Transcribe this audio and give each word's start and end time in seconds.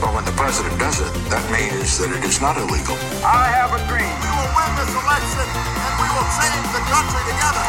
Well, 0.00 0.14
when 0.16 0.24
the 0.24 0.32
president 0.32 0.80
does 0.80 0.98
it, 1.04 1.12
that 1.28 1.44
means 1.52 1.98
that 2.00 2.08
it 2.16 2.24
is 2.24 2.40
not 2.40 2.56
illegal. 2.56 2.96
I 3.20 3.44
have 3.52 3.70
a 3.76 3.80
dream. 3.90 4.14
We 4.24 4.30
will 4.36 4.52
win 4.56 4.70
this 4.80 4.92
election 4.96 5.46
and 5.84 5.92
we 6.00 6.08
will 6.14 6.28
change 6.40 6.66
the 6.76 6.82
country 6.92 7.22
together. 7.30 7.64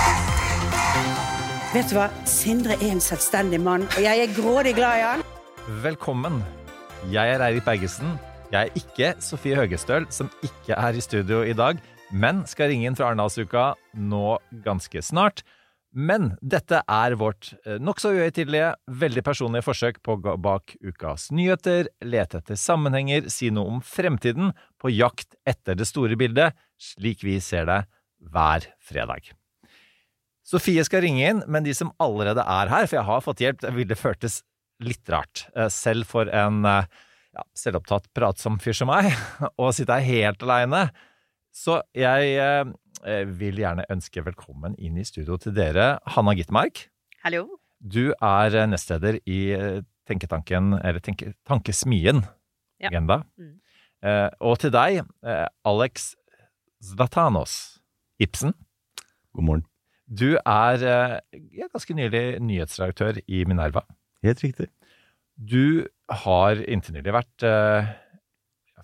Vet 1.74 1.92
du 1.92 1.98
hva? 1.98 2.08
Sindre 2.24 2.78
er 2.78 2.94
en 2.94 3.04
selvstendig 3.04 3.60
mann, 3.60 3.84
og 3.84 4.00
jeg 4.04 4.24
er 4.24 4.32
grådig 4.38 4.74
glad 4.80 5.02
i 5.02 5.04
han. 5.10 5.26
Velkommen. 5.84 6.40
Jeg 7.12 7.36
er 7.36 7.44
Eirik 7.50 7.68
Bergesen. 7.68 8.16
Jeg 8.52 8.62
er 8.62 8.80
ikke 8.80 9.14
Sofie 9.20 9.60
Høgestøl, 9.60 10.08
som 10.10 10.32
ikke 10.40 10.80
er 10.80 10.96
i 10.96 11.04
studio 11.04 11.42
i 11.44 11.54
dag, 11.54 11.84
men 12.12 12.46
skal 12.48 12.72
ringe 12.72 12.88
inn 12.88 12.96
fra 12.96 13.10
Arendalsuka 13.12 13.74
nå 13.96 14.38
ganske 14.64 15.04
snart. 15.04 15.44
Men 15.92 16.30
dette 16.40 16.80
er 16.88 17.18
vårt 17.20 17.50
eh, 17.66 17.76
nokså 17.84 18.14
uhøytidelige, 18.16 18.70
veldig 19.02 19.24
personlige 19.28 19.66
forsøk 19.66 20.00
på 20.06 20.16
å 20.16 20.22
gå 20.24 20.36
bak 20.40 20.78
ukas 20.80 21.28
nyheter, 21.36 21.90
lete 22.08 22.40
etter 22.40 22.60
sammenhenger, 22.60 23.28
si 23.34 23.50
noe 23.52 23.76
om 23.76 23.82
fremtiden, 23.84 24.54
på 24.80 24.94
jakt 24.94 25.36
etter 25.48 25.76
det 25.76 25.90
store 25.90 26.16
bildet, 26.20 26.56
slik 26.80 27.26
vi 27.28 27.36
ser 27.44 27.68
det 27.68 27.82
hver 28.32 28.70
fredag. 28.80 29.34
Sofie 30.48 30.84
skal 30.88 31.04
ringe 31.04 31.28
inn, 31.28 31.44
men 31.52 31.68
de 31.68 31.76
som 31.76 31.92
allerede 32.02 32.44
er 32.48 32.72
her, 32.72 32.88
for 32.88 32.98
jeg 33.02 33.08
har 33.12 33.28
fått 33.28 33.44
hjelp, 33.44 33.62
det 33.62 33.76
ville 33.76 34.00
føltes 34.00 34.42
litt 34.82 35.12
rart, 35.12 35.46
eh, 35.56 35.70
selv 35.72 36.08
for 36.10 36.32
en 36.32 36.64
eh, 36.66 36.88
ja, 37.36 37.46
selvopptatt 37.58 38.08
pratsom 38.16 38.60
fyr 38.64 38.80
som 38.80 38.92
meg, 38.92 39.12
å 39.62 39.74
sitte 39.76 40.00
her 40.00 40.08
helt 40.08 40.48
aleine. 40.48 40.88
Så 41.52 41.82
jeg 41.98 42.36
eh, 42.40 43.24
vil 43.28 43.60
gjerne 43.60 43.84
ønske 43.92 44.24
velkommen 44.24 44.76
inn 44.80 45.00
i 45.02 45.04
studio 45.08 45.36
til 45.42 45.54
dere, 45.56 45.98
Hanna 46.16 46.34
Gitmark. 46.38 46.86
Hallo. 47.26 47.44
Du 47.82 48.14
er 48.14 48.56
eh, 48.56 48.70
nestleder 48.72 49.18
i 49.28 49.40
eh, 49.58 49.82
Tenketanken, 50.08 50.78
eller 50.80 51.04
tenke, 51.04 51.34
Tankesmien 51.48 52.24
Ja. 52.82 52.90
Agenda. 52.90 53.20
Mm. 53.38 53.58
Eh, 54.02 54.30
og 54.42 54.58
til 54.64 54.72
deg, 54.74 55.04
eh, 55.28 55.48
Alex 55.68 56.14
Zlatanos 56.82 57.82
Ibsen. 58.24 58.56
God 59.36 59.46
morgen. 59.46 59.66
Du 60.08 60.38
er 60.40 60.82
eh, 60.88 61.18
ja, 61.60 61.68
ganske 61.72 61.94
nylig 62.00 62.24
nyhetsredaktør 62.44 63.20
i 63.28 63.44
Minerva. 63.48 63.84
Helt 64.26 64.42
riktig. 64.44 64.72
Du 65.36 65.86
har 66.24 66.64
inntil 66.64 66.96
nylig 66.98 67.14
vært 67.16 67.46
eh, 67.48 67.92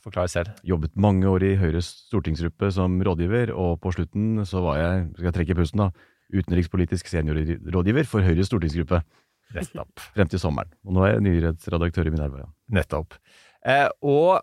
Forklar 0.07 0.29
selv. 0.31 0.53
Jobbet 0.63 0.93
mange 0.95 1.27
år 1.27 1.43
i 1.43 1.55
Høyres 1.59 1.89
stortingsgruppe 2.07 2.69
som 2.71 2.95
rådgiver, 3.03 3.51
og 3.51 3.81
på 3.83 3.91
slutten 3.91 4.45
så 4.47 4.61
var 4.63 4.79
jeg, 4.79 5.07
skal 5.17 5.27
jeg 5.29 5.35
trekke 5.41 5.57
pusten 5.59 5.83
da, 5.83 5.87
utenrikspolitisk 6.31 7.09
seniorrådgiver 7.11 8.07
for 8.07 8.23
Høyres 8.23 8.47
stortingsgruppe 8.47 9.01
Nettopp. 9.55 10.05
frem 10.15 10.31
til 10.31 10.39
sommeren. 10.39 10.71
Og 10.87 10.95
nå 10.95 11.03
er 11.03 11.17
jeg 11.17 11.25
nyhetsredaktør 11.27 12.07
i 12.07 12.13
Minerva. 12.15 12.45
Ja. 12.45 12.49
Nettopp. 12.79 13.17
Eh, 13.67 13.87
og 14.07 14.39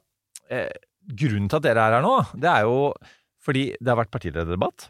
eh, 0.53 0.69
grunnen 1.09 1.49
til 1.49 1.61
at 1.61 1.67
dere 1.71 1.87
er 1.89 1.97
her 1.99 2.05
nå, 2.05 2.15
det 2.37 2.51
er 2.51 2.69
jo 2.69 2.93
fordi 3.45 3.65
det 3.81 3.93
har 3.93 4.01
vært 4.01 4.13
partilederdebatt. 4.13 4.89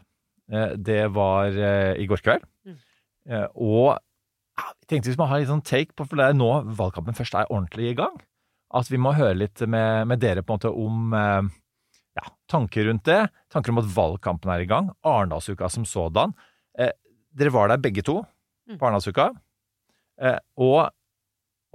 Eh, 0.51 0.75
det 0.75 1.01
var 1.15 1.55
eh, 1.55 1.95
i 2.03 2.07
går 2.11 2.23
kveld. 2.23 2.45
Mm. 2.67 2.77
Eh, 3.31 3.47
og 3.55 3.95
jeg 4.55 4.89
tenkte 4.91 5.11
vi 5.11 5.15
skulle 5.17 5.31
ha 5.31 5.39
litt 5.39 5.51
sånn 5.51 5.63
take 5.67 5.95
på, 5.95 6.07
for 6.07 6.19
det 6.19 6.29
er 6.29 6.37
nå 6.37 6.51
valgkampen 6.77 7.15
først 7.17 7.35
er 7.35 7.47
ordentlig 7.51 7.91
i 7.91 7.97
gang. 7.99 8.15
At 8.73 8.89
vi 8.91 8.97
må 8.97 9.13
høre 9.15 9.35
litt 9.37 9.61
med, 9.69 10.07
med 10.09 10.19
dere 10.19 10.41
på 10.43 10.53
en 10.55 10.57
måte 10.59 10.71
om 10.73 11.13
eh, 11.13 11.49
ja, 12.17 12.25
tanker 12.51 12.87
rundt 12.89 13.05
det. 13.05 13.21
Tanker 13.53 13.71
om 13.71 13.81
at 13.83 13.91
valgkampen 13.95 14.51
er 14.51 14.63
i 14.65 14.69
gang. 14.69 14.89
Arendalsuka 15.05 15.69
som 15.69 15.85
sådan. 15.85 16.33
Eh, 16.79 16.91
dere 17.35 17.53
var 17.53 17.69
der 17.69 17.77
begge 17.83 18.03
to 18.05 18.23
Mm. 18.65 18.79
på 18.81 18.85
Arendalsuka. 18.87 19.27
Eh, 20.21 20.39
og 20.57 20.89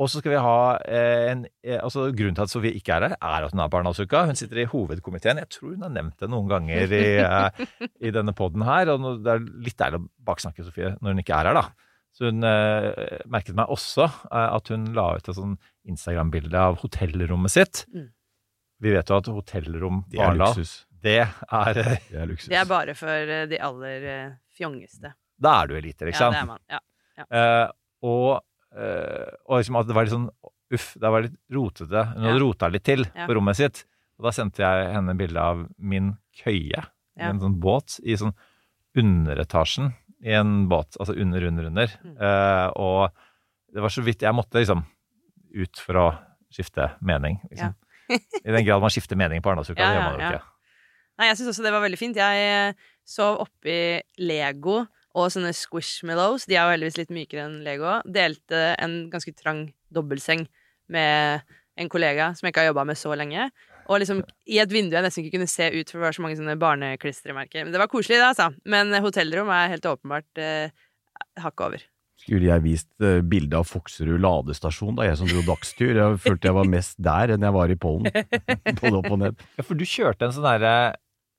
og 0.01 0.09
så 0.09 0.19
skal 0.19 0.33
vi 0.33 0.39
ha 0.41 0.79
eh, 0.89 1.31
en 1.31 1.43
eh, 1.63 1.77
altså 1.77 2.07
Grunnen 2.17 2.35
til 2.35 2.43
at 2.47 2.51
Sofie 2.51 2.73
ikke 2.75 2.97
er 2.97 3.05
her, 3.05 3.15
er 3.21 3.45
at 3.47 3.53
hun 3.53 3.61
er 3.61 3.69
på 3.69 3.77
Arendalsuka. 3.79 4.25
Hun 4.27 4.35
sitter 4.35 4.63
i 4.63 4.65
hovedkomiteen. 4.65 5.39
Jeg 5.39 5.51
tror 5.53 5.75
hun 5.77 5.83
har 5.85 5.93
nevnt 5.93 6.17
det 6.19 6.31
noen 6.33 6.49
ganger 6.51 6.91
i, 6.97 7.03
eh, 7.21 7.67
i 8.09 8.11
denne 8.11 8.33
poden 8.35 8.65
her. 8.67 8.89
Og 8.97 9.21
det 9.23 9.31
er 9.37 9.45
litt 9.69 9.77
deilig 9.79 10.01
å 10.01 10.09
baksnakke 10.33 10.65
Sofie 10.67 10.95
når 10.99 11.13
hun 11.15 11.23
ikke 11.23 11.37
er 11.37 11.51
her, 11.53 11.61
da. 11.61 11.90
Så 12.13 12.27
hun 12.31 12.43
eh, 12.45 13.21
merket 13.31 13.55
meg 13.57 13.71
også 13.73 14.05
eh, 14.09 14.49
at 14.57 14.69
hun 14.73 14.89
la 14.97 15.15
ut 15.17 15.29
et 15.31 15.37
sånn 15.37 15.57
Instagram-bilde 15.89 16.59
av 16.59 16.81
hotellrommet 16.83 17.51
sitt. 17.55 17.85
Mm. 17.95 18.09
Vi 18.81 18.93
vet 18.95 19.09
jo 19.13 19.17
at 19.21 19.27
hotellrom 19.29 20.03
Det 20.11 20.19
er 20.19 20.27
Arendal, 20.31 20.55
luksus. 20.57 20.87
det 21.05 21.19
er 21.21 21.81
eh, 21.85 21.99
Det 22.11 22.19
er 22.23 22.27
luksus. 22.31 22.49
Det 22.49 22.57
er 22.61 22.69
bare 22.69 22.95
for 22.99 23.09
eh, 23.37 23.47
de 23.51 23.59
aller 23.63 24.07
eh, 24.15 24.31
fjongeste. 24.57 25.13
Da 25.41 25.55
er 25.63 25.71
du 25.71 25.77
eliter, 25.79 26.11
ikke 26.11 26.21
Ja, 26.27 26.31
det 26.35 26.41
er 26.43 26.49
man. 26.51 26.61
Ja. 26.69 26.81
Eh, 27.31 27.67
og, 28.03 28.41
eh, 28.77 29.31
og 29.47 29.61
liksom 29.61 29.77
at 29.81 29.87
det 29.89 29.95
var 29.97 30.09
litt 30.09 30.17
sånn 30.17 30.31
Uff, 30.71 30.93
det 31.03 31.11
var 31.11 31.25
litt 31.25 31.33
rotete. 31.51 32.03
Hun 32.15 32.23
hadde 32.29 32.37
Ja. 32.37 32.43
rota 32.45 32.69
litt 32.71 32.85
til 32.87 33.01
Ja. 33.17 33.25
på 33.27 33.35
rommet 33.35 33.57
sitt. 33.59 33.81
Og 34.21 34.25
da 34.29 34.31
sendte 34.31 34.63
jeg 34.63 34.93
henne 34.95 35.17
bilde 35.19 35.41
av 35.43 35.65
min 35.79 36.13
køye 36.45 36.77
Ja. 36.79 37.29
en 37.31 37.41
sånn 37.41 37.57
båt 37.59 37.99
i 38.07 38.15
sånn 38.15 38.35
underetasjen 38.97 39.93
i 40.25 40.35
en 40.37 40.69
båt. 40.69 40.97
Altså 41.01 41.15
under, 41.15 41.45
under, 41.49 41.69
under. 41.71 41.93
Mm. 42.05 42.17
Eh, 42.17 42.67
og 42.77 43.75
det 43.75 43.85
var 43.85 43.95
så 43.95 44.05
vidt 44.05 44.25
jeg 44.27 44.37
måtte 44.37 44.61
liksom 44.61 44.85
ut 45.51 45.83
for 45.83 46.01
å 46.01 46.07
skifte 46.53 46.93
mening. 47.05 47.39
Liksom. 47.51 47.75
I 48.47 48.55
den 48.55 48.65
grad 48.67 48.83
man 48.83 48.93
skifter 48.93 49.19
mening 49.19 49.43
på 49.43 49.53
Arendalsuka, 49.53 49.81
Ja, 49.81 49.91
det 49.91 49.99
gjør 49.99 50.09
man 50.09 50.17
jo 50.17 50.25
ja. 50.25 50.33
ikke. 50.33 50.47
Nei, 51.21 51.29
jeg 51.29 51.39
syns 51.39 51.53
også 51.53 51.67
det 51.67 51.75
var 51.75 51.85
veldig 51.85 52.01
fint. 52.01 52.19
Jeg 52.19 52.49
eh, 52.49 52.89
sov 53.09 53.43
oppi 53.45 53.77
Lego 54.23 54.83
og 55.19 55.31
sånne 55.35 55.53
Squishmallows. 55.57 56.47
De 56.49 56.57
er 56.57 56.65
jo 56.65 56.75
heldigvis 56.75 57.01
litt 57.03 57.15
mykere 57.15 57.47
enn 57.47 57.59
Lego. 57.67 57.99
Delte 58.09 58.71
en 58.81 59.03
ganske 59.13 59.35
trang 59.37 59.67
dobbeltseng 59.93 60.47
med 60.91 61.45
en 61.81 61.91
kollega 61.91 62.31
som 62.37 62.47
jeg 62.47 62.55
ikke 62.55 62.65
har 62.65 62.71
jobba 62.71 62.87
med 62.89 62.99
så 62.99 63.15
lenge. 63.19 63.51
Og 63.91 63.99
liksom 64.03 64.21
i 64.47 64.61
et 64.63 64.71
vindu 64.71 64.95
jeg 64.95 65.03
nesten 65.03 65.25
ikke 65.25 65.35
kunne 65.39 65.51
se 65.51 65.67
ut, 65.75 65.89
for 65.91 65.99
det 65.99 66.05
var 66.07 66.15
så 66.15 66.23
mange 66.23 66.37
sånne 66.39 66.55
barneklistremerker. 66.63 67.65
Men 67.67 67.75
det 67.75 67.81
var 67.83 67.91
koselig, 67.91 68.21
det, 68.21 68.29
altså. 68.29 68.47
Men 68.71 68.95
hotellrom 69.03 69.51
er 69.51 69.73
helt 69.73 69.89
åpenbart 69.91 70.39
eh, 70.39 70.71
hakket 71.43 71.65
over. 71.67 71.83
Skulle 72.21 72.51
jeg 72.51 72.63
vist 72.63 72.89
uh, 73.01 73.23
bilde 73.25 73.57
av 73.57 73.65
Fokserud 73.65 74.21
ladestasjon 74.21 74.95
da 74.99 75.07
jeg 75.09 75.17
som 75.19 75.29
dro 75.31 75.41
dagstur? 75.47 75.91
Jeg 75.97 76.19
følte 76.21 76.51
jeg 76.51 76.57
var 76.59 76.69
mest 76.69 76.99
der 77.01 77.33
enn 77.35 77.47
jeg 77.49 77.55
var 77.57 77.73
i 77.73 77.77
Pollen. 77.81 78.11
Både 78.83 78.93
opp 79.01 79.09
og 79.11 79.19
ned. 79.23 79.41
Ja, 79.57 79.65
for 79.65 79.81
du 79.81 79.87
kjørte 79.89 80.29
en 80.29 80.35
sånn 80.37 80.45
derre 80.45 80.75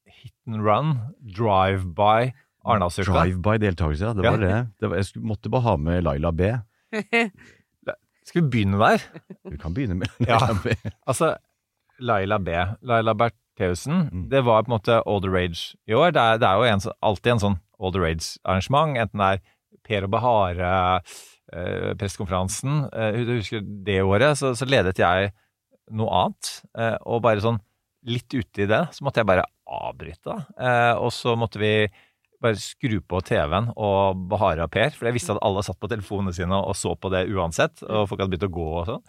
hit 0.09 0.33
and 0.49 0.65
run, 0.65 0.95
drive-by 1.37 2.31
Arendalsuka. 2.65 3.13
Drive-by-deltakelse, 3.13 4.09
ja. 4.09 4.13
Det 4.17 4.25
Ja. 4.25 4.33
var 4.35 4.41
det. 4.43 4.57
det 4.81 4.89
var, 4.91 4.97
jeg 4.99 5.07
skulle, 5.11 5.29
måtte 5.31 5.49
bare 5.53 5.65
ha 5.69 5.77
med 5.81 6.03
Laila 6.05 6.33
B. 6.35 6.49
Skal 8.31 8.43
vi 8.43 8.49
begynne 8.53 8.77
der? 8.81 9.01
Vi 9.49 9.57
kan 9.61 9.73
begynne 9.73 9.95
med 10.01 10.09
Ja. 10.27 10.37
Laila 10.41 10.59
B. 10.65 10.75
Altså, 11.09 11.31
Laila 12.01 12.39
B. 12.41 12.55
Laila 12.81 13.15
Bertheussen. 13.17 14.07
Mm. 14.09 14.27
Det 14.31 14.43
var 14.47 14.65
på 14.65 14.71
en 14.71 14.77
måte 14.77 15.01
all 15.05 15.21
the 15.23 15.31
rage 15.31 15.75
i 15.87 15.95
år. 15.97 16.13
Det 16.15 16.21
er, 16.21 16.41
det 16.41 16.49
er 16.49 16.59
jo 16.59 16.69
en, 16.69 16.85
alltid 17.11 17.35
en 17.35 17.43
sånn 17.45 17.59
all 17.81 17.93
the 17.93 18.01
rage-arrangement. 18.01 18.97
Enten 19.01 19.21
det 19.21 19.29
er 19.31 19.43
Per 19.87 20.05
og 20.05 20.13
Bahare, 20.13 20.73
eh, 21.53 21.91
pressekonferansen. 21.99 22.85
Eh, 22.91 23.21
jeg 23.21 23.41
husker 23.41 23.65
det 23.87 24.01
året, 24.05 24.37
så, 24.39 24.53
så 24.57 24.67
ledet 24.69 25.01
jeg 25.01 25.31
noe 25.97 26.11
annet. 26.21 26.53
Eh, 26.77 26.97
og 27.05 27.23
bare 27.25 27.43
sånn 27.43 27.59
litt 28.09 28.33
ute 28.33 28.63
i 28.63 28.69
det, 28.69 28.85
så 28.95 29.05
måtte 29.05 29.21
jeg 29.21 29.29
bare 29.29 29.45
avbryte. 29.71 30.37
Eh, 30.57 30.93
og 30.97 31.11
så 31.15 31.35
måtte 31.39 31.61
vi 31.61 31.73
bare 32.41 32.57
skru 32.57 32.97
på 33.05 33.19
TV-en 33.21 33.69
og 33.75 34.23
Bahare 34.31 34.65
og 34.65 34.71
Per, 34.73 34.95
for 34.97 35.07
jeg 35.07 35.19
visste 35.19 35.35
at 35.35 35.43
alle 35.45 35.61
satt 35.65 35.77
på 35.81 35.89
telefonene 35.91 36.33
sine 36.33 36.57
og 36.57 36.73
så 36.77 36.95
på 36.97 37.11
det 37.13 37.27
uansett, 37.29 37.83
og 37.85 38.07
folk 38.09 38.23
hadde 38.23 38.33
begynt 38.33 38.47
å 38.49 38.55
gå 38.55 38.69
og 38.79 38.87
sånn. 38.89 39.03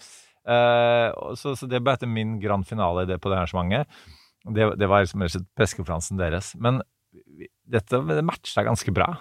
Eh, 0.48 1.34
så, 1.38 1.54
så 1.58 1.68
det 1.70 1.82
ble 1.82 1.94
etter 1.94 2.10
min 2.10 2.38
grand 2.42 2.66
finale 2.66 3.04
i 3.04 3.10
det 3.12 3.20
på 3.22 3.30
det 3.30 3.38
arrangementet. 3.38 4.02
Det, 4.42 4.72
det 4.78 4.88
var 4.90 5.04
liksom 5.04 5.22
pressekonferansen 5.54 6.18
deres. 6.18 6.52
Men 6.58 6.80
dette 7.68 8.00
det 8.08 8.24
matcha 8.26 8.64
ganske 8.66 8.94
bra. 8.94 9.12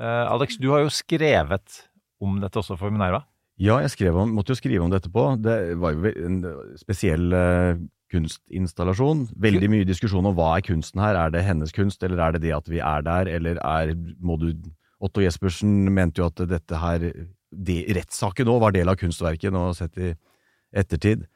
Eh, 0.00 0.24
Alex, 0.26 0.58
du 0.60 0.70
har 0.72 0.84
jo 0.84 0.92
skrevet 0.92 1.82
om 2.22 2.40
dette 2.42 2.58
også 2.60 2.78
for 2.80 2.92
Minerva. 2.92 3.24
Ja, 3.56 3.78
jeg 3.80 4.12
om, 4.12 4.34
måtte 4.36 4.52
jo 4.52 4.58
skrive 4.58 4.84
om 4.84 4.92
dette 4.92 5.08
på. 5.12 5.30
Det 5.40 5.76
var 5.80 5.94
jo 5.94 6.10
en 6.26 6.40
spesiell 6.76 7.30
eh, 7.32 7.78
kunstinstallasjon. 8.12 9.26
Veldig 9.40 9.70
mye 9.72 9.86
diskusjon 9.88 10.28
om 10.28 10.36
hva 10.36 10.56
er 10.58 10.66
kunsten 10.66 11.00
her. 11.00 11.16
Er 11.16 11.32
det 11.32 11.46
hennes 11.46 11.72
kunst, 11.74 12.04
eller 12.04 12.20
er 12.20 12.36
det 12.36 12.44
det 12.44 12.52
at 12.56 12.68
vi 12.68 12.82
er 12.84 13.06
der, 13.06 13.30
eller 13.38 13.60
er 13.64 13.94
må 14.20 14.38
du 14.40 14.50
Otto 15.06 15.20
Jespersen 15.20 15.90
mente 15.92 16.22
jo 16.22 16.30
at 16.30 16.40
dette 16.48 16.78
her 16.80 17.02
de, 17.04 17.76
Rettssaken 17.96 18.48
òg 18.48 18.62
var 18.62 18.72
del 18.72 18.88
av 18.88 18.96
kunstverket, 19.00 19.52
nå 19.52 19.68
sett 19.76 19.98
i 20.00 20.14
ettertid. 20.74 21.26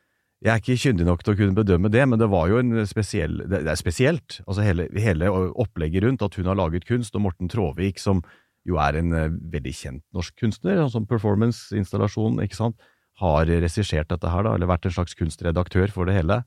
Jeg 0.40 0.54
er 0.54 0.62
ikke 0.62 0.80
kyndig 0.80 1.04
nok 1.04 1.22
til 1.24 1.34
å 1.34 1.36
kunne 1.36 1.56
bedømme 1.56 1.90
det, 1.92 2.02
men 2.08 2.20
det 2.20 2.30
var 2.32 2.48
jo 2.48 2.60
en 2.62 2.86
spesiell 2.88 3.42
Det, 3.44 3.60
er 3.68 3.76
spesielt. 3.76 4.38
Altså 4.46 4.64
hele, 4.64 4.86
hele 4.96 5.28
opplegget 5.30 6.06
rundt 6.06 6.24
at 6.24 6.38
hun 6.40 6.48
har 6.48 6.56
laget 6.56 6.86
kunst, 6.88 7.16
og 7.18 7.26
Morten 7.26 7.50
Tråvik, 7.52 8.00
som 8.00 8.22
jo 8.68 8.78
er 8.80 8.96
en 9.00 9.12
eh, 9.16 9.34
veldig 9.52 9.74
kjent 9.76 10.04
norsk 10.16 10.36
kunstner, 10.40 10.80
altså 10.80 11.02
performance-installasjon, 11.08 12.40
ikke 12.44 12.56
sant, 12.56 12.80
har 13.20 13.48
regissert 13.48 14.08
dette 14.08 14.32
her, 14.32 14.46
da, 14.46 14.54
eller 14.56 14.70
vært 14.70 14.88
en 14.88 14.96
slags 14.96 15.16
kunstredaktør 15.18 15.92
for 15.92 16.08
det 16.08 16.16
hele. 16.16 16.40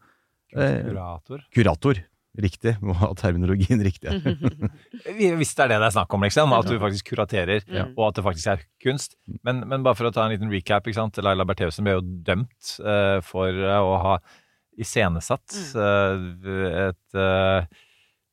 Eh, 0.57 0.81
Kurator. 0.89 1.45
Kurator. 1.53 2.01
Riktig. 2.33 2.71
Må 2.81 2.95
ha 2.97 3.11
terminologien 3.13 3.81
riktig. 3.85 4.09
Hvis 5.37 5.51
det 5.53 5.65
er 5.67 5.69
det 5.75 5.77
det 5.83 5.87
er 5.91 5.93
snakk 5.93 6.13
om, 6.17 6.23
liksom. 6.25 6.53
At 6.57 6.65
du 6.65 6.79
faktisk 6.81 7.11
kuraterer, 7.11 7.61
Ja. 7.69 7.83
og 7.93 8.07
at 8.07 8.15
det 8.17 8.23
faktisk 8.25 8.47
er 8.55 8.63
kunst. 8.81 9.13
Men, 9.45 9.61
men 9.69 9.83
bare 9.85 9.93
for 9.99 10.09
å 10.09 10.13
ta 10.15 10.25
en 10.25 10.33
liten 10.33 10.49
recap. 10.49 10.87
ikke 10.89 10.97
sant? 10.97 11.19
Laila 11.21 11.45
Bertheussen 11.45 11.85
ble 11.85 11.93
jo 11.99 12.01
dømt 12.25 12.71
uh, 12.81 13.19
for 13.21 13.53
eh, 13.53 13.77
å 13.77 13.99
ha 14.01 14.15
iscenesatt 14.81 15.53
uh, 15.77 16.17
et 16.89 17.13
uh, 17.21 17.61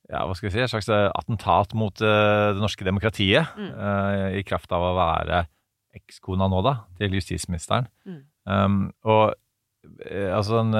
ja, 0.08 0.22
hva 0.24 0.32
skal 0.34 0.48
vi 0.48 0.54
si, 0.54 0.62
et 0.64 0.72
slags 0.72 0.88
attentat 0.90 1.76
mot 1.78 1.92
det 2.00 2.56
norske 2.58 2.82
demokratiet. 2.88 3.52
eh, 3.60 4.40
I 4.40 4.46
kraft 4.48 4.72
av 4.74 4.82
å 4.88 4.94
være 4.96 5.44
ekskona 5.94 6.48
nå, 6.50 6.64
da, 6.66 6.72
til 6.98 7.14
justisministeren. 7.20 7.86
Mm. 8.08 8.18
Um, 8.50 8.80
og 9.06 9.36
altså 10.34 10.64
en 10.64 10.74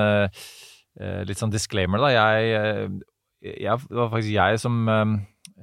litt 1.29 1.39
sånn 1.39 1.53
disclaimer, 1.55 2.03
da. 2.03 2.11
Jeg, 2.11 2.99
jeg, 3.41 3.85
det 3.89 3.97
var 3.97 4.11
faktisk 4.13 4.35
jeg 4.35 4.59
som 4.63 4.81
eh, 4.89 5.13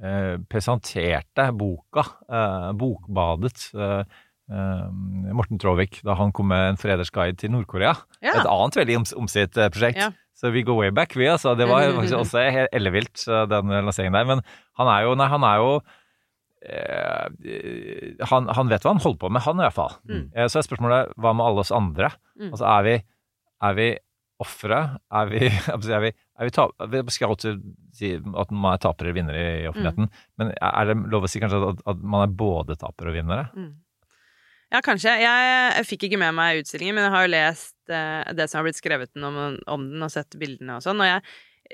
eh, 0.02 0.32
presenterte 0.50 1.50
boka, 1.58 2.04
eh, 2.28 2.70
Bokbadet, 2.78 3.68
eh, 3.74 4.02
eh, 4.50 4.86
Morten 5.36 5.60
Tråvik, 5.62 6.00
da 6.06 6.16
han 6.18 6.32
kom 6.34 6.50
med 6.52 6.72
en 6.72 6.80
freders 6.80 7.12
guide 7.14 7.38
til 7.38 7.52
Nord-Korea. 7.54 7.94
Ja. 8.24 8.34
Et 8.40 8.48
annet 8.48 8.80
veldig 8.80 8.98
oms 9.02 9.14
omstridt 9.18 9.58
eh, 9.58 9.70
prosjekt. 9.74 10.02
Ja. 10.02 10.10
Så 10.38 10.52
vi 10.54 10.62
går 10.62 10.76
way 10.78 10.90
back, 10.94 11.16
vi. 11.18 11.26
altså. 11.26 11.56
Det 11.58 11.66
var 11.66 11.88
faktisk 11.96 12.20
også 12.24 12.44
helt 12.54 12.74
ellevilt, 12.74 13.24
den 13.50 13.72
lanseringen 13.74 14.14
der. 14.14 14.28
Men 14.28 14.44
han 14.78 14.90
er 14.92 15.06
jo, 15.08 15.16
nei, 15.18 15.26
han 15.32 15.46
er 15.46 15.62
jo 15.62 15.70
eh, 16.62 18.26
han, 18.30 18.50
han 18.54 18.70
vet 18.70 18.84
hva 18.86 18.94
han 18.94 19.02
holder 19.02 19.22
på 19.22 19.30
med, 19.34 19.42
han 19.46 19.58
i 19.58 19.66
hvert 19.66 19.78
fall. 19.78 19.96
Mm. 20.08 20.28
Eh, 20.34 20.46
så 20.50 20.60
er 20.60 20.66
spørsmålet 20.68 21.14
hva 21.18 21.34
med 21.34 21.46
alle 21.46 21.64
oss 21.64 21.74
andre? 21.74 22.12
Mm. 22.38 22.52
Altså, 22.52 22.68
er 22.70 22.86
vi, 22.86 22.94
er 23.68 23.78
vi 23.78 23.88
ofre? 24.42 24.78
Er 25.20 25.26
vi, 25.32 25.40
er 25.48 26.02
vi, 26.04 26.12
er 26.38 26.48
vi 26.48 26.54
ta, 26.54 26.68
Vi 26.92 27.02
skal 27.14 27.32
alltid 27.34 27.62
si 27.96 28.12
at 28.18 28.52
man 28.54 28.74
er 28.76 28.80
tapere 28.84 29.08
eller 29.10 29.16
vinnere 29.18 29.44
i 29.64 29.66
offentligheten, 29.70 30.08
Mm. 30.08 30.24
men 30.38 30.52
er 30.60 30.88
det 30.90 30.96
lov 31.12 31.26
å 31.26 31.30
si 31.30 31.40
kanskje 31.42 31.60
at, 31.72 31.84
at 31.90 32.02
man 32.02 32.26
er 32.26 32.34
både 32.38 32.76
tapere 32.78 33.10
og 33.12 33.18
vinnere? 33.18 33.48
Mm. 33.56 33.72
Ja, 34.68 34.82
kanskje. 34.84 35.14
Jeg, 35.22 35.50
jeg 35.78 35.86
fikk 35.88 36.02
ikke 36.08 36.18
med 36.20 36.34
meg 36.36 36.58
utstillingen, 36.60 36.98
men 36.98 37.06
jeg 37.06 37.14
har 37.14 37.22
jo 37.24 37.32
lest 37.32 37.92
eh, 37.94 38.32
det 38.36 38.46
som 38.50 38.58
har 38.60 38.66
blitt 38.66 38.76
skrevet 38.76 39.14
om, 39.16 39.38
om 39.64 39.86
den, 39.94 40.02
og 40.04 40.10
sett 40.12 40.36
bildene 40.40 40.76
og 40.76 40.84
sånn. 40.84 41.00
Og 41.00 41.08
jeg, 41.08 41.22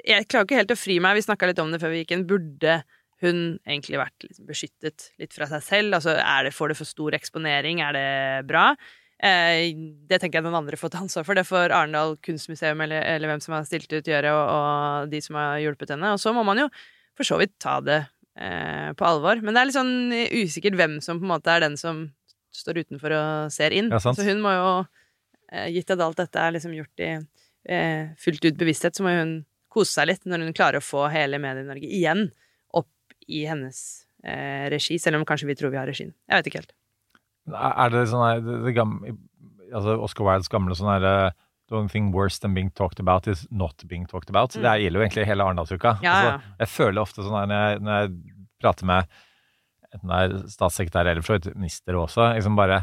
jeg 0.07 0.29
klarer 0.31 0.47
ikke 0.47 0.61
helt 0.61 0.75
å 0.77 0.79
fri 0.79 1.01
meg. 1.03 1.19
Vi 1.19 1.25
snakka 1.27 1.49
litt 1.51 1.63
om 1.63 1.73
det 1.75 1.81
før 1.83 1.91
vi 1.91 2.05
gikk 2.05 2.15
inn. 2.15 2.23
Burde 2.31 2.77
hun 3.25 3.41
egentlig 3.67 3.99
vært 3.99 4.27
liksom 4.29 4.47
beskyttet 4.47 5.09
litt 5.19 5.35
fra 5.35 5.49
seg 5.51 5.65
selv? 5.67 5.99
Altså, 5.99 6.15
det, 6.47 6.55
får 6.55 6.71
det 6.71 6.79
for 6.79 6.93
stor 6.93 7.19
eksponering? 7.19 7.83
Er 7.83 7.99
det 7.99 8.07
bra? 8.47 8.69
Eh, 9.25 9.71
det 10.09 10.19
tenker 10.21 10.41
jeg 10.41 10.47
den 10.47 10.59
andre 10.59 10.77
får 10.77 10.93
ta 10.93 11.05
ansvar 11.05 11.25
for. 11.25 11.39
Det 11.39 11.47
får 11.49 11.73
Arendal 11.73 12.17
kunstmuseum 12.25 12.83
eller, 12.85 13.07
eller 13.15 13.31
hvem 13.31 13.45
som 13.45 13.57
har 13.57 13.65
stilt 13.69 13.89
ut, 13.95 14.11
gjøre, 14.11 14.33
og, 14.35 14.51
og 14.53 15.13
de 15.13 15.21
som 15.25 15.39
har 15.41 15.63
hjulpet 15.63 15.95
henne. 15.95 16.13
Og 16.13 16.21
så 16.21 16.35
må 16.37 16.45
man 16.47 16.61
jo 16.65 16.69
for 17.17 17.27
så 17.29 17.39
vidt 17.41 17.55
ta 17.63 17.79
det 17.85 18.03
eh, 18.37 18.91
på 18.99 19.07
alvor. 19.09 19.41
Men 19.41 19.55
det 19.55 19.63
er 19.63 19.71
litt 19.71 19.79
sånn 19.79 19.97
usikkert 20.45 20.77
hvem 20.81 20.99
som 21.05 21.23
på 21.23 21.29
en 21.29 21.35
måte 21.37 21.55
er 21.55 21.65
den 21.65 21.79
som 21.81 22.07
står 22.55 22.85
utenfor 22.85 23.17
og 23.17 23.55
ser 23.55 23.75
inn. 23.75 23.91
Ja, 23.93 24.03
så 24.03 24.27
hun 24.27 24.43
må 24.45 24.53
jo, 24.55 24.69
eh, 25.53 25.71
gitt 25.75 25.91
at 25.95 26.05
alt 26.05 26.21
dette 26.21 26.43
er 26.43 26.55
liksom 26.55 26.77
gjort 26.77 27.03
i 27.03 27.11
eh, 27.15 28.15
fullt 28.21 28.45
ut 28.45 28.61
bevissthet, 28.61 28.97
så 28.97 29.07
må 29.07 29.15
hun 29.17 29.37
kose 29.75 29.97
seg 29.97 30.11
litt 30.13 30.29
når 30.29 30.47
hun 30.47 30.57
klarer 30.57 30.79
å 30.79 30.85
få 30.85 31.09
hele 31.11 31.41
Medie-Norge 31.43 31.89
igjen 31.89 32.29
opp 32.77 33.17
i 33.27 33.43
hennes 33.49 33.81
eh, 34.23 34.71
regi, 34.73 35.01
selv 35.03 35.19
om 35.19 35.27
kanskje 35.27 35.51
vi 35.51 35.59
tror 35.59 35.75
vi 35.75 35.81
har 35.81 35.91
regien. 35.91 36.15
Jeg 36.29 36.43
vet 36.43 36.51
ikke 36.51 36.63
helt. 36.63 36.77
Er 37.53 37.93
det 37.93 38.07
sånn 38.09 38.25
her 38.25 38.45
det, 38.45 38.61
det 38.65 38.75
gamle, 38.77 39.17
altså 39.71 39.99
Oscar 40.05 40.29
Wildes 40.31 40.53
gamle 40.53 40.77
sånn 40.79 40.93
her 40.95 41.09
eh, 41.11 41.35
The 41.71 41.79
only 41.79 41.89
thing 41.89 42.11
worse 42.13 42.43
than 42.43 42.53
being 42.53 42.69
talked 42.77 43.01
about 43.01 43.27
is 43.27 43.47
not 43.51 43.81
being 43.89 44.05
talked 44.05 44.29
about. 44.29 44.53
Mm. 44.53 44.67
Det 44.67 44.73
gjelder 44.83 45.01
jo 45.01 45.05
egentlig 45.07 45.29
hele 45.31 45.45
Arendalsuka. 45.47 45.95
Ja, 46.05 46.13
ja. 46.13 46.33
Altså, 46.35 46.57
jeg 46.61 46.71
føler 46.75 47.01
ofte 47.01 47.25
sånn 47.25 47.39
her 47.39 47.47
når 47.49 47.63
jeg, 47.63 47.79
når 47.87 48.03
jeg 48.03 48.11
prater 48.61 48.91
med 48.91 49.15
enten 49.95 50.11
det 50.11 50.19
er 50.19 50.35
statssekretær 50.53 51.09
eller 51.09 51.25
for 51.25 51.55
minister 51.55 51.97
også, 51.97 52.33
liksom 52.37 52.59
bare 52.59 52.83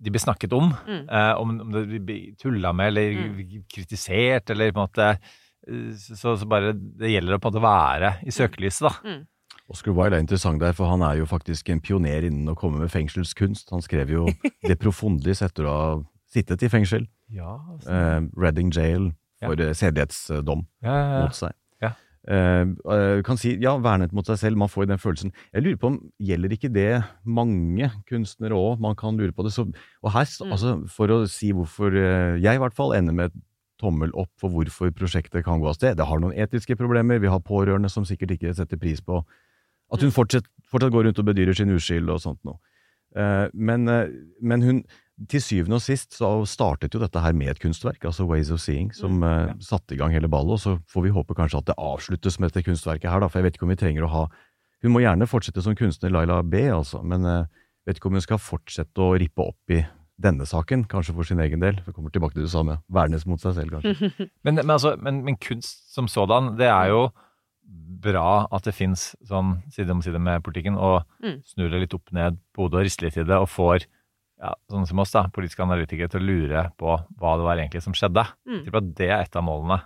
de 0.00 0.12
blir 0.12 0.22
snakket 0.22 0.54
om. 0.56 0.70
Mm. 0.88 1.02
Eh, 1.12 1.32
om, 1.36 1.52
om 1.66 1.74
det 1.74 2.00
blir 2.00 2.32
tulla 2.40 2.72
med 2.72 2.94
eller 2.94 3.42
kritisert 3.68 4.52
eller 4.54 4.72
på 4.72 4.80
en 4.80 4.88
måte 4.88 5.08
eh, 5.10 5.90
så, 5.98 6.38
så 6.40 6.48
bare 6.48 6.72
Det 6.72 7.10
gjelder 7.12 7.36
å 7.36 7.42
på 7.42 7.50
en 7.50 7.58
måte 7.58 7.66
være 7.66 8.14
i 8.24 8.32
søkelyset, 8.32 8.86
da. 8.88 8.94
Mm. 9.04 9.20
Oscar 9.70 9.94
Wilde 9.94 10.18
er 10.18 10.24
interessant 10.24 10.60
der, 10.62 10.72
for 10.76 10.90
han 10.90 11.02
er 11.06 11.20
jo 11.20 11.28
faktisk 11.30 11.68
en 11.70 11.80
pioner 11.84 12.26
innen 12.26 12.50
å 12.50 12.56
komme 12.58 12.80
med 12.82 12.90
fengselskunst. 12.90 13.70
Han 13.70 13.82
skrev 13.84 14.10
jo 14.10 14.26
Det 14.68 14.76
Profundis 14.82 15.42
etter 15.46 15.68
å 15.70 15.74
ha 15.76 15.88
sittet 16.30 16.62
i 16.66 16.70
fengsel. 16.72 17.06
Ja, 17.30 17.56
Eh, 17.86 18.20
Reading 18.36 18.72
Jail 18.74 19.12
for 19.40 19.54
ja. 19.56 19.70
sedelighetsdom 19.72 20.64
ja, 20.82 20.90
ja, 20.94 21.04
ja. 21.14 21.20
mot 21.24 21.36
seg. 21.38 21.54
Ja. 21.80 21.90
Eh, 22.28 22.64
eh, 22.94 23.20
kan 23.24 23.38
si, 23.40 23.54
ja, 23.62 23.76
vernet 23.80 24.12
mot 24.12 24.26
seg 24.28 24.36
selv, 24.42 24.58
man 24.60 24.68
får 24.68 24.88
den 24.90 24.98
følelsen. 25.00 25.30
Jeg 25.54 25.62
lurer 25.64 25.78
på 25.80 25.90
om, 25.92 26.00
gjelder 26.20 26.52
ikke 26.56 26.72
det 26.74 26.88
mange 27.24 27.88
kunstnere 28.10 28.58
òg? 28.58 28.82
Man 28.82 28.98
kan 28.98 29.16
lure 29.18 29.32
på 29.32 29.46
det. 29.46 29.54
Så, 29.54 29.64
og 30.02 30.12
her, 30.16 30.26
Mm. 30.44 30.52
altså, 30.52 30.74
for 30.90 31.14
å 31.14 31.20
si 31.30 31.52
hvorfor 31.54 31.94
eh, 31.94 32.40
jeg 32.42 32.58
i 32.58 32.62
hvert 32.62 32.74
fall 32.76 32.92
ender 32.98 33.14
med 33.16 33.38
tommel 33.80 34.10
opp 34.18 34.28
for 34.36 34.52
hvorfor 34.52 34.90
prosjektet 34.92 35.44
kan 35.46 35.62
gå 35.62 35.70
av 35.70 35.78
sted. 35.78 35.96
Det 35.96 36.04
har 36.04 36.20
noen 36.20 36.34
etiske 36.36 36.76
problemer, 36.76 37.18
vi 37.22 37.30
har 37.32 37.40
pårørende 37.40 37.88
som 37.88 38.04
sikkert 38.04 38.34
ikke 38.36 38.52
setter 38.58 38.76
pris 38.76 39.00
på 39.00 39.22
at 39.92 40.00
Mm. 40.00 40.06
hun 40.08 40.12
fortsatt, 40.16 40.46
fortsatt 40.70 40.92
går 40.94 41.04
rundt 41.08 41.18
og 41.18 41.26
bedyrer 41.26 41.54
sin 41.56 41.70
uskyld 41.74 42.10
og 42.10 42.20
sånt 42.22 42.38
noe. 42.44 42.58
Eh, 43.16 43.48
men, 43.54 43.88
eh, 43.88 44.08
men 44.40 44.62
hun, 44.62 44.84
til 45.28 45.40
syvende 45.42 45.74
og 45.76 45.82
sist 45.82 46.14
så 46.16 46.30
startet 46.46 46.94
jo 46.94 47.00
dette 47.02 47.20
her 47.20 47.32
med 47.36 47.48
et 47.50 47.58
kunstverk, 47.60 48.04
altså 48.04 48.24
Ways 48.26 48.50
of 48.50 48.60
Seeing, 48.62 48.92
som 48.94 49.20
ja. 49.20 49.52
satte 49.60 49.92
i 49.92 49.98
gang 49.98 50.12
hele 50.14 50.28
ballet, 50.30 50.52
og 50.56 50.60
så 50.62 50.76
får 50.88 51.02
vi 51.02 51.10
håpe 51.10 51.34
kanskje 51.36 51.58
at 51.58 51.66
det 51.66 51.76
avsluttes 51.76 52.38
med 52.40 52.50
dette 52.52 52.64
kunstverket 52.64 53.10
her, 53.10 53.20
da, 53.20 53.28
for 53.28 53.38
jeg 53.40 53.44
vet 53.50 53.58
ikke 53.58 53.66
om 53.68 53.74
vi 53.74 53.76
trenger 53.82 54.06
å 54.06 54.12
ha 54.14 54.28
Hun 54.82 54.92
må 54.94 55.02
gjerne 55.02 55.26
fortsette 55.28 55.60
som 55.60 55.74
kunstner 55.76 56.08
Laila 56.08 56.38
B, 56.42 56.62
altså, 56.72 57.02
men 57.04 57.20
jeg 57.26 57.46
vet 57.84 57.98
ikke 57.98 58.06
om 58.08 58.14
hun 58.16 58.22
skal 58.24 58.38
fortsette 58.40 58.96
å 58.96 59.10
rippe 59.20 59.44
opp 59.44 59.74
i 59.76 59.82
denne 60.16 60.46
saken, 60.48 60.86
kanskje 60.88 61.12
for 61.16 61.22
sin 61.28 61.38
egen 61.40 61.60
del. 61.60 61.82
Vi 61.84 61.92
kommer 61.92 62.08
tilbake 62.08 62.32
til 62.32 62.46
det 62.46 62.50
samme. 62.52 62.78
Vernes 62.88 63.26
mot 63.28 63.40
seg 63.40 63.58
selv, 63.58 63.74
kanskje. 63.76 64.08
Men, 64.44 64.54
men, 64.54 64.70
altså, 64.70 64.94
men, 64.96 65.20
men 65.24 65.36
kunst 65.36 65.92
som 65.92 66.08
sådan, 66.08 66.54
det 66.56 66.68
er 66.72 66.88
jo 66.94 67.10
bra 68.00 68.46
at 68.50 68.64
det 68.66 68.74
fins 68.74 69.10
sånn 69.28 69.58
side 69.70 69.92
om 69.92 70.00
side 70.02 70.18
med 70.18 70.42
politikken, 70.42 70.76
og 70.78 71.04
Mm. 71.22 71.42
snur 71.44 71.70
det 71.70 71.80
litt 71.80 71.94
opp 71.94 72.12
ned 72.12 72.38
på 72.54 72.64
hodet 72.64 72.80
og 72.80 72.84
rister 72.86 73.06
litt 73.06 73.16
i 73.16 73.24
det, 73.24 73.36
og 73.36 73.48
får 73.48 73.84
ja, 74.40 74.54
sånne 74.70 74.88
som 74.88 74.98
oss, 74.98 75.12
da, 75.12 75.26
politiske 75.28 75.62
analytikere, 75.62 76.08
til 76.08 76.20
å 76.22 76.24
lure 76.24 76.62
på 76.80 76.96
hva 77.20 77.36
det 77.36 77.44
var 77.44 77.58
egentlig 77.60 77.82
som 77.84 77.92
skjedde. 77.92 78.24
Mm. 78.48 78.62
At 78.72 78.94
det 78.96 79.10
er 79.10 79.20
et 79.20 79.36
av 79.36 79.44
målene. 79.44 79.82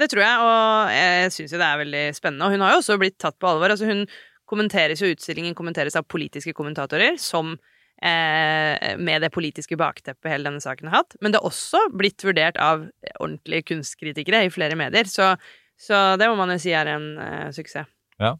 Det 0.00 0.08
tror 0.08 0.22
jeg, 0.22 0.38
og 0.40 0.92
jeg 0.94 1.32
syns 1.34 1.52
jo 1.52 1.58
det 1.60 1.66
er 1.66 1.82
veldig 1.82 2.04
spennende. 2.16 2.46
Og 2.46 2.54
hun 2.54 2.64
har 2.64 2.72
jo 2.72 2.78
også 2.80 2.96
blitt 2.98 3.18
tatt 3.20 3.36
på 3.38 3.50
alvor. 3.50 3.68
Altså 3.68 3.90
hun 3.90 4.06
kommenteres 4.48 5.02
jo, 5.02 5.10
utstillingen 5.12 5.54
kommenteres 5.54 5.98
av 5.98 6.08
politiske 6.08 6.54
kommentatorer, 6.56 7.18
som 7.20 7.58
eh, 8.00 8.96
med 8.96 9.20
det 9.20 9.30
politiske 9.34 9.76
bakteppet 9.76 10.32
hele 10.32 10.48
denne 10.48 10.64
saken 10.64 10.88
har 10.88 11.02
hatt. 11.02 11.16
Men 11.20 11.32
det 11.34 11.42
har 11.42 11.50
også 11.50 11.82
blitt 11.92 12.24
vurdert 12.24 12.56
av 12.56 12.86
ordentlige 13.18 13.68
kunstkritikere 13.74 14.46
i 14.46 14.54
flere 14.54 14.78
medier. 14.80 15.04
Så, 15.10 15.34
så 15.80 16.00
det 16.20 16.28
må 16.28 16.36
man 16.38 16.52
jo 16.52 16.58
si 16.60 16.74
er 16.76 16.92
en 16.92 17.06
uh, 17.16 17.48
suksess. 17.56 17.88
Ja. 18.20 18.34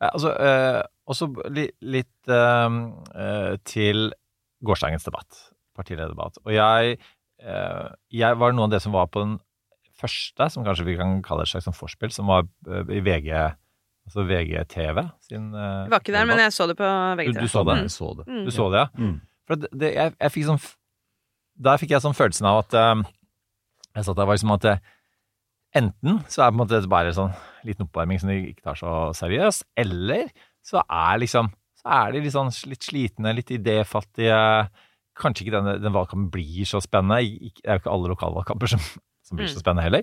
Eh, 0.00 0.10
altså, 0.12 0.32
uh, 0.32 0.82
også 1.08 1.28
li, 1.54 1.66
litt 1.86 2.30
uh, 2.32 2.68
eh, 3.14 3.52
til 3.68 4.10
gårsdagens 4.66 5.06
debatt, 5.06 5.42
partilederdebatt. 5.76 6.40
Og 6.44 6.54
jeg, 6.54 6.96
eh, 7.44 7.90
jeg 8.16 8.38
var 8.40 8.56
noe 8.56 8.66
av 8.66 8.72
det 8.72 8.80
som 8.82 8.96
var 8.96 9.10
på 9.12 9.22
den 9.22 9.36
første, 10.00 10.48
som 10.50 10.64
kanskje 10.66 10.88
vi 10.88 10.96
kan 10.98 11.20
kalle 11.24 11.44
et 11.44 11.52
slags 11.52 11.68
sånn 11.68 11.76
forspill, 11.76 12.10
som 12.12 12.28
var 12.28 12.48
i 12.92 12.98
VG, 13.04 13.30
altså 14.08 14.24
VGTV 14.28 14.98
sin 15.24 15.46
Jeg 15.54 15.92
var 15.92 16.02
ikke 16.02 16.16
der, 16.16 16.26
men 16.28 16.42
jeg 16.42 16.52
så 16.56 16.66
det 16.68 16.76
på 16.80 16.88
Du, 16.88 17.22
VGTV. 17.22 17.38
du 17.40 17.52
så 17.52 17.62
det? 17.68 17.76
Jeg 17.84 17.94
så 17.94 18.10
det. 18.18 18.26
Mm. 18.26 18.42
Du 18.44 18.50
så 18.56 18.66
det, 18.72 18.82
ja? 18.82 18.88
Mm. 18.98 19.14
For 19.46 19.62
det, 19.62 19.70
det, 19.72 19.92
jeg, 19.94 20.14
jeg 20.20 20.34
fikk 20.34 20.48
sånn 20.50 20.60
Der 21.68 21.80
fikk 21.80 21.94
jeg 21.94 22.04
sånn 22.04 22.18
følelsen 22.18 22.50
av 22.50 22.64
at 22.64 22.76
Jeg 22.80 24.08
satt 24.08 24.18
der 24.18 24.28
var 24.28 24.36
liksom 24.36 24.52
at 24.56 24.68
eh, 24.72 24.84
enten 25.76 26.18
så 26.32 26.42
er 26.46 26.50
på 26.50 26.56
en 26.56 26.60
måte 26.64 26.74
dette 26.78 26.90
bare 26.92 27.12
sånn 27.16 27.34
liten 27.66 27.86
oppvarming 27.86 28.20
som 28.22 28.30
de 28.32 28.36
ikke 28.52 28.64
tar 28.66 28.78
så 28.80 28.92
seriøst, 29.18 29.66
eller 29.82 30.28
så 30.66 30.82
er 30.86 31.22
liksom 31.22 31.52
så 31.82 31.90
er 32.00 32.16
de 32.16 32.30
sånn 32.34 32.48
litt 32.70 32.82
slitne, 32.88 33.32
litt 33.36 33.50
idéfattige. 33.54 34.36
Kanskje 35.16 35.44
ikke 35.46 35.54
denne, 35.54 35.76
den 35.78 35.94
valgkampen 35.94 36.30
blir 36.34 36.66
så 36.66 36.80
spennende. 36.82 37.20
Det 37.22 37.62
er 37.62 37.76
jo 37.78 37.82
ikke 37.84 37.92
alle 37.92 38.10
lokalvalgkamper 38.10 38.72
som, 38.74 38.80
som 39.22 39.38
blir 39.38 39.46
så 39.52 39.60
Mm. 39.60 39.62
spennende 39.62 39.84
heller. 39.86 40.02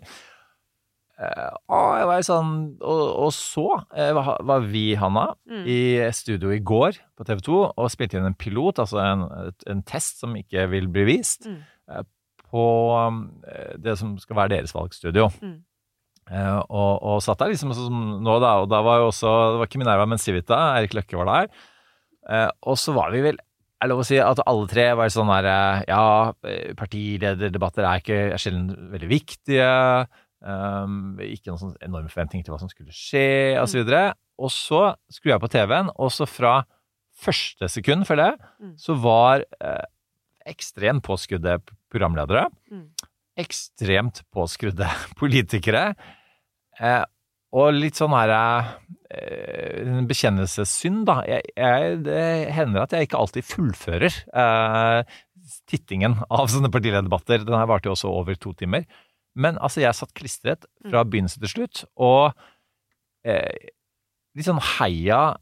Uh, 1.14 1.52
og, 1.70 1.90
jeg 2.00 2.08
var 2.10 2.24
sånn, 2.26 2.54
og, 2.82 3.02
og 3.28 3.34
så 3.38 3.66
uh, 3.94 4.38
var, 4.50 4.64
vi, 4.66 4.96
Hanna, 4.98 5.28
Mm. 5.46 5.66
i 5.70 5.82
studio 6.16 6.50
i 6.56 6.58
går 6.66 6.98
på 7.20 7.28
TV 7.28 7.44
2 7.46 7.60
og 7.78 7.92
spilte 7.94 8.18
inn 8.18 8.26
en 8.32 8.34
pilot, 8.40 8.80
altså 8.82 8.98
en, 9.04 9.28
en 9.70 9.84
test 9.86 10.24
som 10.24 10.34
ikke 10.40 10.66
vil 10.72 10.88
bli 10.90 11.04
vist, 11.12 11.46
Mm. 11.46 11.60
eh, 11.94 12.04
på 12.54 12.64
eh, 13.50 13.76
det 13.82 13.98
som 14.00 14.16
skal 14.22 14.38
være 14.44 14.54
deres 14.58 14.74
valgstudio. 14.76 15.30
Mm. 15.42 15.56
Eh, 16.32 16.60
og, 16.70 16.92
og 17.04 17.24
satt 17.26 17.42
der 17.42 17.52
liksom 17.52 17.74
som 17.76 18.04
nå, 18.24 18.38
da. 18.44 18.54
Og 18.64 18.70
da 18.72 18.80
var 18.86 19.02
jo 19.02 19.10
også 19.10 19.32
Det 19.56 19.58
var 19.60 19.68
ikke 19.72 19.82
Minerva, 19.82 20.06
men 20.08 20.22
Civita. 20.22 20.60
Erik 20.78 20.94
Løkke 20.96 21.18
var 21.20 21.32
der. 21.32 21.50
Eh, 22.30 22.50
og 22.70 22.78
så 22.80 22.94
var 22.96 23.12
vi 23.16 23.26
vel 23.26 23.42
er 23.84 23.90
lov 23.92 24.00
å 24.00 24.06
si 24.08 24.16
at 24.22 24.40
alle 24.48 24.68
tre 24.72 24.86
var 24.96 25.10
sånn 25.12 25.28
her 25.34 25.48
eh, 25.52 25.82
Ja, 25.90 26.04
eh, 26.48 26.70
partilederdebatter 26.80 27.84
er 27.84 28.00
ikke 28.00 28.20
er 28.32 28.40
sjelden 28.40 28.70
veldig 28.94 29.10
viktige. 29.12 29.72
Um, 30.44 31.18
ikke 31.24 31.52
noen 31.52 31.60
sånn 31.62 31.76
enorme 31.84 32.12
forventning 32.12 32.42
til 32.44 32.52
hva 32.52 32.60
som 32.60 32.72
skulle 32.72 32.92
skje, 32.96 33.56
osv. 33.62 33.80
Og, 33.84 33.92
så 33.92 34.02
og 34.44 34.52
så 34.52 34.82
skrur 35.16 35.34
jeg 35.38 35.44
på 35.44 35.50
TV-en, 35.54 35.92
og 35.96 36.10
så 36.12 36.28
fra 36.28 36.56
første 37.24 37.70
sekund, 37.72 38.04
føler 38.10 38.32
jeg, 38.34 38.50
Mm. 38.64 38.74
så 38.80 38.96
var 39.00 39.44
eh, 39.64 39.86
ekstremt 40.52 41.04
påskrudde 41.06 41.60
programledere. 41.94 42.48
Mm. 42.72 42.88
Ekstremt 43.44 44.24
påskrudde 44.34 44.90
politikere. 45.20 45.92
Eh, 46.80 47.04
og 47.54 47.76
litt 47.78 48.00
sånn 48.00 48.16
her 48.18 48.34
eh, 48.34 49.84
en 49.84 50.08
bekjennelsessynd, 50.10 51.04
da. 51.10 51.20
Jeg, 51.30 51.54
jeg, 51.54 52.00
det 52.08 52.24
hender 52.56 52.86
at 52.86 52.96
jeg 52.96 53.08
ikke 53.08 53.22
alltid 53.22 53.46
fullfører 53.46 54.10
eh, 54.10 55.20
tittingen 55.70 56.18
av 56.34 56.50
sånne 56.50 56.72
partilederdebatter. 56.74 57.46
Den 57.46 57.60
her 57.60 57.70
varte 57.70 57.92
jo 57.92 57.98
også 57.98 58.10
over 58.10 58.38
to 58.40 58.56
timer. 58.58 58.88
Men 59.38 59.58
altså, 59.62 59.84
jeg 59.84 59.98
satt 59.98 60.14
klistret 60.18 60.66
fra 60.86 61.06
begynnelse 61.06 61.42
til 61.42 61.52
slutt, 61.52 61.86
og 62.02 62.34
eh, 63.26 63.72
litt 64.38 64.50
sånn 64.50 64.62
heia 64.78 65.36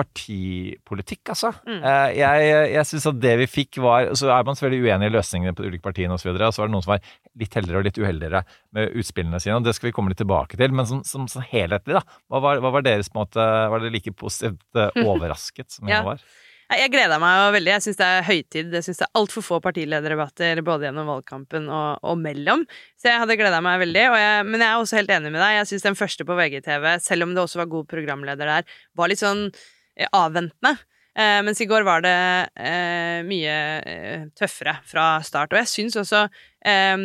partipolitikk, 0.00 1.22
altså. 1.34 1.52
Mm. 1.66 1.78
Eh, 1.80 2.08
jeg 2.18 2.50
jeg 2.74 2.88
syns 2.90 3.06
at 3.10 3.20
det 3.22 3.34
vi 3.42 3.46
fikk 3.50 3.80
var 3.84 4.10
Så 4.18 4.30
er 4.32 4.44
man 4.46 4.58
selvfølgelig 4.58 4.90
uenig 4.90 5.10
i 5.10 5.14
løsningene 5.14 5.54
på 5.56 5.64
de 5.64 5.70
ulike 5.72 5.86
partiene 5.86 6.16
osv. 6.16 6.32
Og, 6.32 6.38
så 6.40 6.48
og 6.50 6.54
så 6.56 6.62
var 6.64 6.70
det 6.70 6.74
noen 6.76 6.86
som 6.86 6.94
var 6.94 7.04
litt 7.40 7.56
heldigere 7.56 7.80
og 7.82 7.88
litt 7.88 8.00
uheldigere 8.02 8.42
med 8.76 8.98
utspillene 9.00 9.40
sine, 9.42 9.56
og 9.60 9.64
det 9.66 9.74
skal 9.76 9.90
vi 9.90 9.96
komme 9.96 10.12
litt 10.12 10.20
tilbake 10.22 10.58
til. 10.60 10.74
Men 10.76 10.88
som, 10.90 11.02
som, 11.06 11.26
som 11.30 11.44
helhetlig, 11.46 11.98
da. 12.00 12.04
Hva 12.30 12.42
var, 12.44 12.62
hva 12.64 12.74
var 12.78 12.86
deres 12.86 13.10
på 13.10 13.18
en 13.18 13.24
måte 13.24 13.48
Var 13.72 13.82
dere 13.84 13.96
like 13.96 14.14
positivt 14.18 14.62
eh, 14.78 15.02
overrasket 15.08 15.70
som 15.78 15.90
Ja. 15.90 16.02
var? 16.06 16.22
Jeg 16.70 16.92
gleda 16.92 17.16
meg 17.18 17.32
jo 17.34 17.46
veldig. 17.56 17.70
Jeg 17.72 17.82
syns 17.82 17.96
det 17.98 18.06
er 18.06 18.20
høytid. 18.28 18.68
Jeg 18.76 18.84
syns 18.86 19.00
det 19.00 19.06
er 19.08 19.18
altfor 19.18 19.42
få 19.42 19.56
partilederdebatter 19.64 20.60
både 20.62 20.86
gjennom 20.86 21.08
valgkampen 21.10 21.64
og, 21.66 21.98
og 22.06 22.20
mellom. 22.22 22.62
Så 22.94 23.08
jeg 23.10 23.18
hadde 23.24 23.34
gleda 23.40 23.58
meg 23.66 23.80
veldig. 23.82 24.04
Og 24.12 24.14
jeg, 24.20 24.44
men 24.46 24.62
jeg 24.62 24.68
er 24.68 24.78
også 24.84 25.00
helt 25.00 25.10
enig 25.16 25.32
med 25.34 25.42
deg. 25.42 25.56
Jeg 25.56 25.66
syns 25.72 25.86
den 25.88 25.98
første 25.98 26.26
på 26.28 26.36
VGTV, 26.38 26.86
selv 27.02 27.26
om 27.26 27.34
det 27.34 27.42
også 27.42 27.58
var 27.64 27.72
god 27.74 27.88
programleder 27.90 28.52
der, 28.52 28.70
var 28.94 29.10
litt 29.10 29.18
sånn 29.18 29.48
avventende. 30.12 30.76
Eh, 31.18 31.40
mens 31.42 31.60
i 31.60 31.66
går 31.66 31.82
var 31.84 32.04
det 32.04 32.16
eh, 32.54 33.20
mye 33.26 33.54
eh, 33.82 34.26
tøffere 34.38 34.76
fra 34.86 35.06
start. 35.26 35.52
Og 35.52 35.60
jeg 35.60 35.70
syns 35.72 35.98
også 35.98 36.24
eh, 36.24 36.96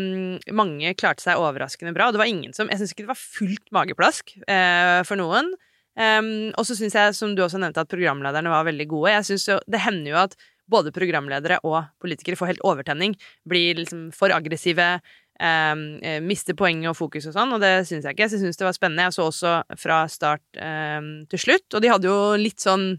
mange 0.56 0.96
klarte 1.00 1.26
seg 1.26 1.42
overraskende 1.42 1.96
bra. 1.96 2.10
Og 2.10 2.16
det 2.16 2.22
var 2.22 2.32
ingen 2.32 2.54
som 2.56 2.70
Jeg 2.70 2.82
syns 2.82 2.94
ikke 2.94 3.08
det 3.08 3.14
var 3.14 3.22
fullt 3.22 3.72
mageplask 3.76 4.36
eh, 4.46 5.02
for 5.08 5.20
noen. 5.20 5.56
Og 5.96 6.66
så 6.68 6.76
syns 6.76 6.92
jeg, 6.98 7.14
som 7.16 7.38
du 7.38 7.40
også 7.40 7.56
nevnte, 7.62 7.86
at 7.86 7.88
programlederne 7.88 8.52
var 8.52 8.66
veldig 8.68 8.86
gode. 8.92 9.14
Jeg 9.14 9.28
synes 9.30 9.46
jo, 9.48 9.56
Det 9.64 9.80
hender 9.80 10.10
jo 10.12 10.18
at 10.26 10.34
både 10.68 10.92
programledere 10.92 11.62
og 11.64 11.86
politikere 12.04 12.36
får 12.36 12.52
helt 12.52 12.66
overtenning. 12.68 13.16
Blir 13.48 13.78
liksom 13.80 14.10
for 14.16 14.34
aggressive. 14.36 15.00
Eh, 15.36 16.20
mister 16.24 16.56
poenget 16.56 16.94
og 16.94 16.96
fokus 16.96 17.26
og 17.28 17.36
sånn, 17.36 17.56
og 17.56 17.64
det 17.64 17.74
syns 17.90 18.06
jeg 18.08 18.16
ikke. 18.16 18.30
Så 18.30 18.38
jeg 18.38 18.46
syns 18.46 18.62
det 18.62 18.68
var 18.68 18.78
spennende. 18.78 19.08
Jeg 19.10 19.18
så 19.18 19.30
også 19.30 19.56
fra 19.82 20.04
start 20.12 20.62
eh, 20.62 21.02
til 21.32 21.44
slutt, 21.48 21.68
og 21.74 21.84
de 21.84 21.92
hadde 21.92 22.12
jo 22.12 22.20
litt 22.40 22.64
sånn 22.64 22.96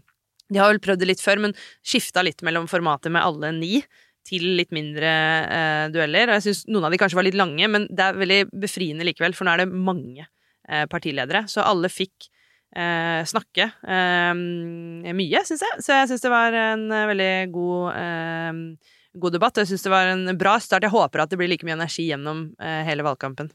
De 0.47 0.61
har 0.61 0.69
vel 0.71 0.79
prøvd 0.79 1.01
det 1.01 1.09
litt 1.09 1.21
før, 1.23 1.41
men 1.43 1.55
skifta 1.83 2.21
litt 2.23 2.39
mellom 2.45 2.69
formatet 2.71 3.11
med 3.11 3.19
alle 3.19 3.49
ni 3.51 3.81
til 4.27 4.45
litt 4.55 4.71
mindre 4.75 5.09
eh, 5.43 5.85
dueller. 5.91 6.29
Og 6.29 6.37
jeg 6.37 6.45
syns 6.47 6.65
noen 6.71 6.87
av 6.87 6.93
de 6.93 6.99
kanskje 7.01 7.19
var 7.19 7.27
litt 7.27 7.37
lange, 7.39 7.67
men 7.71 7.87
det 7.91 8.05
er 8.05 8.21
veldig 8.21 8.39
befriende 8.55 9.07
likevel, 9.07 9.35
for 9.35 9.47
nå 9.47 9.55
er 9.55 9.63
det 9.65 9.71
mange 9.71 10.23
eh, 10.23 10.85
partiledere. 10.91 11.45
Så 11.51 11.65
alle 11.65 11.91
fikk 11.91 12.29
eh, 12.75 13.23
snakke 13.27 13.69
eh, 13.87 15.13
mye, 15.17 15.43
syns 15.47 15.63
jeg. 15.67 15.83
Så 15.83 15.95
jeg 15.95 16.11
syns 16.11 16.25
det 16.25 16.33
var 16.33 16.59
en 16.59 16.87
eh, 16.91 17.07
veldig 17.11 17.33
god, 17.55 17.99
eh, 17.99 18.93
god 19.19 19.33
debatt. 19.37 19.57
Jeg 19.61 19.67
syns 19.71 19.83
det 19.87 19.91
var 19.93 20.11
en 20.13 20.37
bra 20.37 20.57
start. 20.63 20.83
Jeg 20.87 20.93
håper 20.93 21.23
at 21.23 21.29
det 21.33 21.39
blir 21.41 21.49
like 21.51 21.65
mye 21.67 21.77
energi 21.77 22.07
gjennom 22.09 22.47
eh, 22.59 22.83
hele 22.87 23.03
valgkampen. 23.07 23.51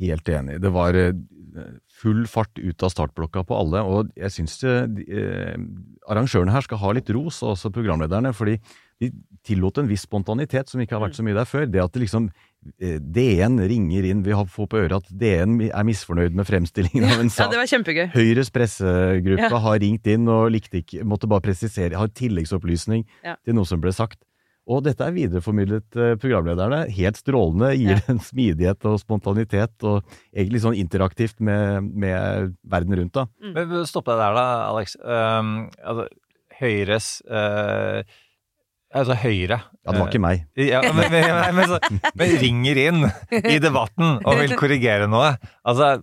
Helt 0.00 0.28
enig. 0.32 0.60
Det 0.64 0.70
var 0.72 0.96
eh, 0.96 1.12
full 2.00 2.22
fart 2.30 2.56
ut 2.58 2.82
av 2.86 2.92
startblokka 2.94 3.42
på 3.44 3.56
alle, 3.58 3.82
og 3.84 4.12
jeg 4.16 4.32
syns 4.32 4.54
eh, 4.64 5.56
arrangørene 6.10 6.54
her 6.54 6.64
skal 6.64 6.80
ha 6.82 6.92
litt 6.96 7.10
ros, 7.12 7.42
og 7.44 7.54
også 7.56 7.72
programlederne, 7.74 8.32
fordi 8.36 8.58
de 9.00 9.10
tillot 9.48 9.78
en 9.80 9.88
viss 9.88 10.02
spontanitet 10.04 10.68
som 10.68 10.80
ikke 10.82 10.96
har 10.98 11.02
vært 11.06 11.16
så 11.16 11.24
mye 11.24 11.36
der 11.38 11.48
før. 11.48 11.66
Det 11.72 11.80
at 11.80 11.92
det 11.94 12.02
liksom 12.04 12.26
eh, 12.80 12.98
DN 13.00 13.60
ringer 13.70 14.08
inn, 14.10 14.22
vi 14.26 14.34
har 14.36 14.48
fått 14.52 14.72
på 14.74 14.80
øret 14.82 14.96
at 14.98 15.12
DN 15.22 15.58
er 15.70 15.86
misfornøyd 15.88 16.36
med 16.36 16.48
fremstillingen 16.48 17.06
av 17.08 17.22
en 17.22 17.32
Ja, 17.32 17.46
det 17.52 17.60
var 17.62 17.70
kjempegøy. 17.70 18.10
Høyres 18.16 18.52
pressegruppe 18.52 19.48
Ja. 19.48 19.62
har 19.64 19.80
ringt 19.80 20.06
inn 20.12 20.28
og 20.28 20.50
likte 20.52 20.82
ikke, 20.82 21.04
måtte 21.08 21.28
bare 21.32 21.44
presisere, 21.48 21.96
har 21.96 22.08
tilleggsopplysning 22.12 23.06
Ja. 23.24 23.36
til 23.44 23.56
noe 23.56 23.64
som 23.68 23.80
ble 23.80 23.92
sagt. 23.96 24.20
Og 24.70 24.82
dette 24.84 25.02
er 25.06 25.14
videreformidlet 25.16 25.96
eh, 25.98 26.14
programlederne 26.20 26.82
helt 26.94 27.18
strålende, 27.18 27.72
gir 27.78 27.96
Ja. 27.96 28.00
en 28.12 28.20
smidighet 28.22 28.86
og 28.90 28.98
spontanitet, 29.02 29.74
og 29.88 30.04
egentlig 30.34 30.62
sånn 30.64 30.78
interaktivt 30.78 31.40
med, 31.40 31.88
med 31.90 32.56
verden 32.62 32.98
rundt, 33.00 33.14
da. 33.16 33.26
Men 33.56 33.86
stopp 33.88 34.10
deg 34.10 34.20
der, 34.20 34.36
da, 34.36 34.48
Alex. 34.68 34.96
Um, 35.00 35.54
altså, 35.80 36.10
Høyres 36.60 37.06
uh, 37.24 38.02
Altså 38.90 39.14
Høyre 39.22 39.56
Ja, 39.62 39.92
det 39.94 40.00
var 40.00 40.08
ikke 40.10 40.22
meg. 40.22 40.44
Ja, 40.72 40.82
men, 40.92 41.06
men, 41.12 41.24
men, 41.24 41.56
men, 41.56 41.70
så, 41.70 42.10
men 42.18 42.36
ringer 42.42 42.80
inn 42.84 43.04
i 43.38 43.58
debatten 43.62 44.18
og 44.18 44.40
vil 44.42 44.56
korrigere 44.60 45.06
noe. 45.10 45.36
Altså 45.64 46.00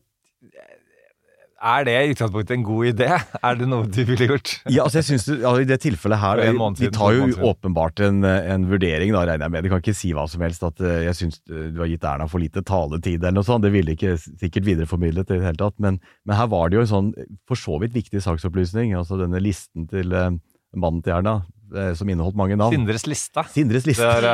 Er 1.58 1.86
det 1.88 1.94
i 1.98 2.12
utgangspunktet 2.14 2.54
en 2.54 2.64
god 2.66 2.88
idé? 2.92 3.08
Er 3.42 3.56
det 3.58 3.66
noe 3.70 3.88
du 3.90 4.04
ville 4.06 4.28
gjort? 4.30 4.52
Ja, 4.70 4.84
altså 4.84 5.00
jeg 5.00 5.08
synes 5.08 5.24
du, 5.26 5.32
altså 5.40 5.62
I 5.64 5.70
det 5.72 5.80
tilfellet 5.82 6.20
her, 6.22 6.42
måned 6.54 6.78
de 6.84 6.90
tar 6.94 7.16
jo 7.18 7.24
åpenbart 7.50 7.98
en, 8.06 8.20
en 8.28 8.68
vurdering, 8.70 9.10
da 9.16 9.24
regner 9.26 9.48
jeg 9.48 9.54
med. 9.56 9.66
De 9.66 9.72
kan 9.72 9.82
ikke 9.82 9.96
si 9.98 10.12
hva 10.14 10.28
som 10.30 10.44
helst, 10.46 10.62
at 10.68 10.78
eh, 10.86 11.08
jeg 11.08 11.16
syns 11.18 11.42
du 11.48 11.82
har 11.82 11.90
gitt 11.90 12.06
Erna 12.06 12.28
for 12.30 12.40
lite 12.44 12.62
taletid 12.62 13.24
eller 13.24 13.40
noe 13.40 13.48
sånt. 13.48 13.66
Det 13.66 13.74
ville 13.74 13.96
ikke 13.98 14.14
sikkert 14.22 14.70
videreformidlet 14.70 15.34
i 15.34 15.40
det 15.40 15.48
hele 15.50 15.62
tatt. 15.64 15.78
Men, 15.82 15.98
men 16.30 16.38
her 16.38 16.48
var 16.54 16.70
det 16.70 16.78
jo 16.78 16.86
en 16.86 16.94
sånn 16.94 17.10
for 17.50 17.58
så 17.58 17.82
vidt 17.82 17.98
viktig 17.98 18.22
saksopplysning. 18.22 18.94
Altså 19.00 19.18
denne 19.18 19.42
listen 19.42 19.90
til 19.90 20.14
eh, 20.14 20.38
mannen 20.78 21.02
til 21.02 21.18
Erna, 21.18 21.40
eh, 21.74 21.94
som 21.98 22.06
inneholdt 22.14 22.38
mange 22.38 22.54
navn. 22.60 22.78
Sindres 22.78 23.10
liste. 23.10 23.42
Sindres 23.58 23.90
liste. 23.90 24.06
Det 24.22 24.30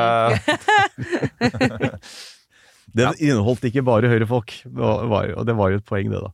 Den 2.94 3.16
inneholdt 3.18 3.64
ikke 3.66 3.82
bare 3.88 4.06
høyrefolk, 4.12 4.52
og 4.76 5.46
det 5.48 5.56
var 5.58 5.72
jo 5.72 5.80
et 5.80 5.88
poeng, 5.88 6.12
det, 6.12 6.20
da. 6.22 6.30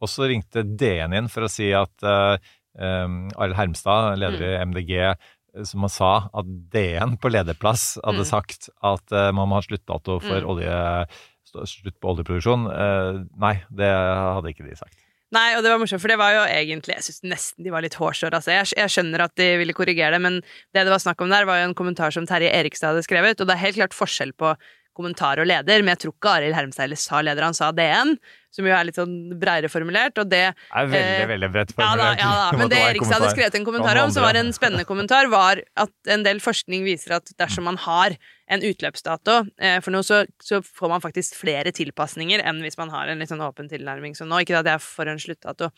Og 0.00 0.08
så 0.08 0.28
ringte 0.30 0.62
DN 0.64 1.12
inn 1.18 1.28
for 1.28 1.44
å 1.46 1.50
si 1.52 1.72
at 1.76 1.92
uh, 2.06 2.36
um, 2.78 3.28
Arild 3.36 3.56
Hermstad, 3.58 4.16
leder 4.18 4.46
i 4.46 4.64
MDG, 4.64 4.92
eh, 5.00 5.64
som 5.66 5.80
han 5.84 5.90
sa 5.92 6.12
at 6.32 6.46
DN 6.72 7.16
på 7.20 7.30
lederplass 7.32 7.98
hadde 8.04 8.22
Mm. 8.24 8.30
sagt 8.30 8.70
at 8.82 9.12
uh, 9.12 9.30
man 9.32 9.48
må 9.50 9.58
ha 9.58 9.66
sluttdato 9.66 10.20
for 10.22 10.40
Mm. 10.40 10.48
olje, 10.54 11.06
slutt 11.50 11.96
på 12.00 12.12
oljeproduksjon. 12.14 12.66
Uh, 12.70 13.24
nei, 13.42 13.56
det 13.74 13.90
hadde 13.90 14.52
ikke 14.54 14.68
de 14.68 14.76
sagt. 14.78 14.96
Nei, 15.30 15.54
og 15.54 15.62
det 15.62 15.70
var 15.70 15.78
morsomt, 15.78 16.00
for 16.02 16.10
det 16.10 16.18
var 16.18 16.32
jo 16.34 16.40
egentlig 16.50 16.96
Jeg 16.96 17.04
syns 17.06 17.20
nesten 17.22 17.62
de 17.62 17.70
var 17.70 17.82
litt 17.84 17.94
hårsåre. 17.94 18.34
Altså. 18.34 18.50
Jeg, 18.50 18.66
jeg 18.74 18.90
skjønner 18.90 19.22
at 19.22 19.34
de 19.38 19.46
ville 19.60 19.72
korrigere 19.78 20.16
det, 20.16 20.20
men 20.24 20.40
det 20.74 20.82
det 20.82 20.90
var 20.90 20.98
snakk 20.98 21.20
om 21.22 21.30
der, 21.30 21.46
var 21.46 21.60
jo 21.60 21.68
en 21.68 21.74
kommentar 21.78 22.10
som 22.10 22.26
Terje 22.26 22.50
Erikstad 22.50 22.90
hadde 22.96 23.04
skrevet, 23.06 23.38
og 23.40 23.46
det 23.46 23.54
er 23.54 23.62
helt 23.62 23.78
klart 23.78 23.94
forskjell 23.94 24.32
på 24.34 24.56
kommentar 25.00 25.40
og 25.42 25.48
leder, 25.48 25.82
men 25.82 25.94
jeg 25.94 26.04
tror 26.04 26.14
ikke 26.14 26.36
Arild 26.36 26.56
Hermstad 26.58 26.86
eller 26.86 27.00
sa 27.00 27.22
leder, 27.24 27.46
han 27.48 27.56
sa 27.56 27.70
DN, 27.74 28.14
som 28.50 28.66
jo 28.66 28.74
er 28.74 28.86
litt 28.86 28.98
sånn 28.98 29.14
breiere 29.40 29.70
formulert, 29.70 30.18
og 30.20 30.28
det 30.30 30.42
er 30.50 30.54
veldig, 30.90 31.00
Eh, 31.22 31.28
veldig 31.30 31.50
bredt 31.54 31.72
ja 31.78 31.90
da, 31.98 32.08
ja 32.18 32.30
da. 32.34 32.48
Men 32.58 32.72
det 32.72 32.80
var 32.82 32.98
hadde 33.14 33.30
skrevet 33.32 33.58
en 33.58 33.66
kommentar 33.66 34.00
om, 34.02 34.12
som 34.14 34.26
var 34.26 34.38
en 34.38 34.52
spennende 34.54 34.86
kommentar, 34.88 35.30
var 35.32 35.62
at 35.78 36.12
en 36.14 36.26
del 36.26 36.42
forskning 36.42 36.84
viser 36.86 37.16
at 37.20 37.30
dersom 37.40 37.68
man 37.70 37.78
har 37.86 38.16
en 38.50 38.66
utløpsdato 38.66 39.36
eh, 39.62 39.78
for 39.84 39.94
noe, 39.94 40.06
så, 40.06 40.24
så 40.42 40.60
får 40.66 40.92
man 40.92 41.04
faktisk 41.04 41.38
flere 41.38 41.72
tilpasninger 41.74 42.42
enn 42.42 42.62
hvis 42.64 42.78
man 42.80 42.90
har 42.94 43.10
en 43.10 43.22
litt 43.22 43.30
sånn 43.30 43.44
åpen 43.46 43.70
tilnærming 43.70 44.18
som 44.18 44.30
nå. 44.30 44.42
Ikke 44.42 44.58
at 44.58 44.66
jeg 44.66 44.80
er 44.80 44.84
for 44.84 45.10
en 45.10 45.22
sluttdato. 45.22 45.70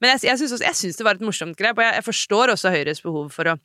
Men 0.00 0.14
jeg 0.14 0.30
jeg 0.30 0.76
syns 0.78 0.96
det 0.96 1.04
var 1.04 1.18
et 1.18 1.26
morsomt 1.26 1.58
grep, 1.58 1.76
og 1.76 1.84
jeg, 1.84 1.98
jeg 1.98 2.06
forstår 2.06 2.54
også 2.54 2.72
Høyres 2.72 3.02
behov 3.04 3.34
for 3.34 3.52
å 3.52 3.58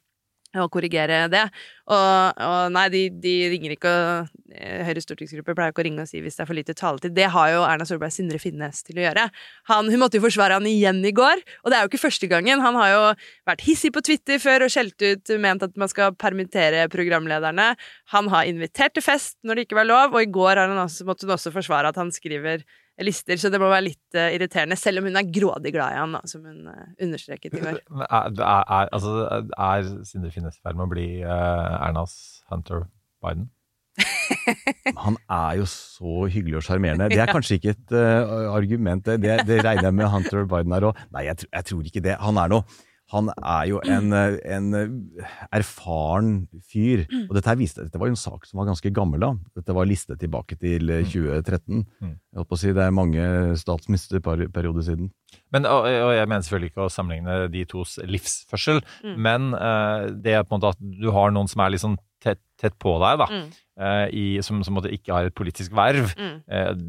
å 0.63 0.69
korrigere 0.71 1.25
det. 1.31 1.43
Og, 1.85 2.39
og 2.41 2.71
nei, 2.73 2.85
de, 2.93 3.01
de 3.21 3.33
ringer 3.51 3.75
ikke 3.75 3.91
og 3.91 4.29
eh, 4.55 4.81
Høyres 4.87 5.05
stortingsgruppe 5.05 5.53
pleier 5.57 5.73
ikke 5.73 5.83
å 5.83 5.85
ringe 5.85 6.05
og 6.05 6.09
si 6.09 6.21
hvis 6.23 6.37
det 6.37 6.45
er 6.45 6.49
for 6.49 6.57
lite 6.57 6.75
taletid. 6.77 7.15
Det 7.17 7.27
har 7.33 7.51
jo 7.53 7.65
Erna 7.67 7.87
Solberg 7.87 8.13
Sindre 8.15 8.39
Finnes 8.41 8.81
til 8.87 9.01
å 9.01 9.05
gjøre. 9.05 9.27
Han, 9.71 9.91
hun 9.91 10.01
måtte 10.01 10.19
jo 10.19 10.25
forsvare 10.25 10.57
han 10.57 10.69
igjen 10.69 11.03
i 11.05 11.13
går, 11.15 11.43
og 11.63 11.71
det 11.71 11.77
er 11.77 11.85
jo 11.85 11.91
ikke 11.91 12.05
første 12.05 12.29
gangen. 12.31 12.63
Han 12.63 12.79
har 12.79 12.93
jo 12.93 13.03
vært 13.51 13.65
hissig 13.67 13.93
på 13.95 14.03
Twitter 14.05 14.41
før 14.41 14.65
og 14.65 14.73
skjelt 14.73 15.05
ut, 15.05 15.35
ment 15.41 15.67
at 15.67 15.75
man 15.79 15.91
skal 15.91 16.15
permittere 16.17 16.87
programlederne. 16.93 17.73
Han 18.15 18.31
har 18.33 18.49
invitert 18.49 18.97
til 18.97 19.05
fest 19.05 19.37
når 19.45 19.59
det 19.59 19.67
ikke 19.67 19.81
var 19.81 19.91
lov, 19.91 20.15
og 20.15 20.23
i 20.23 20.31
går 20.31 20.55
har 20.55 20.71
han 20.71 20.85
også, 20.87 21.07
måtte 21.07 21.27
hun 21.27 21.35
også 21.37 21.53
forsvare 21.55 21.93
at 21.93 22.01
han 22.01 22.13
skriver 22.15 22.65
lister, 23.03 23.39
så 23.41 23.49
det 23.51 23.59
må 23.59 23.67
være 23.71 23.87
litt 23.89 24.15
uh, 24.17 24.29
irriterende, 24.31 24.77
selv 24.79 25.01
om 25.01 25.09
hun 25.09 25.19
er 25.19 25.27
grådig 25.35 25.73
glad 25.75 25.95
i 25.95 25.99
han, 25.99 26.15
da, 26.15 26.21
som 26.31 26.45
hun 26.47 26.69
uh, 26.71 26.85
understreket 27.03 27.57
i 27.57 27.63
går. 27.63 27.81
Er, 28.05 28.31
er, 28.31 28.63
er, 28.63 28.89
altså, 28.95 29.43
er 29.57 29.89
Sindre 30.07 30.31
Finnes 30.31 30.55
i 30.55 30.63
ferd 30.63 30.79
med 30.79 30.87
å 30.87 30.93
bli 30.93 31.07
uh, 31.25 31.75
Ernas 31.89 32.15
Hunter 32.51 32.85
Biden? 33.25 33.49
Han 35.05 35.15
er 35.31 35.61
jo 35.61 35.67
så 35.71 36.25
hyggelig 36.31 36.59
og 36.59 36.65
sjarmerende. 36.67 37.09
Det 37.11 37.19
er 37.23 37.31
kanskje 37.35 37.59
ikke 37.59 37.75
et 37.75 37.95
argument, 37.95 39.05
det, 39.07 39.19
det, 39.23 39.37
det 39.47 39.61
regner 39.65 39.89
jeg 39.89 39.99
med 39.99 40.11
Hunter 40.13 40.47
Biden 40.51 40.75
er 40.75 40.89
òg. 40.91 41.05
Nei, 41.15 41.27
jeg, 41.27 41.43
tr- 41.43 41.51
jeg 41.51 41.71
tror 41.71 41.89
ikke 41.91 42.03
det. 42.07 42.17
Han 42.23 42.39
er 42.39 42.51
noe 42.55 42.67
han 43.15 43.29
er 43.39 43.65
jo 43.71 43.79
en, 43.87 44.11
eh, 44.13 44.35
en 44.57 44.67
eh, 44.77 45.25
erfaren 45.55 46.33
fyr. 46.69 47.05
Og 47.29 47.33
dette, 47.37 47.47
her 47.49 47.59
viste, 47.59 47.85
dette 47.87 47.99
var 48.01 48.09
jo 48.11 48.15
en 48.15 48.19
sak 48.21 48.45
som 48.45 48.59
var 48.61 48.67
ganske 48.69 48.91
gammel 48.95 49.23
da. 49.23 49.31
Dette 49.57 49.75
var 49.77 49.87
listet 49.89 50.19
tilbake 50.21 50.57
til 50.61 50.91
eh, 50.93 51.03
2013. 51.07 51.83
Jeg 52.03 52.39
holdt 52.39 52.51
på 52.51 52.57
å 52.59 52.61
si, 52.61 52.73
Det 52.75 52.83
er 52.85 52.95
mange 52.95 53.25
statsministerperioder 53.61 54.85
siden. 54.85 55.11
Men, 55.53 55.65
og, 55.67 55.85
og 55.87 56.13
jeg 56.15 56.27
mener 56.29 56.45
selvfølgelig 56.45 56.71
ikke 56.73 56.85
å 56.87 56.91
sammenligne 56.93 57.37
de 57.53 57.65
tos 57.69 57.97
livsførsel, 58.05 58.81
Mm. 59.05 59.15
men 59.21 59.51
det 60.23 60.33
er 60.33 60.43
på 60.45 60.55
en 60.55 60.59
måte 60.61 60.71
at 60.75 60.79
du 60.81 61.09
har 61.13 61.31
noen 61.33 61.47
som 61.51 61.61
er 61.63 61.71
litt 61.73 61.81
sånn 61.83 61.97
tett, 62.23 62.39
tett 62.59 62.73
på 62.81 62.95
deg, 63.01 63.19
da. 63.21 63.27
Mm. 63.29 63.49
i, 64.15 64.23
som, 64.45 64.61
som 64.63 64.77
ikke 64.87 65.11
har 65.13 65.27
et 65.27 65.35
politisk 65.35 65.73
verv. 65.75 66.13
Mm. 66.17 66.37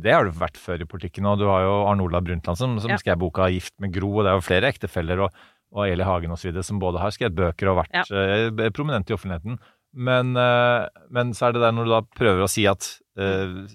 Det 0.04 0.12
har 0.14 0.24
du 0.28 0.30
vært 0.38 0.56
før 0.60 0.84
i 0.84 0.88
politikken. 0.88 1.26
Og 1.26 1.40
du 1.40 1.44
har 1.50 1.64
jo 1.66 1.72
Arne 1.90 2.04
Olav 2.06 2.22
Brundtland 2.24 2.56
som, 2.60 2.76
som 2.80 2.92
Ja. 2.94 2.96
skrev 3.02 3.18
boka 3.18 3.48
'Gift 3.50 3.74
med 3.82 3.92
Gro', 3.92 4.12
og 4.20 4.22
det 4.24 4.30
er 4.32 4.38
jo 4.38 4.46
flere 4.46 4.70
ektefeller 4.70 5.24
og, 5.26 5.32
og 5.76 5.84
Eli 5.90 6.02
Hagen 6.08 6.32
osv. 6.32 6.56
som 6.64 6.78
både 6.80 6.98
har 7.02 7.12
skrevet 7.12 7.36
bøker 7.36 7.68
og 7.70 7.82
vært 7.84 8.08
eh, 8.10 8.70
prominente 8.72 9.12
i 9.12 9.16
offentligheten. 9.18 9.58
Men, 9.96 10.32
eh, 10.36 10.86
men 11.12 11.34
så 11.36 11.48
er 11.50 11.52
det 11.56 11.62
der 11.66 11.76
når 11.76 11.84
du 11.84 11.92
da 11.94 12.00
prøver 12.16 12.44
å 12.46 12.48
si 12.50 12.64
at 12.70 12.88
eh, 13.20 13.68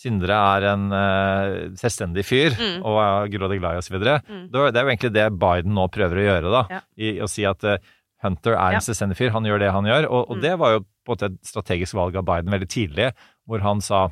Sindre 0.00 0.32
er 0.32 0.64
en 0.70 0.84
selvstendig 1.76 2.22
fyr 2.24 2.54
Mm. 2.56 2.78
og 2.88 2.94
er 3.04 3.26
grådig 3.34 3.58
glad 3.60 3.74
i 3.76 3.80
osv. 3.82 3.98
Mm. 4.00 4.46
Det 4.48 4.56
er 4.56 4.84
jo 4.86 4.88
egentlig 4.94 5.10
det 5.12 5.26
Biden 5.38 5.74
nå 5.76 5.84
prøver 5.92 6.16
å 6.16 6.24
gjøre, 6.24 6.52
da. 6.54 6.62
Ja. 6.72 6.80
I 6.96 7.10
å 7.20 7.28
si 7.28 7.44
at 7.44 7.60
Hunter 8.24 8.52
er 8.56 8.72
Ja. 8.72 8.78
en 8.78 8.86
selvstendig 8.86 9.18
fyr, 9.18 9.30
han 9.36 9.44
gjør 9.44 9.58
det 9.60 9.70
han 9.72 9.84
gjør. 9.84 10.08
Og, 10.08 10.30
og 10.30 10.36
Mm. 10.38 10.40
det 10.40 10.54
var 10.58 10.72
jo 10.72 10.80
på 10.80 11.12
en 11.12 11.14
måte 11.16 11.28
et 11.28 11.38
strategisk 11.44 11.94
valg 12.00 12.16
av 12.16 12.24
Biden 12.24 12.48
veldig 12.52 12.68
tidlig, 12.72 13.10
hvor 13.46 13.60
han 13.60 13.80
sa 13.84 14.08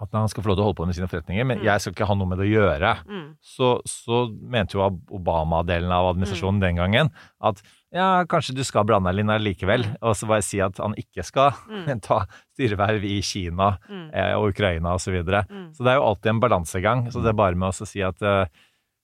at 0.00 0.12
han 0.16 0.28
skal 0.32 0.42
få 0.42 0.48
lov 0.48 0.56
til 0.56 0.62
å 0.64 0.68
holde 0.70 0.78
på 0.80 0.86
med 0.88 0.96
sine 0.96 1.08
forretninger, 1.10 1.44
men 1.46 1.58
Mm. 1.60 1.64
jeg 1.64 1.80
skal 1.80 1.92
ikke 1.92 2.06
ha 2.08 2.14
noe 2.16 2.26
med 2.30 2.38
det 2.40 2.46
å 2.48 2.54
gjøre. 2.54 2.92
Mm. 3.06 3.26
Så, 3.44 3.68
så 3.84 4.20
mente 4.40 4.72
jo 4.78 4.86
Obama-delen 5.12 5.90
av 5.92 6.14
administrasjonen 6.14 6.60
den 6.62 6.76
gangen 6.80 7.10
at 7.40 7.60
ja, 7.92 8.24
kanskje 8.24 8.54
du 8.54 8.62
skal 8.64 8.84
blande 8.86 9.10
deg 9.12 9.24
inn 9.24 9.32
likevel, 9.44 9.84
og 10.00 10.14
så 10.16 10.26
bare 10.30 10.42
si 10.46 10.60
at 10.62 10.78
han 10.78 10.94
ikke 10.96 11.24
skal 11.26 11.52
Mm. 11.68 12.00
ta 12.08 12.24
styreverv 12.56 13.04
i 13.04 13.20
Kina 13.20 13.78
Mm. 13.90 14.10
eh, 14.14 14.32
og 14.38 14.50
Ukraina 14.54 14.94
osv. 14.94 15.10
Så, 15.10 15.12
videre. 15.18 15.44
Mm. 15.50 15.68
så 15.74 15.84
det 15.84 15.92
er 15.92 15.96
jo 16.00 16.08
alltid 16.08 16.30
en 16.34 16.40
balansegang. 16.40 17.06
Så 17.12 17.22
det 17.22 17.28
er 17.34 17.38
bare 17.44 17.54
med 17.56 17.68
å 17.68 17.86
si 17.86 18.00
at 18.02 18.22
eh, 18.22 18.46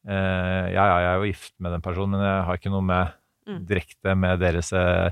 eh, 0.08 0.66
ja, 0.72 0.84
ja, 0.86 0.98
jeg 1.02 1.10
er 1.12 1.16
jo 1.20 1.30
gift 1.32 1.52
med 1.60 1.72
den 1.72 1.82
personen, 1.82 2.10
men 2.16 2.22
jeg 2.24 2.44
har 2.46 2.56
ikke 2.56 2.70
noe 2.72 2.82
med 2.82 3.12
Mm. 3.46 3.60
direkte 3.66 4.16
med 4.18 4.40
deres 4.40 4.72
eh, 4.72 5.10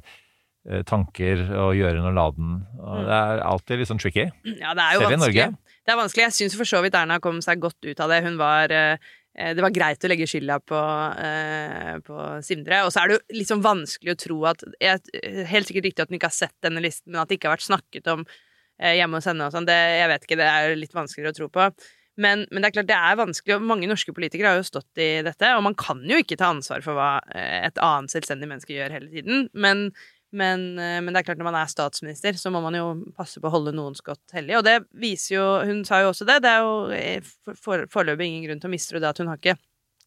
tanker 0.88 1.43
å 1.55 1.69
gjøre 1.76 2.00
når 2.03 2.14
laden. 2.17 2.67
Og 2.81 2.97
Mm. 2.99 3.05
Det 3.05 3.12
er 3.14 3.43
alltid 3.45 3.79
litt 3.79 3.88
sånn 3.88 4.00
tricky. 4.00 4.25
Ja, 4.45 4.73
det 4.75 4.83
er 4.83 4.93
jo 4.95 5.00
Selv 5.00 5.11
vanskelig. 5.12 5.35
i. 5.35 5.45
Norge? 5.45 5.59
Det 5.85 5.93
er 5.93 6.00
vanskelig. 6.00 6.25
Jeg 6.29 6.37
syns 6.38 6.57
for 6.57 6.69
så 6.69 6.81
vidt 6.85 6.97
Erna 6.97 7.21
kom 7.23 7.43
seg 7.45 7.61
godt 7.62 7.85
ut 7.85 8.00
av 8.00 8.12
det. 8.12 8.23
Hun 8.25 8.38
var 8.41 8.73
eh, 8.73 9.12
Det 9.35 9.64
var 9.64 9.75
greit 9.75 10.05
å 10.05 10.11
legge 10.11 10.29
skylda 10.31 10.61
på, 10.64 10.81
eh, 11.21 11.97
på 12.07 12.29
Sindre. 12.47 12.85
Og 12.87 12.93
så 12.95 13.03
er 13.03 13.11
det 13.11 13.19
jo 13.19 13.41
liksom 13.41 13.64
vanskelig 13.64 14.14
å 14.14 14.21
tro 14.25 14.38
at 14.53 14.64
jeg, 14.81 15.03
Helt 15.50 15.69
sikkert 15.69 15.91
riktig 15.91 16.07
at 16.07 16.12
hun 16.12 16.21
ikke 16.21 16.33
har 16.33 16.38
sett 16.38 16.57
denne 16.64 16.85
listen, 16.85 17.11
men 17.12 17.23
at 17.23 17.29
det 17.29 17.38
ikke 17.38 17.50
har 17.50 17.59
vært 17.59 17.69
snakket 17.69 18.09
om 18.14 18.25
eh, 18.25 18.97
hjemme 19.00 19.21
hos 19.21 19.29
henne 19.29 19.49
og 19.49 19.55
sånn, 19.55 19.69
jeg 19.69 20.09
vet 20.12 20.25
ikke, 20.26 20.41
det 20.41 20.49
er 20.49 20.79
litt 20.79 20.97
vanskeligere 20.97 21.35
å 21.35 21.38
tro 21.43 21.50
på. 21.53 21.69
Men, 22.14 22.45
men 22.50 22.62
det 22.62 22.69
er 22.69 22.75
klart 22.76 22.91
det 22.91 22.97
er 22.97 23.19
vanskelig, 23.19 23.57
og 23.57 23.67
mange 23.67 23.88
norske 23.91 24.14
politikere 24.14 24.53
har 24.53 24.61
jo 24.61 24.67
stått 24.69 25.03
i 25.03 25.09
dette, 25.26 25.50
og 25.57 25.64
man 25.67 25.75
kan 25.79 26.03
jo 26.07 26.21
ikke 26.23 26.38
ta 26.38 26.53
ansvar 26.55 26.85
for 26.85 26.95
hva 26.97 27.17
eh, 27.35 27.64
et 27.67 27.81
annet 27.83 28.14
selvstendig 28.14 28.50
menneske 28.50 28.76
gjør 28.76 28.95
hele 28.95 29.11
tiden. 29.11 29.49
Men, 29.53 29.88
men, 30.35 30.64
eh, 30.79 30.99
men 31.00 31.14
det 31.14 31.21
er 31.23 31.26
klart 31.31 31.38
når 31.41 31.49
man 31.50 31.59
er 31.62 31.71
statsminister, 31.71 32.37
så 32.41 32.50
må 32.53 32.61
man 32.64 32.75
jo 32.79 32.88
passe 33.17 33.41
på 33.41 33.49
å 33.49 33.55
holde 33.55 33.73
noen 33.76 33.95
skott 33.99 34.35
hellig. 34.37 34.57
Og 34.59 34.64
det 34.67 34.81
viser 35.00 35.37
jo 35.38 35.47
Hun 35.69 35.85
sa 35.87 36.00
jo 36.03 36.11
også 36.12 36.26
det. 36.29 36.41
Det 36.45 36.50
er 36.50 36.64
jo 36.67 36.75
eh, 36.97 37.21
for- 37.47 37.55
for- 37.57 37.87
foreløpig 37.93 38.26
ingen 38.29 38.45
grunn 38.49 38.61
til 38.61 38.71
å 38.71 38.75
mistro 38.75 39.00
det 39.00 39.09
at 39.12 39.19
hun 39.23 39.29
har 39.31 39.38
ikke 39.38 39.57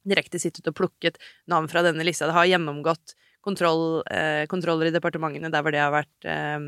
direkte 0.08 0.40
sittet 0.40 0.68
og 0.70 0.76
plukket 0.78 1.18
navn 1.52 1.68
fra 1.72 1.82
denne 1.84 2.04
lista. 2.06 2.28
Det 2.28 2.36
har 2.38 2.46
gjennomgått 2.52 3.16
kontroll, 3.44 4.04
eh, 4.12 4.46
kontroller 4.52 4.88
i 4.88 4.96
departementene 4.96 5.52
der 5.52 5.63
hvor 5.63 5.72
det 5.72 5.80
har 5.84 5.92
vært 5.96 6.28
eh, 6.28 6.60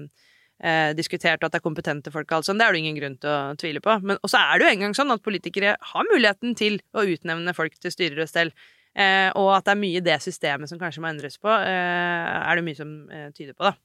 eh, 0.63 0.93
diskutert, 0.93 1.39
og 1.43 1.47
at 1.47 1.51
det 1.53 1.59
er 1.61 1.67
kompetente 1.69 2.11
folk. 2.11 2.27
og 2.31 2.37
alt 2.39 2.45
sånt. 2.49 2.59
Det 2.59 2.67
er 2.67 2.73
det 2.73 2.79
ingen 2.83 2.99
grunn 2.99 3.17
til 3.19 3.29
å 3.29 3.55
tvile 3.59 3.79
på. 3.83 3.95
Men 4.03 4.17
også 4.23 4.39
er 4.39 4.59
det 4.59 4.65
jo 4.67 4.73
engang 4.75 4.95
sånn 4.95 5.11
at 5.13 5.23
politikere 5.23 5.75
har 5.93 6.03
muligheten 6.11 6.55
til 6.55 6.79
å 6.95 7.05
utnevne 7.07 7.55
folk 7.55 7.77
til 7.79 7.91
styrer 7.91 8.21
og 8.23 8.29
stell. 8.31 8.51
Eh, 8.97 9.29
og 9.37 9.51
at 9.57 9.67
det 9.67 9.75
er 9.75 9.81
mye 9.83 9.99
i 10.01 10.05
det 10.05 10.17
systemet 10.25 10.69
som 10.71 10.79
kanskje 10.81 11.03
må 11.03 11.11
endres 11.11 11.37
på, 11.37 11.49
eh, 11.49 12.39
er 12.41 12.55
det 12.59 12.65
mye 12.65 12.79
som 12.79 12.95
eh, 13.13 13.29
tyder 13.35 13.53
på, 13.53 13.69
da. 13.69 13.75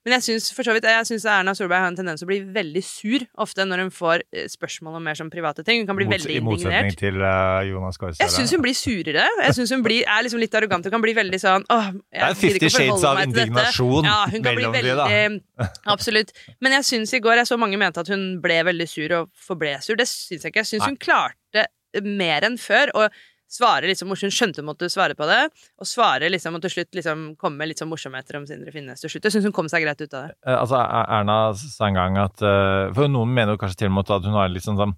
Men 0.00 0.14
jeg 0.16 0.24
syns 0.24 0.46
for 0.56 0.64
så 0.64 0.72
vidt 0.72 0.86
Jeg 0.88 1.04
synes 1.10 1.26
Erna 1.28 1.52
Solberg 1.52 1.82
har 1.82 1.90
en 1.90 1.96
tendens 1.98 2.22
til 2.22 2.24
å 2.24 2.30
bli 2.30 2.38
veldig 2.54 2.80
sur 2.86 3.20
ofte 3.44 3.66
når 3.68 3.82
hun 3.82 3.90
får 3.92 4.22
eh, 4.32 4.46
spørsmål 4.48 4.94
om 4.96 5.04
mer 5.04 5.18
sånn 5.18 5.28
private 5.32 5.60
ting. 5.66 5.82
Hun 5.82 5.90
kan 5.90 5.98
bli 5.98 6.06
Mots- 6.08 6.24
veldig 6.24 6.38
I 6.38 6.44
motsetning 6.46 6.88
indignert. 6.88 7.00
til 7.02 7.18
uh, 7.20 7.60
Jonas 7.68 8.00
Gahr 8.00 8.14
Støre. 8.14 8.24
Jeg 8.24 8.32
syns 8.38 8.54
hun 8.56 8.64
blir 8.64 8.78
surere. 8.78 9.26
Jeg 9.44 9.56
syns 9.58 9.74
hun 9.76 9.84
blir, 9.84 10.06
er 10.08 10.24
liksom 10.24 10.40
litt 10.40 10.56
arrogant 10.56 10.88
og 10.88 10.94
kan 10.96 11.04
bli 11.04 11.12
veldig 11.18 11.40
sånn 11.42 11.66
åh, 11.68 11.90
Det 12.00 12.16
er 12.22 12.32
jeg 12.32 12.40
50 12.40 12.74
shades 12.78 13.04
av 13.10 13.20
indignasjon 13.26 14.08
Ja, 14.08 14.16
hun 14.32 14.46
kan 14.46 14.56
bli 14.56 14.70
mellom 14.70 14.78
de, 14.88 14.94
da. 15.02 15.10
veldig 15.10 15.68
Absolutt. 15.92 16.32
Men 16.64 16.78
jeg 16.78 16.88
syns 16.94 17.12
i 17.12 17.20
går 17.20 17.42
jeg 17.42 17.50
så 17.52 17.60
mange 17.60 17.80
mente 17.80 18.00
at 18.00 18.08
hun 18.08 18.24
ble 18.40 18.56
veldig 18.70 18.88
sur 18.88 19.18
og 19.18 19.28
forble 19.36 19.76
sur. 19.84 20.00
Det 20.00 20.08
syns 20.08 20.48
jeg 20.48 20.54
ikke. 20.54 20.64
Jeg 20.64 20.72
syns 20.78 20.88
hun 20.88 20.96
klarte 20.96 21.68
mer 22.06 22.48
enn 22.48 22.56
før 22.60 22.92
å 22.96 23.04
svare 23.50 23.88
liksom 23.90 24.12
hun 24.12 24.16
skjønte 24.30 24.62
hun 24.62 24.68
måtte 24.70 24.86
svare 24.92 25.16
på 25.18 25.26
det, 25.26 25.40
og 25.82 25.88
svare 25.90 26.28
liksom 26.30 26.54
og 26.58 26.62
til 26.62 26.70
slutt 26.76 26.94
liksom 27.00 27.24
komme 27.40 27.58
med 27.58 27.72
litt 27.72 27.82
sånn 27.82 27.90
morsomheter 27.90 28.38
om 28.38 28.46
Sindre 28.46 28.70
Finnes 28.74 29.02
til 29.02 29.10
slutt. 29.10 29.26
Jeg 29.26 29.34
syns 29.36 29.48
hun 29.50 29.56
kom 29.56 29.68
seg 29.72 29.82
greit 29.84 30.00
ut 30.04 30.14
av 30.14 30.28
det. 30.28 30.36
Eh, 30.46 30.54
altså, 30.60 30.78
Er- 30.84 31.10
Erna 31.20 31.40
sa 31.58 31.88
en 31.90 31.98
gang 31.98 32.16
at 32.22 32.40
eh, 32.46 32.92
For 32.94 33.10
noen 33.10 33.34
mener 33.34 33.56
jo 33.56 33.62
kanskje 33.64 33.82
til 33.82 33.90
og 33.90 33.98
med 33.98 34.10
at 34.14 34.28
hun 34.30 34.38
har 34.38 34.48
litt 34.54 34.62
sånn, 34.66 34.78
sånn, 34.78 34.94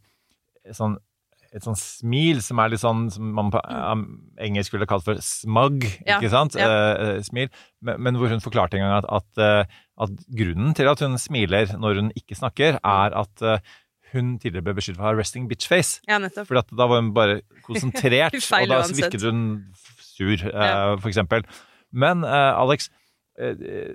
sånn 0.77 0.99
et 1.53 1.61
sånn 1.67 1.77
smil 1.77 2.39
som 2.41 2.61
er 2.65 2.71
litt 2.73 2.81
sånn 2.81 3.11
som 3.13 3.27
man 3.37 3.51
på 3.53 3.61
um, 3.69 4.05
engelsk 4.41 4.73
ville 4.73 4.87
kalt 4.89 5.05
for 5.05 5.19
smug, 5.21 5.85
Ja, 6.09 6.17
ikke 6.17 6.31
sant? 6.33 6.55
ja. 6.57 6.65
Eh, 6.65 7.03
eh, 7.19 7.19
smil. 7.27 7.51
Men, 7.85 7.99
men 8.07 8.17
hvor 8.17 8.33
hun 8.33 8.41
forklarte 8.41 8.79
en 8.79 8.87
gang 8.87 8.95
at, 9.03 9.09
at, 9.19 9.37
eh, 9.37 9.75
at 10.01 10.15
grunnen 10.33 10.73
til 10.79 10.89
at 10.89 11.03
hun 11.05 11.19
smiler 11.21 11.75
når 11.77 12.01
hun 12.01 12.09
ikke 12.17 12.39
snakker, 12.41 12.79
er 12.81 13.19
at 13.21 13.45
eh, 13.45 13.61
hun 14.15 14.35
tidligere 14.43 14.67
ble 14.67 14.75
beskyldt 14.79 14.99
for 15.01 15.07
å 15.07 15.11
ha 15.11 15.19
resting 15.19 15.49
bitch 15.51 15.69
face. 15.71 16.01
Ja, 16.09 16.19
nettopp. 16.23 16.49
Fordi 16.51 16.77
da 16.79 16.87
var 16.91 17.01
hun 17.03 17.13
bare 17.17 17.41
konsentrert, 17.67 18.37
og 18.37 18.69
da 18.71 18.81
virket 18.89 19.27
hun 19.27 19.43
sur, 19.99 20.35
eh, 20.37 20.51
Ja. 20.53 20.97
for 20.97 21.11
eksempel. 21.13 21.47
Men 21.93 22.25
eh, 22.25 22.53
Alex, 22.61 22.89
eh, 23.41 23.95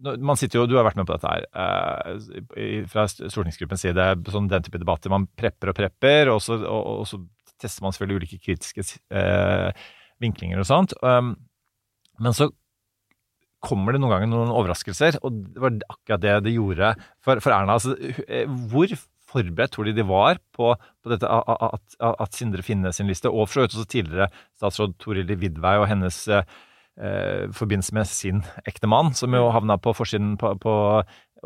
man 0.00 0.38
sitter 0.40 0.60
jo, 0.62 0.66
du 0.70 0.76
har 0.78 0.86
vært 0.86 0.96
med 0.96 1.08
på 1.08 1.16
dette 1.16 1.28
her, 1.28 2.86
fra 2.88 3.04
stortingsgruppens 3.10 3.82
side, 3.84 4.06
sånn 4.32 4.48
den 4.48 4.64
type 4.64 4.80
debatter. 4.80 5.12
Man 5.12 5.26
prepper 5.36 5.72
og 5.72 5.76
prepper, 5.76 6.30
og 6.32 6.40
så, 6.44 6.56
og, 6.64 6.86
og 7.02 7.08
så 7.08 7.20
tester 7.60 7.84
man 7.84 7.92
selvfølgelig 7.92 8.22
ulike 8.22 8.38
kritiske 8.40 8.86
vinklinger 10.24 10.62
og 10.62 10.68
sånt. 10.68 10.94
Um, 11.04 11.34
men 12.20 12.32
så 12.36 12.48
kommer 13.60 13.92
det 13.92 14.00
noen 14.00 14.14
ganger 14.14 14.30
noen 14.32 14.52
overraskelser, 14.56 15.18
og 15.20 15.36
det 15.52 15.60
var 15.60 15.76
akkurat 15.92 16.22
det 16.24 16.36
det 16.46 16.54
gjorde 16.54 16.94
for, 17.20 17.40
for 17.44 17.52
Erna. 17.52 17.76
Altså, 17.76 17.92
hvor 18.72 18.88
forberedt 19.30 19.74
tror 19.74 19.88
de 19.88 19.94
de 19.96 20.06
var 20.06 20.40
på, 20.56 20.72
på 20.76 21.12
dette 21.12 21.28
at, 21.28 21.96
at 22.10 22.36
Sindre 22.36 22.64
finner 22.66 22.94
sin 22.94 23.10
liste, 23.10 23.30
og 23.30 23.48
for 23.48 23.60
så 23.60 23.64
vidt 23.64 23.78
også 23.78 23.92
tidligere 23.94 24.30
statsråd 24.58 24.98
Toril 25.02 25.30
Vidvei 25.40 25.76
og 25.80 25.88
hennes 25.90 26.22
eh, 26.28 26.58
eh, 27.00 27.46
forbindelse 27.56 27.96
med 27.96 28.10
sin 28.10 28.42
ektemann, 28.68 29.14
som 29.16 29.34
jo 29.34 29.50
havna 29.54 29.78
på 29.80 29.94
forsiden 29.96 30.36
på, 30.40 30.54
på 30.62 30.74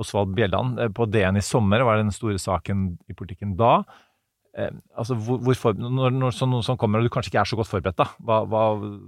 Osvald 0.00 0.34
Bjelland 0.36 0.80
eh, 0.80 0.90
på 0.94 1.06
DN 1.10 1.40
i 1.40 1.44
sommer, 1.44 1.84
var 1.86 2.00
den 2.00 2.14
store 2.14 2.40
saken 2.42 2.90
i 3.10 3.16
politikken 3.16 3.56
da. 3.60 3.76
Eh, 4.58 4.70
altså, 4.96 5.16
hvor, 5.18 5.40
hvorfor, 5.42 5.74
når, 5.78 6.14
når 6.14 6.34
sånn, 6.36 6.52
noen 6.54 6.66
sånn 6.66 6.78
kommer, 6.80 7.02
og 7.02 7.08
du 7.08 7.14
kanskje 7.14 7.32
ikke 7.32 7.42
er 7.42 7.50
så 7.50 7.58
godt 7.58 7.72
forberedt, 7.72 8.00
da, 8.00 8.10
hva, 8.22 8.42
hva, 8.48 8.64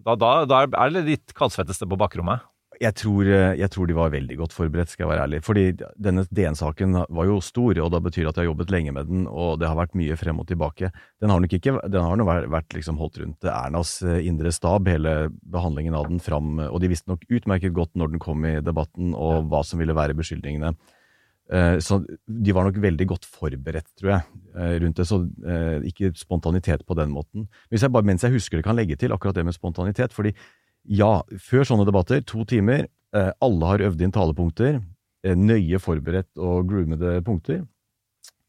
da, 0.07 0.19
da, 0.19 0.35
da 0.51 0.63
er 0.67 0.95
det 0.95 1.07
litt 1.07 1.37
kaldsvetteste 1.39 1.89
på 1.91 1.99
bakrommet? 2.01 2.47
Jeg 2.77 2.93
tror, 2.99 3.25
eh, 3.25 3.55
jeg 3.57 3.71
tror 3.73 3.87
de 3.89 3.95
var 3.97 4.11
veldig 4.13 4.37
godt 4.37 4.53
forberedt, 4.53 4.91
skal 4.93 5.07
jeg 5.07 5.11
være 5.15 5.25
ærlig. 5.25 5.39
Fordi 5.47 5.63
denne 5.97 6.27
DN-saken 6.29 6.93
var 7.09 7.25
jo 7.25 7.39
stor, 7.41 7.79
og 7.81 7.91
det 7.95 8.03
betyr 8.05 8.29
at 8.29 8.37
jeg 8.37 8.45
har 8.45 8.51
jobbet 8.51 8.73
lenge 8.75 8.93
med 8.93 9.07
den, 9.09 9.23
og 9.27 9.59
det 9.61 9.69
har 9.71 9.79
vært 9.79 9.95
mye 9.97 10.17
frem 10.21 10.43
og 10.43 10.47
tilbake. 10.51 10.91
Den 11.23 11.33
har 11.33 11.41
nok 11.41 11.55
ikke, 11.57 11.73
den 11.89 12.03
har 12.05 12.17
nok 12.21 12.29
vært- 12.53 12.77
liksom 12.77 12.99
holdt 13.01 13.17
rundt 13.23 13.45
Ernas 13.49 14.03
eh, 14.03 14.27
indre 14.27 14.53
stab, 14.53 14.87
hele 14.89 15.31
behandlingen 15.41 15.95
av 15.97 16.09
den 16.09 16.21
fram, 16.21 16.59
og 16.59 16.81
de 16.81 16.89
visste 16.93 17.09
nok 17.09 17.25
utmerket 17.31 17.73
godt 17.73 17.95
når 17.97 18.11
den 18.11 18.19
kom 18.19 18.45
i 18.45 18.61
debatten, 18.61 19.15
og 19.15 19.49
hva 19.49 19.65
som 19.65 19.79
ville 19.81 19.95
være 19.97 20.15
beskyldningene. 20.15 20.77
Eh, 21.49 21.79
Så 21.79 22.05
de 22.29 22.53
var 22.53 22.65
nok 22.65 22.75
veldig 22.77 23.07
godt 23.07 23.25
forberedt, 23.25 23.89
tror 23.97 24.11
jeg, 24.21 24.83
rundt 24.83 24.97
det. 24.97 25.07
Så 25.07 25.23
ikke 25.87 26.13
spontanitet 26.15 26.85
på 26.85 26.95
den 26.97 27.09
måten. 27.11 27.49
Hvis 27.71 27.81
jeg 27.83 27.93
bare, 27.93 28.03
mens 28.05 28.21
jeg 28.23 28.33
husker 28.33 28.59
det, 28.59 28.65
kan 28.65 28.77
legge 28.77 28.97
til 28.99 29.13
akkurat 29.13 29.35
det 29.35 29.45
med 29.47 29.55
spontanitet. 29.55 30.13
fordi 30.13 30.35
ja, 30.89 31.23
før 31.43 31.67
sånne 31.67 31.87
debatter, 31.89 32.23
to 32.27 32.45
timer, 32.49 32.87
eh, 33.15 33.31
alle 33.43 33.71
har 33.71 33.85
øvd 33.89 34.05
inn 34.07 34.15
talepunkter, 34.15 34.81
eh, 35.25 35.35
nøye 35.35 35.81
forberedt 35.83 36.31
og 36.39 36.69
groomede 36.69 37.21
punkter. 37.27 37.65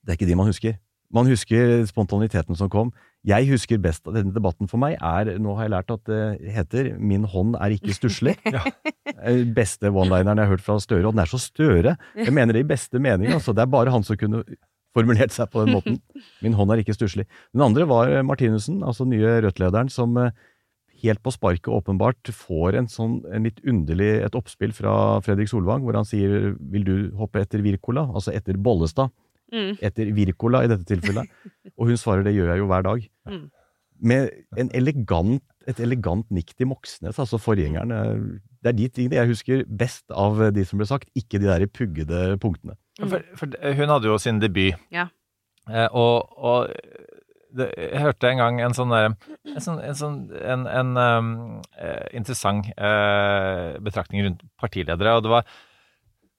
Det 0.03 0.13
er 0.13 0.19
ikke 0.19 0.29
de 0.29 0.37
man 0.39 0.47
husker. 0.47 0.77
Man 1.13 1.27
husker 1.27 1.85
spontaniteten 1.87 2.57
som 2.59 2.67
kom 2.67 2.89
Jeg 3.23 3.47
husker 3.47 3.79
best 3.79 4.03
at 4.09 4.15
denne 4.17 4.33
debatten 4.35 4.67
for 4.67 4.75
meg 4.75 4.97
er 4.99 5.37
Nå 5.39 5.53
har 5.55 5.63
jeg 5.63 5.71
lært 5.71 5.93
at 5.93 6.03
det 6.03 6.51
heter 6.51 6.99
'Min 6.99 7.23
hånd 7.23 7.55
er 7.55 7.71
ikke 7.71 7.95
stusslig'. 7.95 8.35
ja. 8.55 8.63
Beste 9.55 9.87
one-lineren 9.87 10.37
jeg 10.37 10.47
har 10.47 10.51
hørt 10.51 10.61
fra 10.61 10.79
Støre, 10.79 11.07
og 11.07 11.13
den 11.13 11.23
er 11.23 11.25
så 11.31 11.39
Støre. 11.39 11.97
Jeg 12.15 12.33
mener 12.33 12.53
det 12.53 12.65
i 12.65 12.67
beste 12.67 12.99
mening, 12.99 13.31
altså. 13.31 13.53
Det 13.53 13.61
er 13.63 13.71
bare 13.71 13.91
han 13.91 14.03
som 14.03 14.17
kunne 14.17 14.43
formulert 14.95 15.31
seg 15.31 15.49
på 15.51 15.65
den 15.65 15.75
måten. 15.75 15.99
Min 16.41 16.53
hånd 16.53 16.71
er 16.71 16.81
ikke 16.81 16.95
stusslig. 16.95 17.27
Den 17.53 17.61
andre 17.61 17.87
var 17.87 18.09
eh, 18.09 18.23
Martinussen, 18.25 18.83
altså 18.83 19.05
nye 19.05 19.41
Rødt-lederen, 19.45 19.89
som 19.89 20.15
eh, 20.17 20.31
helt 21.03 21.21
på 21.23 21.31
sparket 21.33 21.67
åpenbart 21.73 22.31
får 22.33 22.77
en 22.79 22.87
sånn 22.91 23.19
en 23.33 23.43
litt 23.47 23.59
underlig 23.67 24.23
et 24.25 24.35
oppspill 24.35 24.73
fra 24.73 25.19
Fredrik 25.25 25.49
Solvang, 25.51 25.83
hvor 25.85 25.93
han 25.95 26.05
sier 26.05 26.55
'Vil 26.59 26.83
du 26.83 27.11
hoppe 27.17 27.41
etter 27.41 27.61
Wirkola?' 27.61 28.07
Altså 28.13 28.33
etter 28.33 28.57
Bollestad. 28.57 29.09
Mm. 29.53 29.77
Etter 29.81 30.11
Wirkola 30.11 30.63
i 30.63 30.67
dette 30.67 30.83
tilfellet. 30.85 31.27
Og 31.77 31.87
hun 31.87 31.97
svarer 31.97 32.23
'Det 32.23 32.33
gjør 32.35 32.49
jeg 32.53 32.59
jo 32.59 32.67
hver 32.67 32.83
dag'. 32.83 33.07
Mm. 33.27 33.51
Med 33.99 34.29
en 34.57 34.69
elegant, 34.73 35.41
et 35.67 35.79
elegant 35.79 36.25
nikk 36.29 36.53
til 36.55 36.67
Moxnes, 36.67 37.17
altså 37.17 37.37
forgjengeren. 37.39 37.91
eh, 37.91 38.39
Det 38.63 38.69
er 38.69 38.77
de 38.77 38.87
tingene 38.89 39.15
jeg 39.15 39.27
husker 39.27 39.63
best 39.65 40.03
av 40.11 40.51
de 40.53 40.63
som 40.65 40.77
ble 40.79 40.85
sagt, 40.85 41.09
ikke 41.15 41.39
de 41.39 41.45
der 41.45 41.65
puggede 41.67 42.37
punktene. 42.39 42.75
For, 42.99 43.21
for 43.35 43.47
hun 43.73 43.89
hadde 43.89 44.05
jo 44.09 44.17
sin 44.17 44.39
debut, 44.39 44.73
Ja. 44.91 45.07
eh, 45.69 45.87
og, 45.93 46.29
og 46.37 46.69
det, 47.57 47.67
jeg 47.77 48.03
hørte 48.03 48.29
en 48.29 48.41
gang 48.41 48.59
en 48.63 48.75
sånn 48.77 48.93
der, 48.93 49.13
en, 49.53 49.63
sånn, 49.63 49.79
en, 49.83 49.97
sånn, 49.97 50.17
en, 50.37 50.67
en 50.69 50.91
um, 50.97 51.31
eh, 51.77 52.05
interessant 52.17 52.69
uh, 52.77 53.77
betraktning 53.83 54.27
rundt 54.27 54.45
partiledere. 54.61 55.17
og 55.17 55.25
det 55.25 55.33
var 55.33 55.49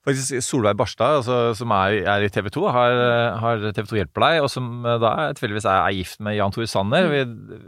faktisk 0.08 0.44
Solveig 0.44 0.78
Barstad, 0.78 1.20
altså, 1.20 1.36
som 1.58 1.72
er, 1.76 1.98
er 2.08 2.24
i 2.24 2.30
TV 2.32 2.48
2, 2.54 2.64
har, 2.74 3.02
har 3.42 3.66
TV 3.76 3.90
2 3.90 4.00
Hjelper 4.00 4.24
deg, 4.24 4.40
og 4.44 4.50
som 4.52 4.70
eh, 4.86 4.96
da 5.02 5.12
tilfeldigvis 5.34 5.68
er, 5.68 5.82
er 5.82 5.98
gift 5.98 6.22
med 6.24 6.38
Jan 6.38 6.54
Tore 6.54 6.70
Sanner. 6.70 7.10
Vi, 7.12 7.20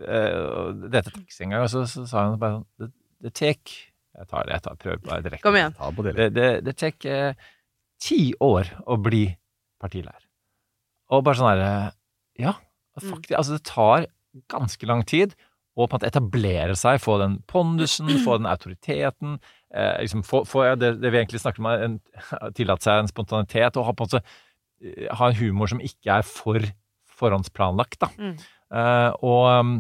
uh, 0.07 0.73
det 0.81 0.95
dette 0.97 1.15
taxi 1.15 1.45
en 1.45 1.55
gang, 1.55 1.67
og 1.67 1.73
så, 1.73 1.85
så 1.91 2.07
sa 2.09 2.27
hun 2.29 2.41
bare 2.41 2.61
sånn 2.61 2.67
Det, 2.81 2.91
det 3.21 3.35
tek 3.37 3.77
Jeg 4.17 4.31
tar 4.31 4.49
det, 4.49 4.57
jeg 4.57 4.65
tar, 4.67 4.81
prøver 4.81 5.05
bare 5.05 5.27
direkte. 5.27 5.45
Kom 5.47 5.59
igjen. 5.59 5.77
Det. 6.11 6.31
Det, 6.37 6.49
det, 6.67 6.77
tek 6.81 7.07
uh, 7.11 7.53
ti 8.01 8.23
år 8.41 8.73
å 8.87 8.99
bli 9.01 9.27
partileder. 9.81 10.25
Og 11.11 11.25
bare 11.27 11.41
sånn 11.41 11.51
herre 11.51 11.71
Ja, 12.41 12.55
faktisk. 12.99 13.37
Altså, 13.39 13.57
det 13.57 13.65
tar 13.69 14.07
ganske 14.51 14.87
lang 14.87 15.05
tid 15.07 15.35
å 15.79 15.87
på 15.87 15.95
en 15.95 15.97
måte 15.97 16.11
etablere 16.11 16.75
seg, 16.77 16.99
få 17.01 17.17
den 17.23 17.39
pondusen, 17.49 18.11
få 18.25 18.41
den 18.41 18.49
autoriteten. 18.51 19.39
Eh, 19.73 20.01
liksom 20.03 20.25
få, 20.27 20.43
få 20.49 20.65
ja, 20.67 20.75
det, 20.79 20.97
det 21.01 21.13
vi 21.15 21.21
egentlig 21.23 21.41
snakker 21.41 21.63
om, 21.63 21.71
en, 21.71 22.01
tillate 22.59 22.85
seg 22.85 23.05
en 23.05 23.11
spontanitet, 23.11 23.79
og 23.79 23.87
ha 23.87 23.95
på 23.95 24.07
en 24.07 24.11
måte 24.11 24.23
eh, 24.83 25.07
ha 25.15 25.31
en 25.31 25.39
humor 25.39 25.71
som 25.71 25.83
ikke 25.85 26.21
er 26.21 26.27
for 26.27 26.67
forhåndsplanlagt, 27.21 28.01
da. 28.03 28.11
Mm. 28.19 28.37
Eh, 28.71 29.11
og 29.27 29.47
um, 29.61 29.79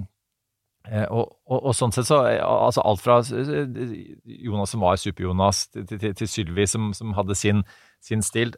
Eh, 0.88 1.04
og, 1.12 1.36
og, 1.44 1.58
og 1.68 1.74
sånn 1.76 1.92
sett 1.92 2.08
så 2.08 2.22
eh, 2.24 2.40
Altså 2.40 2.80
alt 2.88 3.02
fra 3.04 3.18
Jonas 3.20 4.72
som 4.72 4.80
var 4.80 4.96
Super-Jonas, 4.96 5.66
til, 5.74 5.84
til, 5.92 6.14
til 6.16 6.30
Sylvi 6.30 6.64
som, 6.70 6.86
som 6.96 7.12
hadde 7.18 7.36
sin, 7.36 7.60
sin 8.02 8.24
stil, 8.24 8.54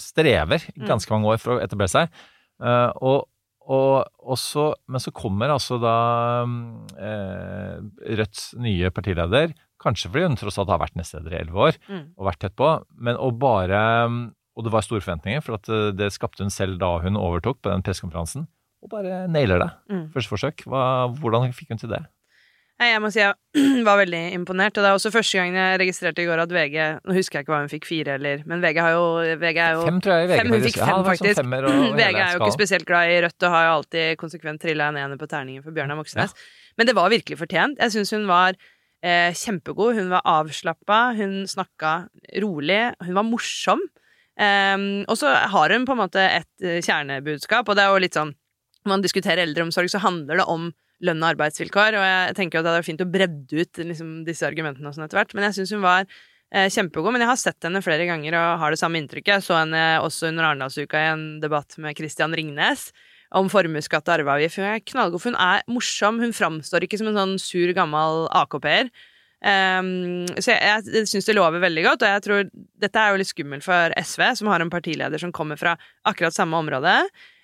strever 0.00 0.62
Mm. 0.78 0.86
ganske 0.86 1.10
mange 1.12 1.32
år 1.32 1.40
for 1.42 1.56
å 1.56 1.62
etablere 1.64 1.90
seg. 1.90 2.14
Eh, 2.62 2.90
og, 3.02 3.26
og, 3.68 4.06
også, 4.24 4.70
men 4.88 5.02
så 5.04 5.12
kommer 5.12 5.52
altså 5.52 5.76
da 5.82 5.94
eh, 6.96 7.78
Rødts 8.18 8.54
nye 8.60 8.90
partileder, 8.94 9.52
kanskje 9.82 10.10
fordi 10.10 10.26
hun 10.26 10.38
tross 10.40 10.58
alt 10.58 10.72
har 10.72 10.80
vært 10.82 10.96
nestleder 10.98 11.34
i 11.36 11.40
elleve 11.42 11.66
år 11.68 11.76
Mm. 11.88 12.04
og 12.16 12.26
vært 12.30 12.40
tett 12.46 12.56
på, 12.58 12.70
men 12.98 13.16
å 13.20 13.30
bare 13.36 13.82
Og 14.58 14.64
det 14.66 14.72
var 14.74 14.82
store 14.82 14.98
forventninger, 15.04 15.38
for 15.44 15.54
at 15.54 15.68
eh, 15.70 15.92
det 15.94 16.08
skapte 16.10 16.42
hun 16.42 16.50
selv 16.50 16.80
da 16.80 16.96
hun 16.98 17.14
overtok 17.14 17.60
på 17.62 17.70
den 17.70 17.84
pressekonferansen. 17.86 18.48
Og 18.82 18.90
bare 18.90 19.28
nailer 19.30 19.60
det. 19.62 19.68
Mm. 19.90 20.08
Første 20.10 20.32
forsøk. 20.32 20.64
Hva, 20.66 20.80
hvordan 21.14 21.52
fikk 21.54 21.70
hun 21.70 21.78
til 21.78 21.92
det? 21.92 22.00
Jeg 22.78 23.00
må 23.02 23.08
si 23.10 23.18
jeg 23.18 23.34
var 23.88 23.98
veldig 23.98 24.20
imponert. 24.36 24.76
Og 24.78 24.84
det 24.84 24.90
er 24.90 24.96
også 24.98 25.10
første 25.10 25.40
gang 25.40 25.56
jeg 25.58 25.80
registrerte 25.82 26.22
i 26.22 26.28
går 26.28 26.42
at 26.44 26.52
VG 26.54 26.76
Nå 27.08 27.16
husker 27.16 27.38
jeg 27.40 27.46
ikke 27.46 27.54
hva 27.54 27.60
hun 27.64 27.72
fikk, 27.72 27.88
fire 27.88 28.14
eller 28.14 28.44
Men 28.46 28.62
VG 28.62 28.78
har 28.84 28.92
jo 28.94 29.04
VG 29.42 29.58
er 29.64 29.72
jo 29.74 29.82
Fem, 29.88 29.98
tror 30.04 30.14
jeg, 30.20 30.28
VG, 30.30 30.38
Fem, 30.38 30.52
hun 30.54 30.62
fikk 30.68 30.78
fem, 30.78 30.92
sånn 30.92 31.06
faktisk. 31.08 31.42
og- 31.42 31.66
og 31.66 31.98
VG 32.00 32.20
er 32.22 32.32
jo 32.36 32.40
ikke 32.44 32.54
spesielt 32.54 32.86
glad 32.86 33.10
i 33.10 33.20
Rødt 33.26 33.46
og 33.48 33.54
har 33.56 33.66
jo 33.66 33.74
alltid 33.80 34.16
konsekvent 34.22 34.62
trilla 34.62 34.88
en 34.92 35.00
ener 35.02 35.18
på 35.18 35.26
terningen 35.34 35.64
for 35.66 35.74
Bjørnar 35.74 35.98
Moxnes. 35.98 36.34
Men 36.78 36.86
det 36.86 36.94
var 36.94 37.10
virkelig 37.10 37.38
fortjent. 37.42 37.78
Jeg 37.82 37.96
syns 37.96 38.14
hun 38.14 38.26
var 38.30 38.54
eh, 39.02 39.34
kjempegod. 39.34 39.98
Hun 39.98 40.10
var 40.14 40.22
avslappa, 40.38 41.00
hun 41.18 41.40
snakka 41.50 41.96
rolig, 42.44 42.80
hun 43.02 43.14
var 43.18 43.26
morsom. 43.26 43.82
Ehm, 44.38 45.02
og 45.10 45.16
så 45.18 45.32
har 45.50 45.74
hun 45.74 45.82
på 45.88 45.96
en 45.96 46.04
måte 46.04 46.22
et 46.22 46.46
eh, 46.62 46.78
kjernebudskap, 46.86 47.66
og 47.66 47.74
det 47.74 47.82
er 47.82 47.90
jo 47.90 48.02
litt 48.04 48.14
sånn 48.14 48.36
Når 48.86 48.92
man 48.94 49.02
diskuterer 49.02 49.42
eldreomsorg, 49.42 49.90
så 49.90 49.98
handler 49.98 50.38
det 50.38 50.46
om 50.46 50.68
lønn 51.04 51.22
og 51.22 51.32
arbeidsvilkår, 51.34 51.98
og 51.98 52.06
jeg 52.06 52.38
tenker 52.38 52.60
at 52.60 52.66
det 52.66 52.74
vært 52.78 52.88
fint 52.88 53.04
å 53.04 53.10
bredde 53.10 53.62
ut 53.62 53.80
liksom, 53.90 54.10
disse 54.26 54.46
argumentene 54.48 54.92
sånn 54.94 55.06
etter 55.06 55.20
hvert, 55.20 55.34
men 55.36 55.46
jeg 55.48 55.58
syns 55.60 55.74
hun 55.76 55.84
var 55.84 56.06
eh, 56.06 56.66
kjempegod. 56.72 57.14
Men 57.14 57.24
jeg 57.24 57.30
har 57.32 57.40
sett 57.40 57.68
henne 57.68 57.84
flere 57.84 58.08
ganger 58.08 58.38
og 58.38 58.64
har 58.64 58.74
det 58.74 58.80
samme 58.80 59.00
inntrykket. 59.00 59.36
Jeg 59.36 59.46
så 59.46 59.60
henne 59.60 59.84
også 60.04 60.32
under 60.32 60.50
Arendalsuka 60.50 61.04
i 61.04 61.12
en 61.12 61.28
debatt 61.42 61.78
med 61.82 61.98
Christian 61.98 62.34
Ringnes 62.36 62.88
om 63.36 63.50
formuesskatt 63.52 64.08
og 64.08 64.16
arveavgift. 64.16 64.58
Hun 64.58 64.70
er 64.70 64.82
knallgod, 64.82 65.26
hun 65.28 65.38
er 65.38 65.62
morsom. 65.70 66.20
Hun 66.22 66.34
framstår 66.36 66.86
ikke 66.86 67.00
som 67.00 67.10
en 67.10 67.20
sånn 67.20 67.38
sur, 67.42 67.72
gammel 67.76 68.26
AKP-er. 68.42 68.92
Um, 69.38 70.26
så 70.34 70.50
jeg, 70.50 70.58
jeg, 70.58 70.86
jeg 70.96 71.08
syns 71.12 71.28
det 71.28 71.36
lover 71.36 71.62
veldig 71.62 71.84
godt, 71.84 72.02
og 72.02 72.10
jeg 72.10 72.22
tror 72.24 72.48
dette 72.82 72.98
er 72.98 73.12
jo 73.12 73.20
litt 73.20 73.30
skummelt 73.30 73.62
for 73.62 73.92
SV, 73.94 74.24
som 74.40 74.50
har 74.50 74.64
en 74.64 74.72
partileder 74.72 75.22
som 75.22 75.30
kommer 75.34 75.60
fra 75.60 75.76
akkurat 76.08 76.34
samme 76.34 76.58
område. 76.58 76.94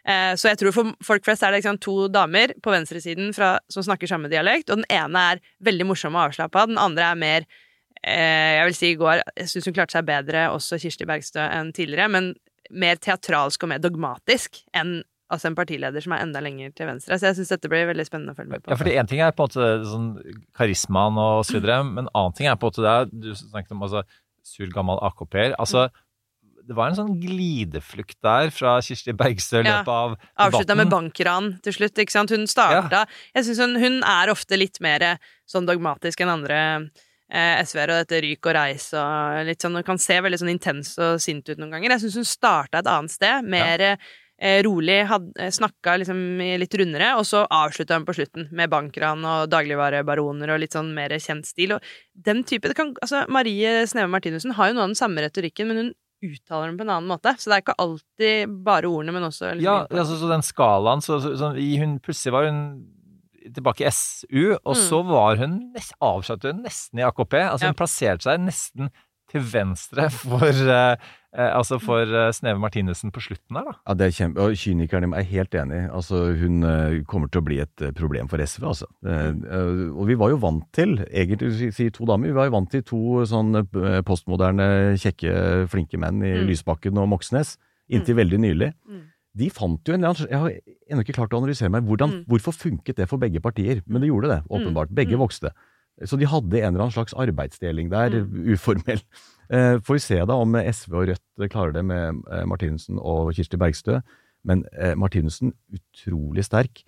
Eh, 0.04 0.34
så 0.36 0.50
jeg 0.50 0.60
tror 0.60 0.74
for 0.76 0.90
folk 1.04 1.24
flest 1.24 1.44
er 1.44 1.54
det 1.54 1.62
liksom 1.62 1.78
to 1.80 2.08
damer 2.12 2.52
på 2.62 2.72
venstresiden 2.74 3.32
fra, 3.36 3.54
som 3.72 3.86
snakker 3.86 4.10
samme 4.10 4.28
dialekt, 4.32 4.68
og 4.68 4.82
den 4.82 4.88
ene 4.92 5.22
er 5.32 5.40
veldig 5.64 5.86
morsom 5.88 6.18
og 6.18 6.26
avslappa, 6.26 6.66
den 6.68 6.80
andre 6.80 7.06
er 7.08 7.20
mer 7.20 7.46
eh, 8.02 8.58
Jeg 8.58 8.66
vil 8.68 8.76
si 8.76 8.90
i 8.92 8.98
går 9.00 9.22
Jeg 9.40 9.48
syns 9.52 9.70
hun 9.70 9.76
klarte 9.78 9.96
seg 9.96 10.04
bedre, 10.10 10.50
også 10.52 10.80
Kirsti 10.82 11.08
Bergstø, 11.08 11.40
enn 11.46 11.72
tidligere, 11.72 12.10
men 12.12 12.34
mer 12.72 13.00
teatralsk 13.00 13.64
og 13.64 13.72
mer 13.72 13.80
dogmatisk 13.80 14.60
enn 14.76 14.98
altså 15.32 15.48
en 15.50 15.56
partileder 15.56 16.04
som 16.04 16.12
er 16.14 16.22
enda 16.22 16.40
lenger 16.44 16.72
til 16.76 16.88
venstre. 16.88 17.16
Så 17.18 17.30
jeg 17.30 17.38
syns 17.38 17.52
dette 17.54 17.70
blir 17.72 17.88
veldig 17.88 18.04
spennende 18.06 18.34
å 18.34 18.38
følge 18.38 18.52
med 18.52 18.64
på. 18.64 18.70
Ja, 18.70 18.78
fordi 18.78 18.94
én 19.00 19.08
ting 19.10 19.22
er 19.24 19.32
på 19.34 19.46
en 19.46 19.50
måte 19.50 19.88
sånn 19.88 20.10
karismaen 20.56 21.18
og 21.20 21.46
så 21.48 21.56
videre, 21.56 21.80
men 21.88 22.04
en 22.04 22.12
annen 22.12 22.36
ting 22.36 22.48
er 22.50 22.58
på 22.60 22.68
en 22.68 22.74
måte 22.74 22.84
det 22.84 22.92
er, 22.92 23.08
Du 23.24 23.30
snakket 23.38 23.74
om 23.74 23.86
altså, 23.86 24.04
sur, 24.44 24.68
gammel 24.72 25.00
AKP-er. 25.08 25.56
Altså, 25.58 25.88
det 26.64 26.76
var 26.76 26.90
en 26.90 26.96
sånn 26.96 27.14
glideflukt 27.20 28.16
der 28.24 28.50
fra 28.54 28.76
Kirsti 28.84 29.12
Bergstø 29.16 29.60
i 29.60 29.66
løpet 29.66 29.90
av 29.92 30.14
Avslutta 30.46 30.76
med 30.78 30.92
bankran 30.92 31.50
til 31.64 31.76
slutt, 31.76 31.98
ikke 32.00 32.14
sant. 32.14 32.32
Hun 32.32 32.48
starta 32.50 33.04
Jeg 33.34 33.48
syns 33.48 33.60
hun, 33.60 33.76
hun 33.80 33.98
er 34.08 34.32
ofte 34.32 34.58
litt 34.58 34.80
mer 34.84 35.04
sånn 35.50 35.68
dogmatisk 35.68 36.24
enn 36.24 36.32
andre 36.32 36.58
eh, 37.28 37.60
SV-er, 37.64 37.92
og 37.92 38.02
dette 38.04 38.20
ryk 38.24 38.48
og 38.48 38.56
reis 38.56 38.90
og 38.96 39.44
litt 39.48 39.64
sånn 39.64 39.76
Hun 39.80 39.86
kan 39.86 40.00
se 40.00 40.20
veldig 40.24 40.40
sånn 40.40 40.54
intens 40.54 40.94
og 40.96 41.20
sint 41.22 41.48
ut 41.50 41.58
noen 41.60 41.76
ganger. 41.76 41.96
Jeg 41.96 42.06
syns 42.06 42.20
hun 42.22 42.28
starta 42.28 42.80
et 42.80 42.88
annet 42.90 43.12
sted, 43.12 43.50
mer 43.56 43.84
eh, 43.84 44.60
rolig, 44.64 45.02
had, 45.10 45.26
eh, 45.36 45.52
snakka 45.52 45.98
liksom 46.00 46.22
litt 46.62 46.78
rundere, 46.80 47.10
og 47.18 47.28
så 47.28 47.44
avslutta 47.44 47.98
hun 47.98 48.06
på 48.08 48.16
slutten 48.16 48.48
med 48.56 48.72
bankran 48.72 49.20
og 49.28 49.50
dagligvarebaroner 49.52 50.54
og 50.54 50.64
litt 50.64 50.78
sånn 50.78 50.94
mer 50.96 51.12
kjent 51.20 51.50
stil. 51.50 51.76
Og 51.76 51.92
den 52.24 52.40
type 52.48 52.72
det 52.72 52.78
kan, 52.78 52.96
altså 53.04 53.26
Marie 53.28 53.82
Sneve 53.90 54.08
Martinussen 54.16 54.56
har 54.56 54.72
jo 54.72 54.78
noe 54.78 54.88
av 54.88 54.94
den 54.94 55.02
samme 55.02 55.26
retorikken, 55.26 55.68
men 55.68 55.82
hun 55.82 55.92
uttaler 56.32 56.70
den 56.72 56.78
på 56.80 56.84
en 56.86 56.92
annen 56.96 57.10
måte. 57.10 57.34
Så 57.38 57.50
det 57.50 57.56
er 57.58 57.62
ikke 57.64 57.76
alltid 57.84 58.54
bare 58.66 58.88
ordene, 58.90 59.12
men 59.16 59.26
også 59.28 59.52
liksom 59.54 59.64
Ja, 59.66 59.76
altså, 59.90 60.18
så 60.20 60.28
den 60.32 60.44
skalaen 60.46 61.02
så, 61.04 61.20
så, 61.22 61.34
så, 61.40 61.52
i- 61.60 61.76
hun, 61.82 61.98
Plutselig 62.00 62.32
var 62.32 62.48
hun 62.50 62.60
tilbake 63.54 63.84
i 63.84 63.90
SU, 63.92 64.54
og 64.64 64.72
Mm. 64.76 64.82
så 64.88 65.02
var 65.04 65.36
hun 65.36 65.58
avsluttet 66.00 66.54
hun 66.54 66.62
nesten 66.64 66.98
i 66.98 67.04
AKP. 67.04 67.34
Altså 67.42 67.66
Hun 67.68 67.74
plasserte 67.76 68.22
seg 68.24 68.40
nesten 68.40 68.88
til 69.30 69.40
venstre 69.40 70.08
for, 70.10 70.46
eh, 70.48 70.96
altså 71.42 71.80
for 71.82 72.02
eh, 72.06 72.30
Sneve 72.32 72.60
Martinussen 72.62 73.10
på 73.10 73.20
slutten 73.20 73.56
der, 73.56 73.64
da. 73.66 73.72
Ja, 73.88 73.94
det 73.98 74.06
er 74.06 74.14
kjempe, 74.14 74.40
og 74.44 75.08
meg 75.10 75.18
er 75.18 75.30
helt 75.32 75.54
enig. 75.58 75.80
Altså, 75.90 76.20
hun 76.38 76.62
eh, 76.62 77.02
kommer 77.10 77.28
til 77.28 77.40
å 77.42 77.44
bli 77.44 77.58
et 77.60 77.82
eh, 77.82 77.90
problem 77.92 78.28
for 78.30 78.38
SV. 78.38 78.62
Altså. 78.70 78.86
Eh, 79.04 79.30
eh, 79.30 79.90
og 79.94 80.06
vi 80.06 80.14
var 80.20 80.30
jo 80.30 80.36
vant 80.42 80.64
til, 80.72 80.98
egentlig 81.10 81.72
sier 81.74 81.90
to 81.90 82.04
damer, 82.06 82.28
vi 82.30 82.36
var 82.38 82.46
jo 82.46 82.54
vant 82.54 82.70
til 82.70 82.82
to 82.82 83.24
sånn 83.26 83.54
eh, 83.58 84.00
postmoderne, 84.06 84.68
kjekke, 85.00 85.66
flinke 85.72 85.98
menn 85.98 86.22
i 86.22 86.34
Mm. 86.34 86.46
Lysbakken 86.48 86.98
og 86.98 87.08
Moxnes, 87.08 87.56
inntil 87.90 88.16
veldig 88.16 88.38
nylig. 88.42 88.72
Mm. 88.88 89.02
De 89.36 89.48
fant 89.50 89.80
jo 89.86 89.94
en 89.94 90.04
eller 90.04 90.14
annen 90.14 90.30
Jeg 90.30 90.38
har 90.38 90.92
ennå 90.94 91.02
ikke 91.02 91.16
klart 91.18 91.32
å 91.34 91.38
analysere 91.42 91.70
meg 91.70 91.82
hvordan, 91.84 92.10
Mm. 92.20 92.24
hvorfor 92.30 92.52
funket 92.54 92.96
det 92.96 93.08
for 93.08 93.18
begge 93.18 93.40
partier. 93.42 93.82
Men 93.86 94.00
det 94.02 94.08
gjorde 94.10 94.28
det, 94.30 94.42
åpenbart. 94.48 94.94
Begge 94.94 95.16
Mm. 95.16 95.24
vokste. 95.26 95.50
Så 96.02 96.18
de 96.18 96.26
hadde 96.26 96.58
en 96.58 96.72
eller 96.74 96.88
annen 96.88 96.96
slags 96.96 97.14
arbeidsdeling 97.14 97.90
der, 97.92 98.16
Mm. 98.24 98.54
uformell. 98.56 99.00
Eh, 99.50 99.78
får 99.78 99.94
vi 99.94 100.00
se 100.00 100.16
da 100.24 100.34
om 100.40 100.54
SV 100.56 100.94
og 100.96 101.08
Rødt 101.12 101.50
klarer 101.52 101.72
det 101.76 101.84
med 101.84 102.22
eh, 102.32 102.44
Martinussen 102.48 102.98
og 102.98 103.34
Kirsti 103.36 103.56
Bergstø. 103.60 104.00
Men 104.44 104.64
eh, 104.72 104.94
Martinussen, 104.96 105.52
utrolig 105.72 106.44
sterk. 106.44 106.82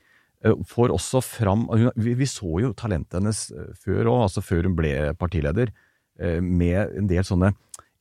Eh, 0.44 0.52
får 0.66 0.90
også 0.90 1.22
fram 1.22 1.68
hun, 1.68 1.90
vi, 1.96 2.14
vi 2.14 2.26
så 2.26 2.60
jo 2.64 2.72
talentet 2.76 3.20
hennes 3.20 3.50
eh, 3.52 3.70
før 3.78 4.10
òg, 4.10 4.22
altså 4.26 4.42
før 4.42 4.66
hun 4.68 4.74
ble 4.76 5.14
partileder, 5.20 5.70
eh, 6.18 6.40
med 6.40 6.96
en 6.98 7.06
del 7.06 7.22
sånne 7.24 7.52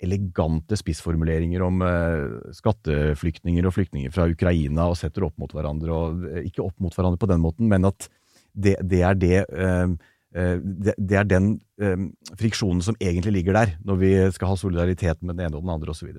elegante 0.04 0.76
spissformuleringer 0.76 1.62
om 1.64 1.80
eh, 1.86 2.52
skatteflyktninger 2.58 3.66
og 3.68 3.76
flyktninger 3.78 4.12
fra 4.12 4.26
Ukraina 4.32 4.90
og 4.92 4.98
setter 5.00 5.24
opp 5.28 5.38
mot 5.40 5.52
hverandre. 5.56 5.92
og 5.96 6.26
eh, 6.32 6.44
Ikke 6.50 6.66
opp 6.66 6.76
mot 6.84 6.96
hverandre 6.96 7.20
på 7.22 7.30
den 7.32 7.44
måten, 7.44 7.70
men 7.72 7.88
at 7.88 8.10
det, 8.56 8.76
det 8.88 9.02
er 9.04 9.16
det 9.20 9.38
eh, 9.46 9.64
eh, 9.86 9.96
det, 10.36 10.96
det 10.98 11.20
er 11.20 11.28
den 11.30 11.50
eh, 11.80 12.08
friksjonen 12.40 12.84
som 12.84 12.98
egentlig 13.00 13.38
ligger 13.38 13.56
der, 13.56 13.76
når 13.88 14.00
vi 14.02 14.14
skal 14.36 14.52
ha 14.52 14.58
solidaritet 14.60 15.22
med 15.22 15.38
den 15.38 15.48
ene 15.48 15.60
og 15.60 15.66
den 15.66 15.76
andre 15.76 15.94
osv. 15.94 16.12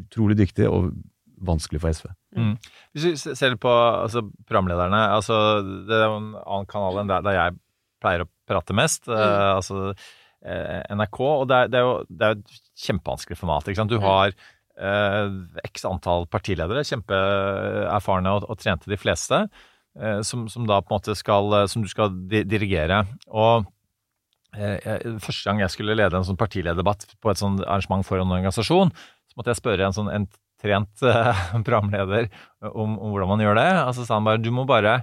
Utrolig 0.00 0.38
dyktig 0.40 0.68
og 0.68 0.92
vanskelig 1.40 1.80
for 1.82 1.96
SV. 1.96 2.08
Mm. 2.36 2.54
Hvis 2.94 3.06
vi 3.26 3.34
ser 3.36 3.56
på 3.60 3.70
altså, 3.72 4.22
programlederne 4.48 5.00
altså, 5.16 5.34
Det 5.88 5.96
er 5.96 6.04
jo 6.04 6.18
en 6.18 6.32
annen 6.40 6.68
kanal 6.68 7.00
enn 7.00 7.10
der, 7.10 7.24
der 7.24 7.36
jeg 7.36 7.56
pleier 8.00 8.24
å 8.24 8.30
prate 8.48 8.76
mest. 8.76 9.08
eh, 9.08 9.50
altså 9.56 9.90
uh, 10.46 10.80
NRK. 10.96 11.20
Og 11.20 11.44
det 11.50 11.58
er, 11.58 11.72
det 11.72 11.80
er 11.80 11.86
jo 11.86 11.96
det 12.08 12.26
er 12.26 12.38
et 12.38 12.56
kjempevanskelig 12.86 13.38
format. 13.40 13.68
Ikke 13.68 13.82
sant? 13.82 13.92
Du 13.92 14.00
har 14.04 14.32
uh, 14.32 15.28
x 15.66 15.84
antall 15.88 16.26
partiledere, 16.32 16.84
kjempeerfarne 16.86 18.36
og, 18.36 18.48
og 18.50 18.60
trente 18.60 18.90
de 18.90 18.98
fleste, 19.00 19.44
eh, 19.44 19.68
som, 20.22 20.46
som 20.48 20.66
da 20.68 20.80
på 20.80 20.92
en 20.92 20.98
måte 21.00 21.16
skal 21.18 21.52
eh, 21.62 21.66
Som 21.66 21.82
du 21.82 21.88
skal 21.90 22.12
dirigere. 22.28 23.02
Og 23.28 23.66
eh, 24.56 24.78
jeg- 24.84 25.16
første 25.24 25.44
gang 25.50 25.60
jeg 25.64 25.70
skulle 25.74 25.96
lede 25.98 26.16
en 26.16 26.24
sånn 26.26 26.38
partilederdebatt 26.40 27.08
på 27.20 27.30
et 27.32 27.40
sånt 27.40 27.60
arrangement 27.66 28.06
for 28.06 28.18
en 28.22 28.30
organisasjon, 28.30 28.90
så 29.30 29.36
måtte 29.38 29.50
jeg 29.54 29.60
spørre 29.62 29.86
en 29.88 29.96
sånn 29.96 30.12
en 30.14 30.28
trent 30.60 31.02
eh, 31.08 31.44
programleder 31.66 32.28
om, 32.70 32.98
om 32.98 33.10
hvordan 33.14 33.28
man 33.34 33.40
gjør 33.46 33.56
det. 33.62 33.68
Altså 33.86 34.04
sa 34.06 34.18
han 34.18 34.24
bare 34.28 34.42
du 34.42 34.50
må 34.54 34.66
bare 34.68 35.00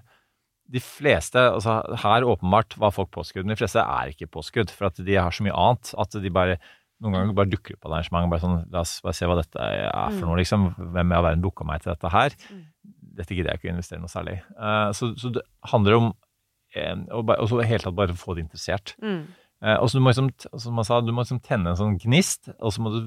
de 0.68 0.82
fleste, 0.84 1.40
altså 1.40 1.78
Her 2.04 2.26
åpenbart 2.28 2.76
var 2.78 2.92
folk 2.92 3.08
påskudd, 3.16 3.46
men 3.46 3.56
de 3.56 3.62
fleste 3.62 3.80
er 3.80 4.10
ikke 4.12 4.28
påskudd. 4.28 4.70
For 4.76 4.90
at 4.90 4.98
de 5.00 5.16
har 5.16 5.32
så 5.32 5.46
mye 5.46 5.56
annet 5.56 5.94
at 5.98 6.18
de 6.20 6.30
bare 6.36 6.58
noen 7.00 7.14
ganger 7.16 7.36
bare 7.38 7.48
dukker 7.54 7.76
opp 7.78 7.86
på 7.86 7.88
et 7.88 7.94
arrangement. 7.94 8.28
bare 8.34 8.42
sånn, 8.44 8.58
La 8.74 8.82
oss 8.82 8.98
bare 9.06 9.14
se 9.16 9.28
hva 9.30 9.38
dette 9.40 9.56
er 9.64 10.12
for 10.18 10.26
noe, 10.28 10.36
liksom. 10.42 10.66
Hvem 10.76 11.14
i 11.14 11.16
all 11.16 11.24
verden 11.28 11.44
booka 11.46 11.64
meg 11.70 11.84
til 11.86 11.94
dette 11.94 12.10
her? 12.12 12.36
Dette 13.18 13.36
gidder 13.36 13.54
jeg 13.54 13.62
ikke 13.62 13.70
å 13.72 13.76
investere 13.76 14.02
noe 14.04 14.12
særlig 14.12 14.38
i. 14.38 14.42
Uh, 14.60 14.90
så, 14.98 15.12
så 15.20 15.32
det 15.36 15.44
handler 15.72 15.98
om 15.98 16.12
eh, 16.78 16.94
å 17.14 17.24
det 17.26 17.70
hele 17.70 17.84
tatt 17.84 17.98
bare 17.98 18.18
få 18.18 18.38
det 18.38 18.46
interessert. 18.46 18.94
Mm. 19.02 19.24
Uh, 19.64 19.78
og 19.80 19.90
så 19.90 19.98
du 19.98 20.06
må 20.06 20.14
liksom, 20.14 20.30
som 20.62 20.78
man 20.78 20.86
sa, 20.88 21.02
du 21.02 21.14
må 21.14 21.26
liksom 21.26 21.42
tenne 21.46 21.74
en 21.74 21.80
sånn 21.80 21.98
gnist, 22.04 22.52
og 22.58 22.76
så 22.76 22.86
må 22.86 22.94
du 22.94 23.02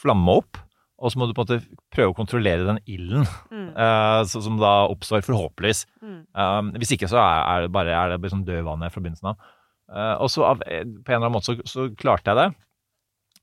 flamme 0.00 0.38
opp. 0.40 0.62
Og 0.96 1.12
så 1.12 1.20
må 1.20 1.26
du 1.28 1.34
på 1.36 1.44
en 1.44 1.50
måte 1.50 1.80
prøve 1.92 2.14
å 2.14 2.16
kontrollere 2.16 2.64
den 2.64 2.78
ilden 2.88 3.26
Mm. 3.52 3.68
uh, 3.76 4.22
som 4.24 4.56
da 4.60 4.86
oppstår, 4.88 5.26
forhåpentligvis. 5.26 5.84
Mm. 6.00 6.20
Um, 6.32 6.70
hvis 6.80 6.94
ikke 6.96 7.10
så 7.10 7.18
er, 7.20 7.42
er 7.42 7.66
det 7.66 7.72
bare 7.74 7.92
er 7.92 8.14
det 8.14 8.20
bare 8.22 8.32
sånn 8.32 8.46
død 8.46 8.64
vann 8.64 8.86
fra 8.88 9.02
begynnelsen 9.02 9.32
av. 9.32 9.50
Uh, 9.92 10.14
og 10.24 10.30
så 10.32 10.46
av, 10.48 10.62
eh, 10.66 10.82
på 10.82 11.12
en 11.12 11.18
eller 11.18 11.28
annen 11.28 11.36
måte 11.36 11.52
så, 11.52 11.68
så 11.68 11.86
klarte 11.98 12.32
jeg 12.32 12.40
det. 12.40 12.46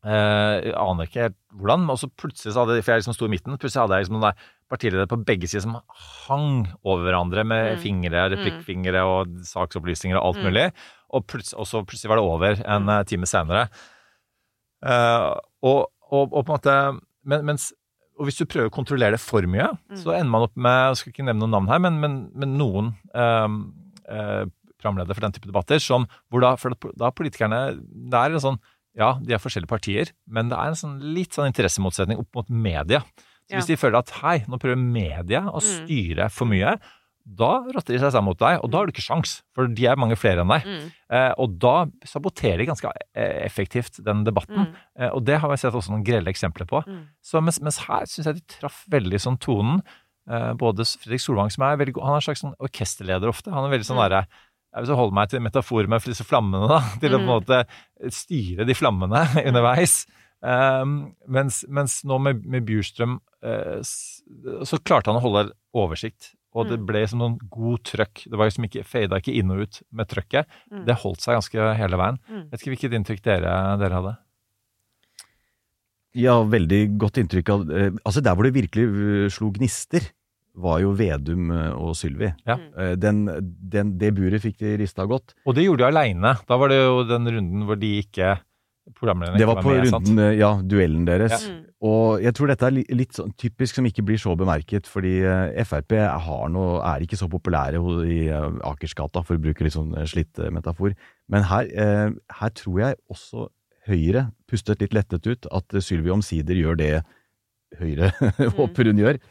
Eh, 0.04 0.56
jeg 0.68 0.74
aner 0.76 1.08
ikke 1.08 1.22
helt 1.30 1.38
hvordan, 1.56 1.86
og 1.94 1.98
så 2.02 2.10
plutselig 2.20 2.52
så 2.54 2.66
hadde 2.66 2.82
for 2.84 2.92
jeg 2.92 3.04
liksom 3.04 3.16
sto 3.16 3.26
i 3.26 3.32
midten, 3.32 3.56
plutselig 3.58 3.86
hadde 3.86 3.96
jeg 4.00 4.04
liksom 4.06 4.18
noen 4.18 4.26
der 4.34 4.50
partiledere 4.74 5.08
på 5.08 5.20
begge 5.24 5.48
sider 5.48 5.64
som 5.64 5.78
hang 6.28 6.66
over 6.84 7.06
hverandre 7.06 7.46
med 7.48 7.78
Mm. 7.78 7.82
fingre, 7.84 8.24
replikkfingre 8.34 9.04
og 9.08 9.28
saksopplysninger 9.48 10.18
og 10.20 10.26
alt 10.34 10.42
Mm. 10.44 10.48
mulig. 10.50 10.66
Og, 11.14 11.28
plutselig, 11.28 11.60
og 11.60 11.66
så 11.70 11.84
plutselig 11.86 12.10
var 12.10 12.18
det 12.18 12.26
over 12.26 12.64
en 12.66 12.84
mm. 12.90 13.06
time 13.06 13.26
senere. 13.30 13.70
Eh, 14.84 15.30
og, 15.64 15.88
og, 16.12 16.34
og 16.34 16.44
på 16.46 16.52
en 16.52 16.58
måte 16.58 17.02
men, 17.26 17.46
mens, 17.46 17.72
Og 18.20 18.28
hvis 18.28 18.38
du 18.38 18.46
prøver 18.46 18.70
å 18.70 18.74
kontrollere 18.76 19.16
det 19.16 19.20
for 19.24 19.42
mye, 19.50 19.72
Mm. 19.90 19.98
så 19.98 20.14
ender 20.14 20.30
man 20.30 20.44
opp 20.46 20.56
med 20.56 20.90
Jeg 20.92 20.98
skal 21.00 21.12
ikke 21.14 21.26
nevne 21.26 21.40
noen 21.48 21.56
navn 21.56 21.68
her, 21.72 21.80
men, 21.80 22.00
men, 22.00 22.18
men 22.36 22.58
noen 22.60 22.92
eh, 23.16 23.48
eh, 24.14 24.46
programledere 24.78 25.16
for 25.16 25.22
den 25.26 25.32
type 25.34 25.48
debatter 25.50 25.80
som 25.80 26.06
hvor 26.30 26.42
da, 26.44 26.52
da 27.00 27.10
politikerne 27.16 27.80
Det 27.80 28.14
er 28.20 28.36
en 28.36 28.44
sånn 28.44 28.60
Ja, 28.96 29.14
de 29.22 29.34
er 29.34 29.42
forskjellige 29.42 29.72
partier, 29.72 30.12
men 30.28 30.50
det 30.50 30.58
er 30.58 30.68
en 30.74 30.76
sånn 30.78 31.00
litt 31.16 31.34
sånn 31.34 31.50
interessemotsetning 31.52 32.20
opp 32.20 32.30
mot 32.36 32.50
media. 32.50 33.00
Så 33.50 33.56
hvis 33.58 33.68
Ja. 33.68 33.76
de 33.76 33.82
føler 33.82 33.98
at 34.00 34.10
hei, 34.22 34.40
nå 34.48 34.60
prøver 34.60 34.78
media 34.78 35.42
å 35.42 35.60
Mm. 35.62 35.88
styre 35.88 36.30
for 36.32 36.46
mye, 36.46 36.80
da 37.26 37.60
rotter 37.74 37.94
de 37.96 38.00
seg 38.00 38.12
sammen 38.12 38.26
mot 38.26 38.38
deg, 38.38 38.60
og 38.64 38.70
da 38.70 38.78
har 38.78 38.86
du 38.86 38.92
ikke 38.92 39.02
sjans, 39.08 39.42
for 39.56 39.66
de 39.68 39.86
er 39.88 39.96
mange 39.96 40.16
flere 40.18 40.42
enn 40.42 40.48
deg. 40.50 40.64
Mm. 40.64 40.92
Eh, 41.10 41.34
og 41.38 41.58
da 41.58 41.86
saboterer 42.06 42.58
de 42.58 42.66
ganske 42.66 42.92
eh, 43.16 43.46
effektivt 43.46 44.04
den 44.04 44.24
debatten. 44.26 44.68
Mm. 44.68 44.76
Eh, 45.00 45.10
og 45.10 45.24
det 45.26 45.40
har 45.40 45.50
vi 45.50 45.56
sett 45.56 45.74
også 45.74 45.90
noen 45.92 46.04
grelle 46.06 46.28
eksempler 46.28 46.68
på. 46.68 46.84
Mm. 46.86 47.08
Så 47.24 47.42
mens, 47.42 47.60
mens 47.62 47.78
her 47.88 48.04
syns 48.06 48.26
jeg 48.26 48.36
de 48.36 48.42
traff 48.60 48.86
veldig 48.90 49.20
sånn 49.20 49.40
tonen. 49.40 49.82
Eh, 50.30 50.54
både 50.54 50.84
Fredrik 51.00 51.20
Solvang, 51.20 51.50
som 51.52 51.64
er 51.64 51.78
veldig 51.78 51.94
god 51.94 52.04
Han 52.04 52.12
er 52.14 52.16
en 52.16 52.22
slags 52.22 52.42
sånn 52.44 52.56
orkesterleder 52.60 53.28
ofte. 53.28 53.52
Han 53.52 53.66
er 53.72 53.78
veldig 53.78 53.88
sånn 53.88 53.98
Mm. 53.98 54.10
derre 54.10 54.28
Jeg 54.74 54.82
vil 54.84 54.90
så 54.90 54.96
holde 54.98 55.14
meg 55.14 55.30
til 55.30 55.40
metaforer 55.46 55.88
med 55.88 56.02
disse 56.10 56.26
flammene, 56.26 56.68
da. 56.72 56.80
Til 57.00 57.14
å 57.14 57.20
på 57.20 57.22
en 57.22 57.28
Mm. 57.28 57.34
måte 57.34 58.12
styre 58.14 58.66
de 58.66 58.74
flammene 58.74 59.22
underveis. 59.50 60.06
Um, 60.44 61.14
mens, 61.30 61.62
mens 61.70 62.02
nå 62.04 62.18
med, 62.20 62.42
med 62.46 62.66
Bjurstrøm 62.68 63.20
uh, 63.46 63.80
så 63.86 64.80
klarte 64.84 65.08
han 65.14 65.20
å 65.22 65.24
holde 65.24 65.52
oversikt. 65.74 66.34
Og 66.54 66.68
det 66.70 66.80
Mm. 66.82 66.86
ble 66.90 67.04
som 67.08 67.20
noen 67.22 67.38
god 67.50 67.84
trøkk. 67.86 68.26
Det 68.30 68.38
var 68.38 68.50
liksom 68.50 68.66
ikke, 68.68 68.84
fada 68.86 69.18
ikke 69.22 69.34
inn 69.40 69.50
og 69.54 69.62
ut 69.66 69.80
med 69.92 70.10
trøkket. 70.12 70.46
Mm. 70.72 70.84
Det 70.86 70.98
holdt 71.02 71.22
seg 71.24 71.34
ganske 71.38 71.70
hele 71.80 71.98
veien. 71.98 72.20
Mm. 72.30 72.44
Vet 72.52 72.62
ikke 72.62 72.74
hvilket 72.76 72.94
inntrykk 73.00 73.24
dere, 73.26 73.54
dere 73.82 73.98
hadde. 74.02 74.18
Ja, 76.14 76.36
veldig 76.46 76.82
godt 77.02 77.18
inntrykk 77.18 77.50
av 77.50 77.64
eh, 77.74 77.88
Altså, 78.06 78.22
der 78.22 78.36
hvor 78.38 78.46
det 78.46 78.54
virkelig 78.54 78.84
eh, 78.86 79.30
slo 79.34 79.50
gnister, 79.56 80.06
var 80.56 80.80
jo 80.84 80.92
Vedum 80.98 81.52
eh, 81.54 81.72
og 81.74 81.96
Sylvi. 81.98 82.30
Ja. 82.46 82.60
Eh, 82.78 82.94
Den, 83.02 83.26
den, 83.74 83.96
det 83.98 84.14
buret 84.18 84.44
fikk 84.44 84.60
de 84.62 84.76
rista 84.84 85.06
godt. 85.10 85.34
Og 85.48 85.56
det 85.58 85.66
gjorde 85.66 85.86
de 85.86 85.92
aleine. 85.92 86.36
Da 86.50 86.58
var 86.62 86.70
det 86.70 86.82
jo 86.84 87.04
den 87.10 87.30
runden 87.38 87.66
hvor 87.70 87.80
de 87.82 87.96
ikke 88.04 88.36
Programlederen 89.00 89.38
Det 89.40 89.46
ikke 89.46 89.54
var 89.56 89.64
på 89.64 89.72
med, 89.72 89.86
runden, 89.86 90.18
sant? 90.20 90.36
ja, 90.36 90.50
duellen 90.68 91.06
deres. 91.08 91.32
Ja. 91.32 91.54
Mm. 91.54 91.60
Og 91.88 92.20
jeg 92.20 92.36
tror 92.36 92.50
dette 92.52 92.68
er 92.68 92.76
litt 93.00 93.16
sånn 93.16 93.32
typisk 93.40 93.78
som 93.80 93.86
ikke 93.88 94.04
blir 94.04 94.20
så 94.20 94.34
bemerket, 94.36 94.90
fordi 94.92 95.14
eh, 95.24 95.64
Frp 95.64 95.96
har 96.04 96.52
noe, 96.52 96.82
er 96.84 97.06
ikke 97.06 97.16
så 97.20 97.30
populære 97.32 97.80
i 98.12 98.18
eh, 98.28 98.50
Akersgata, 98.68 99.24
for 99.24 99.40
å 99.40 99.44
bruke 99.46 99.64
litt 99.64 99.78
sånn 99.78 99.96
eh, 99.96 100.04
slitt 100.12 100.36
eh, 100.44 100.52
metafor. 100.52 100.98
Men 101.32 101.48
her, 101.48 101.72
eh, 101.72 102.10
her 102.42 102.54
tror 102.60 102.82
jeg 102.84 103.00
også 103.08 103.48
Høyre 103.88 104.26
pustet 104.52 104.84
litt 104.84 104.94
lettet 104.96 105.32
ut, 105.32 105.48
at 105.48 105.76
eh, 105.80 105.84
Sylvi 105.84 106.12
omsider 106.12 106.60
gjør 106.60 106.80
det 106.84 106.92
Høyre 107.80 108.12
håper 108.60 108.92
hun 108.92 109.00
gjør. 109.00 109.22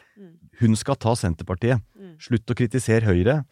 Hun 0.62 0.78
skal 0.78 0.98
ta 1.00 1.16
Senterpartiet. 1.18 1.82
Mm. 1.98 2.14
Slutt 2.22 2.52
å 2.52 2.56
kritisere 2.58 3.08
Høyre. 3.08 3.42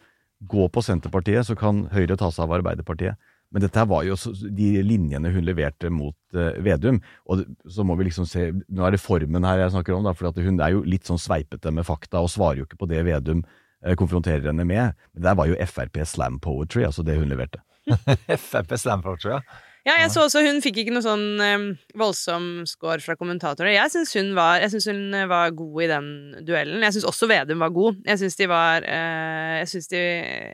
Gå 0.41 0.67
på 0.73 0.81
Senterpartiet, 0.81 1.45
så 1.45 1.57
kan 1.59 1.85
Høyre 1.91 2.17
ta 2.17 2.31
seg 2.33 2.47
av 2.47 2.55
Arbeiderpartiet. 2.61 3.19
Men 3.51 3.65
dette 3.65 3.83
var 3.83 4.05
jo 4.07 4.15
de 4.55 4.67
linjene 4.85 5.31
hun 5.33 5.43
leverte 5.43 5.89
mot 5.91 6.15
eh, 6.37 6.59
Vedum. 6.63 7.01
Og 7.27 7.43
så 7.67 7.83
må 7.83 7.97
vi 7.99 8.07
liksom 8.07 8.27
se 8.29 8.47
Nå 8.55 8.85
er 8.87 8.95
det 8.95 9.01
formen 9.03 9.43
her 9.47 9.65
jeg 9.65 9.73
snakker 9.75 9.97
om, 9.97 10.07
da, 10.07 10.15
for 10.15 10.31
at 10.31 10.39
hun 10.39 10.61
er 10.63 10.77
jo 10.77 10.85
litt 10.87 11.09
sånn 11.09 11.19
sveipete 11.19 11.73
med 11.75 11.87
fakta 11.87 12.23
og 12.23 12.31
svarer 12.31 12.61
jo 12.61 12.69
ikke 12.69 12.79
på 12.79 12.89
det 12.91 13.03
Vedum 13.09 13.43
eh, 13.43 13.97
konfronterer 13.99 14.47
henne 14.53 14.65
med. 14.67 14.95
Men 15.11 15.27
der 15.27 15.35
var 15.39 15.51
jo 15.51 15.59
Frp 15.67 15.99
slam 16.07 16.39
poetry, 16.43 16.85
altså 16.87 17.03
det 17.03 17.19
hun 17.19 17.27
leverte. 17.31 17.59
Frp 18.47 18.77
slam 18.79 19.03
poetry, 19.03 19.35
ja. 19.35 19.43
Ja, 19.81 19.95
jeg 19.97 20.11
så 20.13 20.27
også 20.27 20.43
hun 20.45 20.59
fikk 20.61 20.83
ikke 20.83 20.93
noe 20.93 21.01
sånn 21.01 21.41
eh, 21.41 21.63
voldsom 21.97 22.67
score 22.69 23.01
fra 23.01 23.15
kommentatorer. 23.17 23.71
Jeg 23.73 23.89
syns 23.89 24.13
hun, 24.13 24.29
hun 24.37 25.15
eh, 25.17 25.25
var 25.29 25.55
god 25.57 25.79
i 25.81 25.87
den 25.89 26.09
duellen. 26.45 26.83
Jeg 26.85 26.97
syns 26.97 27.07
også 27.09 27.29
Vedum 27.31 27.63
var 27.63 27.73
god. 27.73 27.97
Jeg 28.05 28.21
syns 28.21 28.37
de 28.37 28.47
var 28.51 28.85
eh, 28.85 29.55
Jeg 29.63 29.71
syns 29.71 29.89
de 29.93 30.01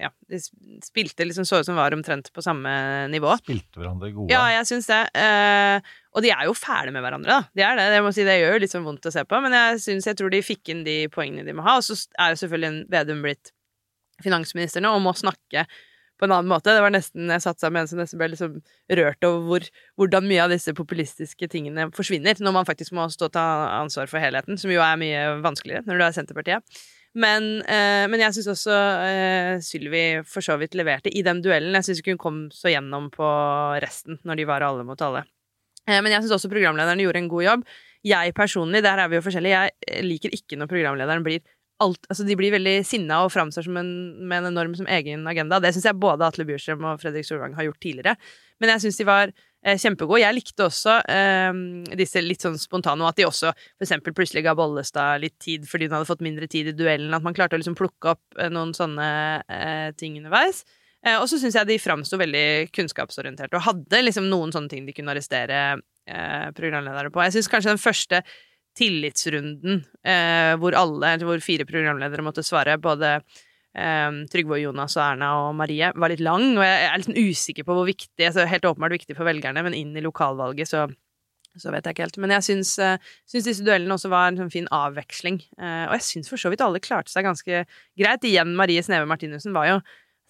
Ja, 0.05 0.11
de 0.31 0.39
spilte 0.85 1.27
liksom 1.27 1.47
så 1.47 1.59
ut 1.59 1.67
som 1.67 1.79
var 1.79 1.95
omtrent 1.97 2.31
på 2.31 2.45
samme 2.45 2.71
nivå. 3.11 3.35
Spilte 3.43 3.81
hverandre 3.81 4.13
gode. 4.15 4.31
Ja, 4.31 4.45
jeg 4.55 4.69
syns 4.71 4.87
det. 4.87 5.01
Eh, 5.19 5.91
og 6.15 6.23
de 6.23 6.31
er 6.31 6.47
jo 6.47 6.55
fæle 6.55 6.95
med 6.95 7.03
hverandre, 7.03 7.41
da. 7.41 7.51
De 7.51 7.67
er 7.67 7.75
det. 7.81 7.89
Jeg 7.97 8.07
må 8.07 8.15
si, 8.15 8.25
det 8.27 8.39
gjør 8.39 8.55
jo 8.55 8.63
litt 8.63 8.77
sånn 8.77 8.87
vondt 8.87 9.11
å 9.11 9.13
se 9.13 9.27
på, 9.27 9.43
men 9.43 9.59
jeg 9.59 9.83
syns 9.83 10.07
jeg 10.07 10.21
tror 10.21 10.31
de 10.31 10.43
fikk 10.45 10.71
inn 10.71 10.87
de 10.87 10.97
poengene 11.11 11.43
de 11.43 11.57
må 11.57 11.67
ha. 11.67 11.75
Og 11.81 11.85
så 11.85 11.99
er 12.15 12.31
jo 12.31 12.41
selvfølgelig 12.45 12.87
Vedum 12.95 13.27
blitt 13.27 13.51
finansminister 14.23 14.81
nå 14.81 14.95
og 14.95 15.03
må 15.03 15.11
snakke 15.17 15.67
på 16.17 16.27
en 16.27 16.33
annen 16.35 16.49
måte. 16.51 16.73
Det 16.73 16.83
var 16.83 16.93
nesten, 16.93 17.29
Jeg 17.29 17.43
satt 17.43 17.61
sammen 17.61 17.77
med 17.77 17.85
en 17.85 17.91
som 17.91 18.01
nesten 18.01 18.21
ble 18.21 18.31
liksom 18.33 18.59
rørt 18.99 19.27
over 19.27 19.45
hvor, 19.47 19.69
hvordan 20.01 20.27
mye 20.29 20.43
av 20.43 20.53
disse 20.53 20.73
populistiske 20.77 21.49
tingene 21.53 21.89
forsvinner, 21.95 22.39
når 22.41 22.55
man 22.59 22.67
faktisk 22.67 22.95
må 22.97 23.07
stå 23.13 23.29
og 23.29 23.35
ta 23.37 23.47
ansvar 23.79 24.09
for 24.11 24.23
helheten, 24.23 24.59
som 24.59 24.73
jo 24.73 24.83
er 24.83 24.99
mye 24.99 25.25
vanskeligere 25.45 25.85
når 25.87 25.99
du 25.99 26.07
er 26.07 26.17
Senterpartiet. 26.17 26.83
Men, 27.17 27.63
eh, 27.65 28.05
men 28.11 28.21
jeg 28.21 28.35
syns 28.35 28.51
også 28.51 28.75
eh, 29.07 29.53
Sylvi 29.63 30.03
for 30.27 30.45
så 30.45 30.57
vidt 30.61 30.75
leverte 30.77 31.09
i 31.09 31.23
den 31.25 31.41
duellen. 31.41 31.73
Jeg 31.79 31.87
syns 31.87 32.03
ikke 32.03 32.13
hun 32.13 32.21
kom 32.21 32.43
så 32.53 32.69
gjennom 32.69 33.09
på 33.13 33.29
resten, 33.81 34.19
når 34.27 34.41
de 34.41 34.47
var 34.49 34.65
alle 34.65 34.85
mot 34.85 35.01
alle. 35.01 35.23
Eh, 35.87 36.01
men 36.01 36.11
jeg 36.11 36.25
syns 36.25 36.35
også 36.37 36.51
programlederne 36.51 37.05
gjorde 37.05 37.23
en 37.23 37.31
god 37.31 37.45
jobb. 37.47 37.67
Jeg 38.07 38.35
personlig, 38.37 38.83
der 38.85 39.01
er 39.01 39.09
vi 39.09 39.17
jo 39.17 39.23
forskjellige, 39.25 39.63
jeg 39.63 39.71
eh, 39.87 40.03
liker 40.05 40.35
ikke 40.35 40.59
når 40.59 40.69
programlederen 40.71 41.25
blir 41.25 41.41
alt, 41.83 42.07
altså 42.09 42.25
De 42.27 42.37
blir 42.39 42.53
veldig 42.55 42.79
sinna 42.87 43.21
og 43.25 43.33
framstår 43.33 43.67
med 43.69 44.37
en 44.39 44.49
enorm 44.49 44.73
som 44.77 44.87
egen 44.89 45.27
agenda. 45.29 45.59
Det 45.61 45.73
syns 45.75 45.85
jeg 45.89 45.99
både 46.01 46.25
Atle 46.25 46.45
Bjurstrøm 46.47 46.85
og 46.89 47.01
Fredrik 47.01 47.27
Solvang 47.27 47.53
har 47.57 47.67
gjort 47.67 47.81
tidligere. 47.83 48.15
Men 48.61 48.73
jeg 48.73 48.85
syns 48.85 48.97
de 48.97 49.07
var 49.07 49.29
eh, 49.31 49.77
kjempegode. 49.77 50.23
Jeg 50.23 50.37
likte 50.37 50.65
også 50.65 50.97
eh, 51.13 51.61
disse 51.99 52.23
litt 52.23 52.45
sånn 52.45 52.57
spontane, 52.61 53.03
og 53.05 53.11
at 53.11 53.19
de 53.19 53.27
også 53.27 53.53
eksempel 53.83 54.15
plutselig 54.17 54.45
ga 54.47 54.55
Bollestad 54.57 55.21
litt 55.23 55.37
tid 55.43 55.67
fordi 55.69 55.89
hun 55.89 55.99
hadde 55.99 56.09
fått 56.09 56.25
mindre 56.25 56.49
tid 56.49 56.71
i 56.71 56.75
duellen. 56.77 57.13
At 57.13 57.25
man 57.25 57.37
klarte 57.37 57.57
å 57.57 57.61
liksom 57.61 57.77
plukke 57.77 58.15
opp 58.15 58.41
eh, 58.41 58.51
noen 58.53 58.73
sånne 58.77 59.07
eh, 59.45 59.87
ting 59.99 60.17
underveis. 60.21 60.63
Eh, 61.05 61.17
og 61.19 61.27
så 61.29 61.39
syns 61.39 61.55
jeg 61.57 61.69
de 61.69 61.77
framsto 61.81 62.17
veldig 62.19 62.71
kunnskapsorienterte 62.75 63.57
og 63.59 63.67
hadde 63.67 64.01
liksom 64.01 64.27
noen 64.31 64.53
sånne 64.55 64.71
ting 64.71 64.87
de 64.87 64.95
kunne 64.97 65.13
arrestere 65.13 65.61
eh, 66.09 66.47
programledere 66.57 67.11
på. 67.13 67.21
Jeg 67.27 67.37
syns 67.37 67.51
kanskje 67.51 67.75
den 67.75 67.81
første 67.81 68.23
tillitsrunden 68.77 69.81
eh, 70.05 70.53
hvor 70.61 70.77
alle, 70.77 71.15
hvor 71.25 71.41
fire 71.43 71.67
programledere 71.67 72.25
måtte 72.25 72.45
svare, 72.45 72.77
både 72.81 73.17
eh, 73.17 74.21
Trygve 74.31 74.59
og 74.59 74.63
Jonas 74.63 74.97
og 74.99 75.03
Erna 75.05 75.33
og 75.47 75.57
Marie, 75.57 75.91
var 75.95 76.13
litt 76.13 76.23
lang, 76.23 76.53
og 76.55 76.63
jeg 76.65 76.85
er 76.87 77.03
litt 77.03 77.33
usikker 77.33 77.67
på 77.67 77.77
hvor 77.77 77.89
viktig 77.89 78.29
altså 78.29 78.47
Helt 78.49 78.69
åpenbart 78.69 78.99
viktig 78.99 79.17
for 79.17 79.27
velgerne, 79.27 79.65
men 79.65 79.77
inn 79.77 79.97
i 79.97 80.05
lokalvalget 80.05 80.73
så 80.73 80.87
så 81.61 81.71
vet 81.73 81.85
jeg 81.87 81.95
ikke 81.95 82.05
helt. 82.05 82.19
Men 82.21 82.33
jeg 82.35 82.45
syns, 82.47 82.73
eh, 82.81 82.97
syns 83.29 83.47
disse 83.49 83.65
duellene 83.65 83.95
også 83.95 84.11
var 84.13 84.29
en 84.29 84.39
sånn 84.41 84.53
fin 84.53 84.67
avveksling. 84.73 85.39
Eh, 85.57 85.85
og 85.87 85.95
jeg 85.97 86.05
syns 86.09 86.29
for 86.31 86.41
så 86.41 86.51
vidt 86.53 86.63
alle 86.63 86.81
klarte 86.83 87.09
seg 87.13 87.25
ganske 87.27 87.63
greit. 87.97 88.27
Igjen, 88.27 88.55
Marie 88.59 88.83
Sneve 88.85 89.09
Martinussen 89.09 89.55
var 89.57 89.69
jo 89.71 89.79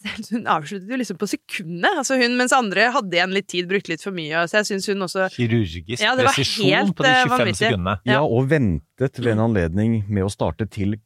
Hun 0.32 0.46
avsluttet 0.46 0.92
jo 0.94 0.98
liksom 1.02 1.18
på 1.18 1.26
sekundet, 1.32 1.90
altså 2.04 2.18
hun, 2.22 2.36
mens 2.38 2.54
andre 2.54 2.90
hadde 2.94 3.18
igjen 3.18 3.32
litt 3.34 3.48
tid, 3.50 3.66
brukte 3.70 3.90
litt 3.96 4.04
for 4.06 4.14
mye. 4.14 4.44
Så 4.48 4.60
jeg 4.62 4.68
syns 4.70 4.86
hun 4.92 5.02
også 5.08 5.26
Kirurgisk 5.34 6.04
Ja, 6.04 6.14
presisjon 6.20 6.70
helt, 6.70 6.94
på 6.98 7.04
de 7.08 7.10
eh, 7.10 7.24
25 7.26 7.34
vanvittig. 7.34 7.60
sekundene. 7.64 7.96
Ja, 8.06 8.22
og 8.24 8.46
ventet 8.52 9.18
ved 9.24 9.34
en 9.34 9.42
anledning 9.48 10.04
med 10.08 10.28
å 10.28 10.30
starte 10.30 10.68
til 10.70 11.00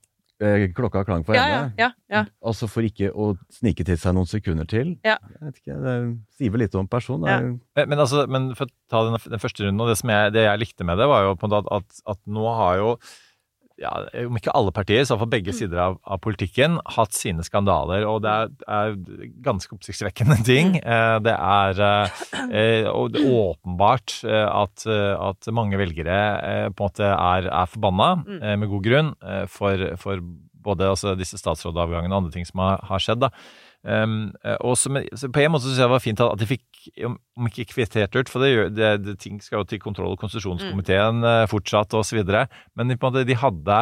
eh, 0.43 0.67
klokka 0.75 1.06
klang 1.08 1.23
for 1.23 1.38
Ja, 1.39 1.47
ja, 1.47 1.62
ja, 1.80 1.89
ja. 2.12 2.25
Altså 2.43 2.67
for 2.67 2.84
ikke 2.84 3.13
å 3.15 3.32
snike 3.56 3.88
til 3.88 3.95
seg 4.01 4.17
noen 4.17 4.27
sekunder 4.27 4.67
til. 4.67 4.97
Ja. 5.08 5.15
Jeg 5.38 5.47
vet 5.47 5.62
ikke, 5.63 5.80
Det 5.88 5.95
sier 6.38 6.51
vel 6.58 6.65
litt 6.65 6.75
om 6.84 6.91
personen. 6.91 7.30
Er 7.32 7.47
jo- 7.47 7.58
Men, 7.80 7.89
men, 7.95 7.99
altså, 8.04 8.27
men 8.27 8.51
for 8.60 8.67
å 8.67 8.75
ta 8.91 9.06
den, 9.08 9.15
den 9.38 9.39
første 9.47 9.63
runden, 9.69 9.82
og 9.86 9.93
det, 9.93 9.99
som 10.04 10.12
jeg, 10.12 10.36
det 10.36 10.47
jeg 10.49 10.63
likte 10.65 10.84
med 10.91 10.99
det, 10.99 11.08
var 11.08 11.30
jo 11.30 11.36
på 11.39 11.47
en 11.47 11.56
måte 11.56 11.63
at, 11.63 11.71
at, 11.80 12.04
at 12.17 12.19
nå 12.27 12.43
har 12.60 12.82
jo 12.84 12.95
ja, 13.82 13.91
om 14.28 14.38
ikke 14.38 14.54
alle 14.54 14.72
partier, 14.76 15.02
så 15.04 15.15
iallfall 15.15 15.32
begge 15.34 15.54
sider 15.58 15.80
av, 15.82 15.96
av 16.06 16.20
politikken, 16.22 16.78
hatt 16.96 17.15
sine 17.17 17.41
skandaler. 17.46 18.06
Og 18.06 18.20
det 18.24 18.32
er, 18.32 18.52
er 18.70 18.96
ganske 19.46 19.74
oppsiktsvekkende 19.76 20.38
ting. 20.48 20.76
Eh, 20.80 21.17
Det 21.26 21.34
er 21.34 21.82
eh, 21.82 22.86
og 22.91 23.12
det 23.15 23.24
er 23.26 23.34
åpenbart 23.41 24.20
eh, 24.28 24.46
at, 24.46 24.86
eh, 24.86 25.15
at 25.17 25.50
mange 25.56 25.80
velgere 25.82 26.20
eh, 26.46 26.67
på 26.70 26.86
en 26.86 26.91
måte 26.91 27.10
er, 27.10 27.50
er 27.50 27.72
forbanna, 27.74 28.12
eh, 28.39 28.56
med 28.62 28.70
god 28.72 28.86
grunn, 28.86 29.12
eh, 29.26 29.44
for, 29.50 29.88
for 30.02 30.22
både 30.62 30.91
altså, 30.94 31.15
disse 31.17 31.39
statsrådavgangene 31.41 32.13
og 32.13 32.24
andre 32.24 32.36
ting 32.38 32.46
som 32.46 32.62
har, 32.62 32.82
har 32.86 33.02
skjedd. 33.02 33.24
da. 33.26 33.32
Um, 33.82 34.30
og 34.62 34.74
og 34.74 34.78
som, 34.78 35.00
så 35.17 35.30
på 35.34 35.41
en 35.41 35.56
måte 35.56 35.65
synes 35.65 35.80
jeg 35.80 35.88
det 35.88 35.94
var 35.96 36.04
fint 36.04 36.22
at 36.22 36.38
de 36.38 36.46
fikk, 36.46 36.65
om 37.08 37.48
ikke 37.50 37.65
kvittert 37.72 38.13
ut, 38.13 38.30
for 38.30 38.44
det, 38.44 38.52
gjør- 38.52 38.76
det, 38.78 38.91
det, 39.08 39.15
ting 39.24 39.39
skal 39.41 39.63
jo 39.63 39.70
til 39.72 39.82
kontroll- 39.82 40.13
og 40.13 40.22
konstitusjonskomiteen 40.22 41.24
mm. 41.24 41.50
fortsatt 41.50 41.96
og 41.98 42.06
så 42.06 42.20
videre, 42.20 42.46
men 42.78 42.94
måte, 43.02 43.26
de 43.26 43.39
hadde 43.41 43.80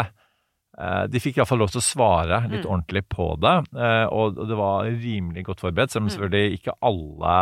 eh, 0.79 1.03
de 1.11 1.19
fikk 1.19 1.41
iallfall 1.41 1.59
lov 1.65 1.73
til 1.73 1.81
å 1.81 1.87
svare 1.89 2.45
litt 2.47 2.63
ordentlig 2.63 3.03
på 3.11 3.33
det, 3.43 3.57
eh, 3.75 4.05
og 4.07 4.39
det 4.39 4.61
var 4.61 4.87
rimelig 4.87 5.43
godt 5.49 5.65
forberedt, 5.67 5.91
selv 5.91 6.07
om 6.07 6.13
selvfølgelig 6.15 6.61
ikke 6.61 6.77
alle 6.79 7.35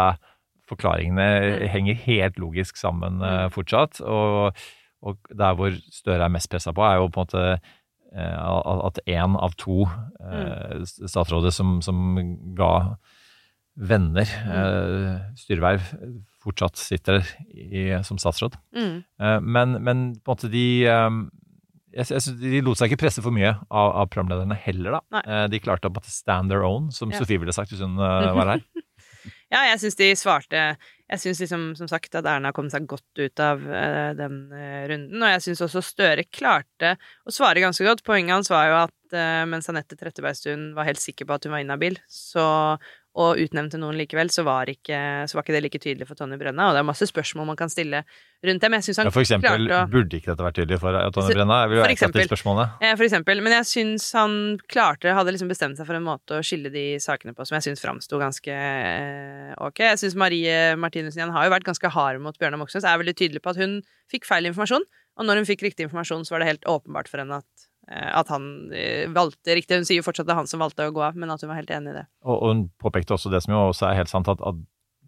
forklaringene 0.67 1.67
henger 1.71 2.01
helt 2.07 2.39
logisk 2.41 2.79
sammen 2.79 3.21
eh, 3.23 3.47
fortsatt. 3.53 4.01
Og, 4.01 4.57
og 5.05 5.29
der 5.29 5.57
hvor 5.57 5.75
Støre 5.93 6.25
er 6.25 6.33
mest 6.33 6.49
pressa 6.51 6.73
på, 6.75 6.83
er 6.83 6.99
jo 6.99 7.11
på 7.11 7.21
en 7.21 7.29
måte 7.29 7.43
eh, 7.53 7.75
at 8.15 8.99
én 9.05 9.35
av 9.35 9.55
to 9.59 9.83
eh, 10.23 10.83
statsråder 10.85 11.51
som, 11.53 11.77
som 11.85 12.15
ga 12.57 12.71
venner 13.77 14.25
eh, 14.25 15.17
styreverv, 15.37 15.83
fortsatt 16.41 16.79
sitter 16.79 17.21
i, 17.53 17.89
som 18.07 18.17
statsråd. 18.17 18.57
Mm. 18.75 19.03
Eh, 19.21 19.39
men, 19.41 19.77
men 19.83 20.07
på 20.17 20.31
en 20.31 20.37
måte 20.37 20.49
de 20.53 20.67
eh, 20.89 21.19
jeg, 21.97 22.09
jeg 22.11 22.23
synes 22.25 22.41
De 22.41 22.61
lot 22.65 22.79
seg 22.79 22.91
ikke 22.91 23.03
presse 23.05 23.23
for 23.23 23.33
mye 23.33 23.53
av, 23.53 23.91
av 24.03 24.09
programlederne 24.13 24.57
heller, 24.65 24.97
da. 24.97 25.01
Nei. 25.17 25.23
Eh, 25.25 25.45
de 25.53 25.61
klarte 25.63 25.89
å 25.91 26.03
stand 26.09 26.53
their 26.53 26.65
own, 26.67 26.91
som 26.95 27.13
Ja. 27.13 27.21
Sofie 27.21 27.41
ville 27.41 27.55
sagt 27.55 27.73
hvis 27.73 27.83
hun 27.85 27.97
eh, 27.97 28.31
var 28.39 28.55
her. 28.55 28.65
Ja, 29.53 29.63
jeg 29.69 29.79
syns 29.83 29.99
de 29.99 30.11
svarte 30.19 30.63
Jeg 31.07 31.21
syns 31.23 31.39
liksom, 31.39 31.65
som 31.79 31.87
sagt, 31.87 32.11
at 32.19 32.27
Erna 32.27 32.51
kom 32.55 32.67
seg 32.71 32.87
godt 32.89 33.21
ut 33.21 33.39
av 33.43 33.61
uh, 33.63 34.11
den 34.17 34.39
uh, 34.51 34.83
runden. 34.91 35.21
Og 35.21 35.33
jeg 35.35 35.45
syns 35.45 35.63
også 35.63 35.83
Støre 35.85 36.25
klarte 36.27 36.95
å 37.23 37.33
svare 37.33 37.63
ganske 37.63 37.85
godt. 37.87 38.03
Poenget 38.07 38.35
hans 38.35 38.51
var 38.51 38.67
jo 38.67 38.77
at 38.81 39.15
uh, 39.15 39.45
mens 39.47 39.71
Anette 39.71 39.95
Trettebergstuen 39.99 40.73
var 40.75 40.89
helt 40.89 40.99
sikker 41.01 41.29
på 41.29 41.37
at 41.37 41.47
hun 41.47 41.55
var 41.55 41.63
inhabil, 41.63 41.95
så 42.11 42.47
og 43.17 43.39
utnevnte 43.41 43.79
noen 43.81 43.97
likevel, 43.97 44.29
så 44.29 44.43
var, 44.45 44.69
ikke, 44.69 44.97
så 45.25 45.33
var 45.37 45.41
ikke 45.45 45.55
det 45.55 45.61
like 45.65 45.79
tydelig 45.81 46.05
for 46.05 46.13
Tonje 46.19 46.37
Brenna. 46.37 46.67
Og 46.69 46.75
det 46.75 46.81
er 46.83 46.85
masse 46.85 47.07
spørsmål 47.09 47.47
man 47.49 47.57
kan 47.57 47.71
stille 47.73 48.03
rundt 48.45 48.61
det, 48.61 48.69
men 48.69 48.77
jeg 48.77 48.91
syns 48.91 48.99
han 49.01 49.07
Ja, 49.09 49.13
for 49.15 49.25
eksempel, 49.25 49.65
å 49.73 49.79
burde 49.89 50.19
ikke 50.19 50.29
dette 50.35 50.45
vært 50.45 50.57
tydelig 50.59 50.77
for 50.83 50.93
Tonje 51.15 51.31
Så- 51.31 51.37
Brenna? 51.39 51.57
Jeg 51.63 51.71
vil 51.71 51.81
for 51.81 51.93
eksempel. 51.95 52.27
spørsmålene. 52.29 52.67
Eh, 52.85 52.95
For 52.99 53.05
eksempel. 53.07 53.41
Men 53.41 53.53
jeg 53.57 53.65
syns 53.71 54.05
han 54.13 54.35
klarte, 54.69 55.13
hadde 55.17 55.33
liksom 55.33 55.49
bestemt 55.49 55.77
seg 55.81 55.87
for 55.89 55.95
en 55.97 56.05
måte 56.05 56.37
å 56.37 56.43
skille 56.45 56.69
de 56.71 56.85
sakene 57.01 57.33
på 57.33 57.47
som 57.47 57.57
jeg 57.57 57.65
syns 57.73 57.81
framsto 57.81 58.19
ganske 58.21 58.53
eh, 58.53 59.53
ok. 59.65 59.79
Jeg 59.93 59.97
syns 60.03 60.15
Marie 60.15 60.75
Martinussen 60.77 61.21
igjen 61.23 61.33
har 61.33 61.47
jo 61.47 61.53
vært 61.55 61.65
ganske 61.67 61.89
hard 61.89 62.21
mot 62.21 62.37
Bjørnar 62.37 62.61
Moxnes. 62.61 62.85
Er 62.85 63.01
veldig 63.01 63.15
tydelig 63.17 63.41
på 63.41 63.49
at 63.55 63.57
hun 63.61 63.81
fikk 64.11 64.25
feil 64.29 64.45
informasjon, 64.49 64.85
og 65.17 65.25
når 65.25 65.41
hun 65.41 65.49
fikk 65.49 65.65
riktig 65.65 65.87
informasjon, 65.89 66.21
så 66.27 66.35
var 66.35 66.39
det 66.45 66.51
helt 66.53 66.67
åpenbart 66.69 67.09
for 67.09 67.17
henne 67.23 67.41
at, 67.41 67.45
eh, 67.65 67.66
at 67.87 68.27
han 68.33 68.47
eh, 68.75 69.05
valgte 69.15 69.55
riktig. 69.55 69.77
Hun 69.81 69.85
sier 69.87 70.01
jo 70.01 70.05
fortsatt 70.07 70.25
at 70.25 70.31
det 70.31 70.35
er 70.35 70.41
han 70.43 70.49
som 70.51 70.59
valgte 70.63 70.87
å 70.89 70.93
gå 70.95 71.03
av, 71.07 71.15
men 71.19 71.31
at 71.31 71.41
hun 71.43 71.51
var 71.51 71.59
helt 71.61 71.71
enig 71.71 71.93
i 71.93 71.99
det. 72.01 72.05
Og, 72.27 72.35
og 72.41 72.49
hun 72.51 72.65
påpekte 72.83 73.15
også 73.15 73.31
det 73.31 73.43
som 73.45 73.53
jo 73.55 73.61
også 73.69 73.87
er 73.91 74.01
helt 74.01 74.11
sant, 74.11 74.27
at, 74.33 74.41
at 74.43 74.59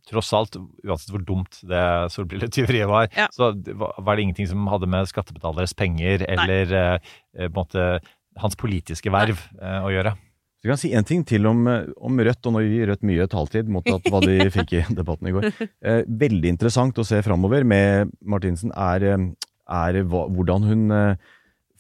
tross 0.10 0.32
alt, 0.34 0.56
uansett 0.88 1.12
hvor 1.14 1.22
dumt 1.28 1.60
det 1.70 1.82
solbrilletyveriet 2.16 2.88
var, 2.90 3.10
Ja. 3.18 3.28
så 3.36 3.52
var 3.78 3.94
var 4.00 4.16
det 4.18 4.24
ingenting 4.24 4.48
som 4.50 4.64
hadde 4.72 4.88
med 4.90 5.06
skattebetaleres 5.12 5.76
penger 5.78 6.24
eller 6.26 6.72
eh, 6.74 7.12
eh, 7.38 7.52
måte 7.54 8.00
hans 8.40 8.56
politiske 8.58 9.12
verv 9.14 9.38
eh, 9.60 9.84
å 9.86 9.92
gjøre. 9.94 10.16
Så 10.60 10.66
jeg 10.68 10.72
kan 10.74 10.80
si 10.82 10.90
en 10.98 11.06
ting 11.08 11.22
til 11.28 11.46
om, 11.48 11.62
eh, 11.72 11.86
om 12.04 12.18
Rødt, 12.20 12.42
og 12.50 12.56
nå 12.56 12.64
gir 12.66 12.90
Rødt 12.90 13.04
mye 13.08 13.28
taletid 13.32 13.70
mot 13.72 13.86
at 13.92 14.08
hva 14.10 14.24
de 14.26 14.40
fikk 14.56 14.74
i 14.80 14.82
debatten 14.98 15.30
i 15.30 15.36
går. 15.36 15.50
Eh, 15.84 16.02
veldig 16.08 16.56
interessant 16.56 16.98
å 17.00 17.06
se 17.08 17.20
framover 17.28 17.68
med 17.68 18.10
Martinsen, 18.24 18.74
er, 18.76 19.06
eh, 19.14 19.28
er 19.70 20.02
hvordan 20.10 20.66
hun 20.72 20.90
eh, 20.96 21.30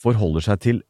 forholder 0.03 0.45
seg 0.51 0.61
til 0.67 0.83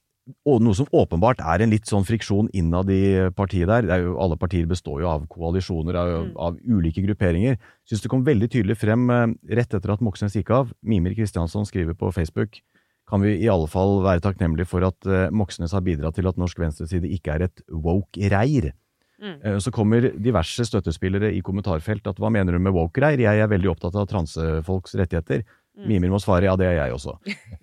noe 0.64 0.78
som 0.78 0.90
åpenbart 0.96 1.42
er 1.42 1.64
en 1.64 1.74
litt 1.74 1.90
sånn 1.90 2.06
friksjon 2.08 2.50
innad 2.58 2.90
i 2.94 3.30
partiet 3.36 3.70
der. 3.70 3.88
Det 3.88 3.96
er 3.96 4.06
jo, 4.06 4.18
alle 4.22 4.38
partier 4.40 4.68
består 4.70 5.04
jo 5.04 5.12
av 5.12 5.28
koalisjoner, 5.32 5.98
av, 6.00 6.32
av 6.50 6.60
ulike 6.64 7.04
grupperinger. 7.06 7.60
Syns 7.90 8.04
det 8.04 8.12
kom 8.12 8.26
veldig 8.28 8.52
tydelig 8.54 8.80
frem 8.80 9.08
eh, 9.14 9.28
rett 9.60 9.74
etter 9.74 9.96
at 9.96 10.04
Moxnes 10.06 10.38
gikk 10.38 10.54
av. 10.56 10.74
Mimir 10.82 11.18
Kristiansson 11.18 11.68
skriver 11.70 11.98
på 11.98 12.12
Facebook 12.16 12.62
kan 13.10 13.24
vi 13.26 13.32
i 13.42 13.50
alle 13.50 13.66
fall 13.66 14.04
være 14.06 14.22
takknemlige 14.22 14.70
for 14.70 14.86
at 14.86 15.08
eh, 15.10 15.32
Moxnes 15.34 15.74
har 15.74 15.82
bidratt 15.86 16.20
til 16.20 16.30
at 16.30 16.38
norsk 16.38 16.62
venstreside 16.62 17.10
ikke 17.10 17.38
er 17.38 17.48
et 17.48 17.64
woke-reir. 17.70 18.72
Mm. 19.20 19.60
Så 19.60 19.72
kommer 19.76 20.06
diverse 20.16 20.64
støttespillere 20.64 21.34
i 21.36 21.42
kommentarfelt 21.44 22.06
at 22.08 22.20
hva 22.22 22.30
mener 22.32 22.56
du 22.56 22.62
med 22.64 22.72
woke-reir? 22.72 23.20
Jeg 23.20 23.42
er 23.44 23.50
veldig 23.52 23.74
opptatt 23.74 23.98
av 24.00 24.08
transefolks 24.08 24.96
rettigheter. 24.96 25.44
Mimir 25.88 26.12
må 26.12 26.20
svare 26.20 26.48
ja, 26.50 26.56
det 26.60 26.68
er 26.68 26.76
jeg 26.80 26.96
også. 26.96 27.14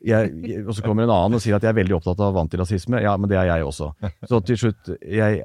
Jeg, 0.07 0.31
jeg, 0.47 0.63
og 0.65 0.77
så 0.77 0.85
kommer 0.85 1.05
en 1.05 1.13
annen 1.13 1.37
og 1.39 1.43
sier 1.43 1.57
at 1.59 1.65
jeg 1.67 1.73
er 1.73 1.79
veldig 1.79 1.97
opptatt 1.99 2.23
av 2.25 2.39
antirasisme. 2.41 3.01
Ja, 3.05 3.17
men 3.21 3.31
det 3.31 3.39
er 3.41 3.51
jeg 3.51 3.67
også. 3.67 3.91
Så 4.31 4.41
til 4.47 4.61
slutt, 4.61 4.93
jeg, 5.03 5.43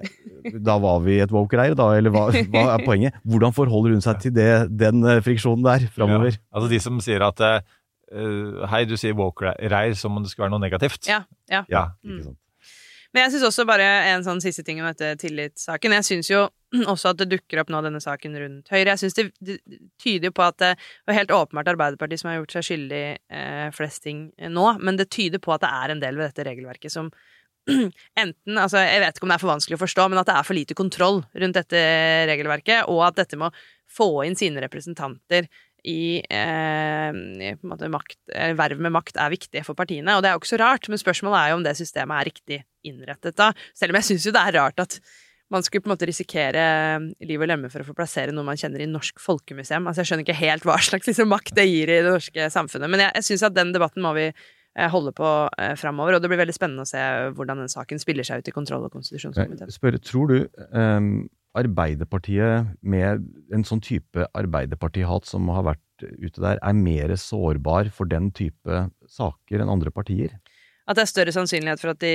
da 0.63 0.77
var 0.83 1.01
vi 1.05 1.19
et 1.23 1.33
woke-reir, 1.33 1.75
da? 1.79 1.89
Eller 1.97 2.13
hva, 2.13 2.27
hva 2.53 2.65
er 2.75 2.85
poenget? 2.85 3.17
Hvordan 3.27 3.55
forholder 3.57 3.97
hun 3.97 4.05
seg 4.05 4.21
til 4.23 4.35
det, 4.37 4.49
den 4.79 5.03
eh, 5.03 5.21
friksjonen 5.25 5.65
der 5.67 5.87
framover? 5.95 6.31
Ja. 6.35 6.43
Altså 6.55 6.71
de 6.71 6.81
som 6.83 7.01
sier 7.03 7.25
at 7.27 7.43
eh, 7.47 7.75
hei, 8.71 8.85
du 8.87 8.95
sier 8.99 9.17
woke-reir 9.17 9.97
som 9.99 10.15
om 10.15 10.23
det 10.23 10.31
skulle 10.31 10.47
være 10.47 10.55
noe 10.55 10.63
negativt. 10.63 11.09
Ja, 11.11 11.23
ja. 11.51 11.65
Ja. 11.71 11.89
Ikke 12.05 12.29
sant? 12.29 12.39
Men 13.11 13.25
jeg 13.25 13.33
syns 13.33 13.49
også 13.49 13.65
bare 13.67 13.87
en 14.13 14.23
sånn 14.23 14.39
siste 14.39 14.63
ting 14.63 14.79
om 14.79 14.87
dette 14.87 15.17
tillitssaken. 15.19 15.97
Jeg 15.99 16.07
syns 16.07 16.29
jo 16.31 16.45
også 16.93 17.11
at 17.11 17.19
det 17.21 17.29
dukker 17.33 17.61
opp 17.61 17.71
nå 17.73 17.81
denne 17.85 18.01
saken 18.03 18.37
rundt 18.39 18.71
Høyre. 18.71 18.93
Jeg 18.93 19.03
syns 19.03 19.17
det, 19.17 19.27
det 19.43 19.59
tyder 20.01 20.29
jo 20.29 20.35
på 20.37 20.45
at 20.45 20.59
det 20.61 20.71
var 21.09 21.17
helt 21.17 21.35
åpenbart 21.35 21.73
Arbeiderpartiet 21.73 22.23
som 22.23 22.31
har 22.31 22.39
gjort 22.39 22.55
seg 22.57 22.67
skyldig 22.69 23.03
eh, 23.17 23.67
flest 23.75 24.05
ting 24.07 24.29
nå, 24.51 24.65
men 24.79 24.99
det 24.99 25.11
tyder 25.13 25.43
på 25.43 25.55
at 25.55 25.65
det 25.65 25.71
er 25.81 25.95
en 25.95 26.03
del 26.03 26.19
ved 26.19 26.31
dette 26.31 26.47
regelverket 26.47 26.93
som 26.93 27.11
enten 28.23 28.57
Altså, 28.57 28.81
jeg 28.81 29.03
vet 29.03 29.17
ikke 29.17 29.27
om 29.27 29.33
det 29.33 29.37
er 29.37 29.43
for 29.43 29.53
vanskelig 29.53 29.77
å 29.77 29.83
forstå, 29.83 30.07
men 30.09 30.21
at 30.21 30.29
det 30.29 30.37
er 30.37 30.47
for 30.47 30.57
lite 30.57 30.77
kontroll 30.77 31.21
rundt 31.43 31.59
dette 31.59 31.81
regelverket, 32.29 32.87
og 32.89 33.03
at 33.09 33.19
dette 33.21 33.37
med 33.37 33.51
å 33.51 33.91
få 33.91 34.09
inn 34.25 34.37
sine 34.39 34.63
representanter 34.63 35.49
i, 35.83 36.21
eh, 36.29 37.09
i 37.11 37.53
makt, 37.89 38.19
eh, 38.33 38.53
verv 38.57 38.79
med 38.79 38.93
makt 38.93 39.17
er 39.17 39.33
viktig 39.33 39.63
for 39.65 39.77
partiene. 39.77 40.15
Og 40.15 40.21
det 40.21 40.29
er 40.29 40.37
jo 40.37 40.41
ikke 40.41 40.53
så 40.53 40.61
rart, 40.61 40.89
men 40.89 41.01
spørsmålet 41.01 41.39
er 41.39 41.49
jo 41.49 41.57
om 41.57 41.65
det 41.65 41.75
systemet 41.77 42.21
er 42.21 42.29
riktig 42.29 42.63
innrettet 42.85 43.35
da. 43.35 43.51
Selv 43.73 43.93
om 43.93 43.99
jeg 44.01 44.09
syns 44.11 44.25
jo 44.25 44.35
det 44.35 44.43
er 44.45 44.57
rart 44.59 44.79
at 44.79 44.99
man 45.51 45.65
skulle 45.65 45.83
på 45.83 45.89
en 45.89 45.95
måte 45.95 46.07
risikere 46.07 46.63
liv 47.27 47.41
og 47.41 47.49
lemme 47.49 47.69
for 47.71 47.83
å 47.83 47.87
få 47.89 47.95
plassere 47.97 48.33
noe 48.35 48.47
man 48.47 48.59
kjenner 48.59 48.83
i 48.83 48.89
Norsk 48.89 49.19
Folkemuseum. 49.21 49.89
Altså 49.89 50.03
Jeg 50.03 50.11
skjønner 50.11 50.27
ikke 50.27 50.39
helt 50.39 50.65
hva 50.67 50.77
slags 50.81 51.09
liksom, 51.09 51.29
makt 51.31 51.53
det 51.57 51.67
gir 51.67 51.91
i 51.91 51.99
det 51.99 52.15
norske 52.15 52.47
samfunnet. 52.53 52.91
Men 52.91 53.05
jeg, 53.05 53.15
jeg 53.19 53.29
syns 53.29 53.45
at 53.49 53.57
den 53.57 53.73
debatten 53.75 54.05
må 54.05 54.13
vi 54.17 54.29
eh, 54.29 54.89
holde 54.93 55.13
på 55.17 55.29
eh, 55.51 55.75
framover, 55.79 56.17
og 56.17 56.23
det 56.23 56.31
blir 56.31 56.41
veldig 56.41 56.55
spennende 56.55 56.87
å 56.87 56.89
se 56.89 57.03
hvordan 57.35 57.63
den 57.65 57.71
saken 57.73 58.01
spiller 58.01 58.27
seg 58.27 58.41
ut 58.41 58.51
i 58.51 58.55
kontroll- 58.55 58.87
og 58.87 58.95
konstitusjonskomiteen. 58.95 60.01
Tror 60.07 60.31
du 60.31 60.37
um, 60.71 61.13
Arbeiderpartiet 61.57 62.71
med 62.79 63.25
en 63.51 63.65
sånn 63.67 63.83
type 63.83 64.23
Arbeiderpartihat 64.39 65.27
som 65.27 65.49
har 65.51 65.67
vært 65.73 66.05
ute 66.21 66.39
der, 66.39 66.61
er 66.63 66.77
mer 66.77 67.11
sårbar 67.19 67.91
for 67.93 68.09
den 68.09 68.31
type 68.35 68.85
saker 69.11 69.61
enn 69.61 69.73
andre 69.73 69.91
partier? 69.93 70.39
At 70.89 70.97
det 70.97 71.05
er 71.05 71.11
større 71.11 71.33
sannsynlighet 71.35 71.81
for 71.81 71.93
at 71.93 71.99
de, 72.01 72.13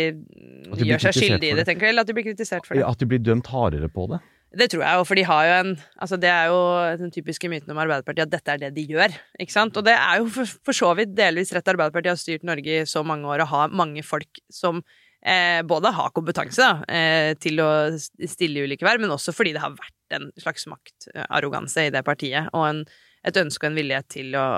At 0.72 0.80
de 0.80 0.88
gjør 0.90 1.04
seg 1.08 1.18
skyldige 1.20 1.54
i 1.54 1.58
det, 1.58 1.66
tenker 1.68 1.86
du, 1.86 1.90
eller 1.92 2.06
at 2.06 2.10
de 2.10 2.16
blir 2.16 2.26
kritisert 2.26 2.66
for 2.66 2.78
det? 2.78 2.86
At 2.86 3.02
de 3.02 3.08
blir 3.08 3.22
dømt 3.22 3.50
hardere 3.52 3.90
på 3.92 4.08
det? 4.10 4.22
Det 4.56 4.68
tror 4.72 4.84
jeg 4.84 5.06
for 5.08 5.18
de 5.18 5.24
har 5.26 5.46
jo 5.46 5.54
en 5.60 5.72
Altså, 6.00 6.18
det 6.20 6.30
er 6.30 6.50
jo 6.52 6.60
den 7.00 7.10
typiske 7.12 7.48
myten 7.50 7.72
om 7.74 7.80
Arbeiderpartiet 7.82 8.28
at 8.28 8.34
dette 8.36 8.52
er 8.54 8.62
det 8.62 8.74
de 8.76 8.84
gjør, 8.94 9.16
ikke 9.42 9.52
sant? 9.52 9.76
Og 9.76 9.84
det 9.86 9.96
er 9.96 10.20
jo 10.20 10.28
for, 10.32 10.52
for 10.68 10.76
så 10.76 10.92
vidt 10.98 11.16
delvis 11.18 11.52
rett. 11.54 11.66
Arbeiderpartiet 11.72 12.14
har 12.14 12.20
styrt 12.20 12.46
Norge 12.46 12.80
i 12.82 12.86
så 12.88 13.02
mange 13.06 13.28
år 13.28 13.44
og 13.44 13.52
har 13.52 13.74
mange 13.74 14.04
folk 14.06 14.40
som 14.52 14.80
eh, 15.26 15.62
både 15.66 15.92
har 15.96 16.14
kompetanse 16.16 16.62
da, 16.62 16.86
eh, 16.88 17.32
til 17.42 17.60
å 17.62 17.70
stille 17.98 18.60
i 18.62 18.68
ulike 18.68 18.86
verv, 18.86 19.02
men 19.02 19.14
også 19.14 19.34
fordi 19.36 19.56
det 19.56 19.64
har 19.64 19.74
vært 19.76 20.16
en 20.16 20.30
slags 20.40 20.68
maktarroganse 20.70 21.88
i 21.88 21.92
det 21.94 22.04
partiet, 22.06 22.50
og 22.54 22.68
en, 22.68 22.84
et 23.26 23.38
ønske 23.40 23.66
og 23.66 23.72
en 23.72 23.78
vilje 23.78 24.00
til 24.12 24.34
å 24.38 24.48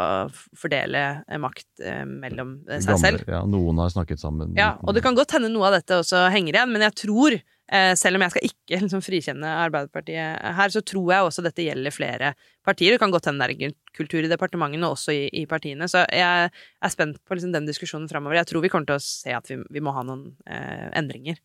fordele 0.59 1.05
eh, 1.25 1.39
makt 1.41 1.85
eh, 1.85 2.03
mellom 2.09 2.59
seg 2.69 2.85
seg 2.89 3.05
selv. 3.05 3.31
Ja, 3.31 3.45
noen 3.49 3.81
har 3.83 3.93
snakket 3.95 4.23
sammen. 4.23 4.57
Ja, 4.59 4.75
og 4.85 4.97
det 4.97 5.05
kan 5.05 5.17
godt 5.17 5.37
hende 5.37 5.51
noe 5.53 5.71
av 5.71 5.79
dette 5.79 6.01
også 6.03 6.27
henger 6.35 6.59
igjen, 6.59 6.75
men 6.75 6.85
jeg 6.85 6.97
tror, 7.01 7.39
eh, 7.39 7.93
selv 7.99 8.19
om 8.19 8.27
jeg 8.27 8.35
skal 8.35 8.49
ikke 8.51 8.81
liksom 8.85 9.05
frikjenne 9.05 9.55
Arbeiderpartiet 9.65 10.45
her, 10.61 10.75
så 10.75 10.85
tror 10.85 11.15
jeg 11.15 11.31
også 11.31 11.47
dette 11.47 11.65
gjelder 11.65 11.95
flere 11.95 12.33
partier. 12.67 12.95
Det 12.95 13.03
kan 13.03 13.15
godt 13.15 13.31
hende 13.31 13.49
det 13.49 13.57
er 13.57 13.71
en 13.71 13.77
kultur 13.97 14.21
i 14.21 14.31
departementene 14.31 14.91
og 14.91 14.99
også 14.99 15.17
i, 15.17 15.27
i 15.41 15.47
partiene. 15.49 15.89
Så 15.89 16.05
jeg 16.13 16.53
er 16.53 16.95
spent 16.95 17.23
på 17.25 17.39
liksom 17.39 17.55
den 17.57 17.69
diskusjonen 17.69 18.11
framover. 18.11 18.41
Jeg 18.43 18.53
tror 18.53 18.65
vi 18.65 18.73
kommer 18.73 18.91
til 18.91 19.01
å 19.01 19.05
se 19.05 19.33
at 19.37 19.49
vi, 19.49 19.63
vi 19.73 19.85
må 19.85 19.97
ha 19.97 20.05
noen 20.07 20.33
eh, 20.45 20.89
endringer. 20.99 21.41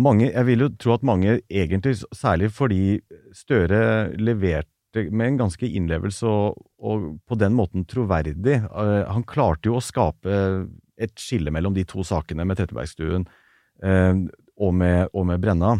Mange, 0.00 0.28
jeg 0.30 0.46
vil 0.46 0.62
jo 0.62 0.68
tro 0.78 0.94
at 0.94 1.02
mange 1.04 1.40
egentlig, 1.50 1.98
særlig 2.14 2.48
fordi 2.54 3.00
Støre 3.36 4.14
leverte 4.16 4.70
med 5.10 5.26
en 5.28 5.38
ganske 5.44 5.68
innlevelse 5.68 6.26
og, 6.28 6.60
og 6.78 7.06
på 7.28 7.38
den 7.38 7.54
måten 7.56 7.86
troverdig. 7.88 8.58
Eh, 8.64 9.02
han 9.08 9.26
klarte 9.28 9.70
jo 9.70 9.78
å 9.78 9.84
skape 9.84 10.36
et 10.96 11.12
skille 11.20 11.52
mellom 11.52 11.74
de 11.76 11.84
to 11.88 12.04
sakene 12.06 12.46
med 12.48 12.58
Trettebergstuen 12.58 13.26
eh, 13.84 14.22
og, 14.56 14.72
med, 14.74 15.12
og 15.12 15.26
med 15.30 15.42
Brenna. 15.42 15.76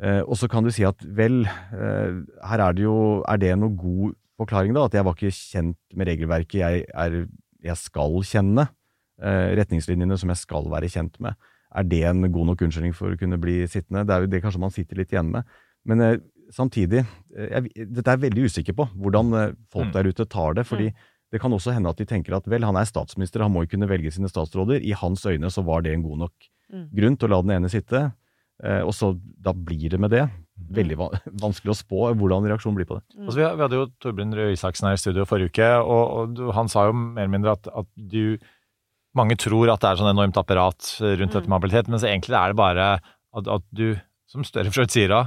Eh, 0.00 0.22
og 0.22 0.38
så 0.40 0.48
kan 0.50 0.64
du 0.64 0.72
si 0.74 0.86
at 0.88 1.02
vel, 1.02 1.42
her 1.44 2.60
er 2.62 2.76
det 2.76 2.84
jo 2.84 3.24
Er 3.26 3.40
det 3.42 3.56
noe 3.58 3.74
god 3.74 4.16
forklaring, 4.38 4.74
da? 4.76 4.86
At 4.86 4.94
jeg 4.94 5.06
var 5.06 5.18
ikke 5.18 5.34
kjent 5.34 5.78
med 5.98 6.10
regelverket 6.12 6.60
jeg, 6.62 6.88
er, 6.94 7.20
jeg 7.64 7.80
skal 7.80 8.20
kjenne? 8.26 8.68
Retningslinjene 9.18 10.14
som 10.14 10.30
jeg 10.30 10.38
skal 10.38 10.68
være 10.70 10.86
kjent 10.92 11.16
med. 11.18 11.34
Er 11.74 11.86
det 11.90 12.04
en 12.06 12.22
god 12.30 12.52
nok 12.52 12.60
unnskyldning 12.62 12.94
for 12.94 13.10
å 13.10 13.18
kunne 13.18 13.40
bli 13.42 13.64
sittende? 13.66 14.04
Det 14.06 14.14
er 14.14 14.22
jo 14.22 14.30
det 14.30 14.40
kanskje 14.44 14.60
man 14.62 14.70
sitter 14.70 15.00
litt 15.00 15.10
igjen 15.10 15.32
med. 15.34 15.48
Men 15.82 16.04
samtidig, 16.54 17.04
eh, 17.36 17.48
jeg, 17.74 17.88
dette 17.92 18.08
er 18.08 18.16
jeg 18.18 18.24
veldig 18.30 18.44
usikker 18.48 18.76
på, 18.78 18.88
hvordan 18.96 19.32
eh, 19.34 19.54
folk 19.72 19.88
Mm. 19.90 19.92
der 19.92 20.08
ute 20.12 20.24
tar 20.28 20.54
det. 20.54 20.66
fordi 20.66 20.92
det 21.30 21.40
kan 21.42 21.52
også 21.52 21.74
hende 21.74 21.90
at 21.90 21.96
de 22.00 22.06
tenker 22.08 22.34
at 22.36 22.46
vel, 22.48 22.64
han 22.64 22.76
er 22.76 22.86
statsminister, 22.88 23.42
han 23.44 23.52
må 23.52 23.66
jo 23.66 23.72
kunne 23.76 23.88
velge 23.88 24.10
sine 24.10 24.28
statsråder. 24.32 24.80
I 24.80 24.92
hans 24.96 25.26
øyne 25.28 25.50
så 25.52 25.62
var 25.64 25.82
det 25.82 25.92
en 25.94 26.02
god 26.02 26.18
nok 26.18 26.32
Mm. 26.72 26.88
grunn 26.92 27.16
til 27.16 27.28
å 27.28 27.30
la 27.32 27.42
den 27.42 27.50
ene 27.62 27.68
sitte. 27.72 28.12
Eh, 28.62 28.82
og 28.82 28.92
så 28.92 29.18
da 29.40 29.52
blir 29.54 29.88
det 29.88 29.98
med 30.00 30.10
det. 30.10 30.28
Veldig 30.70 30.96
vanskelig 31.40 31.70
å 31.72 31.76
spå 31.78 32.00
hvordan 32.12 32.44
reaksjonen 32.44 32.76
blir 32.76 32.84
på 32.88 32.98
det. 32.98 33.04
Mm. 33.16 33.24
Altså, 33.24 33.36
vi, 33.38 33.62
hadde 33.62 33.78
jo 33.78 33.86
Torbjørn 34.02 34.34
Røe 34.36 34.52
Isaksen 34.52 34.88
her 34.88 34.92
i 34.98 35.00
studio 35.00 35.24
forrige 35.24 35.48
uke, 35.48 35.68
og, 35.80 36.36
og 36.40 36.52
han 36.54 36.68
sa 36.68 36.84
jo 36.88 36.92
mer 36.92 37.22
eller 37.24 37.32
mindre 37.38 37.52
at, 37.56 37.68
at 37.72 37.86
du 37.96 38.36
Mange 39.16 39.34
tror 39.40 39.70
at 39.72 39.80
det 39.80 39.88
er 39.88 39.96
sånn 39.98 40.10
enormt 40.12 40.36
apparat 40.36 40.90
rundt 41.00 41.32
dette 41.32 41.48
med 41.48 41.56
habilitet, 41.56 41.88
mens 41.88 42.04
egentlig 42.04 42.36
er 42.36 42.52
det 42.52 42.56
bare 42.60 42.88
at, 43.00 43.48
at 43.48 43.64
du, 43.72 43.96
som 44.28 44.44
Støre 44.44 44.68
vidt 44.70 44.92
sier 44.92 45.08
da, 45.08 45.22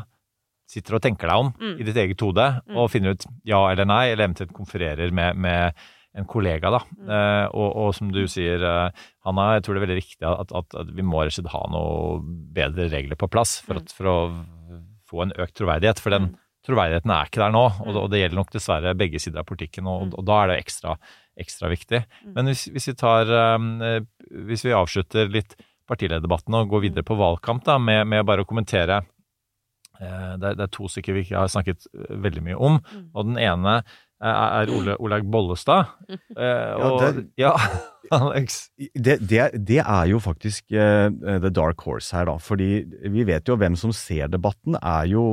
sitter 0.72 0.96
og 0.98 1.02
tenker 1.04 1.28
deg 1.28 1.42
om 1.46 1.50
Mm. 1.60 1.74
i 1.82 1.84
ditt 1.90 1.98
eget 2.00 2.22
hode 2.24 2.46
og 2.72 2.90
finner 2.94 3.16
ut 3.18 3.26
ja 3.48 3.60
eller 3.72 3.86
nei, 3.90 4.06
eller 4.14 4.30
eventuelt 4.30 4.54
konfererer 4.56 5.12
med, 5.12 5.36
med 5.36 5.74
en 6.16 6.26
kollega. 6.28 6.72
da. 6.72 6.80
Eh, 7.08 7.46
og, 7.56 7.70
og 7.86 7.94
som 7.96 8.10
du 8.12 8.22
sier, 8.28 8.60
eh, 8.64 9.06
Hanna, 9.28 9.54
jeg 9.56 9.64
tror 9.64 9.76
det 9.76 9.82
er 9.82 9.86
veldig 9.88 10.00
riktig 10.02 10.28
at, 10.28 10.52
at, 10.52 10.76
at 10.82 10.90
vi 10.96 11.04
må 11.08 11.22
rett 11.24 11.32
og 11.32 11.38
slett 11.40 11.54
ha 11.54 11.62
noe 11.72 12.20
bedre 12.56 12.90
regler 12.92 13.16
på 13.20 13.30
plass 13.32 13.60
for, 13.64 13.80
at, 13.80 13.92
for 13.96 14.10
å 14.12 14.16
få 15.12 15.24
en 15.26 15.32
økt 15.40 15.56
troverdighet. 15.60 16.00
For 16.04 16.12
den 16.16 16.34
troverdigheten 16.68 17.12
er 17.16 17.26
ikke 17.32 17.42
der 17.42 17.52
nå, 17.56 17.64
og, 17.84 17.88
det- 17.96 18.02
og 18.04 18.10
det 18.12 18.20
gjelder 18.22 18.40
nok 18.42 18.52
dessverre 18.54 18.92
begge 19.00 19.20
sider 19.24 19.40
av 19.42 19.48
politikken, 19.50 19.88
og, 19.92 20.12
og 20.20 20.26
da 20.28 20.42
er 20.44 20.52
det 20.52 20.60
ekstra, 20.66 20.98
ekstra 21.40 21.72
viktig. 21.72 22.04
Men 22.36 22.52
hvis, 22.52 22.68
hvis 22.76 22.88
vi 22.92 22.94
tar 23.00 23.32
eh, 23.32 24.02
Hvis 24.52 24.64
vi 24.68 24.76
avslutter 24.76 25.32
litt 25.32 25.56
partilederdebatten 25.90 26.54
og 26.56 26.70
går 26.72 26.84
videre 26.90 27.04
på 27.08 27.18
valgkamp 27.20 27.64
da, 27.68 27.78
med, 27.82 28.06
med 28.08 28.24
bare 28.28 28.44
å 28.44 28.48
kommentere 28.48 29.02
det, 30.42 30.48
er, 30.52 30.56
det 30.60 30.66
er 30.66 30.72
to 30.74 30.88
stykker 30.90 31.14
vi 31.14 31.24
ikke 31.26 31.38
har 31.38 31.52
snakket 31.54 31.86
eh, 31.94 32.16
veldig 32.24 32.44
mye 32.48 32.58
om, 32.58 32.80
og 33.14 33.28
den 33.30 33.38
ene 33.42 33.76
er, 34.22 34.32
er 34.62 34.72
Ole, 34.76 34.96
Olaug 35.02 35.30
Bollestad. 35.32 35.92
Og, 36.10 37.02
ja, 37.02 37.12
det- 37.18 37.28
ja, 37.46 37.54
Alex. 38.18 38.70
Det, 38.78 39.18
det, 39.22 39.42
det 39.68 39.80
er 39.82 40.06
jo 40.10 40.20
faktisk 40.22 40.74
uh, 40.74 41.10
the 41.12 41.52
dark 41.54 41.82
horse 41.86 42.16
her, 42.16 42.28
da. 42.30 42.38
Fordi 42.42 42.70
vi 43.14 43.26
vet 43.28 43.48
jo 43.48 43.58
hvem 43.60 43.76
som 43.80 43.94
ser 43.96 44.32
debatten, 44.32 44.78
er 44.80 45.10
jo 45.12 45.24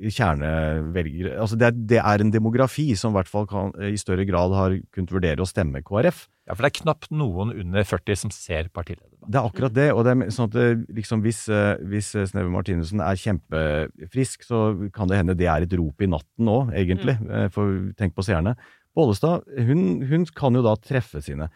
kjernevelgere. 0.00 1.36
Altså 1.40 1.58
det, 1.60 1.72
det 1.90 2.02
er 2.02 2.24
en 2.24 2.32
demografi 2.34 2.90
som 2.98 3.14
i 3.14 3.20
hvert 3.20 3.30
fall 3.30 3.48
kan, 3.50 3.72
i 3.86 3.98
større 4.00 4.26
grad 4.28 4.54
har 4.56 4.76
kunnet 4.94 5.14
vurdere 5.14 5.44
å 5.44 5.48
stemme 5.48 5.82
KrF. 5.86 6.26
Ja, 6.48 6.56
for 6.56 6.66
det 6.66 6.72
er 6.72 6.80
knapt 6.80 7.12
noen 7.14 7.52
under 7.54 7.86
40 7.86 8.18
som 8.24 8.34
ser 8.34 8.68
partilederdebatt. 8.74 9.28
Det 9.30 9.38
er 9.38 9.46
akkurat 9.46 9.74
det. 9.76 9.88
og 9.94 10.02
det 10.06 10.14
er 10.16 10.34
sånn 10.34 10.48
at 10.50 10.56
det, 10.56 10.68
liksom, 10.96 11.22
Hvis, 11.22 11.44
eh, 11.52 11.78
hvis 11.92 12.10
Sneve 12.32 12.50
Martinussen 12.50 13.02
er 13.04 13.20
kjempefrisk, 13.20 14.48
så 14.48 14.64
kan 14.90 15.10
det 15.10 15.20
hende 15.20 15.38
det 15.38 15.46
er 15.46 15.62
et 15.62 15.78
rop 15.78 16.02
i 16.02 16.10
natten 16.10 16.48
nå, 16.48 16.58
egentlig. 16.74 17.16
Mm. 17.22 17.52
For 17.54 17.80
tenk 18.00 18.16
på 18.16 18.26
seerne. 18.26 18.56
Bollestad 18.96 19.46
hun, 19.68 20.02
hun 20.10 20.26
kan 20.34 20.56
jo 20.58 20.64
da 20.66 20.74
treffe 20.82 21.22
sine. 21.22 21.50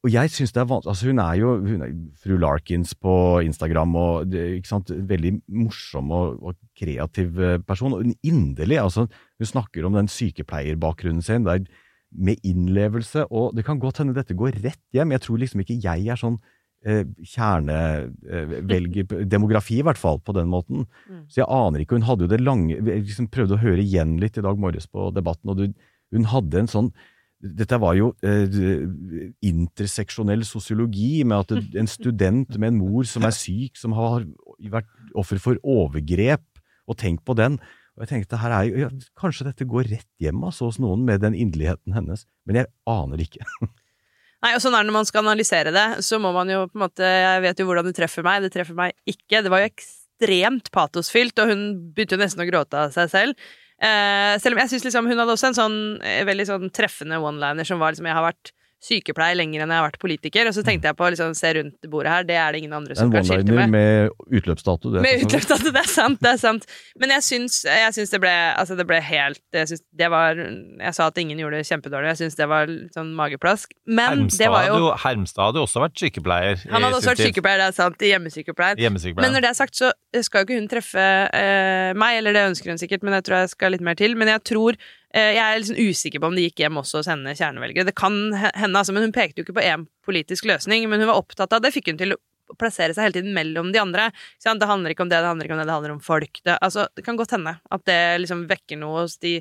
Og 0.00 0.08
jeg 0.14 0.30
synes 0.32 0.54
det 0.56 0.62
er 0.62 0.68
vanskelig 0.68 0.94
altså 0.94 1.10
Hun 1.10 1.20
er 1.20 1.34
jo 1.36 1.50
hun 1.60 1.82
er 1.84 1.90
fru 2.22 2.36
Larkins 2.40 2.94
på 2.96 3.14
Instagram, 3.44 3.96
og 4.00 4.32
ikke 4.32 4.68
sant, 4.70 4.92
veldig 5.10 5.34
morsom 5.52 6.12
og, 6.16 6.40
og 6.40 6.56
kreativ 6.78 7.40
eh, 7.40 7.58
person. 7.60 7.98
Og 7.98 8.14
inderlig, 8.24 8.78
altså 8.80 9.06
Hun 9.10 9.50
snakker 9.50 9.84
om 9.84 9.98
den 9.98 10.08
sykepleierbakgrunnen 10.08 11.22
sin. 11.24 11.44
Det 11.44 11.52
er 11.58 11.68
med 12.10 12.40
innlevelse, 12.42 13.26
og 13.30 13.54
det 13.54 13.64
kan 13.66 13.78
godt 13.78 14.00
hende 14.00 14.16
dette 14.16 14.34
går 14.34 14.56
rett 14.64 14.82
hjem. 14.96 15.12
Jeg 15.14 15.22
tror 15.26 15.38
liksom 15.38 15.60
ikke 15.62 15.78
jeg 15.84 16.08
er 16.10 16.18
sånn 16.18 16.40
eh, 16.82 17.04
kjernevelger 17.34 19.28
Demografi, 19.30 19.78
i 19.78 19.86
hvert 19.86 20.00
fall, 20.00 20.18
på 20.24 20.34
den 20.34 20.48
måten. 20.50 20.88
Så 21.28 21.44
jeg 21.44 21.50
aner 21.52 21.84
ikke. 21.84 22.00
Hun 22.00 22.08
hadde 22.08 22.26
jo 22.26 22.32
det 22.32 22.40
lange 22.40 22.80
Jeg 22.80 23.04
liksom 23.04 23.28
prøvde 23.30 23.54
å 23.58 23.62
høre 23.62 23.84
igjen 23.84 24.16
litt 24.22 24.40
i 24.40 24.44
dag 24.48 24.58
morges 24.58 24.88
på 24.90 25.12
Debatten, 25.14 25.52
og 25.52 25.60
du, 25.60 25.66
hun 26.16 26.24
hadde 26.32 26.64
en 26.64 26.72
sånn 26.72 26.92
dette 27.40 27.78
var 27.80 27.96
jo 27.96 28.10
eh, 28.26 28.52
interseksjonell 29.48 30.44
sosiologi, 30.44 31.24
med 31.24 31.46
at 31.46 31.54
en 31.82 31.90
student 31.90 32.56
med 32.58 32.74
en 32.74 32.80
mor 32.82 33.08
som 33.08 33.24
er 33.26 33.36
syk, 33.36 33.80
som 33.80 33.96
har 33.96 34.26
vært 34.60 34.90
offer 35.18 35.40
for 35.42 35.60
overgrep, 35.64 36.44
og 36.90 36.98
tenk 37.00 37.22
på 37.24 37.36
den. 37.38 37.58
Og 37.96 38.04
jeg 38.04 38.12
tenkte 38.12 38.40
her 38.40 38.54
er 38.54 38.66
jo, 38.68 38.80
ja, 38.84 38.88
Kanskje 39.18 39.46
dette 39.50 39.66
går 39.68 39.88
rett 39.90 40.08
hjem 40.22 40.42
altså, 40.46 40.70
hos 40.70 40.80
noen 40.82 41.02
med 41.06 41.22
den 41.24 41.36
inderligheten 41.36 41.96
hennes, 41.96 42.26
men 42.48 42.62
jeg 42.62 42.70
aner 42.88 43.22
ikke. 43.24 43.46
Nei, 44.40 44.54
og 44.56 44.62
sånn 44.64 44.72
er 44.72 44.84
det 44.84 44.88
når 44.88 44.96
man 45.02 45.08
skal 45.08 45.26
analysere 45.26 45.72
det, 45.74 45.86
så 46.04 46.16
må 46.20 46.30
man 46.32 46.48
jo 46.48 46.62
på 46.70 46.78
en 46.78 46.84
måte 46.86 47.04
Jeg 47.04 47.42
vet 47.44 47.58
jo 47.60 47.66
hvordan 47.68 47.90
det 47.90 47.96
treffer 47.98 48.24
meg, 48.24 48.40
det 48.40 48.52
treffer 48.54 48.76
meg 48.78 48.94
ikke. 49.04 49.42
Det 49.44 49.52
var 49.52 49.60
jo 49.60 49.68
ekstremt 49.68 50.70
patosfylt, 50.72 51.42
og 51.42 51.52
hun 51.52 51.66
begynte 51.92 52.16
jo 52.16 52.22
nesten 52.22 52.44
å 52.44 52.48
gråte 52.48 52.86
av 52.86 52.94
seg 52.94 53.12
selv. 53.12 53.50
Eh, 53.80 54.34
selv 54.42 54.56
om 54.56 54.60
jeg 54.60 54.74
synes 54.74 54.84
liksom 54.84 55.06
hun 55.08 55.16
hadde 55.22 55.32
også 55.32 55.50
en 55.50 55.56
sånn 55.56 55.76
eh, 56.04 56.20
veldig 56.28 56.44
sånn 56.50 56.72
treffende 56.76 57.16
one-liner 57.16 57.64
som 57.64 57.80
var 57.80 57.94
liksom 57.94 58.10
Jeg 58.10 58.18
har 58.18 58.26
vært 58.26 58.52
sykepleier 58.80 59.36
lenger 59.36 59.62
enn 59.64 59.72
jeg 59.74 59.82
har 59.82 59.86
vært 59.90 60.00
politiker, 60.00 60.48
og 60.48 60.54
så 60.56 60.62
tenkte 60.64 60.88
jeg 60.88 60.96
på 60.96 61.04
å 61.04 61.10
liksom 61.12 61.34
se 61.36 61.52
rundt 61.58 61.88
bordet 61.92 62.12
her, 62.14 62.26
det 62.28 62.36
er 62.40 62.54
det 62.54 62.62
ingen 62.62 62.76
andre 62.78 62.96
som 62.96 63.10
En 63.10 63.12
kan 63.12 63.26
skilte 63.28 63.52
one-liner 63.52 63.68
med. 63.68 64.14
med 64.16 64.38
utløpsdato. 64.40 64.92
det 64.94 65.02
Med 65.04 65.20
for 65.20 65.26
utløpsdato, 65.28 65.72
det 65.76 65.82
er 65.82 65.90
sant, 65.90 66.20
det 66.24 66.30
er 66.32 66.40
sant. 66.40 66.64
Men 67.00 67.12
jeg 67.16 67.26
syns, 67.26 67.58
jeg 67.68 67.96
syns 67.98 68.14
det 68.14 68.20
ble 68.22 68.32
Altså, 68.50 68.74
det 68.78 68.86
ble 68.88 68.98
helt 69.04 69.42
Jeg 69.54 69.68
syns 69.68 69.82
det 70.00 70.08
var 70.12 70.38
Jeg 70.40 70.94
sa 70.96 71.06
at 71.10 71.18
ingen 71.20 71.38
gjorde 71.38 71.60
det 71.60 71.68
kjempedårlig, 71.68 72.12
jeg 72.14 72.20
syns 72.22 72.38
det 72.40 72.48
var 72.50 72.70
litt 72.70 72.96
sånn 72.96 73.12
mageplask. 73.18 73.74
Men 73.86 74.24
Hermstad, 74.24 74.44
det 74.46 74.52
var 74.54 74.68
jo 74.70 74.92
Hermstad 75.04 75.44
hadde 75.50 75.60
jo 75.60 75.66
også 75.68 75.84
vært 75.84 76.00
sykepleier. 76.00 76.64
Han 76.72 76.86
hadde 76.86 77.00
også 77.00 77.12
vært 77.12 77.24
sykepleier, 77.26 77.60
det 77.60 77.68
er 77.68 77.76
sant, 77.76 78.00
i 78.00 78.12
hjemmesykepleien. 78.14 78.80
Hjemmesykepleien. 78.80 79.26
Men 79.26 79.36
når 79.36 79.44
det 79.44 79.52
er 79.52 79.58
sagt, 79.60 79.76
så 79.76 79.92
skal 80.24 80.42
jo 80.42 80.48
ikke 80.48 80.60
hun 80.60 80.70
treffe 80.70 81.04
eh, 81.36 81.92
meg, 81.98 82.20
eller 82.20 82.36
det 82.36 82.46
ønsker 82.54 82.72
hun 82.72 82.80
sikkert, 82.80 83.04
men 83.06 83.18
jeg 83.18 83.28
tror 83.28 83.42
jeg 83.42 83.52
skal 83.52 83.76
litt 83.76 83.84
mer 83.84 83.98
til. 83.98 84.16
Men 84.18 84.32
jeg 84.32 84.42
tror 84.50 84.80
Jeg 85.10 85.40
er 85.42 85.56
liksom 85.58 85.78
usikker 85.80 86.22
på 86.22 86.28
om 86.30 86.36
det 86.38 86.44
gikk 86.44 86.60
hjem 86.62 86.76
også 86.78 87.00
hos 87.00 87.08
henne 87.10 87.32
kjernevelgere. 87.34 87.88
Det 87.88 87.96
kan 87.98 88.14
hende, 88.30 88.78
altså, 88.78 88.94
men 88.94 89.08
hun 89.08 89.14
pekte 89.14 89.40
jo 89.40 89.46
ikke 89.46 89.56
på 89.56 89.64
én 89.66 89.88
politisk 90.06 90.46
løsning, 90.46 90.84
men 90.86 91.02
hun 91.02 91.10
var 91.10 91.18
opptatt 91.18 91.56
av 91.56 91.64
det. 91.64 91.72
Fikk 91.74 91.90
hun 91.90 91.98
til 91.98 92.14
å 92.14 92.20
plassere 92.58 92.94
seg 92.94 93.08
hele 93.08 93.16
tiden 93.18 93.34
mellom 93.34 93.72
de 93.74 93.82
andre. 93.82 94.10
Det 94.42 94.70
handler 94.70 94.94
ikke 94.94 95.06
om 95.06 95.10
det, 95.10 95.18
det 95.18 95.30
handler 95.32 95.48
ikke 95.48 95.56
om 95.56 95.62
det, 95.62 95.66
det 95.66 95.76
handler 95.76 95.96
om 95.96 96.04
folk. 96.04 96.40
Det, 96.44 96.56
altså, 96.62 96.86
det 96.94 97.04
kan 97.06 97.18
godt 97.18 97.34
hende 97.34 97.56
at 97.58 97.84
det 97.90 98.00
liksom 98.22 98.46
vekker 98.50 98.80
noe 98.80 99.04
hos 99.04 99.18
de 99.22 99.40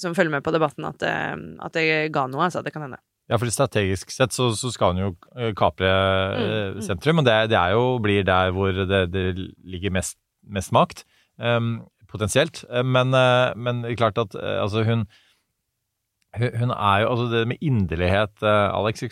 som 0.00 0.16
følger 0.16 0.32
med 0.32 0.44
på 0.44 0.52
debatten, 0.54 0.86
at 0.88 1.00
det, 1.04 1.14
at 1.60 1.74
det 1.76 1.86
ga 2.14 2.26
noe. 2.32 2.46
Altså, 2.48 2.64
det 2.64 2.72
kan 2.72 2.86
hende. 2.86 3.00
Ja, 3.30 3.38
for 3.38 3.48
strategisk 3.52 4.10
sett 4.12 4.34
så, 4.34 4.50
så 4.58 4.72
skal 4.74 4.94
hun 4.94 5.02
jo 5.04 5.10
eh, 5.38 5.52
kapre 5.56 5.88
eh, 5.88 6.40
Mm, 6.42 6.78
mm. 6.78 6.82
sentrum, 6.84 7.20
og 7.20 7.26
det, 7.28 7.36
det 7.52 7.58
er 7.58 7.74
jo, 7.76 7.84
blir 8.02 8.24
der 8.26 8.52
hvor 8.56 8.72
det, 8.72 9.02
det 9.12 9.24
ligger 9.64 9.94
mest, 9.94 10.16
mest 10.42 10.72
makt, 10.74 11.04
em, 11.38 11.82
potensielt. 12.12 12.64
Eh, 12.70 12.84
Men, 12.84 13.10
det 13.12 13.56
men 13.56 13.82
klart 13.96 14.18
at 14.20 14.34
eh, 14.38 14.58
altså 14.62 14.84
hun 14.88 15.06
hun 16.32 16.70
er 16.72 17.02
jo, 17.02 17.08
altså 17.12 17.24
Det 17.28 17.40
med 17.50 17.58
inderlighet, 17.60 18.40
eh, 18.40 18.68
Alex, 18.72 19.02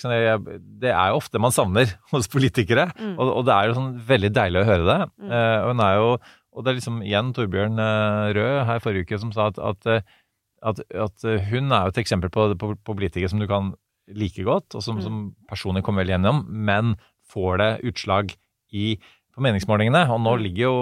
det 0.80 0.88
er 0.88 1.08
jo 1.10 1.18
ofte 1.20 1.38
man 1.42 1.52
savner 1.52 1.90
hos 2.14 2.28
politikere. 2.32 2.86
Mm. 2.96 3.18
Og, 3.18 3.32
og 3.36 3.44
det 3.44 3.52
er 3.52 3.68
jo 3.68 3.74
sånn 3.76 3.90
veldig 4.08 4.30
deilig 4.32 4.62
å 4.62 4.68
høre 4.70 4.86
det. 4.88 4.98
Mm. 5.20 5.34
Eh, 5.36 5.58
og 5.60 5.68
hun 5.74 5.82
er 5.84 5.96
jo 5.98 6.06
Og 6.50 6.64
det 6.64 6.70
er 6.72 6.78
liksom 6.80 6.96
igjen 7.06 7.28
Torbjørn 7.36 7.76
eh, 7.78 8.30
Røe 8.34 8.64
her 8.66 8.80
forrige 8.82 9.04
uke 9.06 9.18
som 9.22 9.30
sa 9.36 9.50
at, 9.52 9.58
at, 9.62 9.86
eh, 9.86 10.00
at, 10.66 10.80
at 10.98 11.24
eh, 11.28 11.44
hun 11.52 11.70
er 11.70 11.84
jo 11.84 11.92
et 11.92 12.00
eksempel 12.02 12.32
på, 12.34 12.48
på, 12.58 12.72
på 12.74 12.96
politikere 12.96 13.28
som 13.30 13.38
du 13.38 13.46
kan 13.46 13.74
like 14.10 14.42
godt, 14.42 14.74
og 14.74 14.82
som, 14.82 14.96
Mm. 14.98 15.02
som 15.04 15.18
personlig 15.46 15.84
kommer 15.86 16.02
veldig 16.02 16.16
gjennom, 16.16 16.40
men 16.50 16.96
får 17.30 17.60
det 17.60 17.70
utslag 17.92 18.32
i 18.74 18.96
på 19.40 19.46
meningsmålingene. 19.48 20.04
Og 20.12 20.20
nå 20.20 20.36
Mm. 20.36 20.42
ligger 20.44 20.66
jo 20.68 20.74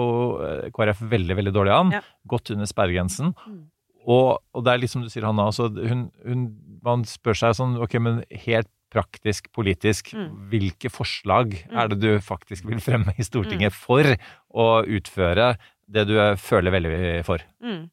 eh, 0.45 0.69
KrF 0.75 0.99
veldig, 1.15 1.35
veldig 1.39 1.53
dårlig 1.55 1.73
an. 1.75 1.91
Ja. 1.95 2.01
Godt 2.27 2.51
under 2.53 2.67
sperregrensen. 2.69 3.31
Mm. 3.47 3.61
Og, 4.09 4.39
og 4.55 4.63
det 4.65 4.73
er 4.73 4.79
litt 4.83 4.91
som 4.93 5.01
du 5.03 5.09
sier, 5.11 5.25
Hanna, 5.27 5.47
altså, 5.51 5.67
hun, 5.69 6.07
hun, 6.25 6.43
man 6.83 7.03
spør 7.07 7.35
seg 7.37 7.55
sånn, 7.57 7.75
ok, 7.83 7.97
men 8.01 8.21
helt 8.45 8.69
praktisk, 8.89 9.51
politisk, 9.53 10.13
Mm. 10.17 10.49
hvilke 10.49 10.89
forslag 10.89 11.51
Mm. 11.69 11.77
er 11.77 11.87
det 11.91 11.99
du 12.01 12.07
faktisk 12.19 12.65
vil 12.65 12.79
fremme 12.81 13.13
i 13.19 13.23
Stortinget 13.27 13.71
for 13.75 14.01
å 14.49 14.83
utføre 14.87 15.57
det 15.87 16.07
du 16.09 16.15
eh, 16.19 16.35
føler 16.35 16.71
veldig 16.73 17.23
for? 17.25 17.37
Mm. 17.61 17.89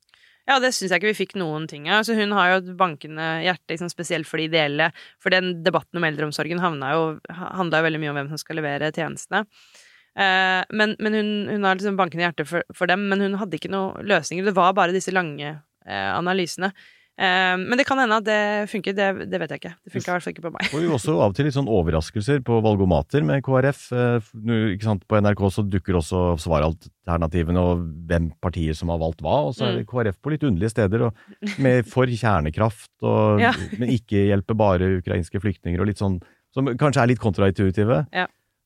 Ja, 0.48 0.60
det 0.62 0.70
syns 0.72 0.92
jeg 0.94 1.00
ikke 1.02 1.10
vi 1.10 1.24
fikk 1.26 1.34
noen 1.36 1.66
ting 1.68 1.88
av. 1.90 2.00
Altså, 2.04 2.14
hun 2.14 2.30
har 2.32 2.48
jo 2.52 2.56
et 2.62 2.76
bankende 2.78 3.42
hjerte, 3.42 3.66
liksom, 3.74 3.90
spesielt 3.90 4.26
for 4.30 4.38
de 4.38 4.46
ideelle. 4.46 4.92
For 5.20 5.28
den 5.34 5.62
debatten 5.66 5.98
om 5.98 6.04
eldreomsorgen 6.06 6.60
handla 6.62 6.92
jo, 6.94 7.20
handla 7.34 7.80
jo 7.82 7.86
veldig 7.90 8.00
mye 8.00 8.10
om 8.14 8.16
hvem 8.20 8.28
som 8.30 8.38
skal 8.38 8.56
levere 8.62 8.92
tjenestene. 8.94 9.42
Eh, 10.16 10.62
men 10.72 10.96
men 10.98 11.12
hun, 11.18 11.30
hun 11.52 11.64
har 11.68 11.76
liksom 11.78 11.96
bankende 11.98 12.24
hjerte 12.24 12.48
for, 12.48 12.64
for 12.74 12.88
dem, 12.90 13.08
men 13.10 13.20
hun 13.20 13.38
hadde 13.40 13.58
ikke 13.58 13.72
noen 13.72 14.04
løsninger. 14.08 14.46
Det 14.48 14.56
var 14.56 14.72
bare 14.76 14.94
disse 14.96 15.12
lange 15.14 15.50
eh, 15.52 16.12
analysene. 16.16 16.72
Eh, 17.16 17.54
men 17.56 17.78
det 17.80 17.86
kan 17.88 17.96
hende 17.96 18.18
at 18.20 18.26
det 18.26 18.40
funker, 18.68 18.92
det, 18.96 19.28
det 19.32 19.38
vet 19.40 19.52
jeg 19.54 19.60
ikke. 19.62 19.70
Det 19.84 19.92
funka 19.94 20.08
i 20.10 20.12
hvert 20.14 20.24
fall 20.26 20.34
ikke 20.34 20.44
på 20.44 20.52
meg. 20.52 20.68
Får 20.74 20.82
jo 20.84 20.94
også 20.98 21.14
av 21.16 21.30
og 21.32 21.36
til 21.38 21.48
litt 21.48 21.56
sånn 21.56 21.70
overraskelser 21.72 22.42
på 22.44 22.58
valgomater 22.64 23.24
med 23.24 23.44
KrF. 23.46 23.86
Eh, 23.96 24.30
ikke 24.74 24.88
sant, 24.88 25.04
På 25.08 25.20
NRK 25.20 25.42
så 25.54 25.64
dukker 25.64 25.96
også 26.00 26.22
svaralternativene 26.44 27.64
og 27.70 27.84
hvem 28.08 28.30
partier 28.44 28.76
som 28.76 28.92
har 28.92 29.00
valgt 29.00 29.24
hva. 29.24 29.38
Og 29.48 29.56
så 29.56 29.68
er 29.68 29.78
det 29.80 29.86
KrF 29.88 30.20
på 30.20 30.32
litt 30.34 30.44
underlige 30.48 30.74
steder, 30.74 31.08
med 31.64 31.88
for 31.88 32.08
kjernekraft, 32.08 32.92
og, 33.04 33.40
Ja. 33.46 33.52
men 33.76 33.92
ikke 33.96 34.26
hjelpe 34.30 34.56
bare 34.56 34.96
ukrainske 34.98 35.40
flyktninger, 35.44 35.80
og 35.80 35.88
litt 35.92 36.00
sånn 36.00 36.18
som 36.56 36.68
kanskje 36.80 37.02
er 37.02 37.10
litt 37.10 37.20
kontraintuitive. 37.20 38.06
Ja. 38.16 38.24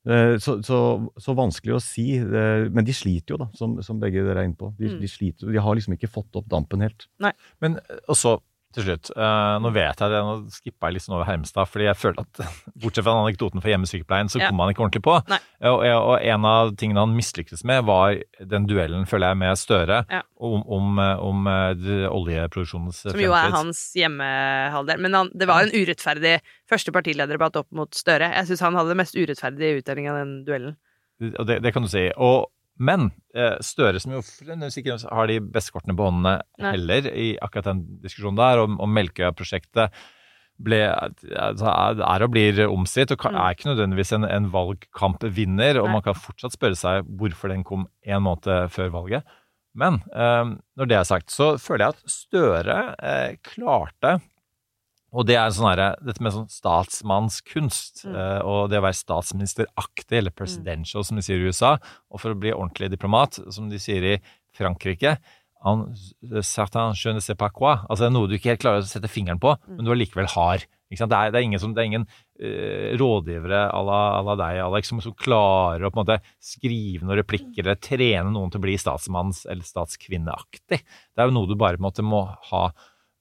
Eh, 0.09 0.38
Så, 0.40 0.62
så, 0.64 0.78
så 1.20 1.34
vanskelig 1.36 1.74
å 1.76 1.80
si. 1.84 2.16
eh, 2.18 2.68
Men 2.72 2.84
de 2.84 2.92
sliter 2.96 3.34
jo, 3.34 3.40
da, 3.42 3.48
som, 3.55 3.76
som 3.84 4.01
begge 4.01 4.22
dere 4.24 4.40
er 4.40 4.48
inne 4.48 4.57
på. 4.57 4.72
De, 4.78 4.88
Mm. 4.94 5.01
de 5.01 5.09
sliter, 5.09 5.53
de 5.53 5.59
har 5.61 5.74
liksom 5.76 5.92
ikke 5.96 6.09
fått 6.11 6.34
opp 6.40 6.48
dampen 6.48 6.80
helt. 6.80 7.07
Men 7.61 7.76
eh, 7.76 7.98
og 8.09 8.16
så 8.16 8.38
til 8.75 8.85
slutt, 8.87 9.11
eh, 9.16 9.55
nå 9.64 9.71
vet 9.75 9.99
jeg 9.99 10.11
det, 10.12 10.18
nå 10.23 10.35
skippa 10.55 10.87
jeg 10.89 10.95
litt 10.95 11.03
sånn 11.03 11.16
over 11.16 11.27
Hermstad, 11.27 11.66
fordi 11.66 11.89
jeg 11.89 11.99
føler 11.99 12.21
at 12.23 12.41
bortsett 12.83 13.03
fra 13.07 13.14
den 13.16 13.25
anekdoten 13.25 13.62
for 13.64 13.71
hjemmesykepleien, 13.73 14.31
så 14.31 14.39
Ja. 14.41 14.49
kom 14.53 14.61
han 14.62 14.71
ikke 14.71 14.85
ordentlig 14.87 15.03
på. 15.03 15.16
Og, 15.71 15.83
og 15.85 16.14
en 16.23 16.45
av 16.47 16.71
tingene 16.79 17.03
han 17.03 17.16
mislyktes 17.16 17.64
med, 17.66 17.83
var 17.89 18.21
den 18.41 18.68
duellen, 18.71 19.07
føler 19.11 19.33
jeg, 19.33 19.41
med 19.43 19.59
Støre 19.59 20.05
Ja. 20.11 20.23
om, 20.39 20.62
om, 20.71 20.99
eh, 21.03 21.18
om 21.18 21.51
oljeproduksjonens 22.14 23.03
fremtid. 23.03 23.16
Som 23.18 23.25
jo 23.25 23.35
er 23.37 23.51
hans 23.55 23.81
hjemmehalvdel. 23.99 25.01
Men 25.03 25.14
han, 25.18 25.31
det 25.35 25.49
var 25.51 25.64
en 25.66 25.75
urettferdig 25.75 26.37
første 26.71 26.95
partilederdebatt 26.95 27.59
opp 27.61 27.68
mot 27.77 27.91
Støre. 27.97 28.31
Jeg 28.37 28.51
syns 28.51 28.62
han 28.64 28.79
hadde 28.79 28.93
det 28.95 29.01
mest 29.03 29.18
urettferdige 29.18 29.81
utdelinga 29.83 30.14
av 30.14 30.21
den 30.23 30.33
duellen. 30.47 30.77
Og 31.37 31.45
det, 31.49 31.59
det 31.64 31.75
kan 31.75 31.85
du 31.85 31.91
si. 31.93 32.07
Og, 32.16 32.47
men 32.81 33.11
eh, 33.37 33.59
Støre, 33.64 34.01
som 34.01 34.14
jo 34.16 34.22
sikkert 34.24 35.05
har 35.12 35.28
de 35.28 35.37
beste 35.45 35.74
kortene 35.74 35.97
på 35.99 36.07
håndene 36.09 36.39
heller, 36.64 37.11
i 37.12 37.35
akkurat 37.45 37.68
den 37.74 37.85
diskusjonen 38.03 38.41
der, 38.41 38.62
om, 38.64 38.78
om 38.81 38.95
Melkøya-prosjektet, 38.97 39.93
altså, 41.41 41.70
er 42.05 42.24
og 42.24 42.33
blir 42.35 42.62
omstridt, 42.68 43.12
og 43.14 43.20
Mm. 43.33 43.41
er 43.41 43.55
ikke 43.57 43.68
nødvendigvis 43.70 44.12
en, 44.16 44.24
en 44.28 44.49
valgkampvinner. 44.53 45.78
Og 45.81 45.87
Nei. 45.89 45.93
man 45.93 46.03
kan 46.03 46.14
fortsatt 46.18 46.57
spørre 46.57 46.76
seg 46.76 47.05
hvorfor 47.20 47.49
den 47.53 47.64
kom 47.64 47.87
en 48.05 48.22
måned 48.22 48.68
før 48.74 48.91
valget. 48.93 49.24
Men 49.74 50.01
eh, 50.12 50.57
når 50.76 50.89
det 50.91 50.97
er 50.99 51.05
sagt, 51.09 51.31
så 51.31 51.55
føler 51.61 51.87
jeg 51.87 51.95
at 51.95 52.11
Støre 52.11 52.78
eh, 52.99 53.37
klarte 53.47 54.18
og 55.12 55.26
det 55.26 55.36
er 55.36 55.50
sånn 55.50 55.68
her, 55.72 55.96
dette 56.06 56.22
med 56.22 56.32
sånn 56.36 56.48
statsmannskunst, 56.52 58.04
Mm. 58.06 58.14
eh, 58.14 58.40
og 58.46 58.70
det 58.70 58.78
å 58.78 58.84
være 58.86 58.98
statsministeraktig, 59.00 60.18
eller 60.18 60.30
presidential, 60.30 61.04
som 61.04 61.16
de 61.16 61.22
sier 61.22 61.38
i 61.38 61.50
USA, 61.50 61.78
og 62.11 62.20
for 62.20 62.30
å 62.32 62.38
bli 62.38 62.52
ordentlig 62.52 62.90
diplomat, 62.90 63.40
som 63.52 63.68
de 63.68 63.78
sier 63.78 64.02
i 64.04 64.20
Frankrike 64.56 65.18
en 65.66 65.94
certain 66.42 66.94
je 66.96 67.12
ne 67.12 67.20
sais 67.20 67.36
pas 67.36 67.50
quoi. 67.52 67.76
Altså 67.88 68.06
det 68.06 68.08
er 68.08 68.14
noe 68.16 68.28
du 68.28 68.36
ikke 68.38 68.54
helt 68.54 68.62
klarer 68.62 68.80
å 68.80 68.88
sette 68.88 69.11
fingeren 69.12 69.40
på, 69.42 69.52
men 69.68 69.84
du 69.84 69.90
allikevel 69.92 70.26
har. 70.32 70.64
Det, 70.90 70.98
er, 71.04 71.30
det, 71.30 71.38
er 71.38 71.44
ingen 71.44 71.61
som, 71.61 71.74
det 71.74 71.82
er 71.82 71.86
ingen 71.90 72.06
uh, 72.08 72.96
rådgivere 72.98 73.61
à 73.70 73.82
la, 73.84 73.98
la 74.26 74.34
deg, 74.40 74.58
Alex, 74.64 74.88
som, 74.90 75.02
som 75.04 75.12
klarer 75.14 75.84
å 75.86 75.90
på 75.92 76.00
en 76.00 76.06
måte 76.06 76.16
skrive 76.42 77.04
noen 77.04 77.20
replikker 77.20 77.62
eller 77.62 77.78
trene 77.78 78.32
noen 78.32 78.50
til 78.50 78.58
å 78.58 78.64
bli 78.64 78.74
statsmanns- 78.80 79.44
eller 79.46 79.62
statskvinneaktig. 79.62 80.80
Det 80.80 81.20
er 81.20 81.28
jo 81.28 81.36
noe 81.36 81.46
du 81.46 81.54
bare 81.54 81.76
på 81.76 81.84
en 81.84 81.88
måte 81.90 82.02
må 82.02 82.24
ha. 82.50 82.64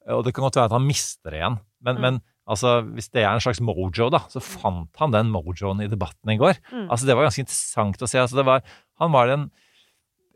Og 0.08 0.24
det 0.24 0.32
kan 0.34 0.46
godt 0.46 0.56
være 0.56 0.70
at 0.70 0.76
han 0.78 0.86
mister 0.88 1.30
det 1.34 1.40
igjen, 1.42 1.58
men, 1.84 1.96
Mm. 1.96 2.00
men 2.00 2.20
altså, 2.48 2.80
hvis 2.96 3.10
det 3.12 3.22
er 3.22 3.32
en 3.34 3.40
slags 3.44 3.60
mojo, 3.60 4.08
da, 4.10 4.22
så 4.32 4.40
fant 4.40 4.96
han 4.98 5.12
den 5.12 5.28
mojoen 5.30 5.82
i 5.84 5.88
debatten 5.92 6.30
i 6.32 6.38
går. 6.40 6.56
Mm. 6.72 6.86
Altså, 6.90 7.06
det 7.06 7.16
var 7.16 7.28
ganske 7.28 7.44
interessant 7.44 8.00
å 8.02 8.08
se. 8.08 8.18
Altså, 8.18 8.36
det 8.40 8.46
var, 8.48 8.62
han 8.98 9.12
var 9.12 9.26
den 9.30 9.50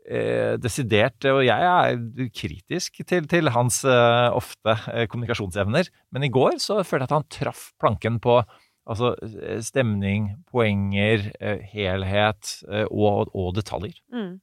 eh, 0.09 0.55
desidert, 0.61 1.25
og 1.31 1.41
jeg 1.45 1.65
er 1.65 2.29
kritisk 2.35 3.01
til, 3.09 3.25
til 3.31 3.49
hans 3.55 3.81
eh, 3.89 4.29
ofte 4.37 4.77
eh, 4.93 5.07
kommunikasjonsevner, 5.11 5.89
men 6.13 6.23
i 6.27 6.31
går 6.33 6.59
så 6.61 6.79
følte 6.85 7.05
jeg 7.05 7.09
at 7.09 7.17
han 7.17 7.27
traff 7.33 7.71
planken 7.81 8.19
på 8.23 8.37
altså, 8.85 9.15
eh, 9.25 9.59
stemning, 9.65 10.35
poenger, 10.51 11.31
eh, 11.41 11.63
helhet 11.73 12.59
eh, 12.69 12.85
og, 12.91 13.31
og 13.33 13.55
detaljer. 13.57 13.97
Mm. 14.13 14.35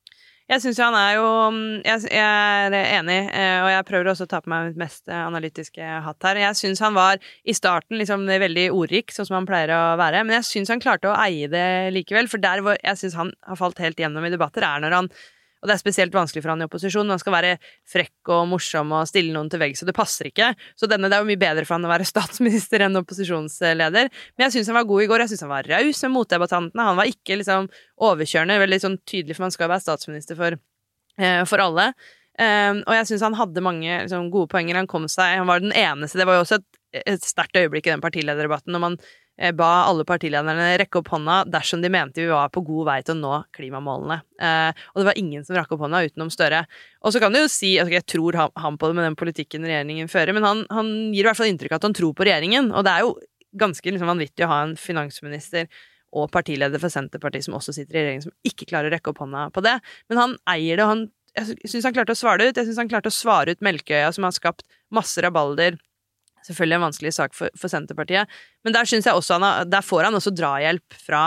Jeg 0.53 0.61
syns 0.61 0.76
jo 0.76 0.84
han 0.84 0.96
er 0.98 1.12
jo 1.16 1.28
mm, 1.55 1.68
Jeg, 1.86 2.00
jeg 2.12 2.24
er 2.68 2.74
enig, 2.98 3.18
eh, 3.32 3.59
og 3.62 3.70
jeg 3.72 3.86
prøver 3.88 4.11
også 4.12 4.26
å 4.26 4.28
ta 4.28 4.42
på 4.44 4.50
meg 4.53 4.66
mitt 4.68 4.80
mest 4.82 5.09
eh, 5.09 5.22
analytiske 5.24 5.92
hatt 6.05 6.26
her. 6.28 6.40
Jeg 6.42 6.59
syns 6.59 6.82
han 6.84 6.96
var 6.96 7.22
i 7.48 7.55
starten 7.57 7.96
liksom 7.96 8.26
veldig 8.28 8.66
ordrik, 8.76 9.14
sånn 9.16 9.30
som 9.30 9.38
han 9.38 9.48
pleier 9.48 9.72
å 9.72 9.82
være, 10.00 10.20
men 10.26 10.36
jeg 10.36 10.48
syns 10.50 10.72
han 10.74 10.82
klarte 10.82 11.09
å 11.09 11.16
eie 11.24 11.48
det 11.53 11.64
likevel. 11.96 12.28
For 12.28 12.42
der 12.42 12.61
hvor 12.64 12.76
jeg 12.76 13.00
syns 13.00 13.16
han 13.16 13.32
har 13.48 13.61
falt 13.61 13.80
helt 13.80 14.03
gjennom 14.03 14.28
i 14.28 14.32
debatter, 14.34 14.66
er 14.68 14.84
når 14.84 14.98
han 14.98 15.11
og 15.62 15.70
det 15.70 15.76
er 15.76 15.80
spesielt 15.80 16.14
vanskelig 16.14 16.42
for 16.42 16.50
han 16.50 16.64
i 16.64 16.66
opposisjon. 16.66 17.10
Han 17.14 17.20
skal 17.22 17.36
være 17.36 17.52
frekk 17.86 18.30
og 18.34 18.48
morsom 18.50 18.90
og 18.98 19.06
stille 19.06 19.30
noen 19.34 19.50
til 19.52 19.62
veggs, 19.62 19.84
og 19.84 19.90
det 19.90 19.94
passer 19.94 20.26
ikke. 20.32 20.48
Så 20.74 20.88
denne, 20.90 21.06
det 21.06 21.14
er 21.14 21.22
jo 21.22 21.28
mye 21.28 21.38
bedre 21.38 21.62
for 21.68 21.76
han 21.76 21.86
å 21.86 21.92
være 21.92 22.08
statsminister 22.12 22.82
enn 22.82 22.98
opposisjonsleder. 22.98 24.10
Men 24.34 24.46
jeg 24.48 24.56
syns 24.56 24.72
han 24.72 24.80
var 24.80 24.88
god 24.90 25.04
i 25.04 25.06
går. 25.12 25.22
Jeg 25.22 25.32
syns 25.32 25.46
han 25.46 25.54
var 25.54 25.70
raus 25.70 26.02
med 26.02 26.14
motdebattantene. 26.16 26.88
Han 26.90 26.98
var 26.98 27.12
ikke 27.12 27.38
liksom 27.38 27.70
overkjørende, 28.02 28.58
veldig 28.64 28.80
sånn 28.82 28.98
tydelig, 29.06 29.38
for 29.38 29.46
man 29.46 29.54
skal 29.54 29.68
jo 29.68 29.72
være 29.76 29.86
statsminister 29.86 30.40
for, 30.40 30.58
eh, 31.22 31.44
for 31.46 31.62
alle. 31.62 31.92
Um, 32.40 32.78
og 32.88 32.94
jeg 32.96 33.08
syns 33.10 33.22
han 33.26 33.36
hadde 33.36 33.62
mange 33.62 34.02
liksom, 34.02 34.30
gode 34.32 34.50
poenger. 34.50 34.80
Han 34.80 34.90
kom 34.90 35.04
seg 35.10 35.36
Han 35.38 35.50
var 35.50 35.62
den 35.62 35.74
eneste. 35.76 36.18
Det 36.18 36.26
var 36.26 36.40
jo 36.40 36.46
også 36.46 36.58
et, 36.58 36.80
et 37.04 37.26
sterkt 37.26 37.58
øyeblikk 37.60 37.86
i 37.86 37.92
den 37.92 38.02
partilederdebatten 38.02 38.72
når 38.74 38.82
man 38.82 38.96
ba 39.57 39.70
alle 39.89 40.05
partilederne 40.07 40.66
rekke 40.78 41.01
opp 41.01 41.09
hånda 41.14 41.39
dersom 41.51 41.80
de 41.83 41.91
mente 41.91 42.20
vi 42.20 42.28
var 42.30 42.51
på 42.53 42.61
god 42.66 42.89
vei 42.91 42.99
til 43.03 43.16
å 43.16 43.20
nå 43.20 43.39
klimamålene. 43.57 44.18
Eh, 44.37 44.83
og 44.93 45.01
det 45.01 45.09
var 45.09 45.20
ingen 45.20 45.47
som 45.47 45.57
rakk 45.57 45.72
opp 45.74 45.85
hånda 45.87 46.03
utenom 46.05 46.30
Støre. 46.33 46.64
Og 47.03 47.14
så 47.14 47.22
kan 47.22 47.33
du 47.35 47.41
jo 47.41 47.51
si 47.51 47.74
altså, 47.80 47.95
Jeg 47.97 48.07
tror 48.12 48.39
han, 48.39 48.76
på 48.78 48.91
det 48.91 48.99
med 48.99 49.09
den 49.09 49.18
politikken 49.18 49.64
regjeringen 49.66 50.11
fører, 50.12 50.37
men 50.37 50.47
han, 50.47 50.66
han 50.70 50.93
gir 51.14 51.24
i 51.24 51.28
hvert 51.30 51.41
fall 51.41 51.51
inntrykk 51.51 51.74
av 51.74 51.80
at 51.80 51.89
han 51.89 51.97
tror 51.97 52.12
på 52.18 52.28
regjeringen. 52.28 52.70
Og 52.76 52.85
det 52.87 52.93
er 52.93 53.07
jo 53.07 53.16
ganske 53.59 53.95
liksom, 53.95 54.12
vanvittig 54.12 54.47
å 54.47 54.53
ha 54.53 54.61
en 54.66 54.76
finansminister 54.80 55.68
og 56.12 56.28
partileder 56.33 56.80
for 56.80 56.93
Senterpartiet 56.93 57.47
som 57.47 57.57
også 57.57 57.74
sitter 57.74 57.97
i 57.97 58.01
regjering, 58.03 58.24
som 58.26 58.35
ikke 58.47 58.68
klarer 58.68 58.91
å 58.91 58.95
rekke 58.95 59.12
opp 59.12 59.22
hånda 59.24 59.47
på 59.55 59.64
det. 59.64 59.78
Men 60.12 60.20
han 60.20 60.35
eier 60.53 60.76
det, 60.76 60.85
og 60.85 60.93
han, 60.93 61.07
jeg 61.39 61.72
syns 61.72 61.89
han 61.89 61.97
klarte 61.97 62.12
å 62.12 62.20
svare 62.20 62.43
det 62.43 62.51
ut. 62.51 62.61
Jeg 62.61 62.68
syns 62.68 62.83
han 62.83 62.93
klarte 62.93 63.09
å 63.09 63.16
svare 63.16 63.55
ut 63.55 63.64
Melkøya, 63.64 64.12
som 64.12 64.28
har 64.28 64.37
skapt 64.37 64.66
masse 64.93 65.24
rabalder. 65.24 65.78
Selvfølgelig 66.47 66.78
en 66.78 66.86
vanskelig 66.88 67.14
sak 67.16 67.36
for, 67.36 67.53
for 67.59 67.72
Senterpartiet, 67.72 68.30
men 68.64 68.74
der 68.74 68.88
han 68.88 69.70
der 69.70 69.86
får 69.86 70.09
han 70.09 70.18
også 70.18 70.32
drahjelp 70.34 70.97
fra, 70.99 71.24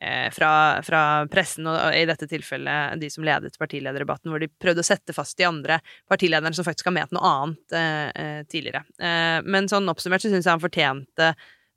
eh, 0.00 0.28
fra, 0.34 0.52
fra 0.86 1.02
pressen, 1.30 1.66
og 1.70 1.96
i 1.96 2.04
dette 2.08 2.28
tilfellet 2.30 3.00
de 3.00 3.10
som 3.12 3.24
ledet 3.24 3.58
partilederdebatten, 3.60 4.30
hvor 4.32 4.40
de 4.40 4.48
prøvde 4.48 4.84
å 4.84 4.86
sette 4.86 5.16
fast 5.16 5.36
de 5.38 5.48
andre 5.48 5.80
partilederne 6.08 6.54
som 6.54 6.66
faktisk 6.66 6.88
har 6.90 6.96
ment 6.96 7.12
noe 7.12 7.34
annet 7.34 7.76
eh, 7.76 8.08
eh, 8.14 8.40
tidligere. 8.48 8.84
Eh, 8.98 9.42
men 9.44 9.68
sånn 9.68 9.88
oppsummert 9.92 10.24
så 10.24 10.32
syns 10.32 10.46
jeg 10.46 10.56
han 10.56 10.64
fortjente 10.64 11.34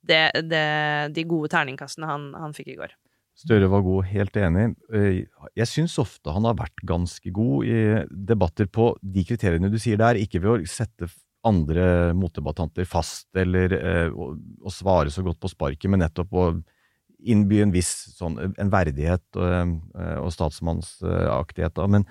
det, 0.08 0.24
det, 0.48 0.64
de 1.12 1.28
gode 1.28 1.52
terningkastene 1.52 2.08
han, 2.08 2.32
han 2.38 2.56
fikk 2.56 2.72
i 2.72 2.80
går. 2.80 2.96
Støre 3.38 3.68
var 3.70 3.84
god, 3.86 4.08
helt 4.10 4.38
enig. 4.40 4.72
Eh, 4.98 5.20
Jeg 5.60 5.70
syns 5.70 5.98
ofte 6.02 6.34
han 6.34 6.48
har 6.48 6.58
vært 6.58 6.82
ganske 6.90 7.30
god 7.34 7.68
i 7.70 7.82
debatter 8.10 8.66
på 8.66 8.96
de 9.02 9.26
kriteriene 9.28 9.70
du 9.70 9.78
sier 9.82 10.00
der, 10.02 10.18
ikke 10.18 10.42
ved 10.42 10.54
å 10.56 10.72
sette 10.72 11.10
andre 11.48 12.14
motdebattanter 12.18 12.88
fast 12.88 13.30
eller 13.38 13.74
eh, 13.78 14.08
å, 14.12 14.32
å 14.38 14.74
svare 14.74 15.12
så 15.14 15.24
godt 15.26 15.40
på 15.44 15.52
sparket, 15.52 15.90
men 15.92 16.04
nettopp 16.04 16.36
å 16.36 16.48
innby 17.18 17.64
en 17.64 17.74
viss 17.74 17.92
sånn, 18.18 18.38
en 18.46 18.72
verdighet 18.72 19.24
og, 19.40 19.76
eh, 19.98 20.18
og 20.22 20.32
statsmannsaktighet. 20.36 21.82
Men 21.90 22.06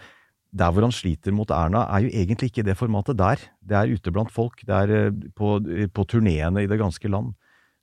der 0.57 0.73
hvor 0.73 0.87
han 0.87 0.95
sliter 0.95 1.35
mot 1.37 1.51
Erna, 1.53 1.85
er 1.93 2.07
jo 2.07 2.13
egentlig 2.13 2.51
ikke 2.51 2.67
det 2.67 2.79
formatet 2.79 3.19
der. 3.21 3.43
Det 3.61 3.77
er 3.79 3.93
ute 3.93 4.13
blant 4.15 4.33
folk. 4.35 4.63
Det 4.67 4.79
er 4.85 4.95
eh, 4.99 5.27
på, 5.37 5.59
på 5.93 6.07
turneene 6.11 6.65
i 6.65 6.71
det 6.71 6.81
ganske 6.81 7.13
land. 7.13 7.35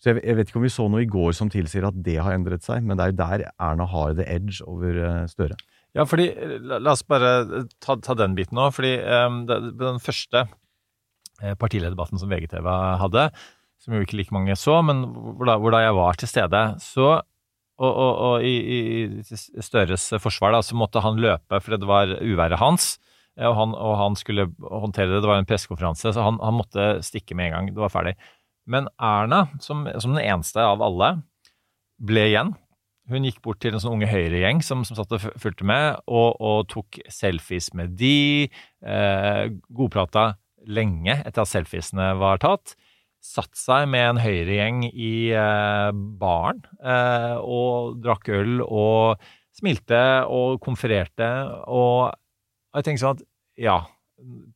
Så 0.01 0.11
jeg, 0.11 0.23
jeg 0.25 0.35
vet 0.39 0.49
ikke 0.49 0.59
om 0.59 0.65
vi 0.65 0.73
så 0.73 0.89
noe 0.91 1.05
i 1.05 1.11
går 1.11 1.31
som 1.37 1.51
tilsier 1.51 1.85
at 1.87 2.01
det 2.03 2.17
har 2.19 2.35
endret 2.35 2.65
seg, 2.65 2.83
men 2.83 2.99
det 2.99 3.05
er 3.05 3.13
jo 3.13 3.21
der 3.21 3.45
Erna 3.55 3.87
har 3.87 4.17
the 4.17 4.27
edge 4.27 4.59
over 4.67 4.99
Støre. 5.31 5.55
Ja, 5.93 6.07
fordi 6.09 6.31
La, 6.65 6.79
la 6.81 6.95
oss 6.95 7.05
bare 7.05 7.29
ta, 7.83 7.95
ta 8.01 8.15
den 8.17 8.33
biten 8.37 8.57
nå. 8.57 8.67
Fordi 8.73 8.97
um, 9.05 9.43
den 9.47 10.01
første 10.03 10.47
partilederdebatten 11.59 12.19
som 12.21 12.29
VGTV 12.31 12.67
hadde, 13.01 13.27
som 13.83 13.95
jo 13.97 14.03
ikke 14.05 14.15
like 14.19 14.35
mange 14.35 14.55
så, 14.59 14.77
men 14.85 15.01
hvor 15.11 15.47
da, 15.49 15.57
hvor 15.59 15.73
da 15.75 15.81
jeg 15.83 15.95
var 15.97 16.19
til 16.19 16.29
stede, 16.31 16.63
så 16.83 17.07
og, 17.83 17.89
og, 17.89 18.11
og 18.27 18.43
i, 18.45 18.53
i 18.61 19.61
Støres 19.65 20.05
forsvar 20.21 20.53
da, 20.53 20.59
så 20.63 20.77
måtte 20.77 21.01
han 21.01 21.17
løpe 21.19 21.57
fordi 21.59 21.79
det 21.81 21.89
var 21.89 22.11
uværet 22.21 22.59
hans. 22.61 22.99
eh, 23.35 23.47
Og 23.49 23.55
han, 23.57 23.73
og 23.73 23.95
han 23.97 24.15
skulle 24.15 24.45
håndtere 24.61 25.09
det. 25.09 25.23
Det 25.23 25.27
var 25.31 25.41
en 25.41 25.49
pressekonferanse, 25.49 26.13
så 26.13 26.21
han, 26.23 26.37
han 26.39 26.53
måtte 26.53 27.01
stikke 27.03 27.35
med 27.35 27.49
en 27.49 27.55
gang. 27.57 27.71
Det 27.73 27.81
var 27.81 27.89
ferdig. 27.91 28.13
Men 28.69 28.87
Erna, 29.01 29.47
som, 29.59 29.87
som 29.99 30.13
den 30.13 30.21
eneste 30.23 30.61
av 30.61 30.85
alle, 30.85 31.23
ble 31.97 32.27
igjen. 32.29 32.53
Hun 33.09 33.25
gikk 33.27 33.41
bort 33.43 33.59
til 33.59 33.73
en 33.75 33.81
sånn 33.83 33.97
unge 33.97 34.07
høyregjeng 34.07 34.61
som, 34.63 34.85
som 34.87 34.95
satt 34.95 35.11
og 35.17 35.25
fulgte 35.41 35.65
med, 35.67 35.97
og, 36.07 36.37
og 36.39 36.69
tok 36.71 37.01
selfies 37.11 37.73
med 37.75 37.97
de. 37.99 38.47
Eh, 38.85 39.43
godprata 39.75 40.35
lenge 40.67 41.19
etter 41.23 41.43
at 41.43 41.51
selfiesene 41.51 42.13
var 42.19 42.41
tatt. 42.43 42.75
Satt 43.23 43.55
seg 43.55 43.87
med 43.91 44.03
en 44.03 44.19
høyregjeng 44.23 44.83
i 44.91 45.31
eh, 45.31 45.91
baren 46.19 46.63
eh, 46.83 47.37
og 47.39 48.01
drakk 48.03 48.27
øl 48.35 48.59
og 48.65 49.23
smilte 49.55 50.01
og 50.27 50.59
konfererte. 50.63 51.29
Og 51.71 52.11
jeg 52.75 52.87
tenker 52.87 53.03
sånn 53.03 53.19
at 53.19 53.25
ja, 53.63 53.77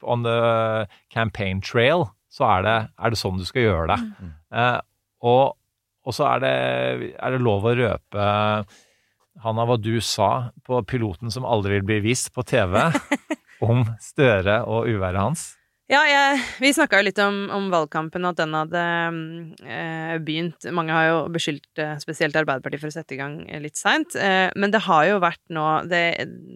on 0.04 0.26
the 0.26 0.88
campaign 1.14 1.62
trail 1.64 2.10
så 2.34 2.50
er 2.58 2.66
det, 2.66 2.76
er 3.00 3.14
det 3.14 3.20
sånn 3.20 3.40
du 3.40 3.46
skal 3.48 3.70
gjøre 3.70 3.88
det. 3.94 4.02
Eh, 4.52 4.82
og, 5.28 5.56
og 6.04 6.16
så 6.16 6.28
er 6.34 6.44
det, 6.44 6.58
er 7.16 7.34
det 7.34 7.42
lov 7.44 7.66
å 7.66 7.78
røpe 7.78 8.28
Hanna, 9.44 9.68
hva 9.70 9.78
du 9.78 10.00
sa 10.02 10.50
på 10.66 10.80
piloten 10.90 11.30
som 11.34 11.46
aldri 11.46 11.78
vil 11.78 11.88
bli 11.88 11.98
vist 12.10 12.32
på 12.34 12.46
TV 12.48 12.80
om 13.68 13.86
Støre 14.02 14.64
og 14.66 14.90
uværet 14.90 15.22
hans. 15.22 15.48
Ja, 15.88 16.02
jeg, 16.04 16.40
vi 16.60 16.74
snakka 16.76 17.00
jo 17.00 17.06
litt 17.08 17.20
om, 17.24 17.36
om 17.56 17.70
valgkampen, 17.72 18.26
og 18.28 18.34
at 18.34 18.40
den 18.42 18.56
hadde 18.58 18.82
eh, 19.64 20.18
begynt. 20.20 20.66
Mange 20.76 20.92
har 20.92 21.06
jo 21.08 21.22
beskyldt 21.32 21.80
eh, 21.80 21.94
spesielt 22.04 22.36
Arbeiderpartiet 22.36 22.82
for 22.82 22.92
å 22.92 22.96
sette 22.98 23.16
i 23.16 23.20
gang 23.22 23.38
eh, 23.48 23.62
litt 23.64 23.80
seint. 23.80 24.18
Eh, 24.20 24.50
men 24.60 24.74
det 24.74 24.82
har 24.84 25.06
jo 25.08 25.22
vært 25.24 25.40
nå 25.56 25.64
det, 25.88 26.02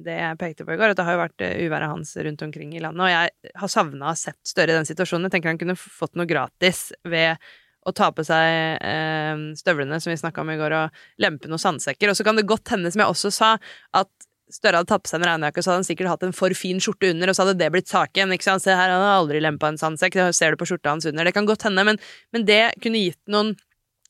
det 0.03 0.17
jeg 0.17 0.39
pekte 0.41 0.67
på 0.67 0.75
i 0.75 0.79
går, 0.81 0.91
at 0.91 0.99
det 0.99 1.05
har 1.07 1.15
jo 1.15 1.21
vært 1.21 1.45
uværet 1.47 1.93
hans 1.93 2.11
rundt 2.27 2.43
omkring 2.43 2.75
i 2.75 2.83
landet. 2.83 3.05
Og 3.07 3.13
jeg 3.13 3.55
har 3.63 3.71
savna 3.71 4.11
å 4.11 4.19
sett 4.19 4.39
Støre 4.51 4.73
i 4.73 4.75
den 4.81 4.89
situasjonen. 4.89 5.29
Jeg 5.29 5.37
tenker 5.37 5.53
han 5.53 5.61
kunne 5.61 5.77
fått 5.79 6.19
noe 6.19 6.27
gratis 6.27 6.89
ved 7.07 7.39
å 7.87 7.93
ta 7.95 8.11
på 8.11 8.27
seg 8.27 8.83
eh, 8.83 9.45
støvlene 9.57 10.01
som 10.03 10.11
vi 10.11 10.19
snakka 10.19 10.43
om 10.43 10.51
i 10.51 10.59
går, 10.59 10.75
og 10.75 11.23
lempe 11.23 11.47
noen 11.47 11.63
sandsekker. 11.63 12.11
Og 12.11 12.19
så 12.19 12.27
kan 12.27 12.35
det 12.35 12.49
godt 12.51 12.75
hende, 12.75 12.91
som 12.91 13.05
jeg 13.05 13.15
også 13.15 13.31
sa, 13.31 13.53
at 13.95 14.30
Støre 14.51 14.81
hadde 14.81 14.91
tatt 14.91 15.05
på 15.05 15.11
seg 15.11 15.21
en 15.21 15.27
regnjakke, 15.29 15.63
så 15.63 15.71
hadde 15.71 15.81
han 15.81 15.87
sikkert 15.87 16.11
hatt 16.11 16.25
en 16.27 16.35
for 16.35 16.53
fin 16.57 16.81
skjorte 16.83 17.11
under, 17.13 17.31
og 17.31 17.37
så 17.37 17.45
hadde 17.45 17.59
det 17.61 17.69
blitt 17.73 17.91
saken. 17.91 18.33
ikke 18.35 18.47
sant? 18.47 18.63
Se 18.65 18.75
her, 18.75 18.91
han 18.91 19.03
har 19.05 19.21
aldri 19.21 19.41
lempa 19.43 19.71
en 19.71 19.79
sandsekk, 19.79 20.17
det 20.19 20.27
ser 20.37 20.53
du 20.53 20.61
på 20.61 20.67
skjorta 20.69 20.93
hans 20.95 21.07
under. 21.09 21.27
Det 21.27 21.35
kan 21.35 21.47
godt 21.49 21.65
hende, 21.67 21.85
men, 21.87 22.01
men 22.35 22.45
det 22.47 22.61
kunne 22.83 23.03
gitt 23.05 23.21
noen 23.31 23.55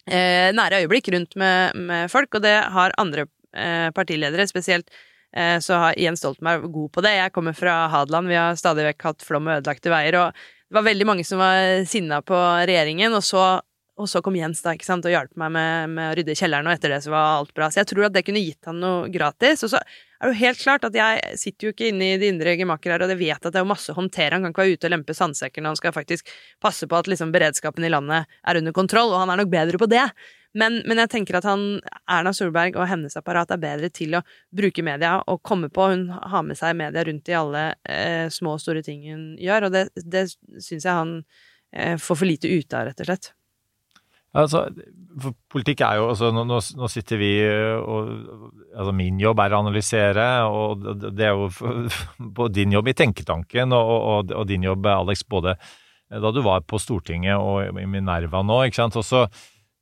eh, 0.09 0.49
nære 0.57 0.83
øyeblikk 0.83 1.11
rundt 1.13 1.37
med, 1.39 1.77
med 1.77 2.11
folk, 2.13 2.33
og 2.37 2.45
det 2.45 2.57
har 2.73 2.97
andre 3.01 3.27
eh, 3.53 3.89
partiledere, 3.95 4.47
spesielt 4.49 4.89
eh, 5.35 5.57
så 5.63 5.81
har 5.85 5.99
Jens 6.01 6.23
Stoltenberg 6.23 6.69
god 6.73 6.93
på 6.97 7.05
det. 7.05 7.17
Jeg 7.19 7.35
kommer 7.37 7.57
fra 7.57 7.83
Hadeland, 7.93 8.31
vi 8.31 8.39
har 8.39 8.57
stadig 8.59 8.87
vekk 8.91 9.11
hatt 9.11 9.27
flom 9.27 9.49
og 9.49 9.59
ødelagte 9.59 9.93
veier, 9.93 10.19
og 10.23 10.45
det 10.71 10.79
var 10.79 10.87
veldig 10.87 11.09
mange 11.09 11.27
som 11.27 11.41
var 11.41 11.83
sinna 11.89 12.21
på 12.25 12.37
regjeringen, 12.65 13.13
og 13.13 13.25
så 13.27 13.43
og 14.01 14.09
så 14.09 14.21
kom 14.23 14.37
Jens 14.37 14.63
da, 14.63 14.73
ikke 14.75 14.87
sant, 14.87 15.05
og 15.05 15.13
hjalp 15.13 15.33
meg 15.39 15.51
med, 15.53 15.91
med 15.95 16.11
å 16.11 16.15
rydde 16.17 16.35
kjelleren, 16.37 16.65
og 16.65 16.73
etter 16.73 16.93
det 16.95 17.01
så 17.03 17.11
var 17.13 17.35
alt 17.35 17.53
bra. 17.57 17.67
Så 17.69 17.81
jeg 17.81 17.91
tror 17.91 18.07
at 18.07 18.15
det 18.15 18.23
kunne 18.25 18.41
gitt 18.41 18.69
han 18.69 18.79
noe 18.81 19.11
gratis. 19.13 19.65
Og 19.67 19.73
så 19.73 19.81
er 20.21 20.29
det 20.29 20.35
jo 20.35 20.43
helt 20.43 20.59
klart 20.61 20.83
at 20.85 20.93
jeg 20.93 21.37
sitter 21.41 21.65
jo 21.65 21.71
ikke 21.73 21.87
inne 21.89 22.11
i 22.11 22.17
de 22.21 22.27
indre 22.29 22.53
gemakker 22.59 22.93
her, 22.93 23.01
og 23.01 23.09
jeg 23.09 23.17
vet 23.17 23.47
at 23.47 23.55
det 23.55 23.57
er 23.57 23.65
masse 23.65 23.89
å 23.89 23.97
håndtere. 23.97 24.35
Han 24.35 24.43
kan 24.45 24.53
ikke 24.53 24.61
være 24.61 24.75
ute 24.77 24.89
og 24.89 24.93
lempe 24.93 25.15
sandsekker 25.17 25.63
når 25.63 25.73
han 25.73 25.79
skal 25.79 25.95
faktisk 25.95 26.29
passe 26.61 26.85
på 26.85 26.99
at 26.99 27.09
liksom 27.09 27.33
beredskapen 27.33 27.87
i 27.87 27.89
landet 27.89 28.29
er 28.45 28.59
under 28.59 28.75
kontroll, 28.77 29.15
og 29.15 29.23
han 29.23 29.33
er 29.33 29.41
nok 29.41 29.49
bedre 29.49 29.81
på 29.81 29.89
det. 29.89 30.05
Men, 30.53 30.81
men 30.85 31.01
jeg 31.01 31.09
tenker 31.13 31.39
at 31.39 31.47
han, 31.47 31.65
Erna 32.05 32.35
Solberg 32.37 32.77
og 32.77 32.85
hennes 32.91 33.17
apparat 33.17 33.53
er 33.55 33.61
bedre 33.63 33.89
til 33.89 34.19
å 34.19 34.23
bruke 34.53 34.85
media 34.85 35.15
og 35.25 35.41
komme 35.47 35.71
på. 35.73 35.89
Hun 35.95 36.09
har 36.11 36.45
med 36.45 36.59
seg 36.59 36.77
media 36.77 37.05
rundt 37.07 37.31
i 37.31 37.37
alle 37.39 37.67
eh, 37.89 38.27
små 38.29 38.59
og 38.59 38.61
store 38.61 38.85
ting 38.85 39.01
hun 39.07 39.27
gjør, 39.41 39.69
og 39.69 39.77
det, 39.77 39.87
det 40.05 40.27
syns 40.35 40.85
jeg 40.85 40.91
han 40.91 41.21
eh, 41.73 41.95
får 41.97 42.19
for 42.19 42.29
lite 42.29 42.51
ut 42.51 42.77
av, 42.77 42.91
rett 42.91 43.01
og 43.01 43.09
slett. 43.09 43.33
Altså, 44.31 44.63
for 45.19 45.35
politikk 45.51 45.81
er 45.83 45.97
jo 45.99 46.05
altså, 46.13 46.29
nå, 46.31 46.45
nå 46.47 46.87
sitter 46.91 47.19
vi 47.19 47.31
og 47.43 48.11
altså 48.71 48.93
Min 48.95 49.19
jobb 49.19 49.41
er 49.43 49.51
å 49.51 49.59
analysere, 49.59 50.27
og 50.47 50.85
det 51.03 51.27
er 51.27 51.35
jo 51.35 52.47
din 52.55 52.77
jobb 52.77 52.91
i 52.91 52.95
Tenketanken 52.95 53.75
og, 53.75 53.91
og, 53.91 54.35
og 54.39 54.47
din 54.47 54.63
jobb, 54.69 54.87
Alex, 54.93 55.25
både 55.27 55.57
da 56.11 56.31
du 56.31 56.41
var 56.43 56.63
på 56.67 56.79
Stortinget 56.79 57.39
og 57.39 57.79
i 57.79 57.87
Minerva 57.87 58.41
nå, 58.43 58.63
ikke 58.67 58.81
sant. 58.81 58.97
Også, 58.99 59.25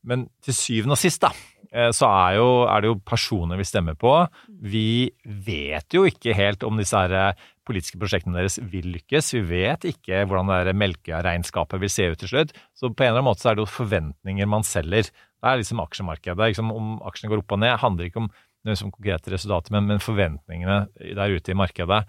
men 0.10 0.28
til 0.46 0.58
syvende 0.58 0.98
og 0.98 1.02
sist, 1.02 1.22
da, 1.24 1.32
eh, 1.34 1.49
så 1.94 2.08
er, 2.10 2.36
jo, 2.40 2.50
er 2.66 2.82
det 2.82 2.90
jo 2.90 2.98
personer 3.06 3.60
vi 3.60 3.68
stemmer 3.68 3.98
på. 4.00 4.14
Vi 4.48 5.12
vet 5.24 5.94
jo 5.94 6.06
ikke 6.10 6.34
helt 6.34 6.66
om 6.66 6.80
disse 6.82 6.98
her 6.98 7.14
eh, 7.14 7.48
politiske 7.70 8.00
prosjektene 8.02 8.40
deres 8.40 8.58
vil 8.72 8.88
lykkes. 8.96 9.34
Vi 9.36 9.44
vet 9.52 9.86
ikke 9.92 10.24
hvordan 10.26 10.50
det 10.50 10.64
der 10.70 10.80
Melkøya-regnskapet 10.82 11.82
vil 11.84 11.94
se 11.94 12.10
ut 12.10 12.22
til 12.24 12.32
slutt. 12.32 12.56
Så 12.74 12.90
på 12.90 13.06
en 13.06 13.12
eller 13.12 13.22
annen 13.22 13.30
måte 13.30 13.46
så 13.46 13.52
er 13.52 13.60
det 13.60 13.68
jo 13.68 13.76
forventninger 13.76 14.50
man 14.50 14.66
selger. 14.66 15.12
Det 15.14 15.52
er 15.52 15.62
liksom 15.62 15.84
aksjemarkedet. 15.86 16.50
Liksom, 16.56 16.74
om 16.74 16.98
aksjene 17.08 17.34
går 17.36 17.44
opp 17.44 17.56
og 17.56 17.62
ned, 17.62 17.78
handler 17.84 18.10
ikke 18.10 18.24
om 18.26 18.32
liksom, 18.68 18.90
konkrete 18.96 19.36
resultater, 19.36 19.76
men, 19.78 19.88
men 19.94 20.04
forventningene 20.04 20.82
der 20.98 21.38
ute 21.38 21.54
i 21.54 21.60
markedet. 21.60 22.04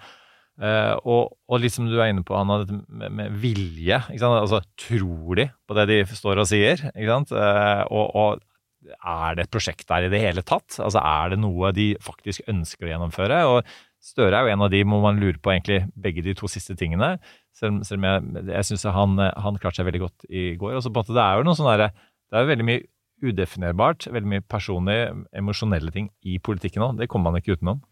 Uh, 0.61 0.93
og, 1.09 1.37
og 1.49 1.63
liksom 1.63 1.87
du 1.89 1.95
er 1.97 2.11
inne 2.11 2.25
på, 2.27 2.35
Anna, 2.37 2.59
dette 2.61 2.77
med, 2.89 3.13
med 3.17 3.37
vilje. 3.41 4.01
Altså, 4.13 4.61
tror 4.81 5.39
de 5.39 5.47
på 5.69 5.77
det 5.79 5.87
de 5.89 6.01
står 6.09 6.43
og 6.43 6.49
sier? 6.51 6.83
Eh, 6.93 7.85
og, 7.89 8.17
og 8.17 8.43
er 8.89 9.37
det 9.37 9.47
et 9.47 9.53
prosjekt 9.53 9.87
der 9.91 10.07
i 10.07 10.11
det 10.12 10.22
hele 10.22 10.45
tatt? 10.47 10.78
Altså, 10.81 11.03
er 11.03 11.35
det 11.35 11.41
noe 11.43 11.72
de 11.76 11.93
faktisk 12.03 12.47
ønsker 12.51 12.89
å 12.89 12.93
gjennomføre? 12.95 13.41
Og 13.51 13.72
Støre 14.01 14.33
er 14.33 14.47
jo 14.47 14.55
en 14.55 14.64
av 14.64 14.70
de 14.72 14.78
må 14.89 14.97
man 15.03 15.18
lure 15.20 15.37
på 15.37 15.53
egentlig 15.53 15.83
begge 15.93 16.22
de 16.24 16.33
to 16.37 16.49
siste 16.49 16.72
tingene. 16.81 17.18
Selv, 17.53 17.83
selv 17.85 18.01
om 18.01 18.07
jeg, 18.09 18.47
jeg 18.49 18.68
syns 18.70 18.87
han, 18.97 19.20
han 19.20 19.59
klarte 19.61 19.83
seg 19.83 19.91
veldig 19.91 20.01
godt 20.07 20.24
i 20.33 20.45
går. 20.61 20.78
Og 20.78 20.81
så 20.81 20.89
på 20.89 20.97
en 20.97 21.05
måte, 21.05 21.16
det 21.18 21.26
er 21.26 21.37
jo 21.37 21.45
noe 21.45 21.59
sånn 21.59 21.68
der, 21.68 21.91
Det 22.31 22.41
er 22.41 22.49
veldig 22.49 22.66
mye 22.68 22.87
udefinerbart, 23.20 24.07
veldig 24.09 24.31
mye 24.33 24.45
personlige, 24.49 25.11
emosjonelle 25.37 25.93
ting 25.93 26.09
i 26.24 26.39
politikken 26.41 26.87
òg. 26.87 26.97
Det 27.03 27.11
kommer 27.12 27.28
man 27.28 27.43
ikke 27.43 27.59
utenom. 27.59 27.83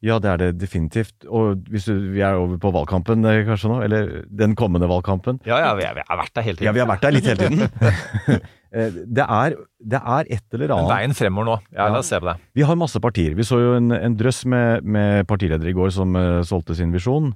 Ja, 0.00 0.16
det 0.16 0.30
er 0.30 0.38
det 0.40 0.48
definitivt. 0.62 1.26
Og 1.28 1.60
hvis 1.68 1.84
du, 1.90 1.92
vi 2.14 2.22
er 2.24 2.38
over 2.40 2.56
på 2.60 2.72
valgkampen 2.72 3.26
eh, 3.28 3.42
kanskje 3.48 3.68
nå, 3.68 3.82
eller 3.84 4.14
den 4.32 4.54
kommende 4.56 4.88
valgkampen. 4.88 5.42
Ja, 5.48 5.58
ja, 5.60 5.74
vi, 5.76 5.84
vi 5.98 6.04
har 6.08 6.20
vært 6.22 6.32
der 6.38 6.46
hele 6.46 6.56
tiden. 6.56 6.68
Ja, 6.70 6.72
vi 6.76 6.82
har 6.82 6.88
vært 6.88 7.04
der 7.04 7.14
litt 7.16 7.28
hele 7.28 7.50
tiden. 7.50 8.48
Eh, 8.70 8.86
det, 9.02 9.24
er, 9.24 9.56
det 9.82 9.98
er 9.98 10.28
et 10.30 10.54
eller 10.54 10.70
annet 10.70 10.92
Veien 10.92 11.14
fremover 11.18 11.46
nå. 11.48 11.54
Ja, 11.74 11.88
la 11.90 12.04
oss 12.04 12.10
se 12.12 12.20
på 12.22 12.28
det. 12.28 12.36
Vi 12.54 12.62
har 12.62 12.76
masse 12.78 13.00
partier. 13.02 13.32
Vi 13.34 13.42
så 13.42 13.56
jo 13.58 13.72
en, 13.74 13.90
en 13.90 14.14
drøss 14.14 14.44
med, 14.46 14.86
med 14.86 15.26
partiledere 15.26 15.72
i 15.72 15.74
går 15.74 15.90
som 15.96 16.14
uh, 16.14 16.38
solgte 16.46 16.76
sin 16.78 16.92
visjon. 16.94 17.32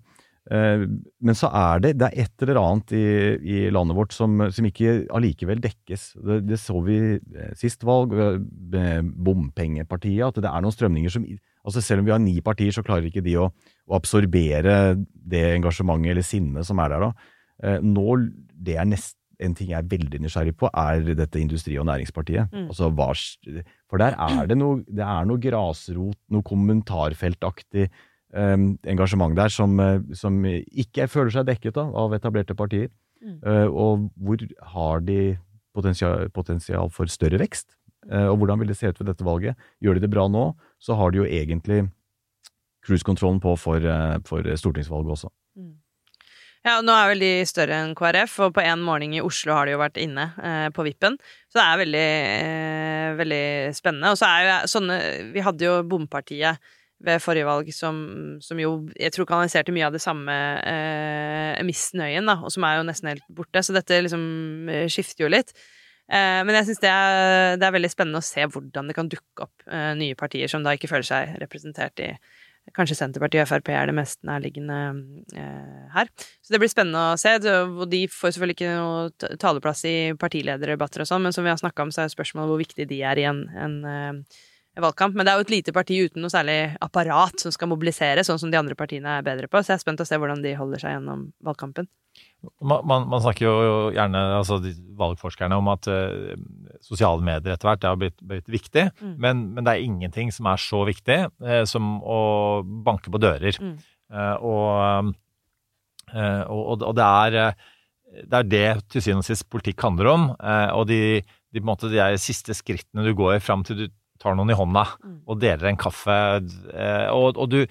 Uh, 0.47 0.85
men 1.19 1.35
så 1.35 1.51
er 1.51 1.83
det, 1.83 1.91
det 1.99 2.07
er 2.07 2.29
et 2.29 2.47
eller 2.47 2.61
annet 2.61 2.95
i, 2.95 3.03
i 3.51 3.65
landet 3.75 3.99
vårt 3.99 4.15
som, 4.15 4.45
som 4.47 4.71
ikke 4.71 5.09
allikevel 5.11 5.59
dekkes. 5.65 6.05
Det, 6.23 6.39
det 6.53 6.61
så 6.63 6.79
vi 6.87 7.01
sist 7.59 7.83
valg, 7.83 8.15
bompengepartiet, 9.27 10.29
at 10.31 10.39
det 10.39 10.55
er 10.55 10.63
noen 10.63 10.79
strømninger 10.79 11.17
som 11.19 11.27
altså 11.65 11.83
Selv 11.83 12.03
om 12.03 12.09
vi 12.09 12.13
har 12.15 12.23
ni 12.23 12.39
partier, 12.45 12.73
så 12.75 12.85
klarer 12.85 13.09
ikke 13.09 13.25
de 13.25 13.39
å, 13.41 13.49
å 13.89 13.97
absorbere 13.97 14.97
det 15.15 15.45
engasjementet 15.55 16.13
eller 16.13 16.27
sinnet 16.27 16.69
som 16.69 16.81
er 16.83 16.93
der 16.93 17.07
da. 17.07 17.13
Eh, 17.65 17.79
Nå, 17.85 18.17
det 18.55 18.79
er 18.81 18.89
nest, 18.89 19.17
en 19.43 19.55
ting 19.57 19.73
jeg 19.73 19.81
er 19.81 19.91
veldig 19.91 20.21
nysgjerrig 20.23 20.55
på, 20.61 20.71
er 20.71 21.15
dette 21.19 21.41
Industri- 21.41 21.79
og 21.81 21.89
Næringspartiet. 21.89 22.53
Mm. 22.53 22.69
Altså, 22.71 22.91
hva, 22.95 23.11
for 23.91 24.03
der 24.03 24.17
er 24.29 24.51
det 24.51 24.59
noe, 24.61 24.83
det 24.87 25.05
er 25.05 25.29
noe 25.29 25.43
grasrot, 25.43 26.19
noe 26.33 26.47
kommentarfeltaktig 26.47 27.89
um, 28.35 28.75
engasjement 28.91 29.37
der 29.37 29.53
som, 29.53 29.79
eh, 29.81 29.99
som 30.17 30.39
ikke 30.45 31.09
føler 31.11 31.35
seg 31.35 31.49
dekket 31.51 31.79
da, 31.81 31.89
av 32.05 32.15
etablerte 32.17 32.57
partier. 32.59 32.93
Mm. 33.25 33.39
Uh, 33.41 33.69
og 33.73 34.09
hvor 34.21 34.43
har 34.75 35.05
de 35.07 35.19
potensial, 35.75 36.29
potensial 36.35 36.93
for 36.93 37.11
større 37.11 37.41
vekst? 37.41 37.73
Eh, 38.11 38.29
og 38.31 38.39
hvordan 38.41 38.61
vil 38.61 38.73
det 38.73 38.79
se 38.79 38.91
ut 38.91 39.01
ved 39.01 39.13
dette 39.13 39.27
valget? 39.27 39.69
Gjør 39.85 39.99
de 39.99 40.05
det 40.05 40.13
bra 40.13 40.27
nå, 40.29 40.51
så 40.83 40.99
har 40.99 41.13
de 41.13 41.23
jo 41.23 41.29
egentlig 41.29 41.87
cruise-kontrollen 42.85 43.41
på 43.41 43.57
for, 43.57 43.81
eh, 43.81 44.19
for 44.29 44.45
stortingsvalget 44.61 45.17
også. 45.17 45.33
Ja, 46.65 46.79
og 46.79 46.87
nå 46.89 46.95
er 46.97 47.11
vel 47.11 47.21
de 47.21 47.33
større 47.45 47.77
enn 47.77 47.93
KrF, 47.97 48.39
og 48.47 48.55
på 48.57 48.63
en 48.65 48.81
morgen 48.81 49.13
i 49.13 49.21
Oslo 49.21 49.53
har 49.53 49.69
de 49.69 49.75
jo 49.75 49.81
vært 49.83 49.99
inne 50.01 50.31
eh, 50.41 50.69
på 50.73 50.87
vippen. 50.87 51.19
Så 51.53 51.59
det 51.59 51.65
er 51.65 51.81
veldig, 51.83 52.07
eh, 52.39 53.09
veldig 53.19 53.45
spennende. 53.77 54.15
Og 54.15 54.17
så 54.17 54.31
er 54.31 54.47
jo 54.47 54.55
sånne 54.73 54.97
Vi 55.35 55.45
hadde 55.45 55.67
jo 55.67 55.75
Bompartiet 55.85 56.73
ved 57.05 57.21
forrige 57.21 57.45
valg 57.45 57.69
som, 57.77 57.99
som 58.41 58.57
jo 58.63 58.71
jeg 58.97 59.13
tror 59.13 59.29
kanaliserte 59.29 59.75
mye 59.77 59.91
av 59.91 59.93
det 59.93 60.01
samme 60.01 60.33
eh, 60.65 61.61
misnøyen, 61.69 62.25
da, 62.33 62.39
og 62.41 62.55
som 62.55 62.65
er 62.65 62.79
jo 62.79 62.89
nesten 62.89 63.13
helt 63.13 63.29
borte. 63.29 63.61
Så 63.61 63.77
dette 63.77 64.01
liksom 64.07 64.25
eh, 64.73 64.89
skifter 64.89 65.27
jo 65.27 65.33
litt. 65.37 65.53
Eh, 66.13 66.41
men 66.45 66.59
jeg 66.59 66.69
syns 66.69 66.83
det, 66.83 66.95
det 67.61 67.67
er 67.67 67.77
veldig 67.79 67.91
spennende 67.93 68.21
å 68.21 68.25
se 68.25 68.45
hvordan 68.45 68.91
det 68.91 68.97
kan 68.97 69.09
dukke 69.09 69.47
opp 69.47 69.69
eh, 69.71 69.93
nye 69.97 70.17
partier 70.19 70.51
som 70.53 70.65
da 70.65 70.75
ikke 70.77 70.91
føler 70.91 71.07
seg 71.09 71.39
representert 71.41 72.03
i 72.05 72.11
Kanskje 72.73 72.97
Senterpartiet 72.97 73.43
og 73.45 73.49
Frp 73.51 73.69
er 73.77 73.91
det 73.91 73.95
mest 73.97 74.23
nærliggende 74.25 74.77
eh, 75.37 75.83
her. 75.93 76.09
Så 76.41 76.55
det 76.55 76.63
blir 76.63 76.71
spennende 76.73 77.11
å 77.13 77.19
se. 77.21 77.35
Og 77.61 77.83
de 77.93 78.07
får 78.09 78.33
selvfølgelig 78.33 78.57
ikke 78.57 78.71
noe 78.79 79.35
taleplass 79.43 79.85
i 79.85 79.97
partilederdebatter 80.17 81.05
og 81.05 81.11
sånn, 81.11 81.27
men 81.27 81.37
som 81.37 81.45
vi 81.45 81.53
har 81.53 81.61
snakka 81.61 81.85
om, 81.85 81.93
så 81.93 82.07
er 82.07 82.15
spørsmålet 82.15 82.55
hvor 82.55 82.63
viktig 82.63 82.87
de 82.89 83.03
er 83.05 83.21
i 83.21 83.27
en, 83.29 83.43
en 83.53 83.77
valgkamp. 84.81 85.13
Men 85.13 85.29
det 85.29 85.35
er 85.35 85.43
jo 85.43 85.47
et 85.47 85.55
lite 85.59 85.75
parti 85.77 85.99
uten 86.07 86.25
noe 86.25 86.33
særlig 86.33 86.57
apparat 86.85 87.45
som 87.45 87.53
skal 87.53 87.69
mobilisere, 87.71 88.25
sånn 88.25 88.41
som 88.41 88.53
de 88.53 88.63
andre 88.63 88.79
partiene 88.79 89.19
er 89.19 89.29
bedre 89.29 89.51
på. 89.53 89.61
Så 89.61 89.75
jeg 89.75 89.83
er 89.83 89.85
spent 89.85 90.01
å 90.01 90.09
se 90.09 90.17
hvordan 90.17 90.41
de 90.45 90.57
holder 90.59 90.83
seg 90.83 90.97
gjennom 90.97 91.29
valgkampen. 91.45 91.93
Man, 92.65 92.85
man, 92.89 93.07
man 93.13 93.23
snakker 93.25 93.47
jo 93.47 93.57
gjerne, 93.95 94.21
altså 94.39 94.59
de 94.63 94.73
valgforskerne, 94.99 95.57
om 95.59 95.71
at 95.73 95.89
uh, 95.91 96.35
sosiale 96.85 97.25
medier 97.25 97.55
etter 97.55 97.69
hvert 97.71 97.87
har 97.89 97.99
blitt, 98.01 98.17
blitt 98.23 98.49
viktig. 98.53 98.87
Mm. 99.01 99.15
Men, 99.21 99.43
men 99.57 99.67
det 99.67 99.75
er 99.75 99.85
ingenting 99.87 100.33
som 100.35 100.49
er 100.51 100.61
så 100.63 100.83
viktig 100.89 101.19
uh, 101.45 101.63
som 101.69 101.97
å 102.01 102.19
banke 102.87 103.13
på 103.13 103.21
dører. 103.23 103.59
Mm. 103.61 103.77
Uh, 104.15 104.37
og, 104.45 105.15
og, 106.15 106.83
og 106.85 106.93
det 106.95 107.05
er 107.05 107.39
det 108.15 108.39
er 108.39 108.47
det 108.47 108.67
til 108.93 109.03
syvende 109.03 109.25
og 109.25 109.27
sist 109.27 109.49
politikk 109.51 109.81
handler 109.83 110.11
om. 110.13 110.27
Og 110.77 110.85
de, 110.87 110.99
de, 111.25 111.63
måte, 111.65 111.89
de 111.91 112.05
siste 112.23 112.55
skrittene 112.55 113.03
du 113.03 113.11
går 113.19 113.39
i 113.39 113.43
fram 113.43 113.65
til 113.67 113.81
du 113.81 113.85
tar 114.23 114.37
noen 114.39 114.53
i 114.53 114.59
hånda 114.59 114.85
Mm. 115.01 115.17
og 115.27 115.41
deler 115.43 115.73
en 115.73 115.81
kaffe. 115.81 116.19
Og, 117.11 117.41
og 117.41 117.49
du 117.51 117.65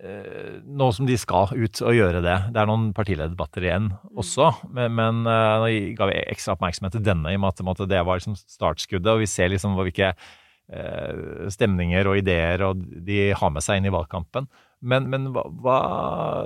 Nå 0.00 0.86
som 0.96 1.04
de 1.04 1.16
skal 1.20 1.50
ut 1.52 1.80
og 1.84 1.92
gjøre 1.92 2.22
det 2.24 2.36
Det 2.54 2.60
er 2.62 2.68
noen 2.70 2.86
partilederdebatter 2.96 3.66
igjen 3.66 3.90
også, 4.16 4.46
men, 4.72 4.94
men 4.96 5.18
eh, 5.28 5.56
nå 5.60 5.96
ga 5.98 6.08
vi 6.08 6.22
ekstra 6.22 6.54
oppmerksomhet 6.56 6.94
til 6.96 7.04
denne 7.04 7.32
i 7.32 7.36
og 7.36 7.42
med 7.44 7.72
at 7.74 7.82
det 7.90 8.00
var 8.08 8.20
liksom 8.20 8.38
startskuddet, 8.38 9.10
og 9.12 9.20
vi 9.20 9.28
ser 9.28 9.52
liksom 9.52 9.76
hvilke 9.76 10.14
eh, 10.14 11.44
stemninger 11.52 12.08
og 12.08 12.20
ideer 12.22 12.64
og 12.64 12.80
de 12.80 13.30
har 13.36 13.52
med 13.52 13.64
seg 13.64 13.80
inn 13.80 13.90
i 13.90 13.94
valgkampen. 13.94 14.48
Men, 14.80 15.10
men 15.12 15.28
hva, 15.34 15.80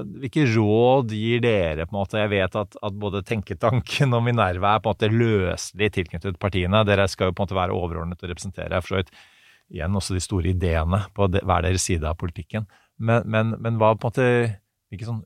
hvilke 0.03 0.49
råd 0.57 1.15
gir 1.15 1.43
dere? 1.45 1.87
på 1.87 1.95
en 1.95 2.01
måte? 2.01 2.19
Jeg 2.19 2.33
vet 2.33 2.57
at, 2.59 2.75
at 2.75 2.97
både 2.99 3.23
Tenketanken 3.27 4.17
og 4.17 4.25
Minerva 4.27 4.75
er 4.75 4.83
på 4.83 4.91
en 4.91 4.97
måte 4.97 5.13
løselig 5.13 5.93
tilknyttet 5.95 6.41
partiene. 6.43 6.83
Dere 6.89 7.07
skal 7.11 7.31
jo 7.31 7.37
på 7.37 7.45
en 7.45 7.47
måte 7.47 7.61
være 7.61 7.77
overordnet 7.79 8.25
og 8.25 8.33
representere 8.33 8.83
for 8.83 8.97
så 8.97 9.03
vidt 9.03 9.15
igjen 9.75 9.95
også 9.97 10.17
de 10.17 10.23
store 10.23 10.51
ideene 10.51 11.05
på 11.15 11.31
hver 11.37 11.69
deres 11.69 11.87
side 11.87 12.11
av 12.11 12.19
politikken. 12.21 12.67
Men, 12.99 13.27
men, 13.27 13.55
men 13.61 13.79
hva 13.81 13.95
på 13.95 14.07
en 14.07 14.13
måte 14.13 14.29
hvilke 14.91 15.09
sånn 15.09 15.23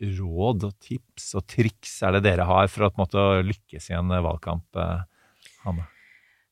råd 0.00 0.64
og 0.64 0.76
tips 0.80 1.34
og 1.36 1.46
triks 1.50 1.98
er 2.06 2.16
det 2.16 2.24
dere 2.24 2.48
har 2.48 2.68
for 2.72 2.86
å 2.86 2.92
på 2.92 3.00
en 3.00 3.04
måte 3.04 3.24
lykkes 3.50 3.90
i 3.90 3.96
en 3.98 4.12
valgkamp? 4.24 4.64
eh, 4.80 5.02
Hanne? 5.66 5.88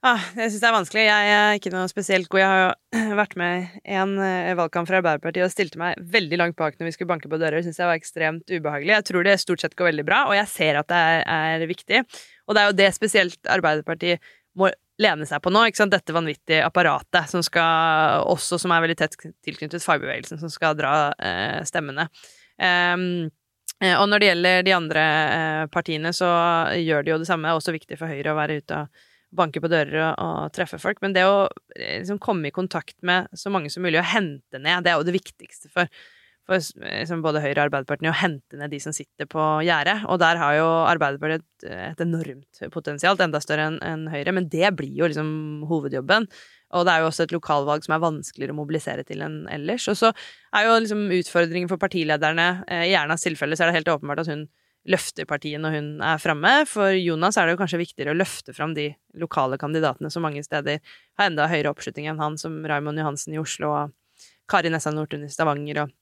Ah, 0.07 0.23
jeg 0.39 0.53
syns 0.53 0.63
det 0.63 0.69
er 0.69 0.75
vanskelig. 0.77 1.05
Jeg 1.09 1.31
er 1.35 1.57
ikke 1.59 1.71
noe 1.73 1.89
spesielt 1.91 2.29
god. 2.31 2.39
Jeg 2.39 2.51
har 2.53 2.61
jo 2.61 3.15
vært 3.23 3.33
med 3.41 3.81
i 3.83 3.97
en 3.99 4.13
eh, 4.23 4.53
valgkamp 4.59 4.87
fra 4.87 5.01
Arbeiderpartiet 5.01 5.43
og 5.43 5.51
stilte 5.51 5.81
meg 5.81 5.99
veldig 6.13 6.39
langt 6.39 6.59
bak 6.61 6.77
når 6.79 6.87
vi 6.87 6.93
skulle 6.95 7.11
banke 7.11 7.31
på 7.33 7.41
dører. 7.41 7.65
Syns 7.65 7.81
jeg 7.83 7.91
var 7.91 7.99
ekstremt 7.99 8.53
ubehagelig. 8.53 8.95
Jeg 8.95 9.07
tror 9.09 9.27
det 9.27 9.35
stort 9.43 9.65
sett 9.65 9.75
går 9.79 9.91
veldig 9.91 10.07
bra, 10.07 10.21
og 10.31 10.37
jeg 10.39 10.53
ser 10.53 10.79
at 10.79 10.93
det 10.93 11.01
er, 11.03 11.25
er 11.59 11.67
viktig. 11.67 12.05
Og 12.47 12.55
det 12.55 12.63
er 12.63 12.71
jo 12.71 12.79
det 12.79 12.89
spesielt 12.95 13.51
Arbeiderpartiet 13.51 14.31
må 14.59 14.71
lene 14.99 15.27
seg 15.31 15.43
på 15.43 15.53
nå. 15.55 15.65
ikke 15.69 15.83
sant? 15.83 15.95
Dette 15.95 16.15
vanvittige 16.15 16.65
apparatet 16.67 17.31
som 17.31 17.45
skal, 17.47 18.25
også 18.27 18.59
som 18.61 18.75
er 18.75 18.85
veldig 18.85 18.99
tett 18.99 19.19
tilknyttet 19.47 19.85
fagbevegelsen, 19.85 20.41
som 20.43 20.53
skal 20.53 20.79
dra 20.79 20.95
eh, 21.15 21.61
stemmene. 21.69 22.09
Eh, 22.59 22.97
og 23.95 24.09
når 24.11 24.19
det 24.19 24.31
gjelder 24.33 24.65
de 24.67 24.75
andre 24.75 25.05
eh, 25.35 25.67
partiene, 25.71 26.11
så 26.17 26.29
gjør 26.75 27.05
de 27.05 27.15
jo 27.15 27.21
det 27.23 27.29
samme. 27.29 27.47
Det 27.47 27.55
er 27.55 27.63
også 27.63 27.77
viktig 27.77 28.01
for 28.01 28.11
Høyre 28.11 28.35
å 28.35 28.39
være 28.41 28.59
ute 28.59 28.83
og 28.83 29.07
banke 29.39 29.61
på 29.63 29.71
dører 29.71 29.99
og, 30.03 30.23
og 30.25 30.55
treffe 30.57 30.81
folk. 30.83 31.03
Men 31.05 31.15
det 31.15 31.27
å 31.29 31.45
eh, 31.77 32.01
liksom, 32.01 32.19
komme 32.23 32.51
i 32.51 32.55
kontakt 32.55 32.97
med 33.07 33.29
så 33.37 33.53
mange 33.55 33.71
som 33.73 33.85
mulig 33.87 34.01
og 34.01 34.09
hente 34.11 34.59
ned, 34.59 34.83
det 34.85 34.93
er 34.93 34.99
jo 34.99 35.07
det 35.07 35.15
viktigste 35.19 35.71
for, 35.73 35.91
for 36.49 36.65
liksom, 36.81 37.23
både 37.25 37.43
Høyre 37.45 37.61
og 37.61 37.67
Arbeiderpartiet 37.67 38.09
å 38.09 38.19
hente 38.23 38.57
ned 38.57 38.73
de 38.73 38.79
som 38.81 38.95
sitter 38.97 39.29
på 39.29 39.43
gjerdet. 39.67 39.99
Og 40.09 40.21
der 40.23 40.39
har 40.41 40.55
jo 40.57 40.69
Arbeiderpartiet 40.89 41.45
et, 41.45 41.73
et 41.93 42.05
enormt 42.05 42.63
potensial, 42.73 43.19
enda 43.21 43.41
større 43.45 43.67
enn 43.69 43.77
en 43.85 44.07
Høyre. 44.09 44.33
Men 44.33 44.49
det 44.49 44.71
blir 44.79 44.95
jo 44.97 45.11
liksom 45.11 45.67
hovedjobben. 45.69 46.29
Og 46.77 46.85
det 46.85 46.95
er 46.95 47.03
jo 47.03 47.11
også 47.11 47.27
et 47.27 47.35
lokalvalg 47.37 47.85
som 47.85 47.97
er 47.97 48.05
vanskeligere 48.05 48.57
å 48.57 48.61
mobilisere 48.63 49.05
til 49.09 49.25
enn 49.25 49.43
ellers. 49.53 49.91
Og 49.93 49.99
så 50.01 50.13
er 50.57 50.65
jo 50.67 50.79
liksom 50.81 51.05
utfordringen 51.19 51.69
for 51.71 51.81
partilederne 51.81 52.49
eh, 52.69 52.89
I 52.91 52.97
Ernas 52.97 53.25
tilfelle 53.25 53.57
så 53.57 53.67
er 53.67 53.73
det 53.73 53.81
helt 53.81 53.93
åpenbart 53.93 54.25
at 54.25 54.33
hun 54.33 54.49
løfter 54.89 55.29
partiet 55.29 55.61
når 55.61 55.77
hun 55.77 55.89
er 56.05 56.21
framme. 56.23 56.55
For 56.71 56.97
Jonas 56.97 57.37
er 57.37 57.49
det 57.49 57.57
jo 57.57 57.63
kanskje 57.63 57.83
viktigere 57.85 58.17
å 58.17 58.19
løfte 58.19 58.57
fram 58.57 58.73
de 58.77 58.91
lokale 59.21 59.61
kandidatene 59.61 60.09
som 60.13 60.25
mange 60.25 60.45
steder 60.45 60.81
har 61.19 61.29
enda 61.29 61.49
høyere 61.51 61.73
oppslutning 61.75 62.09
enn 62.09 62.25
han, 62.25 62.41
som 62.41 62.61
Raymond 62.65 63.01
Johansen 63.01 63.37
i 63.37 63.41
Oslo 63.43 63.73
og 63.75 63.97
Kari 64.49 64.73
Nessa 64.73 64.93
Nordtun 64.95 65.27
i 65.27 65.33
Stavanger. 65.33 65.85
og 65.85 65.97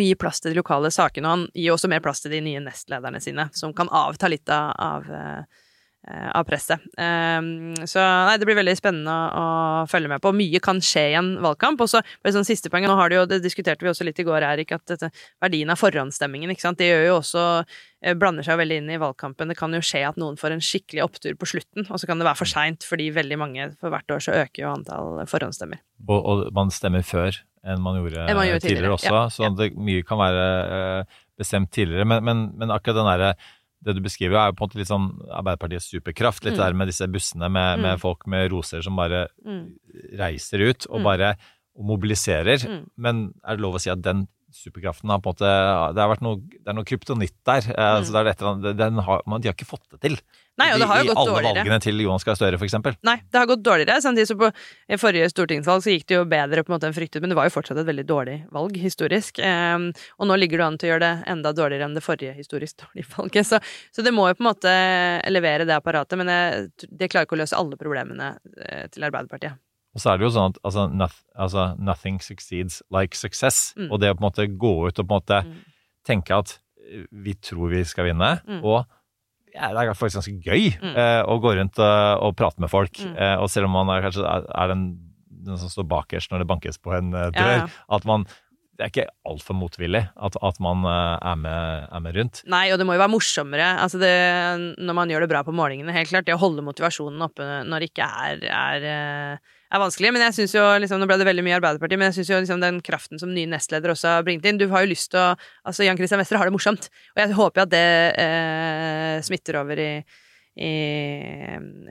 gi 0.00 0.14
plass 0.16 0.40
til 0.40 0.52
de 0.52 0.60
lokale 0.60 0.92
sakene, 0.94 1.28
og 1.28 1.36
han 1.36 1.44
gir 1.52 1.74
også 1.74 1.90
mer 1.92 2.00
plass 2.04 2.24
til 2.24 2.32
de 2.32 2.40
nye 2.44 2.62
nestlederne 2.64 3.20
sine, 3.20 3.48
som 3.56 3.74
kan 3.76 3.90
avta 3.92 4.30
litt 4.32 4.48
av, 4.52 4.72
av, 4.80 5.10
eh, 5.12 6.40
presset. 6.48 6.82
Um, 6.96 7.74
så 7.86 8.00
nei, 8.00 8.38
det 8.40 8.48
blir 8.48 8.58
veldig 8.58 8.74
spennende 8.78 9.12
å, 9.12 9.44
å 9.82 9.90
følge 9.90 10.10
med 10.10 10.22
på. 10.24 10.32
Mye 10.34 10.62
kan 10.64 10.80
skje 10.82 11.04
i 11.12 11.18
en 11.18 11.34
valgkamp. 11.44 11.84
Og 11.84 11.92
så 11.92 12.00
sånn 12.24 12.48
siste 12.48 12.72
poeng, 12.72 12.88
nå 12.88 12.96
har 12.98 13.12
det 13.12 13.20
jo, 13.20 13.26
det 13.30 13.42
diskuterte 13.44 13.84
vi 13.84 13.92
også 13.92 14.08
litt 14.08 14.18
i 14.18 14.26
går, 14.26 14.48
Erik, 14.48 14.72
at 14.74 14.86
dette, 14.88 15.12
verdien 15.44 15.70
av 15.70 15.78
forhåndsstemmingen, 15.82 16.50
ikke 16.54 16.64
sant, 16.64 16.80
det 16.80 16.88
gjør 16.88 17.06
jo 17.10 17.14
også 17.20 17.46
eh, 17.60 18.16
blander 18.18 18.48
seg 18.48 18.58
veldig 18.62 18.80
inn 18.80 18.90
i 18.96 19.00
valgkampen. 19.02 19.52
Det 19.52 19.60
kan 19.60 19.76
jo 19.76 19.84
skje 19.84 20.06
at 20.08 20.18
noen 20.20 20.40
får 20.40 20.56
en 20.56 20.66
skikkelig 20.72 21.04
opptur 21.04 21.36
på 21.38 21.52
slutten, 21.52 21.86
og 21.90 22.00
så 22.00 22.08
kan 22.08 22.18
det 22.18 22.30
være 22.30 22.40
for 22.40 22.56
seint, 22.56 22.88
fordi 22.88 23.12
veldig 23.14 23.40
mange 23.44 23.70
for 23.76 23.92
hvert 23.92 24.16
år 24.16 24.24
så 24.24 24.40
øker 24.42 24.64
jo 24.64 24.72
antall 24.72 25.22
forhåndsstemmer. 25.28 25.84
Og, 26.08 26.18
og 26.18 26.46
man 26.56 26.72
stemmer 26.74 27.04
før 27.06 27.44
enn 27.64 27.80
man 27.82 27.98
gjorde, 28.00 28.26
Enn 28.28 28.36
man 28.36 28.46
gjorde 28.48 28.60
tidligere, 28.64 28.96
tidligere, 28.98 29.24
også, 29.26 29.34
så 29.36 29.56
det, 29.56 29.68
mye 29.76 30.02
kan 30.06 30.18
være 30.18 30.46
eh, 30.76 31.04
bestemt 31.38 31.70
tidligere. 31.70 32.06
Men, 32.06 32.24
men, 32.24 32.40
men 32.58 32.70
akkurat 32.74 32.96
den 33.00 33.06
derre 33.10 33.34
det 33.82 33.96
du 33.96 34.00
beskriver, 34.04 34.36
er 34.38 34.50
jo 34.52 34.54
på 34.54 34.62
en 34.62 34.68
måte 34.68 34.78
litt 34.78 34.90
sånn 34.90 35.08
Arbeiderpartiets 35.34 35.88
superkraft. 35.90 36.44
Litt 36.46 36.54
Mm. 36.54 36.60
der 36.62 36.72
med 36.78 36.86
disse 36.86 37.06
bussene 37.10 37.48
med, 37.50 37.78
Mm. 37.78 37.82
med 37.82 38.00
folk 38.00 38.26
med 38.30 38.52
roser 38.52 38.82
som 38.82 38.94
bare 38.94 39.28
Mm. 39.44 39.72
reiser 40.18 40.60
ut 40.70 40.86
og 40.88 41.00
Mm. 41.00 41.04
bare 41.04 41.36
og 41.74 41.84
mobiliserer. 41.86 42.62
Mm. 42.68 42.86
Men 42.96 43.34
er 43.44 43.56
det 43.56 43.60
lov 43.60 43.74
å 43.74 43.80
si 43.80 43.90
at 43.90 44.00
den 44.02 44.28
superkraften 44.52 45.10
har 45.10 45.20
på 45.22 45.32
en 45.32 45.34
måte 45.34 45.50
Det 45.96 46.22
noe, 46.22 46.38
det 46.52 46.70
er 46.70 46.76
noe 46.76 46.88
kryptonitt 46.88 47.34
der. 47.48 47.66
Eh, 47.72 47.90
Mm. 47.92 48.04
så 48.04 48.12
det 48.12 48.20
er 48.20 48.30
et 48.30 48.40
eller 48.42 48.52
annet, 48.52 49.04
har, 49.04 49.22
man, 49.26 49.40
de 49.40 49.48
har 49.48 49.54
ikke 49.54 49.68
fått 49.68 49.84
det 49.90 50.00
til. 50.00 50.16
Nei, 50.60 50.68
og 50.74 50.80
det 50.82 50.86
har 50.88 50.98
jo 51.00 51.04
I, 51.04 51.14
dårligere. 51.14 51.32
I 51.32 51.48
alle 51.48 51.62
valgene 51.62 51.80
til 51.80 52.00
Jonas 52.04 52.24
Gahr 52.24 52.36
Støre, 52.36 52.58
eksempel. 52.60 52.96
Nei, 53.02 53.16
det 53.32 53.38
har 53.40 53.46
gått 53.48 53.62
dårligere. 53.64 53.96
Samtidig 54.04 54.28
som 54.28 54.38
på 54.38 54.50
forrige 55.00 55.30
stortingsvalg 55.32 55.82
så 55.84 55.94
gikk 55.94 56.06
det 56.10 56.18
jo 56.18 56.26
bedre 56.28 56.62
på 56.62 56.72
en 56.72 56.76
måte 56.76 56.90
enn 56.90 56.96
fryktet, 56.96 57.22
men 57.24 57.32
det 57.32 57.38
var 57.38 57.48
jo 57.48 57.54
fortsatt 57.56 57.80
et 57.80 57.88
veldig 57.88 58.04
dårlig 58.04 58.36
valg, 58.52 58.76
historisk. 58.76 59.40
Um, 59.40 59.88
og 60.20 60.28
nå 60.28 60.36
ligger 60.36 60.60
det 60.60 60.66
an 60.68 60.78
til 60.78 60.90
å 60.90 60.92
gjøre 60.92 61.06
det 61.06 61.32
enda 61.32 61.54
dårligere 61.56 61.88
enn 61.88 61.96
det 61.96 62.04
forrige 62.04 62.36
historisk 62.36 62.84
dårlige 62.84 63.08
valget. 63.16 63.48
Så, 63.48 63.62
så 63.96 64.04
det 64.04 64.12
må 64.12 64.28
jo 64.28 64.36
på 64.36 64.44
en 64.44 64.50
måte 64.52 64.76
levere 65.32 65.64
det 65.68 65.76
apparatet, 65.78 66.20
men 66.20 66.28
det 66.28 67.08
klarer 67.08 67.24
ikke 67.24 67.38
å 67.38 67.42
løse 67.44 67.56
alle 67.56 67.80
problemene 67.80 68.34
eh, 68.60 68.88
til 68.92 69.08
Arbeiderpartiet. 69.08 69.56
Og 69.94 70.00
så 70.00 70.12
er 70.12 70.18
det 70.18 70.24
jo 70.24 70.32
sånn 70.32 70.54
at 70.54 70.58
altså, 70.64 70.86
noth, 70.92 71.18
altså, 71.36 71.66
nothing 71.78 72.18
succeeds 72.24 72.80
like 72.90 73.14
success. 73.18 73.74
Mm. 73.76 73.90
Og 73.92 74.00
det 74.00 74.10
å 74.10 74.16
på 74.16 74.22
en 74.24 74.28
måte 74.30 74.46
gå 74.58 74.72
ut 74.88 74.98
og 74.98 75.06
på 75.06 75.12
en 75.12 75.20
måte 75.20 75.42
Mm. 75.44 75.58
tenke 76.08 76.38
at 76.38 76.58
eh, 76.80 77.04
vi 77.12 77.34
tror 77.34 77.68
vi 77.70 77.84
skal 77.84 78.04
vinne, 78.08 78.40
Mm. 78.48 78.62
og 78.64 78.86
ja, 79.54 79.68
det 79.68 79.82
er 79.88 79.92
faktisk 79.94 80.22
ganske 80.22 80.40
gøy 80.42 80.78
Mm. 80.80 80.96
eh, 80.96 81.22
å 81.28 81.36
gå 81.40 81.52
rundt 81.58 81.78
og, 81.78 82.22
og 82.22 82.36
prate 82.36 82.58
med 82.58 82.70
folk. 82.70 82.92
Mm. 82.98 83.16
Eh, 83.18 83.36
og 83.36 83.50
selv 83.50 83.66
om 83.68 83.72
man 83.76 83.88
er, 83.90 84.02
kanskje 84.08 84.24
er, 84.24 84.46
er 84.48 84.68
den, 84.72 84.86
den 85.44 85.58
som 85.58 85.68
står 85.68 85.84
bakerst 85.88 86.30
når 86.32 86.38
det 86.40 86.48
bankes 86.48 86.78
på 86.80 86.96
en 86.96 87.12
eh, 87.12 87.30
dør, 87.30 87.52
Ja, 87.58 87.66
ja. 87.66 87.68
at 87.90 88.04
man 88.08 88.24
det 88.72 88.86
er 88.86 88.90
ikke 89.04 89.10
altfor 89.28 89.54
motvillig 89.54 90.00
at, 90.16 90.36
at 90.42 90.58
man 90.58 90.82
eh, 90.88 91.18
er, 91.30 91.36
med, 91.36 91.88
er 91.92 92.00
med 92.00 92.16
rundt. 92.16 92.42
Nei, 92.48 92.70
og 92.72 92.78
det 92.80 92.86
må 92.88 92.94
jo 92.96 93.02
være 93.04 93.12
morsommere 93.12 93.66
altså 93.78 94.00
det, 94.00 94.14
når 94.80 94.94
man 94.96 95.08
gjør 95.12 95.20
det 95.20 95.28
bra 95.28 95.42
på 95.44 95.52
målingene. 95.54 95.92
Helt 95.92 96.08
klart, 96.08 96.24
Det 96.24 96.34
å 96.34 96.40
holde 96.40 96.64
motivasjonen 96.64 97.20
oppe 97.22 97.44
når 97.68 97.84
det 97.84 97.90
ikke 97.92 98.08
er, 98.08 98.40
er, 98.48 98.86
eh, 98.88 99.36
er 99.72 99.82
vanskelig. 99.82 100.12
Men 100.14 100.26
jeg 100.26 100.36
synes 100.38 100.56
jo, 100.56 100.64
liksom, 100.84 101.00
Nå 101.02 101.08
ble 101.10 101.18
det 101.20 101.28
veldig 101.28 101.44
mye 101.46 101.58
Arbeiderpartiet, 101.58 102.00
men 102.00 102.10
jeg 102.10 102.20
syns 102.20 102.32
jo 102.32 102.40
liksom, 102.42 102.64
den 102.64 102.80
kraften 102.84 103.22
som 103.22 103.32
ny 103.34 103.46
nestleder 103.50 103.94
også 103.94 104.16
har 104.18 104.26
bringt 104.26 104.46
inn 104.48 104.60
Du 104.60 104.68
har 104.72 104.84
jo 104.84 104.92
lyst 104.92 105.12
til 105.14 105.22
å 105.22 105.30
Altså, 105.68 105.86
Jan 105.86 105.98
Christian 106.00 106.20
Vestre 106.20 106.40
har 106.40 106.48
det 106.48 106.54
morsomt, 106.54 106.88
og 107.14 107.22
jeg 107.22 107.36
håper 107.38 107.60
jo 107.60 107.64
at 107.64 107.72
det 107.72 107.88
eh, 108.20 109.16
smitter 109.24 109.60
over 109.60 109.78
i, 109.78 109.90
i 110.58 110.72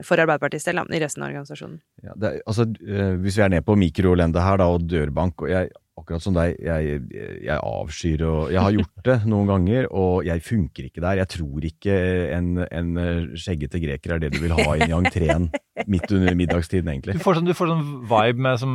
for 0.04 0.20
Arbeiderpartiets 0.20 0.66
del, 0.68 0.82
i 0.92 1.00
resten 1.02 1.24
av 1.24 1.30
organisasjonen. 1.30 1.78
Ja, 2.04 2.16
er, 2.16 2.42
altså, 2.44 2.66
eh, 2.84 3.14
hvis 3.22 3.38
vi 3.38 3.46
er 3.46 3.54
ned 3.54 3.64
på 3.66 3.78
mikrolendet 3.80 4.44
her 4.44 4.60
da, 4.60 4.68
og 4.74 4.84
dørbank, 4.90 5.46
og 5.46 5.52
jeg, 5.52 5.72
akkurat 5.98 6.24
som 6.24 6.36
deg, 6.36 6.60
jeg, 6.62 7.00
jeg 7.46 7.56
avskyr 7.56 8.26
og 8.28 8.52
Jeg 8.52 8.64
har 8.66 8.76
gjort 8.76 9.08
det 9.08 9.18
noen 9.32 9.50
ganger, 9.54 9.88
og 9.88 10.28
jeg 10.28 10.44
funker 10.44 10.88
ikke 10.88 11.04
der. 11.04 11.22
Jeg 11.22 11.32
tror 11.38 11.68
ikke 11.72 11.98
en, 12.36 12.54
en 12.68 12.94
skjeggete 13.32 13.82
greker 13.82 14.16
er 14.16 14.26
det 14.26 14.34
du 14.36 14.42
vil 14.44 14.56
ha 14.60 14.68
inn 14.76 14.90
i 14.90 14.98
entreen 15.00 15.48
midt 15.88 16.10
under 16.12 16.34
middagstiden, 16.36 16.88
egentlig. 16.92 17.14
Du 17.16 17.22
får 17.24 17.38
sånn, 17.38 17.46
du 17.48 17.54
får 17.56 17.70
sånn 17.70 17.84
vibe 18.10 18.42
med, 18.44 18.58
som, 18.60 18.72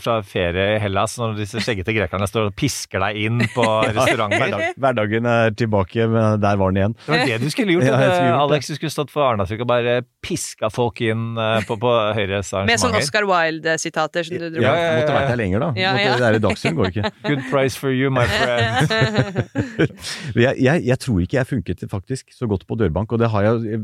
fra 0.00 0.14
ferie 0.24 0.76
i 0.76 0.78
Hellas, 0.80 1.18
når 1.20 1.34
disse 1.36 1.60
skjeggete 1.60 1.92
grekerne 1.96 2.28
står 2.30 2.48
og 2.48 2.54
pisker 2.56 3.02
deg 3.04 3.18
inn 3.26 3.42
på 3.52 3.64
restauranten. 3.96 4.40
Hverdag, 4.40 4.78
hverdagen 4.80 5.28
er 5.28 5.52
tilbake, 5.60 6.06
men 6.08 6.40
der 6.40 6.56
var 6.60 6.72
den 6.72 6.80
igjen. 6.80 6.96
Det 7.04 7.12
var 7.12 7.26
det 7.28 7.38
du 7.44 7.50
skulle 7.52 7.76
gjort, 7.76 7.84
Ja, 7.90 7.98
skulle 8.00 8.30
gjort. 8.30 8.44
Alex. 8.46 8.70
Du 8.72 8.78
skulle 8.78 8.94
stått 8.94 9.12
for 9.12 9.26
Arendalsuka 9.28 9.66
og 9.66 9.70
bare 9.72 9.98
piska 10.24 10.70
folk 10.72 11.02
inn 11.04 11.36
eh, 11.40 11.60
på, 11.68 11.76
på 11.80 11.92
Høyres 12.16 12.54
arrangementer. 12.54 12.70
Med 12.72 12.82
sånn 12.86 12.96
Oscar 13.00 13.28
Wilde-sitater 13.28 14.26
som 14.30 14.40
du 14.40 14.48
dro 14.56 14.64
Ja, 14.64 14.72
på. 14.72 14.80
jeg 14.86 15.00
måtte 15.02 15.18
vært 15.18 15.30
her 15.34 15.40
lenger, 15.44 15.66
da. 15.66 15.70
Ja, 15.80 15.92
Måtte. 15.96 16.16
Det 16.20 16.28
er 16.30 16.38
i 16.40 16.42
Dagsrevyen, 16.46 16.78
går 16.80 16.90
ikke. 16.94 17.12
Good 17.28 17.44
price 17.52 17.76
for 17.80 17.92
you, 17.92 18.08
my 18.14 18.24
friend. 18.32 19.44
Jeg, 20.40 20.56
jeg, 20.62 20.84
jeg 20.86 20.98
tror 21.02 21.20
ikke 21.24 21.36
jeg 21.38 21.48
funket 21.48 21.82
faktisk 21.90 22.32
så 22.34 22.46
godt 22.50 22.64
på 22.68 22.76
dørbank, 22.78 23.12
og 23.12 23.20
det 23.20 23.28
har 23.32 23.44
jeg, 23.46 23.80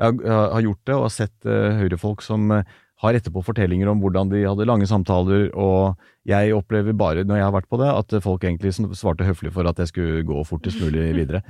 jeg, 0.00 0.20
har 0.26 0.64
gjort 0.64 0.86
det 0.88 0.96
og 0.96 1.06
har 1.06 1.14
sett 1.14 1.48
uh, 1.48 1.76
høyrefolk 1.80 2.24
som 2.24 2.50
eh, 2.56 2.76
har 3.00 3.16
etterpå 3.16 3.42
fortellinger 3.44 3.88
om 3.88 4.02
hvordan 4.02 4.28
de 4.32 4.42
hadde 4.44 4.66
lange 4.68 4.88
samtaler, 4.88 5.48
og 5.56 6.00
jeg 6.28 6.52
opplever 6.52 6.96
bare 6.96 7.24
når 7.24 7.40
jeg 7.40 7.46
har 7.46 7.54
vært 7.56 7.68
på 7.72 7.80
det, 7.80 7.88
at 7.88 8.16
folk 8.24 8.44
egentlig 8.44 8.74
svarte 8.76 9.24
høflig 9.24 9.52
for 9.54 9.68
at 9.70 9.80
jeg 9.80 9.92
skulle 9.92 10.24
gå 10.28 10.44
fortest 10.48 10.82
mulig 10.84 11.06
videre. 11.16 11.40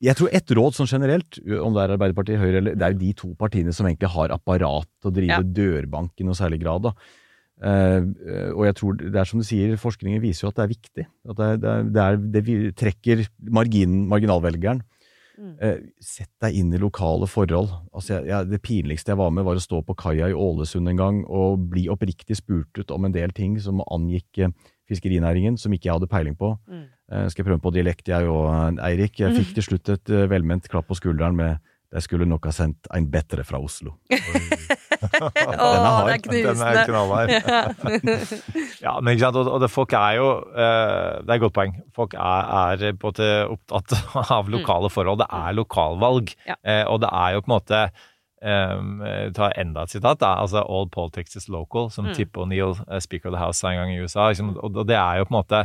Jeg 0.00 0.14
tror 0.16 0.30
ett 0.32 0.52
råd 0.54 0.76
sånn 0.76 0.88
generelt, 0.88 1.40
om 1.58 1.74
det 1.74 1.82
er 1.82 1.92
Arbeiderpartiet, 1.96 2.38
Høyre 2.40 2.60
eller 2.62 2.76
Det 2.78 2.86
er 2.86 2.92
jo 2.94 3.00
de 3.02 3.12
to 3.18 3.30
partiene 3.38 3.74
som 3.74 3.88
egentlig 3.88 4.12
har 4.14 4.32
apparat 4.32 4.86
til 5.02 5.10
å 5.10 5.14
drive 5.14 5.40
Ja. 5.40 5.42
dørbank 5.42 6.12
i 6.22 6.24
noe 6.28 6.38
særlig 6.38 6.60
grad. 6.62 6.86
da. 6.86 6.92
Eh, 7.58 8.00
og 8.54 8.62
jeg 8.68 8.76
tror 8.78 8.98
det 9.00 9.18
er 9.18 9.26
som 9.26 9.40
du 9.40 9.46
sier, 9.46 9.74
forskningen 9.76 10.22
viser 10.22 10.46
jo 10.46 10.52
at 10.52 10.60
det 10.60 10.64
er 10.64 10.74
viktig. 10.74 11.06
At 11.28 11.36
det, 11.40 11.48
det, 11.64 11.74
det, 11.92 12.04
er, 12.04 12.16
det 12.16 12.76
trekker 12.78 13.26
margin, 13.50 14.06
marginalvelgeren. 14.08 14.82
Eh, 15.38 15.78
sett 16.02 16.32
deg 16.42 16.56
inn 16.58 16.72
i 16.74 16.80
lokale 16.82 17.28
forhold. 17.30 17.70
Altså, 17.92 18.16
jeg, 18.16 18.26
jeg, 18.30 18.48
det 18.50 18.60
pinligste 18.64 19.12
jeg 19.12 19.20
var 19.20 19.30
med, 19.34 19.46
var 19.46 19.58
å 19.58 19.62
stå 19.62 19.80
på 19.86 19.96
kaia 19.98 20.30
i 20.32 20.36
Ålesund 20.36 20.90
en 20.90 20.98
gang 20.98 21.20
og 21.24 21.68
bli 21.70 21.86
oppriktig 21.92 22.40
spurt 22.40 22.80
ut 22.80 22.94
om 22.94 23.06
en 23.06 23.14
del 23.14 23.34
ting 23.36 23.54
som 23.62 23.82
angikk 23.86 24.42
eh, 24.42 24.54
fiskerinæringen, 24.88 25.58
som 25.60 25.74
ikke 25.74 25.90
jeg 25.90 25.98
hadde 25.98 26.10
peiling 26.10 26.36
på. 26.38 26.54
Mm. 26.66 26.86
Eh, 27.12 27.26
skal 27.30 27.42
jeg 27.42 27.48
prøve 27.50 27.64
på 27.64 27.74
dialekt, 27.76 28.10
jeg 28.10 28.28
og 28.28 28.48
eh, 28.50 28.84
Eirik. 28.90 29.20
Jeg 29.20 29.36
fikk 29.36 29.54
til 29.58 29.68
slutt 29.70 29.92
et 29.94 30.14
eh, 30.14 30.28
velment 30.30 30.68
klapp 30.68 30.88
på 30.90 30.98
skulderen 30.98 31.38
med 31.38 31.62
'De 31.88 32.00
skulle 32.04 32.26
nok 32.28 32.44
ha 32.44 32.52
sendt 32.52 32.88
en 32.92 33.06
bedre 33.10 33.44
fra 33.48 33.56
Oslo'. 33.64 33.94
Å, 34.98 35.68
det 36.04 36.42
Den 36.44 36.60
er 36.60 36.84
knusende. 36.84 37.38
Ja, 38.84 38.98
men 39.00 39.14
ikke 39.14 39.24
sant, 39.24 39.38
og, 39.40 39.48
og 39.54 39.62
det, 39.62 39.70
folk 39.72 39.94
er 39.96 40.18
jo 40.18 40.26
uh, 40.52 41.22
Det 41.22 41.30
er 41.30 41.34
et 41.38 41.44
godt 41.46 41.56
poeng. 41.56 41.74
Folk 41.96 42.14
er, 42.18 42.52
er 42.82 42.98
på 42.98 43.08
en 43.08 43.12
måte 43.12 43.30
opptatt 43.54 43.96
av 44.36 44.52
lokale 44.52 44.90
forhold. 44.92 45.22
Det 45.22 45.30
er 45.40 45.56
lokalvalg. 45.56 46.34
Ja. 46.48 46.58
Uh, 46.60 46.84
og 46.94 47.02
det 47.06 47.12
er 47.14 47.36
jo 47.36 47.42
på 47.44 47.50
en 47.50 47.56
måte 47.56 47.82
um, 48.44 49.04
Ta 49.38 49.50
enda 49.56 49.86
et 49.86 49.94
sitat. 49.96 50.20
Da, 50.20 50.34
altså 50.44 50.64
All 50.66 50.90
politics 50.92 51.36
is 51.40 51.48
local, 51.48 51.88
som 51.94 52.08
Mm. 52.08 52.14
Tip 52.14 52.36
O'Neill, 52.36 52.76
uh, 52.88 53.00
speaker 53.00 53.28
of 53.30 53.36
the 53.36 53.42
house, 53.42 53.60
sa 53.60 53.72
en 53.72 53.80
gang 53.80 53.94
i 53.96 54.00
USA. 54.02 54.28
Liksom, 54.28 54.56
og, 54.56 54.76
og 54.76 54.88
det 54.88 54.96
er 54.96 55.22
jo 55.22 55.28
på 55.28 55.34
en 55.34 55.40
måte 55.40 55.64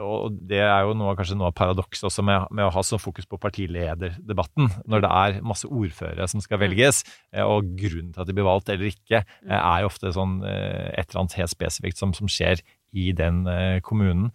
og 0.00 0.36
det 0.48 0.60
er 0.64 0.86
jo 0.86 0.94
noe, 0.96 1.14
kanskje 1.18 1.36
noe 1.38 1.50
av 1.50 1.56
paradokset 1.58 2.06
også 2.08 2.24
med, 2.26 2.46
med 2.54 2.66
å 2.66 2.72
ha 2.74 2.82
så 2.86 2.98
fokus 3.00 3.28
på 3.28 3.38
partilederdebatten, 3.40 4.70
når 4.90 5.04
det 5.04 5.10
er 5.20 5.38
masse 5.46 5.68
ordførere 5.68 6.28
som 6.30 6.42
skal 6.44 6.62
velges, 6.62 7.02
eh, 7.34 7.44
og 7.44 7.74
grunnen 7.78 8.14
til 8.14 8.24
at 8.24 8.30
de 8.30 8.36
blir 8.36 8.48
valgt 8.48 8.72
eller 8.72 8.90
ikke, 8.90 9.24
eh, 9.24 9.58
er 9.58 9.84
jo 9.84 9.90
ofte 9.92 10.14
sånn 10.16 10.40
eh, 10.48 10.90
et 10.94 11.06
eller 11.08 11.24
annet 11.24 11.38
helt 11.42 11.54
spesifikt 11.54 12.00
som, 12.00 12.14
som 12.16 12.30
skjer 12.30 12.64
i 12.94 13.10
den 13.16 13.42
kommunen. 13.82 14.28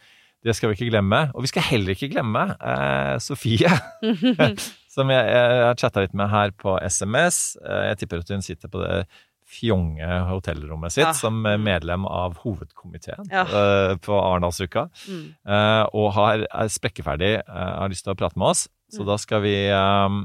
Det 0.44 0.56
skal 0.56 0.72
vi 0.72 0.78
ikke 0.78 0.90
glemme. 0.94 1.20
Og 1.36 1.44
vi 1.44 1.50
skal 1.52 1.66
heller 1.68 1.96
ikke 1.96 2.10
glemme 2.12 2.46
eh, 2.56 3.16
Sofie, 3.24 3.72
som 4.96 5.12
jeg, 5.12 5.26
jeg 5.32 5.64
har 5.66 5.80
chatta 5.80 6.04
litt 6.04 6.16
med 6.18 6.32
her 6.32 6.54
på 6.56 6.78
SMS. 6.84 7.58
Jeg 7.60 8.00
tipper 8.00 8.24
at 8.24 8.32
hun 8.36 8.46
sitter 8.46 8.72
på 8.72 8.84
det 8.84 9.04
fjonge 9.50 10.06
hotellrommet 10.30 10.94
sitt 10.94 11.06
Ja. 11.08 11.14
som 11.18 11.40
eh, 11.50 11.58
medlem 11.58 12.04
av 12.06 12.36
hovedkomiteen 12.44 13.26
Ja. 13.34 13.44
uh, 13.50 13.96
på 13.98 14.14
Arendalsuka. 14.14 14.84
Mm. 15.10 15.24
Uh, 15.48 15.86
og 15.94 16.12
har, 16.14 16.44
er 16.52 16.70
spekkeferdig, 16.70 17.32
uh, 17.48 17.80
har 17.82 17.90
lyst 17.90 18.06
til 18.06 18.14
å 18.14 18.20
prate 18.20 18.38
med 18.38 18.52
oss. 18.54 18.68
Så 18.94 19.02
Mm. 19.02 19.08
da 19.10 19.18
skal 19.18 19.42
vi 19.42 19.56
um, 19.74 20.20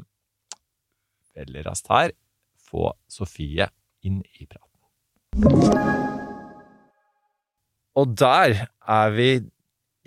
veldig 1.36 1.64
raskt 1.66 1.88
her 1.88 2.12
få 2.70 2.92
Sofie 3.08 3.68
inn 4.04 4.22
i 4.40 4.46
praten. 4.46 4.70
Og 7.96 8.14
der 8.18 8.66
er 8.88 9.10
vi 9.14 9.28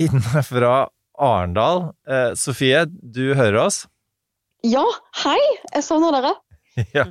inne 0.04 0.44
fra 0.46 0.88
Arendal. 1.18 1.94
Sofie, 2.38 2.86
du 2.86 3.34
hører 3.34 3.62
oss? 3.66 3.88
Ja, 4.66 4.84
hei! 5.24 5.40
Jeg 5.74 5.84
savner 5.86 6.12
dere. 6.18 6.34
Ja, 6.98 7.08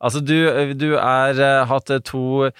altså 0.00 0.22
du, 0.24 0.36
du 0.78 0.90
er 0.96 1.40
eh, 1.44 1.62
hatt 1.68 1.90
eh, 1.92 2.02
to 2.04 2.50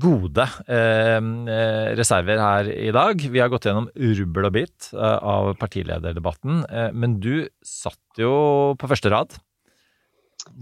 gode 0.00 0.44
eh, 0.68 1.18
eh, 1.18 1.90
reserver 1.98 2.40
her 2.40 2.70
i 2.70 2.90
dag. 2.94 3.20
Vi 3.20 3.40
har 3.42 3.50
gått 3.52 3.66
gjennom 3.68 3.88
rubbel 3.94 4.48
og 4.48 4.54
bit 4.54 4.90
eh, 4.94 5.18
av 5.34 5.52
partilederdebatten, 5.60 6.64
eh, 6.68 6.90
men 6.92 7.18
du 7.22 7.48
satt 7.66 8.20
jo 8.20 8.32
på 8.78 8.90
første 8.90 9.12
rad. 9.12 9.36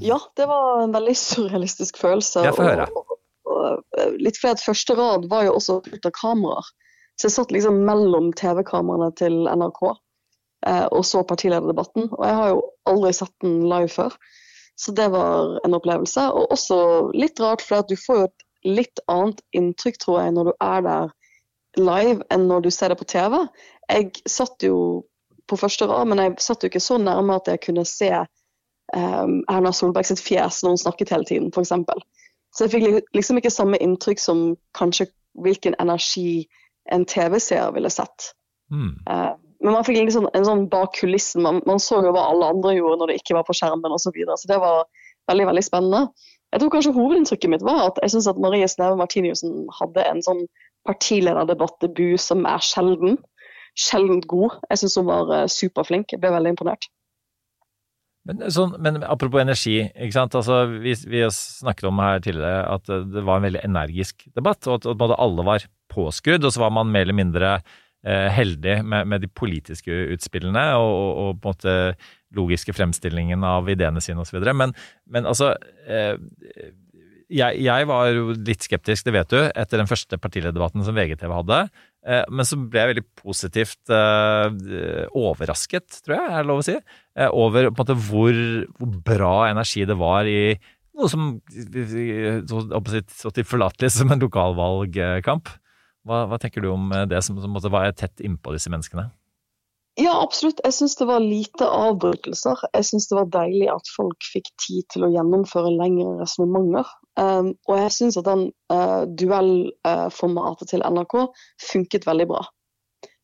Ja, 0.02 0.18
det 0.36 0.48
var 0.50 0.82
en 0.82 0.94
veldig 0.94 1.14
surrealistisk 1.18 1.98
følelse. 2.00 2.44
Jeg 2.46 2.56
får 2.56 2.70
høre. 2.70 2.88
Og, 2.94 3.14
og, 3.14 3.54
og, 3.54 4.18
litt 4.18 4.38
fordi 4.40 4.56
at 4.56 4.64
første 4.64 4.96
rad 4.98 5.28
var 5.30 5.46
jo 5.46 5.56
også 5.58 5.80
ut 5.86 6.08
av 6.08 6.14
kameraer. 6.16 6.74
Så 7.18 7.26
jeg 7.26 7.34
satt 7.34 7.54
liksom 7.54 7.80
mellom 7.86 8.30
TV-kameraene 8.38 9.10
til 9.18 9.40
NRK 9.50 9.80
eh, 9.90 10.86
og 10.94 11.02
så 11.06 11.24
partilederdebatten. 11.26 12.12
Og 12.14 12.22
jeg 12.22 12.36
har 12.38 12.52
jo 12.52 12.60
aldri 12.90 13.14
sett 13.16 13.34
den 13.42 13.64
live 13.66 13.90
før. 13.90 14.14
Så 14.78 14.94
det 14.94 15.08
var 15.10 15.58
en 15.66 15.74
opplevelse. 15.74 16.28
Og 16.30 16.52
også 16.54 16.78
litt 17.18 17.40
rart, 17.42 17.64
for 17.64 17.86
du 17.88 17.96
får 17.98 18.20
jo 18.20 18.26
et 18.28 18.44
litt 18.78 19.00
annet 19.10 19.40
inntrykk, 19.56 19.98
tror 20.02 20.20
jeg, 20.22 20.34
når 20.36 20.50
du 20.50 20.52
er 20.64 20.84
der 20.86 21.14
live 21.78 22.24
enn 22.34 22.46
når 22.50 22.66
du 22.66 22.70
ser 22.74 22.92
det 22.92 22.98
på 23.00 23.08
TV. 23.08 23.40
Jeg 23.90 24.12
satt 24.30 24.62
jo 24.66 25.04
på 25.48 25.58
første 25.58 25.88
rad, 25.88 26.08
men 26.10 26.22
jeg 26.22 26.36
satt 26.44 26.62
jo 26.62 26.70
ikke 26.70 26.82
så 26.82 26.98
nærme 27.00 27.38
at 27.38 27.48
jeg 27.50 27.62
kunne 27.64 27.84
se 27.88 28.10
um, 28.12 29.40
Erna 29.48 29.72
Solberg 29.72 30.08
sitt 30.08 30.22
fjes 30.22 30.62
når 30.62 30.76
hun 30.76 30.82
snakket 30.84 31.12
hele 31.14 31.28
tiden, 31.28 31.52
f.eks. 31.54 31.74
Så 32.54 32.66
jeg 32.66 32.74
fikk 32.74 33.14
liksom 33.16 33.40
ikke 33.40 33.52
samme 33.52 33.80
inntrykk 33.82 34.20
som 34.22 34.42
kanskje 34.76 35.08
hvilken 35.42 35.76
energi 35.82 36.48
en 36.92 37.04
TV-seer 37.08 37.72
ville 37.74 37.90
sett. 37.92 38.32
Mm. 38.72 38.94
Eh, 39.10 39.34
men 39.64 39.74
man 39.74 39.86
fikk 39.86 39.98
liksom 39.98 40.28
en 40.38 40.46
sånn 40.46 40.66
bak 40.70 40.94
kulissen. 41.00 41.42
Man, 41.42 41.60
man 41.66 41.80
så 41.82 41.98
jo 42.04 42.12
hva 42.14 42.28
alle 42.30 42.50
andre 42.54 42.76
gjorde 42.76 43.00
når 43.00 43.10
det 43.10 43.20
ikke 43.20 43.38
var 43.38 43.46
på 43.48 43.56
skjermen 43.58 43.94
osv. 43.94 44.08
Så, 44.08 44.14
videre. 44.14 44.36
så 44.38 44.50
det 44.50 44.60
var 44.62 44.84
veldig 45.30 45.48
veldig 45.50 45.64
spennende. 45.66 46.28
Jeg 46.54 46.62
tror 46.62 46.72
kanskje 46.72 46.94
hovedinntrykket 46.96 47.52
mitt 47.52 47.64
var 47.66 47.88
at 47.90 47.98
jeg 48.04 48.14
synes 48.14 48.28
at 48.30 48.38
Marie 48.40 48.68
Sneve 48.70 48.96
Martiniussen 49.00 49.66
hadde 49.80 50.04
en 50.06 50.22
sånn 50.24 50.44
partilederdebattdebut 50.88 52.22
som 52.22 52.46
er 52.48 52.62
sjelden. 52.64 53.18
Sjeldent 53.78 54.28
god. 54.30 54.56
Jeg 54.70 54.82
syns 54.82 54.96
hun 54.98 55.10
var 55.10 55.34
eh, 55.34 55.50
superflink. 55.52 56.14
Jeg 56.14 56.22
ble 56.22 56.32
veldig 56.34 56.54
imponert. 56.54 56.88
Men, 58.28 58.42
sånn, 58.52 58.74
men 58.84 59.02
apropos 59.06 59.40
energi, 59.40 59.76
ikke 59.88 60.16
sant? 60.16 60.34
Altså, 60.36 60.62
vi, 60.84 60.94
vi 61.08 61.22
snakket 61.32 61.86
om 61.88 62.00
her 62.02 62.22
tidligere 62.24 62.64
at 62.76 62.90
eh, 62.92 63.04
det 63.10 63.26
var 63.26 63.40
en 63.40 63.48
veldig 63.48 63.62
energisk 63.66 64.26
debatt, 64.38 64.66
og 64.68 64.80
at, 64.80 64.88
at 64.94 65.14
alle 65.18 65.46
var 65.46 65.68
påskrudd, 65.92 66.44
og 66.44 66.54
så 66.54 66.64
var 66.64 66.74
man 66.76 66.90
mer 66.92 67.06
eller 67.06 67.16
mindre 67.16 67.54
eh, 67.58 67.78
heldig 68.06 68.76
med, 68.86 69.08
med 69.10 69.24
de 69.24 69.28
politiske 69.28 69.90
utspillene 70.14 70.62
og, 70.78 70.92
og, 70.92 71.08
og 71.22 71.40
på 71.42 71.50
en 71.50 71.56
måte 71.56 71.74
logiske 72.36 72.74
fremstillingen 72.76 73.42
av 73.44 73.68
ideene 73.72 74.02
sine 74.04 74.22
osv. 74.22 74.38
Men, 74.54 74.74
men 75.10 75.26
altså 75.26 75.50
eh, 75.88 76.14
jeg, 77.28 77.60
jeg 77.60 77.88
var 77.88 78.08
litt 78.46 78.64
skeptisk, 78.64 79.06
det 79.06 79.14
vet 79.16 79.32
du, 79.32 79.38
etter 79.50 79.80
den 79.80 79.90
første 79.90 80.18
partilederdebatten 80.20 80.84
som 80.86 80.96
VGTV 80.96 81.34
hadde. 81.40 81.60
Eh, 82.06 82.24
Men 82.32 82.48
så 82.48 82.56
ble 82.60 82.80
jeg 82.82 82.92
veldig 82.94 83.06
positivt 83.20 83.92
eh, 83.92 85.04
overrasket, 85.16 86.00
tror 86.04 86.16
jeg 86.16 86.34
er 86.38 86.48
lov 86.48 86.62
å 86.62 86.66
si, 86.66 86.76
eh, 86.78 87.28
over 87.28 87.68
på 87.68 87.74
en 87.74 87.80
måte 87.82 87.98
hvor, 88.08 88.42
hvor 88.78 88.98
bra 89.10 89.36
energi 89.50 89.84
det 89.88 89.98
var 90.00 90.28
i 90.28 90.56
noe 90.98 91.06
som 91.06 91.36
så, 92.50 92.62
så 93.14 93.30
tilforlatelig 93.30 93.92
som 93.94 94.10
en 94.10 94.24
lokalvalgkamp. 94.24 95.52
Hva, 96.06 96.24
hva 96.30 96.38
tenker 96.40 96.64
du 96.64 96.70
om 96.72 96.92
eh, 96.94 97.06
det 97.10 97.22
som, 97.26 97.38
som 97.42 97.52
måtte 97.54 97.72
være 97.72 97.96
tett 97.96 98.22
innpå 98.24 98.54
disse 98.54 98.70
menneskene? 98.72 99.08
Ja, 99.98 100.12
absolutt. 100.22 100.60
Jeg 100.62 100.76
syns 100.76 100.94
det 101.00 101.08
var 101.08 101.24
lite 101.24 101.66
avbrytelser. 101.66 102.60
Jeg 102.76 102.86
syns 102.86 103.08
det 103.10 103.16
var 103.18 103.30
deilig 103.34 103.66
at 103.72 103.88
folk 103.90 104.26
fikk 104.30 104.52
tid 104.62 104.86
til 104.94 105.04
å 105.04 105.10
gjennomføre 105.10 105.72
lengre 105.74 106.12
resonnementer. 106.20 106.92
Um, 107.18 107.50
og 107.66 107.80
jeg 107.80 107.94
syns 107.96 108.18
at 108.20 108.28
den 108.28 108.44
uh, 108.70 109.02
duellformatet 109.18 110.70
til 110.70 110.84
NRK 110.86 111.16
funket 111.66 112.06
veldig 112.06 112.28
bra. 112.30 112.44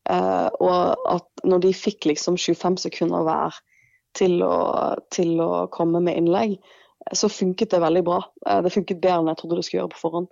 Uh, 0.09 0.49
og 0.59 1.07
at 1.15 1.45
når 1.47 1.63
de 1.63 1.71
fikk 1.79 2.09
liksom 2.11 2.35
25 2.35 2.81
sekunder 2.89 3.23
hver 3.23 3.55
til 4.19 4.43
å, 4.43 4.57
til 5.15 5.39
å 5.39 5.65
komme 5.71 6.03
med 6.03 6.19
innlegg, 6.19 6.57
så 7.15 7.31
funket 7.31 7.71
det 7.71 7.79
veldig 7.85 8.03
bra. 8.03 8.19
Uh, 8.43 8.59
det 8.67 8.75
funket 8.75 8.99
bedre 8.99 9.21
enn 9.23 9.31
jeg 9.31 9.39
trodde 9.39 9.61
det 9.61 9.69
skulle 9.69 9.85
gjøre 9.85 9.95
på 9.95 10.03
forhånd. 10.03 10.27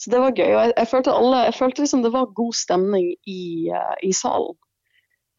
Så 0.00 0.10
det 0.10 0.20
var 0.22 0.34
gøy. 0.34 0.50
Og 0.50 0.60
jeg, 0.60 0.74
jeg 0.76 0.90
følte, 0.90 1.14
alle, 1.14 1.44
jeg 1.48 1.56
følte 1.58 1.84
liksom 1.84 2.02
det 2.04 2.12
var 2.14 2.32
god 2.36 2.56
stemning 2.58 3.12
i, 3.28 3.42
uh, 3.74 3.96
i 4.02 4.12
salen. 4.16 4.56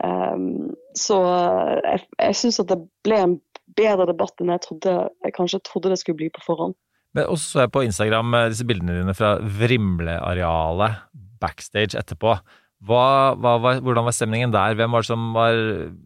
Um, 0.03 0.73
så 0.99 1.17
uh, 1.23 1.73
jeg, 1.83 2.05
jeg 2.19 2.39
syns 2.39 2.61
at 2.63 2.71
det 2.71 2.79
ble 3.05 3.19
en 3.19 3.35
bedre 3.77 4.07
debatt 4.09 4.41
enn 4.41 4.51
jeg, 4.53 4.63
trodde, 4.65 4.95
jeg 5.25 5.35
kanskje 5.35 5.61
trodde 5.67 5.93
det 5.93 5.99
skulle 6.01 6.19
bli 6.21 6.31
på 6.33 6.43
forhånd. 6.45 6.75
Men 7.13 7.29
også 7.29 7.45
så 7.45 7.63
jeg 7.63 7.73
på 7.73 7.83
Instagram 7.85 8.33
eh, 8.33 8.49
disse 8.49 8.65
bildene 8.65 8.97
dine 8.97 9.13
fra 9.17 9.35
Vrimlearealet 9.59 11.03
backstage 11.41 11.97
etterpå. 11.99 12.35
Hva, 12.83 13.03
hva, 13.39 13.57
hvordan 13.79 14.07
var 14.07 14.15
stemningen 14.15 14.53
der? 14.53 14.75
Hvem 14.79 14.95
var 14.95 15.05
det 15.05 15.11
som 15.11 15.27
var 15.35 15.59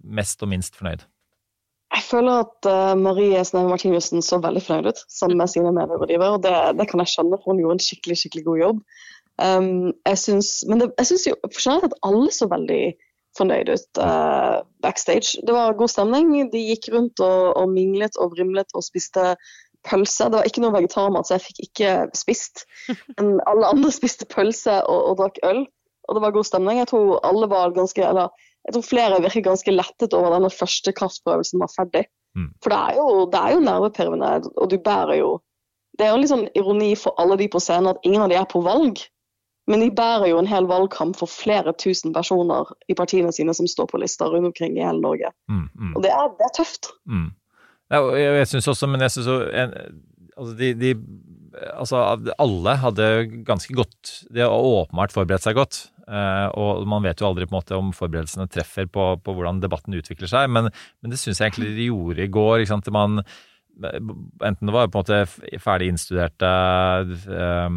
mest 0.03 0.43
og 0.43 0.51
minst 0.51 0.75
fornøyd? 0.77 1.05
Jeg 1.97 2.05
føler 2.05 2.43
at 2.43 2.67
uh, 2.69 2.93
Marie 2.99 3.41
Sneve 3.45 3.71
Martinussen 3.71 4.21
så 4.21 4.37
veldig 4.43 4.61
fornøyd 4.61 4.91
ut 4.91 4.99
sammen 5.09 5.39
med 5.39 5.49
sine 5.49 5.71
medrådgivere. 5.73 6.35
og 6.35 6.43
det, 6.43 6.53
det 6.77 6.85
kan 6.91 7.01
jeg 7.01 7.13
skjønne, 7.13 7.39
for 7.41 7.51
hun 7.51 7.61
gjorde 7.63 7.79
en 7.79 7.85
skikkelig 7.87 8.17
skikkelig 8.21 8.43
god 8.45 8.61
jobb. 8.61 8.81
Um, 9.41 9.93
jeg 10.05 10.17
synes, 10.17 10.49
men 10.69 10.81
det, 10.81 10.91
jeg 10.97 11.09
syns 11.09 11.27
generelt 11.57 11.87
at 11.89 11.97
alle 12.05 12.31
så 12.33 12.49
veldig 12.51 12.81
fornøyd 13.37 13.71
ut 13.73 14.01
uh, 14.01 14.61
backstage. 14.85 15.41
Det 15.45 15.53
var 15.53 15.77
god 15.77 15.93
stemning. 15.93 16.35
De 16.53 16.61
gikk 16.69 16.89
rundt 16.93 17.21
og, 17.23 17.53
og 17.57 17.73
minglet 17.73 18.17
og 18.21 18.35
vrimlet 18.35 18.77
og 18.77 18.85
spiste 18.85 19.33
pølse. 19.87 20.29
Det 20.29 20.39
var 20.39 20.49
ikke 20.49 20.63
noe 20.65 20.75
vegetarmat, 20.77 21.27
så 21.27 21.37
jeg 21.37 21.47
fikk 21.47 21.63
ikke 21.67 21.95
spist. 22.17 22.67
Men 23.17 23.39
alle 23.49 23.73
andre 23.73 23.93
spiste 23.99 24.29
pølse 24.29 24.81
og, 24.85 25.01
og 25.11 25.17
drakk 25.23 25.41
øl, 25.49 25.65
og 26.07 26.17
det 26.17 26.25
var 26.25 26.37
god 26.37 26.49
stemning. 26.49 26.81
Jeg 26.81 26.91
tror 26.93 27.17
alle 27.25 27.49
var 27.49 27.75
ganske, 27.77 28.05
eller 28.05 28.45
jeg 28.67 28.75
tror 28.75 28.83
flere 28.83 29.19
virker 29.23 29.45
ganske 29.45 29.71
lettet 29.71 30.15
over 30.17 30.33
denne 30.35 30.51
første 30.51 30.91
kraftprøvelsen 30.95 31.61
var 31.63 31.71
ferdig. 31.71 32.05
Mm. 32.37 32.49
For 32.63 32.73
det 32.73 32.79
er 32.79 32.97
jo, 32.99 33.05
det 33.31 33.39
er 33.39 33.53
jo 33.55 33.61
nervepirrende, 33.63 34.31
og 34.55 34.71
du 34.71 34.77
bærer 34.83 35.21
jo 35.21 35.37
Det 35.97 36.05
er 36.05 36.11
jo 36.13 36.17
litt 36.21 36.29
sånn 36.29 36.49
ironi 36.53 36.91
for 36.93 37.17
alle 37.17 37.39
de 37.39 37.47
på 37.49 37.57
scenen 37.57 37.89
at 37.89 38.03
ingen 38.05 38.21
av 38.21 38.29
de 38.29 38.35
er 38.37 38.45
på 38.45 38.59
valg. 38.61 38.99
Men 39.65 39.81
de 39.81 39.87
bærer 39.89 40.29
jo 40.29 40.37
en 40.37 40.49
hel 40.49 40.67
valgkamp 40.69 41.17
for 41.17 41.31
flere 41.31 41.73
tusen 41.81 42.13
personer 42.13 42.69
i 42.85 42.93
partiene 42.93 43.31
sine 43.33 43.55
som 43.57 43.65
står 43.65 43.89
på 43.89 43.97
lister 44.03 44.29
rundt 44.29 44.51
omkring 44.51 44.77
i 44.77 44.83
hele 44.85 45.01
Norge. 45.01 45.31
Mm, 45.49 45.65
mm. 45.73 45.95
Og 45.97 46.05
det 46.05 46.11
er, 46.13 46.29
det 46.37 46.45
er 46.45 46.53
tøft. 46.59 46.91
Mm. 47.09 47.31
Ja, 47.89 48.03
og 48.03 48.13
jeg, 48.19 48.35
jeg 48.43 48.51
syns 48.51 48.69
også, 48.75 48.91
men 48.93 49.01
jeg 49.01 49.15
syns 49.15 49.31
jo 49.31 49.39
altså 50.37 50.53
de, 50.59 50.73
de 50.77 50.93
Altså, 51.57 51.97
alle 52.37 52.73
hadde 52.77 53.05
ganske 53.47 53.73
godt 53.73 54.11
De 54.29 54.43
har 54.43 54.53
åpenbart 54.53 55.15
forberedt 55.15 55.41
seg 55.41 55.55
godt. 55.57 55.87
Eh, 56.07 56.47
og 56.59 56.87
man 56.89 57.05
vet 57.05 57.21
jo 57.21 57.29
aldri 57.29 57.47
på 57.47 57.55
en 57.55 57.59
måte 57.59 57.77
om 57.77 57.91
forberedelsene 57.95 58.47
treffer 58.51 58.89
på, 58.91 59.09
på 59.23 59.35
hvordan 59.35 59.61
debatten 59.63 59.97
utvikler 59.97 60.31
seg, 60.31 60.49
men, 60.53 60.71
men 61.01 61.13
det 61.13 61.19
syns 61.21 61.41
jeg 61.41 61.51
egentlig 61.51 61.75
de 61.77 61.91
gjorde 61.91 62.25
i 62.25 62.33
går. 62.33 62.63
Ikke 62.63 62.73
sant? 62.75 62.91
Man, 62.95 63.21
enten 63.83 64.67
det 64.67 64.73
var 64.73 64.89
på 64.89 64.99
en 64.99 65.03
måte 65.03 65.59
ferdig 65.61 65.91
innstuderte 65.91 66.51
eh, 67.29 67.67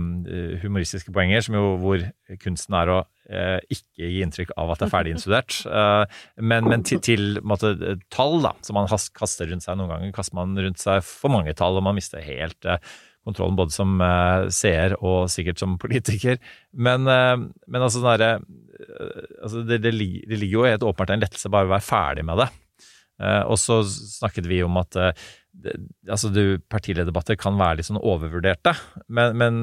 humoristiske 0.62 1.12
poenger, 1.14 1.44
som 1.44 1.58
jo 1.58 1.74
hvor 1.82 2.04
kunsten 2.40 2.76
er 2.78 2.92
å 2.92 2.98
eh, 3.28 3.58
ikke 3.72 4.08
gi 4.08 4.22
inntrykk 4.24 4.54
av 4.56 4.72
at 4.72 4.82
det 4.82 4.88
er 4.88 4.94
ferdig 4.94 5.14
innstudert, 5.16 5.60
eh, 5.80 6.22
men, 6.40 6.70
men 6.70 6.86
til, 6.86 7.02
til 7.04 7.28
måte, 7.44 7.74
tall 8.12 8.40
da, 8.44 8.54
som 8.66 8.80
man 8.80 8.90
kaster 8.90 9.50
rundt 9.50 9.66
seg. 9.66 9.78
Noen 9.78 9.92
ganger 9.94 10.16
kaster 10.16 10.40
man 10.40 10.56
rundt 10.58 10.82
seg 10.82 11.04
for 11.06 11.32
mange 11.32 11.54
tall, 11.58 11.78
og 11.80 11.86
man 11.86 11.98
mister 11.98 12.24
helt 12.24 12.72
kontrollen 13.26 13.58
både 13.58 13.74
som 13.74 14.00
eh, 14.04 14.48
seer 14.54 14.96
og 14.98 15.28
sikkert 15.32 15.60
som 15.60 15.76
politiker. 15.80 16.40
Men, 16.72 17.08
eh, 17.10 17.36
men 17.40 17.82
altså, 17.84 18.00
sånn 18.00 18.08
derre, 18.14 18.32
eh, 18.80 19.28
altså 19.42 19.64
det, 19.68 19.82
det, 19.84 19.94
det 20.30 20.40
ligger 20.40 20.56
jo 20.56 20.66
helt 20.68 20.86
åpenbart 20.86 21.14
en 21.16 21.26
lettelse 21.26 21.52
bare 21.52 21.68
å 21.68 21.74
være 21.74 21.86
ferdig 21.86 22.26
med 22.28 22.44
det. 22.44 22.50
Og 23.20 23.58
så 23.60 23.82
snakket 23.84 24.46
vi 24.48 24.62
om 24.64 24.78
at 24.80 24.96
altså 24.96 26.30
du, 26.32 26.56
partilederdebatter 26.72 27.36
kan 27.36 27.58
være 27.60 27.76
litt 27.76 27.88
sånn 27.90 27.98
overvurderte, 28.00 28.72
men, 29.12 29.36
men 29.36 29.58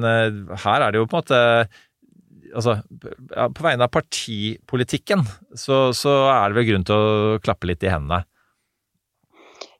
her 0.62 0.84
er 0.84 0.94
det 0.94 1.00
jo 1.00 1.08
på 1.10 1.18
en 1.18 1.24
måte 1.24 1.42
Altså, 2.48 2.78
på 2.88 3.60
vegne 3.60 3.84
av 3.84 3.90
partipolitikken 3.92 5.20
så, 5.52 5.90
så 5.92 6.14
er 6.32 6.46
det 6.48 6.56
vel 6.56 6.66
grunn 6.70 6.86
til 6.88 6.96
å 6.96 7.40
klappe 7.44 7.68
litt 7.68 7.84
i 7.84 7.90
hendene. 7.92 8.22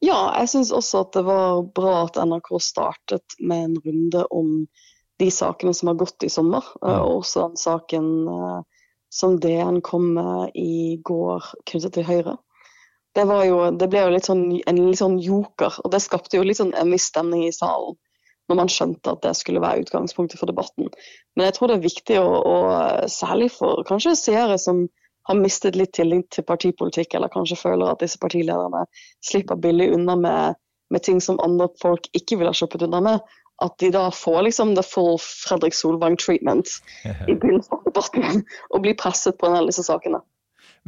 Ja, 0.05 0.19
jeg 0.39 0.51
syns 0.53 0.71
også 0.75 1.03
at 1.03 1.17
det 1.17 1.25
var 1.27 1.65
bra 1.75 2.05
at 2.05 2.19
NRK 2.23 2.53
startet 2.63 3.39
med 3.43 3.65
en 3.65 3.79
runde 3.83 4.25
om 4.31 4.53
de 5.19 5.31
sakene 5.35 5.75
som 5.75 5.91
har 5.91 5.99
gått 5.99 6.23
i 6.23 6.31
sommer. 6.31 6.67
eh, 6.83 7.01
Og 7.01 7.25
også 7.25 7.49
den 7.49 7.57
saken 7.59 8.11
eh, 8.31 8.61
som 9.11 9.39
DN 9.41 9.81
kom 9.83 10.13
med 10.15 10.55
i 10.55 11.01
går 11.03 11.49
knyttet 11.67 11.97
til 11.97 12.07
Høyre. 12.07 12.37
Det, 13.17 13.25
var 13.27 13.45
jo, 13.49 13.59
det 13.75 13.89
ble 13.91 14.05
jo 14.05 14.13
litt 14.15 14.29
sånn, 14.29 14.45
en 14.69 14.83
litt 14.85 15.01
sånn 15.01 15.19
joker, 15.19 15.81
og 15.83 15.91
det 15.91 16.03
skapte 16.05 16.39
jo 16.39 16.45
litt 16.47 16.61
sånn 16.61 16.75
en 16.79 16.93
viss 16.93 17.09
stemning 17.11 17.49
i 17.49 17.55
salen. 17.57 17.97
Når 18.49 18.57
man 18.57 18.71
skjønte 18.73 19.13
at 19.13 19.25
det 19.25 19.35
skulle 19.37 19.61
være 19.61 19.83
utgangspunktet 19.83 20.39
for 20.41 20.49
debatten. 20.49 20.87
Men 21.37 21.49
jeg 21.49 21.57
tror 21.57 21.69
det 21.69 21.81
er 21.81 21.89
viktig, 21.89 22.21
å, 22.23 22.29
å, 22.39 22.57
særlig 23.13 23.51
for 23.57 23.83
kanskje 23.89 24.15
seere 24.17 24.57
som 24.63 24.87
har 25.29 25.37
mistet 25.39 25.77
litt 25.77 25.93
tillit 25.97 26.31
til 26.35 26.47
partipolitikk, 26.49 27.15
eller 27.15 27.33
kanskje 27.33 27.59
føler 27.61 27.93
at 27.93 28.01
disse 28.03 28.21
partilederne 28.21 28.87
slipper 29.25 29.61
billig 29.61 29.91
unna 29.97 30.17
med, 30.17 30.59
med 30.95 31.05
ting 31.05 31.21
som 31.25 31.41
andre 31.45 31.69
folk 31.83 32.09
ikke 32.17 32.41
ville 32.41 32.53
ha 32.53 32.57
sluppet 32.57 32.87
unna 32.89 33.03
med, 33.05 33.37
at 33.65 33.75
de 33.83 33.91
da 33.91 34.07
får 34.15 34.45
liksom 34.47 34.75
the 34.79 34.85
full 34.87 35.19
Fredrik 35.21 35.75
Solvang-treatment 35.75 36.79
i 37.05 37.35
begynnelsen 37.39 37.75
av 37.77 37.87
debatten, 37.89 38.43
og 38.73 38.83
blir 38.87 38.99
presset 38.99 39.39
på 39.39 39.49
en 39.49 39.57
del 39.59 39.67
av 39.67 39.73
disse 39.73 39.87
sakene. 39.87 40.23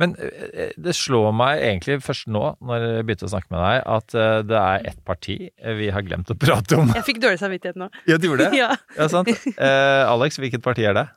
Men 0.01 0.15
eh, 0.23 0.71
det 0.81 0.95
slår 0.97 1.33
meg 1.37 1.61
egentlig 1.67 1.99
først 2.05 2.31
nå, 2.31 2.45
når 2.65 2.85
jeg 2.87 3.07
begynte 3.09 3.27
å 3.27 3.33
snakke 3.35 3.51
med 3.53 3.61
deg, 3.61 3.81
at 3.99 4.17
eh, 4.17 4.37
det 4.49 4.61
er 4.61 4.87
ett 4.93 5.01
parti 5.05 5.37
vi 5.81 5.91
har 5.93 6.07
glemt 6.07 6.31
å 6.33 6.39
prate 6.39 6.79
om. 6.79 6.93
Jeg 6.97 7.07
fikk 7.11 7.21
dårlig 7.25 7.43
samvittighet 7.43 7.81
nå. 7.81 7.91
Ja, 8.09 8.17
du 8.17 8.31
gjorde 8.31 8.49
det? 8.49 8.57
Ja. 8.63 8.71
Ja, 8.97 9.11
sant. 9.13 9.29
Eh, 9.29 10.03
Alex, 10.07 10.39
hvilket 10.41 10.65
parti 10.65 10.87
er 10.89 10.97
det? 10.97 11.09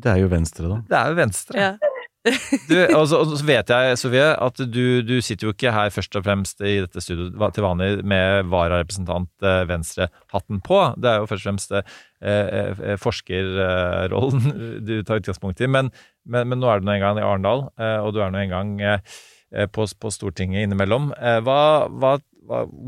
Det 0.00 0.14
er 0.14 0.22
jo 0.22 0.30
Venstre, 0.32 0.70
da. 0.70 0.78
Det 0.88 0.96
er 0.96 1.12
jo 1.12 1.18
Venstre. 1.18 1.60
Ja. 1.60 1.89
Du, 2.20 2.74
og, 2.76 3.06
så, 3.08 3.22
og 3.22 3.30
så 3.32 3.46
vet 3.48 3.70
jeg, 3.72 3.96
Sofie, 3.96 4.26
at 4.36 4.60
du, 4.68 5.00
du 5.06 5.14
sitter 5.24 5.48
jo 5.48 5.54
ikke 5.54 5.72
her 5.72 5.92
først 5.94 6.18
og 6.18 6.26
fremst 6.26 6.60
i 6.60 6.74
dette 6.82 7.00
studioet 7.00 7.56
til 7.56 7.64
vanlig 7.64 7.88
med 8.04 8.50
vararepresentant 8.52 9.46
eh, 9.46 9.62
Venstre-hatten 9.70 10.60
på. 10.66 10.82
Det 11.00 11.08
er 11.08 11.22
jo 11.22 11.30
først 11.30 11.46
og 11.46 11.48
fremst 11.48 11.72
eh, 11.80 11.96
eh, 12.28 12.94
forskerrollen 13.00 14.52
du 14.84 14.98
tar 15.00 15.22
utgangspunkt 15.22 15.64
i. 15.64 15.70
Men, 15.70 15.88
men, 16.28 16.52
men 16.52 16.60
nå 16.60 16.68
er 16.68 16.82
du 16.82 16.90
nå 16.90 16.98
en 16.98 17.04
gang 17.06 17.22
i 17.22 17.24
Arendal, 17.24 17.68
eh, 17.80 17.98
og 18.04 18.12
du 18.12 18.20
er 18.20 18.34
nå 18.34 18.44
en 18.44 18.52
gang 18.52 18.74
eh, 18.84 19.20
på, 19.50 19.86
på 20.00 20.10
Stortinget 20.14 20.66
innimellom. 20.66 21.10
Eh, 21.18 21.40
hva, 21.46 21.88
hva, 21.90 22.16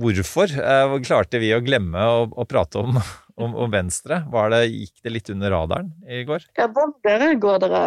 hvorfor 0.03 0.53
eh, 0.59 0.97
klarte 1.07 1.41
vi 1.43 1.53
å 1.55 1.63
glemme 1.65 2.03
å, 2.03 2.27
å 2.31 2.47
prate 2.49 2.83
om, 2.83 2.99
om, 3.43 3.55
om 3.55 3.73
Venstre? 3.73 4.23
Var 4.33 4.53
det, 4.55 4.63
gikk 4.71 5.03
det 5.05 5.15
litt 5.17 5.33
under 5.35 5.55
radaren 5.55 5.93
i 6.07 6.23
går? 6.29 6.47
Ja, 6.59 6.69
dere 7.07 7.33
går 7.41 7.65
dere 7.65 7.83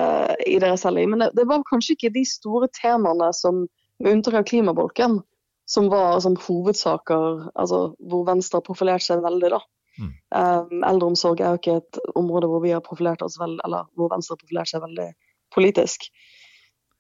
i 0.46 0.58
dere 0.62 0.80
selv 0.82 1.02
i, 1.02 1.08
men 1.10 1.24
det, 1.24 1.32
det 1.38 1.48
var 1.50 1.66
kanskje 1.70 1.96
ikke 1.98 2.14
de 2.16 2.26
store 2.30 2.70
temaene 2.76 3.32
som, 3.36 3.66
med 4.04 4.18
unntak 4.18 4.42
av 4.42 4.50
klimabolken, 4.50 5.22
som 5.70 5.88
var 5.90 6.20
som 6.22 6.36
hovedsaker, 6.38 7.48
altså 7.58 7.88
hvor 8.06 8.28
Venstre 8.28 8.60
har 8.60 8.68
profilert 8.68 9.06
seg 9.06 9.24
veldig, 9.26 9.56
da. 9.56 9.64
Mm. 9.96 10.12
Um, 10.36 10.82
eldreomsorg 10.84 11.40
er 11.40 11.54
jo 11.54 11.60
ikke 11.62 11.78
et 11.80 12.00
område 12.20 12.50
hvor 12.52 12.60
vi 12.66 12.74
har 12.76 12.84
profilert 12.84 13.24
oss 13.24 13.38
vel, 13.40 13.56
eller 13.66 13.88
hvor 13.96 14.12
Venstre 14.12 14.36
har 14.36 14.42
profilert 14.44 14.70
seg 14.70 14.84
veldig 14.84 15.08
politisk. 15.56 16.10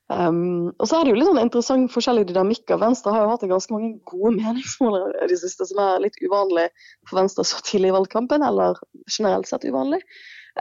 Um, 0.05 0.69
og 0.77 0.85
så 0.85 0.99
er 0.99 1.05
det 1.05 1.13
jo 1.13 1.17
litt 1.17 1.27
sånn 1.31 1.41
interessant 1.41 1.89
forskjellige 1.89 2.29
dynamikker. 2.29 2.77
Venstre 2.77 3.13
har 3.15 3.23
jo 3.25 3.31
hatt 3.31 3.45
ganske 3.49 3.73
mange 3.73 3.95
gode 4.05 4.35
meningsmålere 4.37 5.25
i 5.25 5.29
det 5.31 5.39
siste, 5.41 5.65
som 5.65 5.81
er 5.81 6.03
litt 6.03 6.19
uvanlig 6.21 6.67
for 7.09 7.17
Venstre 7.17 7.45
så 7.47 7.61
tidlig 7.65 7.89
i 7.89 7.95
valgkampen, 7.95 8.45
eller 8.45 8.77
generelt 9.09 9.49
sett 9.49 9.65
uvanlig. 9.65 10.03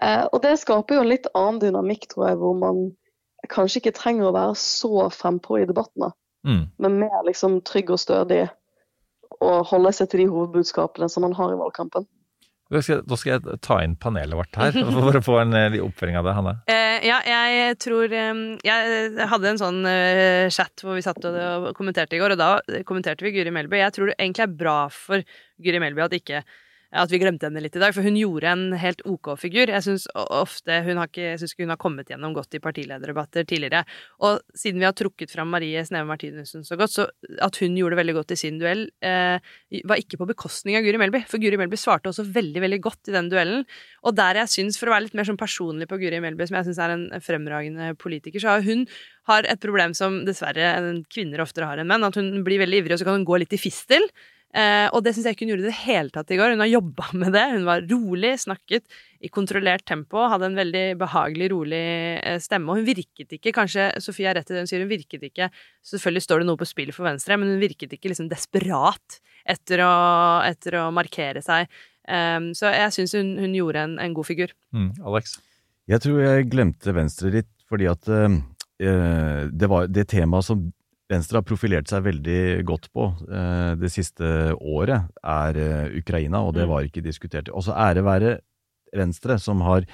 Uh, 0.01 0.25
og 0.33 0.41
det 0.47 0.57
skaper 0.63 0.97
jo 0.97 1.05
en 1.05 1.13
litt 1.13 1.29
annen 1.37 1.61
dynamikk, 1.61 2.09
tror 2.11 2.31
jeg, 2.31 2.41
hvor 2.41 2.57
man 2.59 2.85
kanskje 3.53 3.83
ikke 3.83 3.97
trenger 3.99 4.31
å 4.31 4.35
være 4.35 4.57
så 4.57 5.09
frempå 5.13 5.61
i 5.61 5.69
debattene, 5.69 6.15
Mm. 6.45 6.67
men 6.77 6.99
mer 7.01 7.23
liksom 7.25 7.63
trygg 7.65 7.89
og 7.95 7.99
stødig 7.99 8.43
og 9.41 9.63
holde 9.71 9.93
seg 9.97 10.11
til 10.11 10.21
de 10.21 10.27
hovedbudskapene 10.29 11.09
som 11.09 11.25
man 11.25 11.33
har 11.33 11.55
i 11.55 11.57
valgkampen. 11.57 12.05
Da 12.75 12.83
skal, 12.83 13.03
da 13.07 13.19
skal 13.21 13.37
jeg 13.37 13.59
ta 13.65 13.79
inn 13.85 13.95
panelet 14.01 14.39
vårt 14.39 14.59
her, 14.59 14.75
for 14.97 15.21
å 15.21 15.25
få 15.25 15.39
en 15.43 15.55
oppfølging 15.55 15.85
oppføring 15.85 16.19
av 16.19 16.27
det, 16.27 16.35
Hanne. 16.39 16.55
Eh, 16.71 17.07
ja, 17.07 17.21
jeg 17.25 17.79
tror 17.83 18.13
eh, 18.13 18.43
Jeg 18.65 19.29
hadde 19.31 19.51
en 19.53 19.61
sånn 19.61 19.81
eh, 19.89 20.51
chat 20.55 20.85
hvor 20.85 20.99
vi 20.99 21.05
satt 21.05 21.25
og 21.25 21.71
kommenterte 21.79 22.19
i 22.19 22.23
går, 22.23 22.35
og 22.35 22.41
da 22.41 22.83
kommenterte 22.89 23.27
vi 23.27 23.35
Guri 23.37 23.55
Melby. 23.55 23.81
Jeg 23.83 23.97
tror 23.97 24.11
det 24.11 24.19
egentlig 24.19 24.47
er 24.47 24.59
bra 24.65 24.79
for 24.93 25.25
Guri 25.63 25.83
Melby 25.83 26.05
at 26.05 26.19
ikke 26.19 26.45
at 26.95 27.11
vi 27.11 27.19
glemte 27.19 27.49
henne 27.49 27.63
litt 27.63 27.75
i 27.75 27.83
dag, 27.83 27.95
for 27.97 28.07
hun 28.07 28.17
gjorde 28.19 28.51
en 28.51 28.65
helt 28.79 29.03
OK 29.11 29.33
figur. 29.41 29.71
Jeg 29.73 29.83
syns 29.83 30.07
ofte 30.15 30.77
hun 30.87 31.01
har 31.01 31.11
ikke, 31.11 31.25
jeg 31.33 31.41
synes 31.43 31.57
hun 31.59 31.73
har 31.73 31.81
kommet 31.81 32.11
gjennom 32.11 32.35
godt 32.37 32.55
i 32.55 32.61
partilederdebatter 32.63 33.47
tidligere. 33.51 33.83
Og 34.23 34.39
siden 34.59 34.83
vi 34.83 34.87
har 34.87 34.95
trukket 34.97 35.33
fram 35.35 35.51
Marie 35.51 35.83
Sneve 35.87 36.07
Martinussen 36.09 36.67
så 36.67 36.79
godt, 36.79 36.95
så 36.95 37.09
at 37.43 37.59
hun 37.63 37.75
gjorde 37.79 37.97
det 37.97 38.01
veldig 38.03 38.17
godt 38.21 38.35
i 38.37 38.39
sin 38.39 38.61
duell, 38.63 38.87
eh, 39.03 39.55
var 39.91 40.03
ikke 40.03 40.21
på 40.21 40.29
bekostning 40.31 40.79
av 40.79 40.87
Guri 40.87 41.01
Melby. 41.03 41.25
For 41.31 41.43
Guri 41.43 41.59
Melby 41.61 41.81
svarte 41.81 42.13
også 42.13 42.27
veldig, 42.35 42.63
veldig 42.65 42.81
godt 42.85 43.11
i 43.11 43.17
den 43.17 43.33
duellen. 43.33 43.67
Og 44.07 44.15
der 44.15 44.43
jeg 44.45 44.53
syns, 44.55 44.79
for 44.79 44.91
å 44.91 44.95
være 44.95 45.09
litt 45.09 45.19
mer 45.19 45.29
sånn 45.29 45.41
personlig 45.41 45.91
på 45.91 45.99
Guri 45.99 46.23
Melby, 46.23 46.47
som 46.47 46.61
jeg 46.61 46.71
syns 46.71 46.83
er 46.85 46.95
en 46.95 47.09
fremragende 47.25 47.91
politiker, 47.99 48.39
så 48.43 48.55
har 48.55 48.65
hun 48.67 48.87
har 49.31 49.49
et 49.49 49.61
problem 49.61 49.95
som 49.97 50.23
dessverre 50.27 50.71
kvinner 51.13 51.43
oftere 51.43 51.69
har 51.69 51.81
enn 51.81 51.89
menn, 51.91 52.05
at 52.07 52.19
hun 52.21 52.45
blir 52.47 52.61
veldig 52.63 52.83
ivrig, 52.83 52.97
og 52.97 53.03
så 53.03 53.09
kan 53.09 53.19
hun 53.19 53.29
gå 53.29 53.41
litt 53.41 53.57
i 53.57 53.61
fistel. 53.61 54.05
Eh, 54.55 54.87
og 54.95 55.03
det 55.03 55.15
syns 55.15 55.27
jeg 55.27 55.35
ikke 55.35 55.47
hun 55.47 55.53
gjorde 55.55 55.65
i 55.65 55.71
det 55.71 55.79
hele 55.83 56.15
tatt 56.15 56.31
i 56.31 56.39
går. 56.39 56.55
Hun 56.55 56.63
har 56.63 56.71
jobba 56.71 57.09
med 57.21 57.35
det. 57.35 57.45
Hun 57.57 57.67
var 57.67 57.87
rolig, 57.91 58.35
snakket 58.45 59.01
i 59.25 59.31
kontrollert 59.33 59.87
tempo, 59.89 60.21
hadde 60.31 60.51
en 60.51 60.59
veldig 60.61 60.85
behagelig, 61.01 61.49
rolig 61.55 61.85
eh, 62.21 62.39
stemme. 62.43 62.71
Og 62.71 62.81
hun 62.81 62.89
virket 62.89 63.35
ikke, 63.39 63.55
kanskje 63.57 63.89
Sofie 64.05 64.31
er 64.31 64.39
rett 64.39 64.53
i 64.53 64.57
det 64.57 64.63
hun 64.63 64.71
sier, 64.71 64.85
hun 64.85 64.93
virket 64.93 65.25
ikke 65.27 65.49
Selvfølgelig 65.85 66.25
står 66.27 66.43
det 66.43 66.49
noe 66.49 66.61
på 66.61 66.69
spill 66.69 66.93
for 66.95 67.09
Venstre, 67.09 67.39
men 67.41 67.51
hun 67.53 67.63
virket 67.63 67.97
ikke 67.97 68.13
liksom 68.13 68.31
desperat 68.31 69.19
etter 69.45 69.83
å, 69.85 69.95
etter 70.47 70.79
å 70.81 70.87
markere 70.95 71.43
seg 71.45 71.69
Eh, 72.09 72.41
så 72.57 72.73
jeg 72.73 72.95
syns 72.99 73.17
hun, 73.17 73.35
hun 73.41 73.57
gjorde 73.57 73.85
en, 73.87 73.99
en 74.03 74.17
god 74.17 74.29
figur. 74.29 74.55
Mm, 74.77 74.93
Alex? 75.09 75.39
Jeg 75.91 76.05
tror 76.05 76.21
jeg 76.23 76.49
glemte 76.53 76.97
Venstre 76.97 77.33
litt, 77.33 77.51
fordi 77.69 77.89
at 77.91 78.09
eh, 78.13 78.39
det 79.53 79.71
var 79.71 79.89
det 79.89 80.09
temaet 80.13 80.49
som 80.49 80.67
Venstre 81.13 81.37
har 81.41 81.45
profilert 81.45 81.91
seg 81.91 82.07
veldig 82.07 82.39
godt 82.65 82.87
på 82.97 83.11
eh, 83.29 83.75
det 83.77 83.91
siste 83.93 84.55
året, 84.57 85.11
er 85.21 85.59
eh, 85.61 85.99
Ukraina, 86.01 86.41
og 86.47 86.55
det 86.57 86.65
Mm. 86.65 86.71
var 86.73 86.87
ikke 86.89 87.03
diskutert. 87.05 87.51
Også 87.53 87.75
ære 87.77 88.05
være 88.07 88.39
Venstre, 88.97 89.37
som 89.39 89.61
har 89.67 89.85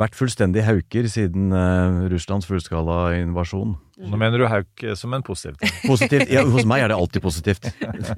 vært 0.00 0.14
fullstendig 0.16 0.62
hauker 0.64 1.04
siden 1.08 1.52
eh, 1.52 2.08
Russlands 2.12 2.46
fullskala 2.48 3.14
invasjon. 3.22 3.74
Nå 4.02 4.16
mener 4.18 4.40
du 4.40 4.46
Hauk 4.48 4.84
som 4.96 5.12
en 5.14 5.22
positiv 5.22 5.56
ting. 5.60 5.72
Positivt? 5.92 6.28
Ja, 6.32 6.42
hos 6.48 6.64
meg 6.68 6.82
er 6.84 6.88
det 6.92 6.96
alltid 6.96 7.22
positivt. 7.22 7.68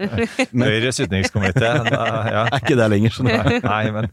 Men- 0.54 0.68
Høyres 0.70 0.98
utenrikskomité. 1.02 1.70
Ja. 1.90 2.44
Er 2.50 2.60
ikke 2.62 2.76
der 2.78 2.88
lenger, 2.90 3.10
sånn. 3.14 3.30
Nei, 3.30 3.90
men 3.94 4.08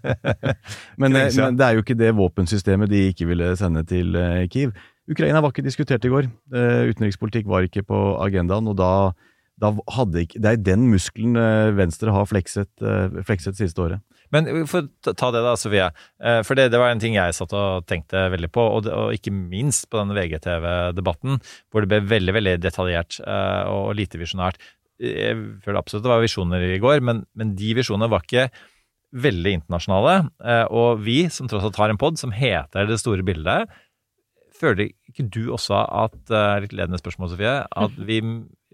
Men, 0.97 1.15
eh, 1.15 1.29
men 1.37 1.57
det 1.57 1.67
er 1.67 1.77
jo 1.77 1.85
ikke 1.85 1.97
det 1.97 2.13
våpensystemet 2.17 2.89
de 2.91 3.05
ikke 3.13 3.29
ville 3.29 3.53
sende 3.57 3.85
til 3.87 4.13
eh, 4.19 4.45
Kiev. 4.51 4.73
Ukraina 5.11 5.41
var 5.43 5.51
ikke 5.53 5.65
diskutert 5.65 6.05
i 6.07 6.11
går. 6.11 6.29
Eh, 6.55 6.91
Utenrikspolitikk 6.91 7.49
var 7.51 7.67
ikke 7.67 7.83
på 7.87 7.99
agendaen, 8.23 8.69
og 8.71 8.77
da, 8.79 9.11
da 9.59 9.73
hadde 9.97 10.25
ikke 10.25 10.41
Det 10.41 10.53
er 10.53 10.63
den 10.63 10.87
muskelen 10.91 11.35
eh, 11.39 11.73
Venstre 11.77 12.13
har 12.15 12.29
flekset, 12.29 12.71
eh, 12.79 13.21
flekset 13.27 13.59
siste 13.59 13.83
året. 13.83 14.03
Men 14.31 14.47
for 14.69 14.87
å 14.87 15.11
ta 15.11 15.27
det 15.35 15.41
da, 15.43 15.57
Sofie. 15.59 15.89
For 16.47 16.55
det, 16.55 16.69
det 16.71 16.79
var 16.79 16.93
en 16.93 17.01
ting 17.03 17.17
jeg 17.17 17.35
satt 17.35 17.51
og 17.51 17.83
tenkte 17.83 18.29
veldig 18.31 18.47
på, 18.55 18.63
og, 18.63 18.85
det, 18.85 18.93
og 18.95 19.11
ikke 19.11 19.33
minst 19.35 19.89
på 19.91 19.99
denne 19.99 20.15
VGTV-debatten, 20.15 21.41
hvor 21.67 21.83
det 21.83 21.89
ble 21.91 21.99
veldig 22.13 22.35
veldig 22.37 22.53
detaljert 22.63 23.17
og 23.27 23.91
lite 23.99 24.21
visjonært. 24.21 24.55
Jeg 25.03 25.35
føler 25.65 25.81
absolutt 25.81 26.05
det 26.05 26.13
var 26.13 26.23
visjoner 26.23 26.63
i 26.63 26.79
går, 26.79 27.03
men, 27.03 27.25
men 27.35 27.51
de 27.59 27.73
visjonene 27.75 28.07
var 28.07 28.23
ikke 28.23 28.47
veldig 29.19 29.57
internasjonale. 29.57 30.15
Og 30.79 31.03
vi, 31.03 31.25
som 31.27 31.51
tross 31.51 31.67
alt 31.67 31.83
har 31.83 31.91
en 31.91 31.99
pod 31.99 32.15
som 32.15 32.31
heter 32.31 32.87
Det 32.87 33.01
store 33.03 33.27
bildet, 33.27 33.67
føler 34.61 34.91
ikke 35.09 35.27
du 35.33 35.41
også 35.53 35.79
at 35.83 36.33
eh, 36.33 36.59
litt 36.63 36.75
ledende 36.75 36.99
spørsmål, 37.01 37.31
Sofie, 37.33 37.55
at 37.65 37.97
vi 38.09 38.21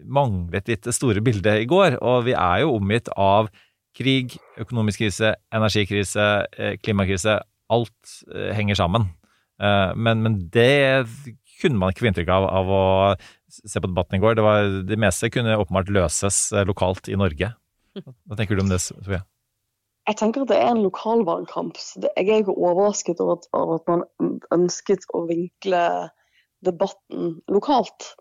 manglet 0.04 0.70
litt 0.70 0.86
det 0.86 0.96
store 0.96 1.24
bildet 1.26 1.64
i 1.64 1.70
går? 1.70 2.00
Og 2.02 2.28
vi 2.28 2.36
er 2.38 2.64
jo 2.64 2.76
omgitt 2.78 3.10
av 3.14 3.50
krig, 3.98 4.38
økonomisk 4.62 5.02
krise, 5.06 5.34
energikrise, 5.56 6.28
eh, 6.58 6.76
klimakrise. 6.84 7.40
Alt 7.74 8.20
eh, 8.34 8.54
henger 8.56 8.80
sammen. 8.80 9.10
Men, 9.58 10.20
men 10.22 10.36
det 10.54 11.08
kunne 11.58 11.80
man 11.82 11.90
ikke 11.90 12.04
få 12.04 12.08
inntrykk 12.12 12.28
av 12.30 12.44
av 12.60 12.68
å 12.70 12.82
se 13.50 13.82
på 13.82 13.90
debatten 13.90 14.20
i 14.20 14.22
går. 14.22 14.36
Det, 14.38 14.44
var, 14.46 14.68
det 14.86 15.00
meste 15.02 15.32
kunne 15.34 15.56
åpenbart 15.58 15.90
løses 15.96 16.38
lokalt 16.70 17.10
i 17.10 17.18
Norge. 17.18 17.50
Hva 18.06 18.38
tenker 18.38 18.54
du 18.54 18.62
om 18.62 18.70
det, 18.70 18.78
Sofie? 18.86 19.24
Jeg 20.08 20.16
tenker 20.22 20.44
at 20.46 20.52
det 20.52 20.58
er 20.58 20.70
en 20.72 20.84
lokalvalgkamp. 20.86 21.78
så 21.78 22.00
det- 22.02 22.14
Jeg 22.18 22.30
er 22.30 22.44
ikke 22.44 22.58
overrasket 22.58 23.20
over 23.20 23.34
at, 23.34 23.48
over 23.54 23.76
at 23.76 23.88
man 23.88 24.40
ønsket 24.54 25.04
å 25.14 25.28
vinkle 25.28 26.10
debatten 26.64 27.42
lokalt. 27.52 28.16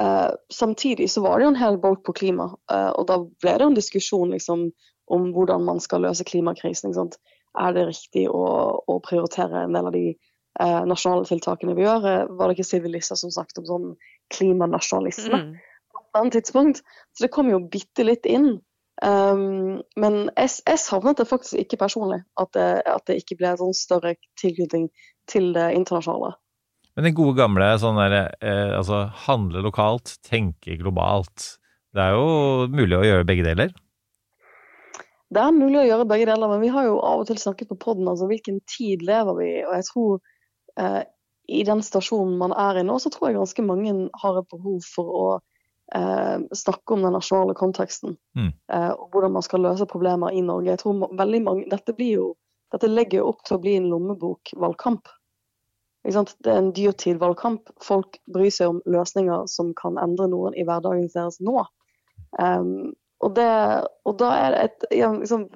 Eh, 0.00 0.30
samtidig 0.52 1.10
så 1.10 1.22
var 1.22 1.38
det 1.38 1.44
jo 1.44 1.48
en 1.48 1.56
hel 1.62 1.76
bolk 1.76 2.04
på 2.04 2.14
klima, 2.14 2.54
eh, 2.70 2.90
og 2.94 3.06
da 3.08 3.18
ble 3.18 3.52
det 3.58 3.60
jo 3.60 3.66
en 3.72 3.74
diskusjon 3.74 4.30
liksom, 4.30 4.70
om 5.10 5.32
hvordan 5.32 5.64
man 5.64 5.80
skal 5.80 6.00
løse 6.06 6.24
klimakrisen. 6.24 6.94
Er 7.58 7.72
det 7.72 7.88
riktig 7.88 8.28
å, 8.30 8.78
å 8.86 9.00
prioritere 9.02 9.64
en 9.64 9.72
del 9.74 9.86
av 9.86 9.92
de 9.92 10.04
eh, 10.60 10.84
nasjonale 10.86 11.26
tiltakene 11.26 11.74
vi 11.74 11.82
gjør? 11.82 12.06
Eh, 12.06 12.26
Var 12.30 12.48
det 12.48 12.56
ikke 12.56 12.68
Sylvi 12.70 12.92
Listhaug 12.92 13.18
som 13.18 13.30
snakket 13.34 13.58
om 13.58 13.66
sånn 13.72 13.96
klimanasjonalisme? 14.30 15.34
Mm. 15.34 15.56
på 15.88 16.00
et 16.04 16.20
annet 16.20 16.32
tidspunkt. 16.38 16.82
Så 17.16 17.24
det 17.26 17.32
kom 17.32 17.48
jo 17.50 17.58
bitte 17.60 18.04
litt 18.06 18.26
inn. 18.28 18.60
Um, 18.98 19.78
men 20.00 20.24
jeg, 20.34 20.50
jeg 20.66 20.80
savnet 20.82 21.20
det 21.20 21.28
faktisk 21.30 21.60
ikke 21.60 21.78
personlig, 21.84 22.22
at 22.40 22.50
det, 22.56 22.66
at 22.82 23.04
det 23.06 23.20
ikke 23.20 23.36
ble 23.38 23.52
en 23.52 23.60
sånn 23.60 23.76
større 23.76 24.16
tilknytning 24.40 24.88
til 25.30 25.52
det 25.54 25.70
internasjonale. 25.76 26.32
Men 26.98 27.06
den 27.06 27.14
gode 27.14 27.36
gamle 27.38 27.68
sånn 27.78 28.00
der, 28.00 28.16
eh, 28.42 28.72
altså 28.74 29.04
handle 29.28 29.62
lokalt, 29.62 30.16
tenke 30.26 30.74
globalt. 30.80 31.52
Det 31.94 32.02
er 32.02 32.16
jo 32.16 32.66
mulig 32.72 32.96
å 32.98 33.04
gjøre 33.06 33.28
begge 33.28 33.44
deler. 33.46 33.70
Det 35.28 35.44
er 35.44 35.54
mulig 35.54 35.78
å 35.82 35.86
gjøre 35.86 36.08
begge 36.10 36.26
deler, 36.26 36.50
men 36.50 36.64
vi 36.64 36.72
har 36.74 36.88
jo 36.88 36.96
av 37.04 37.22
og 37.22 37.28
til 37.28 37.38
snakket 37.38 37.70
på 37.70 37.78
podden, 37.84 38.08
altså 38.10 38.26
hvilken 38.26 38.58
tid 38.66 39.04
lever 39.06 39.38
vi 39.38 39.46
i? 39.60 39.62
Og 39.68 39.76
jeg 39.76 39.86
tror 39.92 40.18
eh, 40.80 41.02
i 41.48 41.62
den 41.68 41.84
stasjonen 41.84 42.34
man 42.40 42.56
er 42.56 42.80
i 42.80 42.84
nå, 42.88 42.98
så 42.98 43.12
tror 43.14 43.28
jeg 43.28 43.38
ganske 43.38 43.66
mange 43.68 43.94
har 44.24 44.40
et 44.40 44.50
behov 44.50 44.80
for 44.88 45.14
å 45.20 45.26
eh, 45.94 46.38
snakke 46.54 46.94
om 46.94 47.02
den 47.02 47.12
nasjonale 47.12 47.54
konteksten. 47.54 48.16
Mm. 48.36 48.52
Eh, 48.72 48.90
og 48.90 49.08
hvordan 49.12 49.32
man 49.32 49.46
skal 49.46 49.64
løse 49.64 49.86
problemer 49.86 50.34
i 50.34 50.42
Norge. 50.44 50.70
Jeg 50.70 50.82
tror 50.82 51.08
veldig 51.16 51.42
mange, 51.44 51.68
Dette, 51.70 51.94
blir 51.96 52.12
jo, 52.14 52.26
dette 52.72 52.90
legger 52.90 53.22
jo 53.22 53.30
opp 53.32 53.44
til 53.46 53.58
å 53.58 53.62
bli 53.62 53.78
en 53.78 53.88
lommebokvalgkamp. 53.92 55.08
Det 56.08 56.14
er 56.48 56.54
en 56.56 56.72
dyrtid-valgkamp. 56.72 57.72
Folk 57.84 58.20
bryr 58.32 58.52
seg 58.54 58.72
om 58.72 58.78
løsninger 58.88 59.48
som 59.50 59.74
kan 59.76 59.98
endre 60.00 60.28
noen 60.30 60.54
i 60.56 60.64
hverdagen 60.64 61.10
deres 61.12 61.40
nå. 61.44 61.64
Um, 62.38 62.94
og, 63.24 63.34
det, 63.36 63.48
og 64.06 64.16
da 64.20 64.30
er 64.36 64.54
det 64.54 64.62
et 64.66 64.86
ja, 64.98 65.08
liksom, 65.14 65.46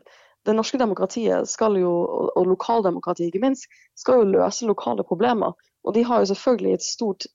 Det 0.47 0.55
norske 0.57 0.79
demokratiet 0.81 1.47
skal 1.47 1.77
jo, 1.79 1.91
og, 2.35 2.47
lokaldemokratiet 2.51 3.29
ikke 3.31 3.45
minst, 3.45 3.69
skal 3.95 4.19
jo 4.19 4.33
løse 4.33 4.67
lokale 4.67 5.05
problemer. 5.07 5.55
Og 5.87 5.95
de 5.95 6.03
har 6.03 6.23
jo 6.23 6.33
selvfølgelig 6.33 6.73
et 6.75 6.87
stort 6.87 7.27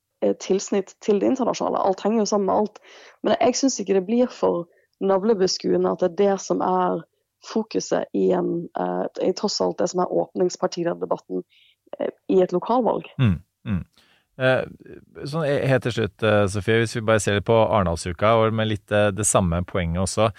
tilsnitt 0.42 0.96
til 1.06 1.20
det 1.22 1.28
internasjonale. 1.30 1.84
Alt 1.86 2.02
henger 2.06 2.24
jo 2.24 2.30
sammen 2.30 2.50
med 2.50 2.64
alt. 2.64 2.80
Men 3.24 3.36
jeg 3.38 3.60
syns 3.60 3.80
ikke 3.80 4.00
det 4.00 4.08
blir 4.08 4.32
for 4.34 4.66
navlebeskuende 5.04 5.92
at 5.94 6.02
det 6.02 6.10
er 6.10 6.18
det 6.24 6.42
som 6.42 6.64
er 6.66 7.04
fokuset 7.46 8.08
i, 8.18 8.32
en, 8.32 8.68
eh, 8.80 9.06
i 9.28 9.34
tross 9.38 9.60
alt 9.62 9.78
det 9.80 9.90
som 9.92 10.02
er 10.04 10.14
åpningspartidebatten 10.24 11.44
eh, 12.00 12.12
i 12.34 12.42
et 12.42 12.54
lokalvalg. 12.56 13.10
Mm, 13.22 13.38
mm. 13.68 13.84
Eh, 14.38 14.64
sånn 15.26 15.48
helt 15.48 15.86
til 15.88 15.96
slutt, 15.96 16.24
eh, 16.24 16.44
Sofie, 16.54 16.82
hvis 16.84 16.96
vi 16.98 17.06
bare 17.06 17.22
ser 17.24 17.40
litt 17.40 17.48
på 17.48 17.58
Arendalsuka, 17.58 18.36
og 18.38 18.58
med 18.58 18.72
litt 18.74 18.94
eh, 18.94 19.10
det 19.16 19.26
samme 19.26 19.64
poenget 19.70 20.04
også. 20.06 20.32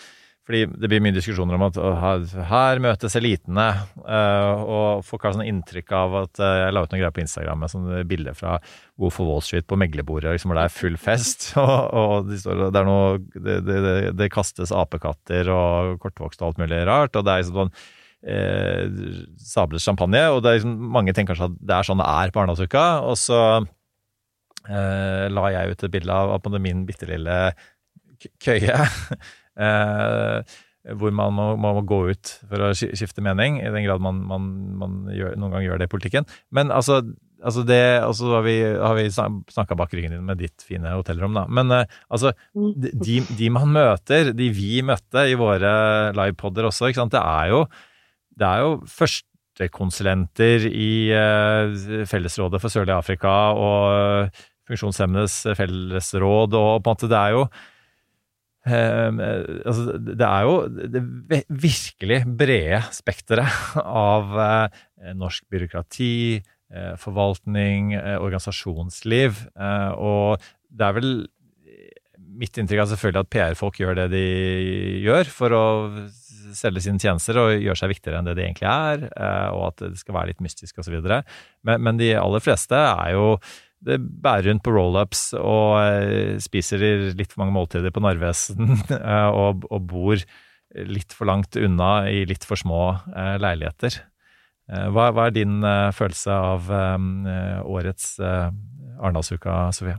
Fordi 0.49 0.63
det 0.81 0.89
blir 0.89 1.03
mye 1.05 1.13
diskusjoner 1.13 1.59
om 1.59 1.67
at 1.67 1.77
her, 1.77 2.23
her 2.49 2.81
møtes 2.81 3.17
elitene, 3.19 3.69
Uh, 4.09 4.63
og 4.65 5.03
folk 5.05 5.27
har 5.27 5.35
sånn 5.37 5.45
inntrykk 5.45 5.91
av 5.93 6.15
at 6.23 6.39
uh, 6.41 6.47
Jeg 6.63 6.73
la 6.73 6.81
ut 6.81 6.93
noen 6.95 7.03
greier 7.03 7.13
på 7.13 7.21
Instagram 7.21 7.59
med 7.61 7.69
sånne 7.69 7.99
bilder 8.09 8.37
fra 8.39 8.55
Wolf 8.97 9.19
of 9.21 9.29
Wall 9.29 9.43
Street 9.45 9.67
på 9.69 9.77
meglerbordet, 9.77 10.33
liksom, 10.33 10.49
hvor 10.49 10.57
det 10.57 10.65
er 10.65 10.73
full 10.73 10.97
fest. 10.97 11.51
Og, 11.61 11.75
og 12.01 12.31
de 12.31 12.39
står, 12.41 12.63
det, 12.73 12.83
noe, 12.89 13.19
det, 13.35 13.59
det, 13.67 13.79
det, 14.17 14.31
kastes 14.33 14.73
apekatter 14.73 15.51
og 15.53 15.99
kortvokst 16.01 16.41
og 16.41 16.49
alt 16.49 16.63
mulig 16.63 16.81
rart. 16.89 17.17
og 17.19 17.27
det 17.27 17.35
er 17.35 17.43
liksom 17.43 17.61
sånn 17.61 17.75
eh, 18.33 18.85
sables 19.51 19.85
champagne, 19.85 20.23
og 20.33 20.41
det 20.45 20.51
er 20.51 20.61
liksom, 20.61 20.77
mange 20.97 21.13
tenker 21.13 21.35
kanskje 21.35 21.51
at 21.51 21.59
det 21.69 21.77
er 21.77 21.89
sånn 21.91 22.01
det 22.01 22.09
er 22.09 22.33
på 22.33 22.43
Arendalsuka. 22.43 22.87
Og 23.09 23.19
så 23.21 23.43
eh, 23.59 25.27
la 25.33 25.51
jeg 25.55 25.75
ut 25.75 25.85
et 25.85 25.97
bilde 25.99 26.17
av, 26.23 26.37
av 26.39 26.43
på 26.45 26.55
min 26.57 26.87
bitte 26.89 27.11
lille 27.11 27.39
køye. 28.43 28.81
Eh, 29.59 30.59
hvor 30.97 31.13
man 31.15 31.35
må, 31.37 31.47
må, 31.61 31.73
gå 31.87 32.01
ut 32.13 32.35
for 32.49 32.65
å 32.65 32.75
skifte 32.77 33.25
mening, 33.25 33.59
i 33.61 33.73
den 33.73 33.85
grad 33.85 34.03
man, 34.05 34.21
man, 34.29 34.51
man 34.81 34.99
gjør, 35.13 35.35
noen 35.41 35.57
gang 35.57 35.67
gjør 35.67 35.81
det 35.81 35.89
i 35.89 35.93
politikken. 35.93 36.29
Men 36.55 36.73
altså, 36.75 37.01
altså 37.45 37.65
det 37.67 37.83
Og 38.07 38.15
så 38.17 38.31
har 38.33 38.45
vi, 38.47 38.57
har 38.63 38.97
vi 38.97 39.09
snakka 39.13 39.77
bak 39.79 39.93
ryggen 39.95 40.17
din 40.17 40.27
med 40.27 40.41
ditt 40.41 40.65
fine 40.65 40.95
hotellrom, 40.95 41.37
da. 41.37 41.45
Men 41.51 41.75
eh, 41.75 41.99
altså, 42.09 42.33
de, 42.55 43.21
de 43.29 43.53
man 43.53 43.73
møter, 43.75 44.33
de 44.37 44.51
vi 44.55 44.81
møtte 44.87 45.29
i 45.29 45.37
våre 45.39 45.73
livepoder 46.17 46.71
også, 46.71 46.89
ikke 46.89 47.03
sant, 47.03 47.17
det 47.17 47.25
er 47.25 47.53
jo, 47.53 47.65
det 48.39 48.49
er 48.49 48.65
jo 48.65 48.77
førstekonsulenter 48.93 50.69
i 50.71 50.93
uh, 51.11 52.05
Fellesrådet 52.07 52.63
for 52.63 52.71
Sørlige 52.71 53.01
Afrika 53.03 53.33
og 53.59 54.39
Funksjonshemmedes 54.69 55.41
Fellesråd, 55.59 56.55
og 56.55 56.79
på 56.85 56.87
en 56.87 56.95
måte 56.95 57.11
det 57.11 57.19
er 57.19 57.35
jo 57.35 57.49
altså, 58.69 59.97
det 59.99 60.29
er 60.29 60.47
jo 60.47 60.55
det 60.69 61.03
virkelig 61.49 62.21
brede 62.39 62.83
spekteret 62.97 63.75
av 63.85 64.39
eh, 64.45 65.11
norsk 65.19 65.47
byråkrati, 65.51 66.13
eh, 66.75 66.95
forvaltning, 67.01 67.95
eh, 67.99 68.17
organisasjonsliv. 68.17 69.43
Eh, 69.59 69.91
og 69.97 70.49
det 70.69 70.89
er 70.89 70.97
vel 71.01 71.13
mitt 72.39 72.59
inntrykk 72.61 72.85
er 72.85 72.91
selvfølgelig 72.93 73.25
at 73.25 73.31
PR-folk 73.35 73.79
gjør 73.81 73.97
det 73.99 74.09
de 74.13 74.25
gjør 75.03 75.31
for 75.33 75.55
å 75.57 75.65
selge 76.57 76.83
sine 76.85 77.01
tjenester 77.03 77.39
og 77.41 77.55
gjøre 77.57 77.79
seg 77.81 77.93
viktigere 77.93 78.21
enn 78.21 78.29
det 78.29 78.37
de 78.39 78.45
egentlig 78.47 78.69
er, 78.71 79.09
eh, 79.11 79.49
og 79.55 79.71
at 79.73 79.83
det 79.85 80.01
skal 80.01 80.17
være 80.17 80.33
litt 80.33 80.45
mystisk 80.45 80.81
osv. 80.81 80.99
Men, 81.03 81.83
men 81.85 82.01
de 82.01 82.13
aller 82.19 82.45
fleste 82.45 82.79
er 82.79 83.15
jo 83.17 83.33
det 83.85 83.99
bærer 83.99 84.49
rundt 84.49 84.65
på 84.67 84.75
roll-ups 84.75 85.31
og 85.39 85.79
eh, 85.81 86.37
spiser 86.43 86.83
litt 87.17 87.33
for 87.33 87.45
mange 87.45 87.55
måltider 87.55 87.95
på 87.95 88.03
Narvesen 88.03 88.75
eh, 88.99 89.29
og, 89.31 89.67
og 89.71 89.89
bor 89.91 90.25
litt 90.89 91.15
for 91.17 91.31
langt 91.31 91.57
unna 91.57 92.09
i 92.11 92.25
litt 92.29 92.45
for 92.47 92.61
små 92.61 92.83
eh, 93.15 93.37
leiligheter. 93.41 94.03
Hva, 94.69 95.07
hva 95.17 95.23
er 95.25 95.33
din 95.33 95.63
følelse 95.97 96.29
av 96.29 96.67
årets 97.73 98.19
Arendalsuka, 98.21 99.55
Sofie? 99.73 99.95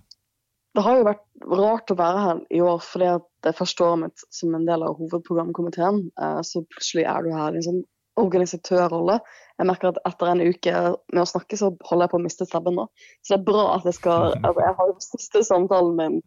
Det 0.77 0.83
har 0.85 0.99
jo 0.99 1.07
vært 1.07 1.23
rart 1.57 1.89
å 1.89 1.97
være 1.97 2.19
her 2.21 2.43
i 2.53 2.59
år, 2.61 2.77
fordi 2.85 3.07
det 3.41 3.49
er 3.49 3.57
første 3.57 3.87
året 3.87 4.03
mitt 4.03 4.25
som 4.29 4.53
en 4.53 4.67
del 4.67 4.85
av 4.85 5.01
hovedprogramkomiteen. 5.01 6.03
Så 6.45 6.61
plutselig 6.69 7.07
er 7.09 7.25
du 7.25 7.31
her 7.33 7.57
sånn 7.65 7.81
organisatørrolle. 8.19 9.19
Jeg 9.59 9.67
merker 9.67 9.91
at 9.91 9.99
etter 10.07 10.31
en 10.31 10.43
uke 10.43 10.73
med 11.11 11.21
å 11.21 11.27
snakke, 11.27 11.59
så 11.59 11.71
holder 11.89 12.05
jeg 12.05 12.13
på 12.13 12.19
å 12.19 12.23
miste 12.23 12.47
stemmen 12.47 12.77
nå. 12.79 12.87
Så 13.23 13.33
det 13.33 13.39
er 13.39 13.47
bra 13.49 13.65
at 13.75 13.87
jeg 13.87 13.97
skal 13.99 14.33
altså 14.47 14.65
Jeg 14.65 14.77
har 14.79 14.91
jo 14.91 14.97
siste 15.03 15.43
samtalen 15.47 15.95
min 15.99 16.17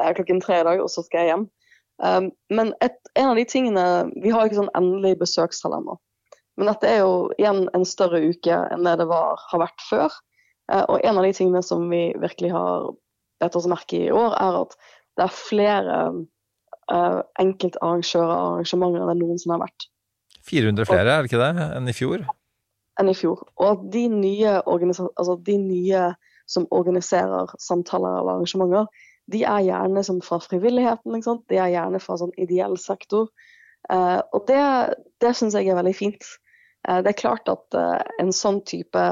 eh, 0.00 0.12
klokken 0.16 0.42
tre 0.44 0.60
i 0.60 0.66
dag, 0.68 0.82
og 0.84 0.90
så 0.92 1.04
skal 1.06 1.22
jeg 1.22 1.32
hjem. 1.32 1.46
Um, 2.02 2.30
men 2.50 2.72
et, 2.82 2.96
en 3.14 3.28
av 3.30 3.36
de 3.36 3.44
tingene 3.46 3.82
Vi 4.24 4.30
har 4.32 4.48
ikke 4.48 4.56
sånn 4.56 4.72
endelig 4.74 5.18
besøkstall 5.20 5.76
ennå. 5.76 5.98
Men 6.58 6.68
dette 6.68 6.88
er 6.88 7.02
jo 7.04 7.12
igjen 7.36 7.66
en 7.76 7.84
større 7.86 8.18
uke 8.24 8.56
enn 8.72 8.88
det 8.88 8.96
det 9.00 9.06
var, 9.10 9.40
har 9.52 9.62
vært 9.62 9.86
før. 9.88 10.18
Uh, 10.72 10.84
og 10.88 10.96
en 11.04 11.20
av 11.20 11.26
de 11.26 11.32
tingene 11.36 11.62
som 11.64 11.84
vi 11.92 12.08
virkelig 12.20 12.52
har 12.54 12.90
bedt 13.42 13.56
oss 13.58 13.70
merke 13.70 13.98
i 13.98 14.08
i 14.08 14.14
år, 14.14 14.36
er 14.40 14.60
at 14.64 14.76
det 15.18 15.26
er 15.26 15.34
flere 15.36 15.96
uh, 16.92 17.20
enkeltarrangører 17.40 18.32
og 18.32 18.58
arrangementer 18.58 19.02
enn 19.02 19.12
det 19.12 19.18
noensinne 19.20 19.56
har 19.56 19.64
vært. 19.66 19.88
400 20.48 20.88
flere, 20.88 21.06
er 21.16 21.22
det 21.22 21.30
ikke 21.30 21.42
det, 21.42 21.68
enn 21.78 21.90
i 21.90 21.96
fjor? 21.96 22.26
Enn 23.00 23.10
i 23.12 23.16
fjor. 23.16 23.42
Og 23.60 23.66
at 23.68 23.86
de 23.94 24.04
nye, 24.12 24.58
altså 24.66 25.38
de 25.46 25.56
nye 25.60 26.04
som 26.50 26.66
organiserer 26.74 27.54
samtaler 27.62 28.18
eller 28.18 28.36
arrangementer, 28.36 28.86
de 29.32 29.44
er 29.46 29.64
gjerne 29.68 30.02
som 30.04 30.20
fra 30.24 30.40
frivilligheten. 30.42 31.22
De 31.48 31.58
er 31.58 31.72
gjerne 31.76 32.00
fra 32.02 32.18
sånn 32.20 32.34
ideell 32.40 32.74
sektor. 32.80 33.30
Eh, 33.90 34.20
og 34.34 34.46
det, 34.50 34.62
det 35.22 35.34
syns 35.38 35.56
jeg 35.56 35.70
er 35.70 35.78
veldig 35.78 35.94
fint. 35.96 36.26
Eh, 36.88 37.00
det 37.04 37.12
er 37.12 37.20
klart 37.20 37.48
at 37.50 37.78
eh, 37.78 38.02
en 38.22 38.32
sånn 38.34 38.60
type 38.68 39.02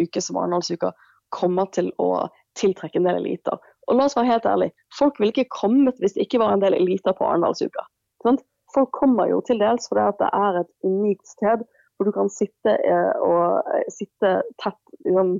uke 0.00 0.22
som 0.22 0.38
Arendalsuka 0.40 0.92
kommer 1.34 1.70
til 1.74 1.92
å 2.02 2.28
tiltrekke 2.58 2.98
en 2.98 3.06
del 3.06 3.22
eliter. 3.22 3.58
Og 3.88 3.98
la 3.98 4.06
oss 4.06 4.16
være 4.18 4.30
helt 4.30 4.46
ærlig, 4.46 4.70
folk 4.94 5.18
ville 5.18 5.34
ikke 5.34 5.54
kommet 5.54 5.98
hvis 6.02 6.16
det 6.16 6.26
ikke 6.26 6.42
var 6.42 6.54
en 6.54 6.62
del 6.62 6.76
eliter 6.76 7.14
på 7.16 7.26
Arendalsuka. 7.26 7.86
Folk 8.74 8.92
kommer 8.96 9.30
jo 9.30 9.40
til 9.46 9.60
dels 9.62 9.88
fordi 9.90 10.06
at 10.06 10.18
det 10.22 10.30
er 10.36 10.62
et 10.62 10.72
unikt 10.86 11.26
sted 11.28 11.66
hvor 12.00 12.08
du 12.08 12.14
kan 12.16 12.30
sitte, 12.32 12.72
og, 13.20 13.66
sitte 13.92 14.38
tett 14.62 14.78
liksom, 15.04 15.34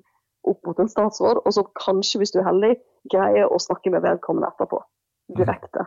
opp 0.51 0.67
mot 0.69 0.83
en 0.83 0.91
statsråd, 0.93 1.41
og 1.45 1.55
så 1.57 1.65
kanskje, 1.79 2.21
hvis 2.21 2.35
du 2.35 2.43
er 2.43 2.51
heldig, 2.51 2.75
greie 3.13 3.47
å 3.49 3.61
snakke 3.61 3.93
med 3.95 4.05
vedkommende 4.05 4.51
etterpå. 4.53 4.83
Direkte. 5.39 5.87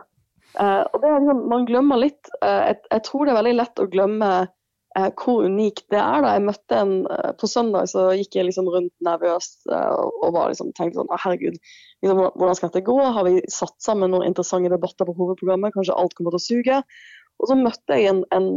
Uh, 0.54 0.82
og 0.94 1.00
det 1.02 1.08
er 1.08 1.22
liksom, 1.22 1.40
Man 1.50 1.64
glemmer 1.66 1.98
litt. 1.98 2.28
Uh, 2.38 2.70
jeg, 2.70 2.82
jeg, 2.90 3.02
tror 3.08 3.24
det 3.24 3.32
er 3.32 3.40
veldig 3.40 3.54
lett 3.56 3.80
å 3.82 3.88
glemme 3.90 4.28
uh, 4.44 5.08
hvor 5.18 5.48
unikt 5.48 5.88
det 5.90 5.98
er. 5.98 6.22
da. 6.22 6.36
Jeg 6.36 6.44
møtte 6.46 6.78
en 6.78 6.94
På 7.40 7.50
søndag 7.50 7.90
så 7.90 8.06
gikk 8.14 8.38
jeg 8.38 8.48
liksom 8.48 8.70
rundt 8.70 8.94
nervøs 9.04 9.50
og 9.66 10.30
var 10.36 10.52
liksom, 10.52 10.70
tenkte 10.78 11.00
sånn 11.00 11.10
herregud, 11.10 11.58
liksom, 12.04 12.22
hvordan 12.22 12.58
skal 12.58 12.70
dette 12.70 12.86
gå? 12.86 12.98
Har 13.16 13.26
vi 13.26 13.42
satt 13.50 13.76
sammen 13.82 14.14
noen 14.14 14.28
interessante 14.30 14.72
debatter 14.72 15.08
på 15.08 15.16
hovedprogrammet? 15.18 15.74
Kanskje 15.74 15.98
alt 15.98 16.14
kommer 16.18 16.36
til 16.36 16.42
å 16.42 16.46
suge? 16.46 16.80
Og 17.42 17.50
så 17.50 17.56
møtte 17.58 17.98
jeg 17.98 18.10
en, 18.12 18.22
en 18.34 18.48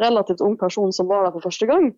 relativt 0.00 0.42
ung 0.44 0.56
person 0.60 0.92
som 0.94 1.10
var 1.10 1.26
der 1.26 1.34
for 1.36 1.44
første 1.44 1.68
gang. 1.70 1.92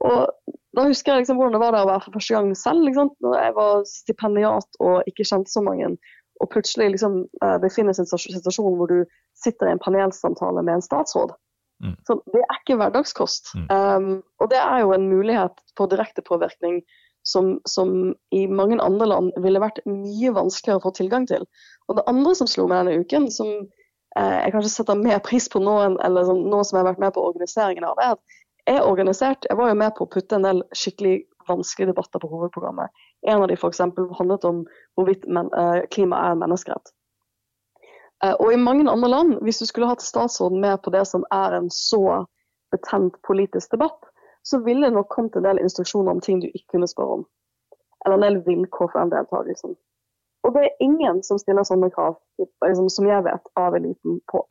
Og 0.00 0.28
da 0.76 0.86
husker 0.88 1.12
jeg 1.12 1.22
liksom 1.22 1.38
hvordan 1.38 1.56
det 1.56 1.62
var 1.62 1.74
der 1.74 1.84
å 1.84 1.90
være 1.90 2.04
for 2.06 2.16
første 2.16 2.36
gang 2.36 2.50
selv. 2.58 2.84
Liksom. 2.88 3.12
Når 3.24 3.38
jeg 3.38 3.54
var 3.58 3.86
stipendiat 3.88 4.80
og 4.80 5.10
ikke 5.10 5.26
kjente 5.28 5.52
så 5.52 5.62
mange. 5.64 5.94
Og 6.42 6.50
plutselig 6.50 6.94
liksom, 6.94 7.22
uh, 7.44 7.58
befinner 7.62 7.94
seg 7.96 8.08
i 8.08 8.32
en 8.32 8.38
situasjon 8.40 8.78
hvor 8.78 8.90
du 8.90 9.02
sitter 9.38 9.68
i 9.68 9.76
en 9.76 9.82
panelsamtale 9.82 10.64
med 10.64 10.78
en 10.78 10.84
statsråd. 10.84 11.34
Mm. 11.82 11.94
Så 12.06 12.18
Det 12.30 12.42
er 12.42 12.58
ikke 12.60 12.78
hverdagskost. 12.80 13.54
Mm. 13.58 13.68
Um, 13.70 14.10
og 14.40 14.50
det 14.50 14.60
er 14.62 14.82
jo 14.82 14.92
en 14.96 15.08
mulighet 15.10 15.62
for 15.78 15.90
direktepåvirkning 15.90 16.82
som, 17.26 17.56
som 17.68 18.14
i 18.34 18.46
mange 18.50 18.80
andre 18.82 19.06
land 19.06 19.30
ville 19.42 19.62
vært 19.62 19.82
mye 19.86 20.32
vanskeligere 20.34 20.80
å 20.80 20.86
få 20.88 20.94
tilgang 20.98 21.28
til. 21.30 21.46
Og 21.88 21.98
det 21.98 22.06
andre 22.10 22.34
som 22.38 22.50
slo 22.50 22.66
meg 22.70 22.82
denne 22.82 23.04
uken, 23.04 23.28
som 23.34 23.50
uh, 24.18 24.38
jeg 24.42 24.54
kanskje 24.54 24.72
setter 24.76 24.98
mer 25.00 25.20
pris 25.24 25.48
på 25.52 25.62
nå 25.62 25.76
eller 26.04 26.28
sånn, 26.28 26.46
som 26.50 26.78
jeg 26.78 26.82
har 26.82 26.90
vært 26.92 27.04
med 27.04 27.14
på 27.16 27.26
organiseringen 27.30 27.86
av, 27.88 27.98
det 28.00 28.14
at 28.14 28.40
er 28.66 28.86
organisert. 28.86 29.46
Jeg 29.50 29.58
var 29.58 29.72
jo 29.72 29.78
med 29.78 29.94
på 29.96 30.06
å 30.06 30.10
putte 30.10 30.38
en 30.38 30.46
del 30.46 30.62
skikkelig 30.76 31.22
vanskelige 31.48 31.90
debatter 31.90 32.22
på 32.22 32.30
hovedprogrammet. 32.30 32.90
En 33.26 33.42
av 33.42 33.48
de 33.50 33.56
f.eks. 33.58 33.80
handlet 34.18 34.44
om 34.46 34.62
hvorvidt 34.98 35.26
men, 35.26 35.50
uh, 35.56 35.82
klima 35.90 36.20
er 36.22 36.36
en 36.36 36.42
menneskerett. 36.44 36.94
Uh, 38.22 38.36
og 38.38 38.52
i 38.52 38.60
mange 38.60 38.86
andre 38.90 39.10
land, 39.10 39.34
hvis 39.42 39.58
du 39.58 39.66
skulle 39.66 39.90
hatt 39.90 40.04
statsråden 40.04 40.62
med 40.62 40.82
på 40.82 40.94
det 40.94 41.04
som 41.10 41.26
er 41.34 41.58
en 41.58 41.70
så 41.74 42.24
betent 42.72 43.18
politisk 43.26 43.74
debatt, 43.74 43.98
så 44.46 44.58
ville 44.62 44.86
det 44.86 44.94
nok 44.94 45.10
kommet 45.10 45.36
en 45.36 45.46
del 45.46 45.60
instruksjoner 45.62 46.14
om 46.14 46.22
ting 46.22 46.40
du 46.42 46.48
ikke 46.50 46.76
kunne 46.76 46.90
spørre 46.90 47.20
om. 47.20 47.24
Eller 48.04 48.18
en 48.18 48.26
del 48.26 48.38
vilkår 48.46 48.90
for 48.90 48.98
den 48.98 49.12
deltakelsen. 49.12 49.76
Og 50.42 50.54
det 50.54 50.64
er 50.64 50.80
ingen 50.84 51.20
som 51.22 51.38
stiller 51.38 51.66
sånne 51.66 51.90
krav, 51.94 52.16
liksom, 52.64 52.88
som 52.90 53.06
jeg 53.06 53.22
vet, 53.26 53.44
av 53.60 53.76
eliten 53.78 54.18
på 54.30 54.42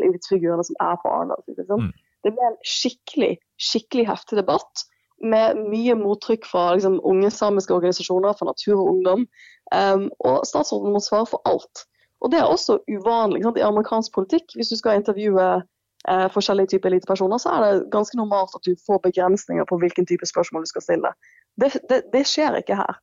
elitefigurene 0.00 0.64
som 0.64 0.78
er 0.80 0.96
på 1.02 1.12
Arendal. 1.12 1.42
Liksom. 1.48 1.84
Mm. 1.84 1.90
Det 2.24 2.32
ble 2.36 2.46
en 2.48 2.56
skikkelig, 2.64 3.34
skikkelig 3.60 4.06
heftig 4.08 4.40
debatt 4.40 4.86
med 5.20 5.60
mye 5.68 5.94
mottrykk 6.00 6.48
fra 6.48 6.70
liksom, 6.74 6.96
unge 7.04 7.30
samiske 7.36 7.74
organisasjoner, 7.76 8.32
fra 8.38 8.48
Natur 8.48 8.78
og 8.78 8.94
Ungdom. 8.94 9.26
Um, 9.70 10.08
og 10.24 10.46
statsråden 10.48 10.96
må 10.96 11.02
svare 11.04 11.28
for 11.28 11.44
alt. 11.48 11.84
Og 12.20 12.32
det 12.32 12.40
er 12.40 12.48
også 12.48 12.80
uvanlig 12.88 13.44
sant, 13.44 13.60
i 13.60 13.64
amerikansk 13.64 14.14
politikk. 14.16 14.56
Hvis 14.56 14.72
du 14.72 14.76
skal 14.76 14.98
intervjue 14.98 15.44
eh, 16.10 16.26
forskjellige 16.34 16.74
typer 16.74 16.90
elitepersoner, 16.90 17.40
så 17.40 17.54
er 17.54 17.62
det 17.64 17.86
ganske 17.94 18.18
normalt 18.20 18.52
at 18.56 18.66
du 18.66 18.74
får 18.86 19.00
begrensninger 19.06 19.64
på 19.64 19.78
hvilken 19.80 20.08
type 20.10 20.28
spørsmål 20.28 20.66
du 20.66 20.72
skal 20.72 20.84
stille. 20.84 21.12
Det, 21.60 21.72
det, 21.90 22.02
det 22.12 22.24
skjer 22.28 22.60
ikke 22.60 22.78
her. 22.78 22.98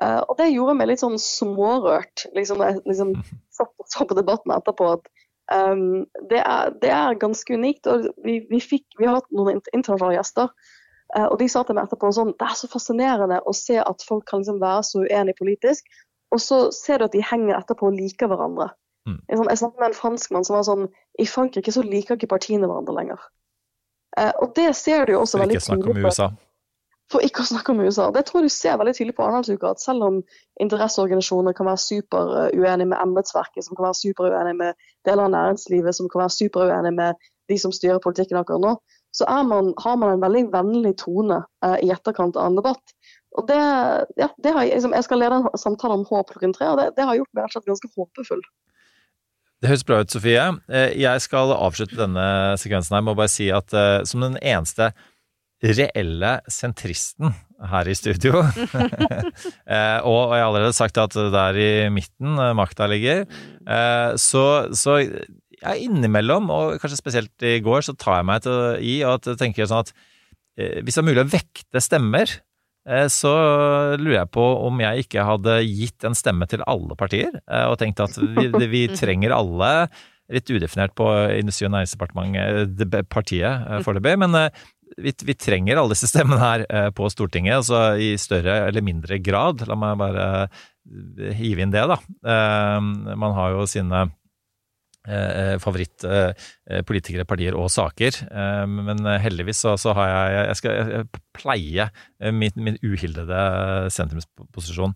Uh, 0.00 0.22
og 0.24 0.36
det 0.38 0.48
gjorde 0.50 0.76
meg 0.78 0.88
litt 0.90 1.02
sånn 1.02 1.18
smårørt. 1.20 2.24
Liksom, 2.36 2.62
jeg 2.64 2.80
liksom, 2.88 3.16
satt 3.56 3.72
og 3.76 3.90
så 3.92 4.06
på 4.08 4.18
debatten 4.18 4.54
etterpå 4.56 4.94
at 4.96 5.10
Um, 5.50 6.06
det, 6.30 6.38
er, 6.46 6.70
det, 6.82 6.90
er, 6.94 7.16
ganske 7.18 7.54
unikt. 7.54 7.86
og 7.90 8.06
Vi, 8.24 8.36
vi, 8.50 8.60
fikk, 8.62 8.84
vi 8.98 9.08
har 9.08 9.16
hatt 9.18 9.32
noen 9.34 9.56
internasjonale 9.74 10.14
gjester, 10.14 10.52
uh, 11.16 11.24
og 11.26 11.40
de 11.40 11.48
sa 11.50 11.64
til 11.66 11.74
meg 11.74 11.88
etterpå 11.88 12.12
sånn 12.14 12.30
Det 12.38 12.46
er 12.46 12.54
så 12.54 12.70
fascinerende 12.70 13.40
å 13.42 13.54
se 13.56 13.80
at 13.82 14.04
folk 14.06 14.28
kan 14.30 14.44
liksom 14.44 14.60
være 14.62 14.84
så 14.86 15.02
uenige 15.02 15.40
politisk, 15.40 15.90
og 16.30 16.42
så 16.42 16.60
ser 16.74 17.02
du 17.02 17.08
at 17.08 17.16
de 17.16 17.24
henger 17.26 17.56
etterpå 17.58 17.90
og 17.90 17.98
liker 17.98 18.30
hverandre. 18.30 18.68
Mm. 19.08 19.18
Jeg, 19.26 19.40
sånn, 19.40 19.50
jeg 19.50 19.62
snakket 19.64 19.82
med 19.82 19.88
en 19.88 19.98
franskmann 19.98 20.46
som 20.46 20.54
var 20.58 20.64
sånn 20.68 20.86
I 21.18 21.26
Frankrike 21.26 21.72
så 21.74 21.82
liker 21.82 22.18
ikke 22.18 22.30
partiene 22.30 22.68
hverandre 22.68 22.94
lenger. 22.94 23.26
Uh, 24.14 24.30
og 24.44 24.54
det 24.54 24.70
ser 24.78 25.08
du 25.08 25.16
jo 25.16 25.24
også 25.24 25.42
veldig 25.42 25.58
tydelig 25.58 25.82
på. 25.82 25.96
Ikke 25.98 26.14
snakk 26.14 26.30
om 26.30 26.38
USA. 26.38 26.49
For 27.10 27.24
ikke 27.26 27.42
å 27.42 27.48
snakke 27.48 27.72
om 27.72 27.80
USA. 27.82 28.06
Det 28.14 28.22
tror 28.28 28.44
jeg 28.44 28.52
du 28.52 28.54
ser 28.54 28.78
veldig 28.78 28.94
tydelig 28.94 29.16
på 29.16 29.24
Arendalsuka, 29.26 29.72
at 29.74 29.82
selv 29.82 30.06
om 30.06 30.20
interesseorganisasjoner 30.62 31.56
kan 31.58 31.66
være 31.66 31.82
superuenige 31.82 32.90
med 32.92 33.00
embetsverket, 33.00 33.66
som 33.66 33.74
kan 33.74 33.88
være 33.88 33.98
superuenige 33.98 34.58
med 34.60 34.86
deler 35.08 35.26
av 35.26 35.34
næringslivet, 35.34 35.96
som 35.96 36.10
kan 36.12 36.22
være 36.22 36.36
superuenige 36.36 36.94
med 37.00 37.30
de 37.50 37.58
som 37.58 37.74
styrer 37.74 37.98
politikken 38.04 38.38
akkurat 38.38 38.62
nå, 38.62 38.76
så 39.10 39.26
man, 39.42 39.72
har 39.82 39.96
man 39.98 40.14
en 40.14 40.22
veldig 40.22 40.44
vennlig 40.52 40.94
tone 41.02 41.42
eh, 41.66 41.78
i 41.82 41.90
etterkant 41.90 42.38
av 42.38 42.46
en 42.46 42.60
debatt. 42.60 42.94
Og 43.38 43.46
det, 43.46 43.58
ja, 44.18 44.28
det 44.42 44.52
har, 44.54 44.66
liksom, 44.66 44.94
Jeg 44.94 45.06
skal 45.06 45.20
lede 45.22 45.38
en 45.38 45.58
samtale 45.58 45.98
om 45.98 46.06
håp 46.06 46.30
klokken 46.30 46.54
tre, 46.54 46.70
og 46.70 46.78
det, 46.78 46.92
det 46.96 47.06
har 47.06 47.18
gjort 47.18 47.32
meg 47.34 47.50
slett 47.50 47.66
ganske 47.66 47.90
håpefull. 47.96 48.42
Det 49.60 49.68
høres 49.68 49.84
bra 49.84 50.00
ut, 50.00 50.12
Sofie. 50.14 50.46
Eh, 50.72 50.94
jeg 51.02 51.26
skal 51.26 51.52
avslutte 51.52 51.98
denne 51.98 52.26
sekvensen 52.60 52.96
her 52.96 53.04
med 53.04 53.12
å 53.16 53.18
bare 53.18 53.32
si 53.32 53.50
at 53.52 53.74
uh, 53.76 54.00
som 54.08 54.22
den 54.24 54.38
eneste 54.40 54.92
reelle 55.60 56.38
sentristen 56.48 57.34
her 57.70 57.88
i 57.88 57.96
studio. 57.96 58.40
eh, 59.74 59.98
og 60.08 60.32
jeg 60.32 60.40
har 60.40 60.46
allerede 60.46 60.76
sagt 60.76 61.00
at 61.00 61.14
det 61.14 61.42
er 61.44 61.60
i 61.60 61.70
midten 61.92 62.38
eh, 62.40 62.54
makta 62.56 62.88
ligger. 62.90 63.26
Eh, 63.68 64.10
så, 64.20 64.44
så 64.76 65.00
ja, 65.00 65.74
innimellom, 65.76 66.48
og 66.52 66.78
kanskje 66.80 67.00
spesielt 67.00 67.46
i 67.46 67.58
går, 67.64 67.84
så 67.86 67.96
tar 67.96 68.20
jeg 68.20 68.30
meg 68.30 68.46
til 68.46 68.60
i 68.80 69.00
jeg 69.02 69.40
tenker 69.40 69.68
sånn 69.68 69.84
at 69.84 69.92
hvis 70.60 70.96
det 70.96 71.00
er 71.00 71.06
mulig 71.06 71.22
å 71.22 71.30
vekte 71.30 71.80
stemmer, 71.80 72.32
så 73.08 73.30
lurer 73.96 74.16
jeg 74.18 74.30
på 74.34 74.42
om 74.66 74.80
jeg 74.82 75.04
ikke 75.06 75.22
hadde 75.24 75.54
gitt 75.62 76.04
en 76.04 76.16
stemme 76.18 76.44
til 76.50 76.60
alle 76.68 76.96
partier, 77.00 77.38
og 77.70 77.78
tenkt 77.80 78.02
at 78.02 78.18
vi, 78.18 78.50
vi 78.68 78.82
trenger 78.98 79.32
alle 79.32 79.70
litt 80.34 80.52
udefinert 80.52 80.92
på 80.98 81.06
Industri- 81.38 81.68
og 81.68 81.72
næringsdepartementet, 81.78 82.98
partiet 83.08 83.86
foreløpig, 83.86 84.18
men 84.20 84.36
vi, 84.96 85.12
vi, 85.24 85.34
trenger 85.34 85.80
alle 85.80 85.94
disse 85.94 86.08
stemmene 86.10 86.40
her 86.40 86.64
eh, 86.68 86.88
på 86.94 87.08
Stortinget, 87.12 87.60
altså 87.60 87.82
i 88.00 88.14
større 88.20 88.62
eller 88.68 88.84
mindre 88.84 89.20
grad. 89.22 89.64
La 89.68 89.76
meg 89.78 89.98
bare 90.00 90.30
eh, 90.46 91.34
hive 91.38 91.64
inn 91.64 91.74
det, 91.74 91.84
da. 91.90 92.00
Eh, 92.00 92.80
man 93.14 93.36
har 93.38 93.56
jo 93.56 93.68
sine 93.70 94.08
favorittpolitikere, 95.00 97.24
partier 97.24 97.54
og 97.56 97.70
saker. 97.72 98.18
Men 98.68 98.98
heldigvis 99.24 99.62
så, 99.64 99.72
så 99.80 99.94
har 99.96 100.10
jeg 100.10 100.34
Jeg 100.34 100.58
skal 100.58 101.06
pleie 101.32 101.86
min, 102.36 102.52
min 102.60 102.76
uhildede 102.84 103.38
sentrumsposisjon. 103.96 104.92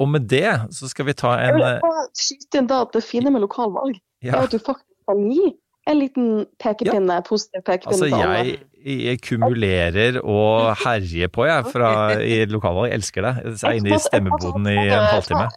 Og 0.00 0.08
med 0.08 0.24
det 0.32 0.54
så 0.72 0.88
skal 0.88 1.10
vi 1.10 1.16
ta 1.20 1.34
en 1.36 1.50
Jeg 1.50 1.58
vil 1.58 1.84
bare 1.84 2.06
skyte 2.16 2.62
inn 2.62 2.72
da 2.72 2.80
at 2.86 2.96
det 2.96 3.04
fine 3.04 3.34
med 3.34 3.44
lokalvalg 3.44 4.00
ja. 4.24 4.32
er 4.32 4.46
at 4.46 4.56
du 4.56 4.58
faktisk 4.58 5.04
kan 5.04 5.20
gi 5.28 5.52
en 5.86 5.98
liten 5.98 6.30
pekepinne, 6.62 7.18
ja. 7.20 7.24
positiv 7.26 7.62
pekepinne. 7.66 8.06
Altså, 8.06 8.06
jeg, 8.06 8.58
jeg 8.84 9.20
kumulerer 9.22 10.20
og 10.22 10.74
herjer 10.82 11.30
på, 11.32 11.44
jeg, 11.46 11.68
fra, 11.72 11.90
i 12.22 12.44
lokalvalg. 12.50 12.90
Jeg 12.90 13.00
elsker 13.00 13.26
det. 13.26 13.34
Jeg 13.44 13.70
er 13.70 13.80
inne 13.80 13.94
i 13.94 14.00
stemmeboden 14.02 14.66
i 14.72 14.78
en 14.86 15.10
halvtime. 15.12 15.48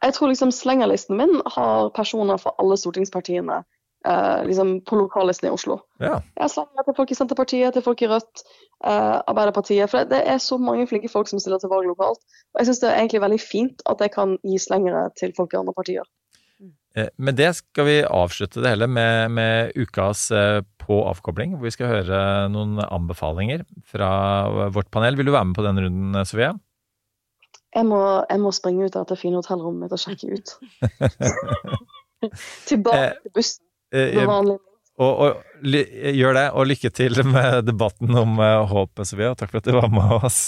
Jeg 0.00 0.16
tror 0.16 0.32
liksom 0.32 0.50
slengerlisten 0.54 1.18
min 1.20 1.42
har 1.54 1.90
personer 1.94 2.40
fra 2.40 2.54
alle 2.58 2.76
stortingspartiene 2.80 3.60
eh, 4.06 4.44
liksom 4.46 4.80
på 4.84 4.96
lokallisten 4.96 5.48
i 5.48 5.52
Oslo. 5.52 5.78
Ja. 6.00 6.20
Jeg 6.40 6.50
slenger 6.50 6.86
til 6.86 6.96
folk 6.96 7.10
i 7.10 7.18
Senterpartiet, 7.18 7.74
til 7.74 7.84
folk 7.84 8.02
i 8.02 8.08
Rødt, 8.08 8.44
eh, 8.86 9.18
Arbeiderpartiet. 9.30 9.90
For 9.90 9.98
det, 9.98 10.10
det 10.14 10.22
er 10.24 10.38
så 10.38 10.56
mange 10.56 10.86
flinke 10.86 11.12
folk 11.12 11.28
som 11.28 11.42
stiller 11.42 11.60
til 11.60 11.72
valg 11.72 11.90
lokalt. 11.90 12.24
Og 12.54 12.62
jeg 12.62 12.70
syns 12.70 12.82
det 12.82 12.90
er 12.90 13.02
egentlig 13.02 13.24
veldig 13.26 13.40
fint 13.40 13.84
at 13.90 14.00
jeg 14.00 14.14
kan 14.16 14.38
gi 14.44 14.58
slengere 14.58 15.10
til 15.20 15.36
folk 15.36 15.52
i 15.52 15.60
andre 15.60 15.76
partier. 15.76 16.08
Eh, 16.96 17.08
Med 17.16 17.36
det 17.38 17.52
skal 17.54 17.86
vi 17.86 17.98
avslutte 18.02 18.62
det 18.62 18.72
hele 18.72 18.88
med, 18.90 19.30
med 19.30 19.76
ukas 19.78 20.30
eh, 20.34 20.62
på 20.82 21.02
avkobling, 21.06 21.54
hvor 21.56 21.68
vi 21.68 21.74
skal 21.74 21.92
høre 21.92 22.22
noen 22.50 22.80
anbefalinger 22.82 23.62
fra 23.86 24.10
vårt 24.74 24.90
panel. 24.90 25.18
Vil 25.18 25.30
du 25.30 25.34
være 25.34 25.50
med 25.52 25.58
på 25.58 25.66
den 25.66 25.78
runden, 25.84 26.16
eh, 26.18 26.26
Sofie? 26.26 26.50
Jeg 27.70 27.86
må, 27.86 28.00
jeg 28.26 28.42
må 28.42 28.50
springe 28.50 28.88
ut 28.88 28.96
av 28.98 29.04
dette 29.06 29.20
fine 29.20 29.38
hotellrommet 29.38 29.86
mitt 29.86 29.94
og 29.94 30.02
sjekke 30.02 30.34
ut. 30.34 30.56
Tilbake 32.70 33.12
til 33.22 33.32
bussen. 33.36 33.62
som 33.94 34.26
vanlig 34.28 34.58
og, 35.00 35.20
og 35.24 35.62
gjør 35.64 36.34
det, 36.36 36.42
og 36.52 36.66
lykke 36.68 36.90
til 36.92 37.22
med 37.24 37.62
debatten 37.64 38.10
om 38.20 38.34
håpet, 38.36 38.74
håp, 38.74 39.04
Sofie, 39.08 39.30
og 39.30 39.38
takk 39.40 39.54
for 39.54 39.62
at 39.62 39.70
du 39.70 39.78
var 39.78 39.88
med 39.94 40.18
oss. 40.18 40.42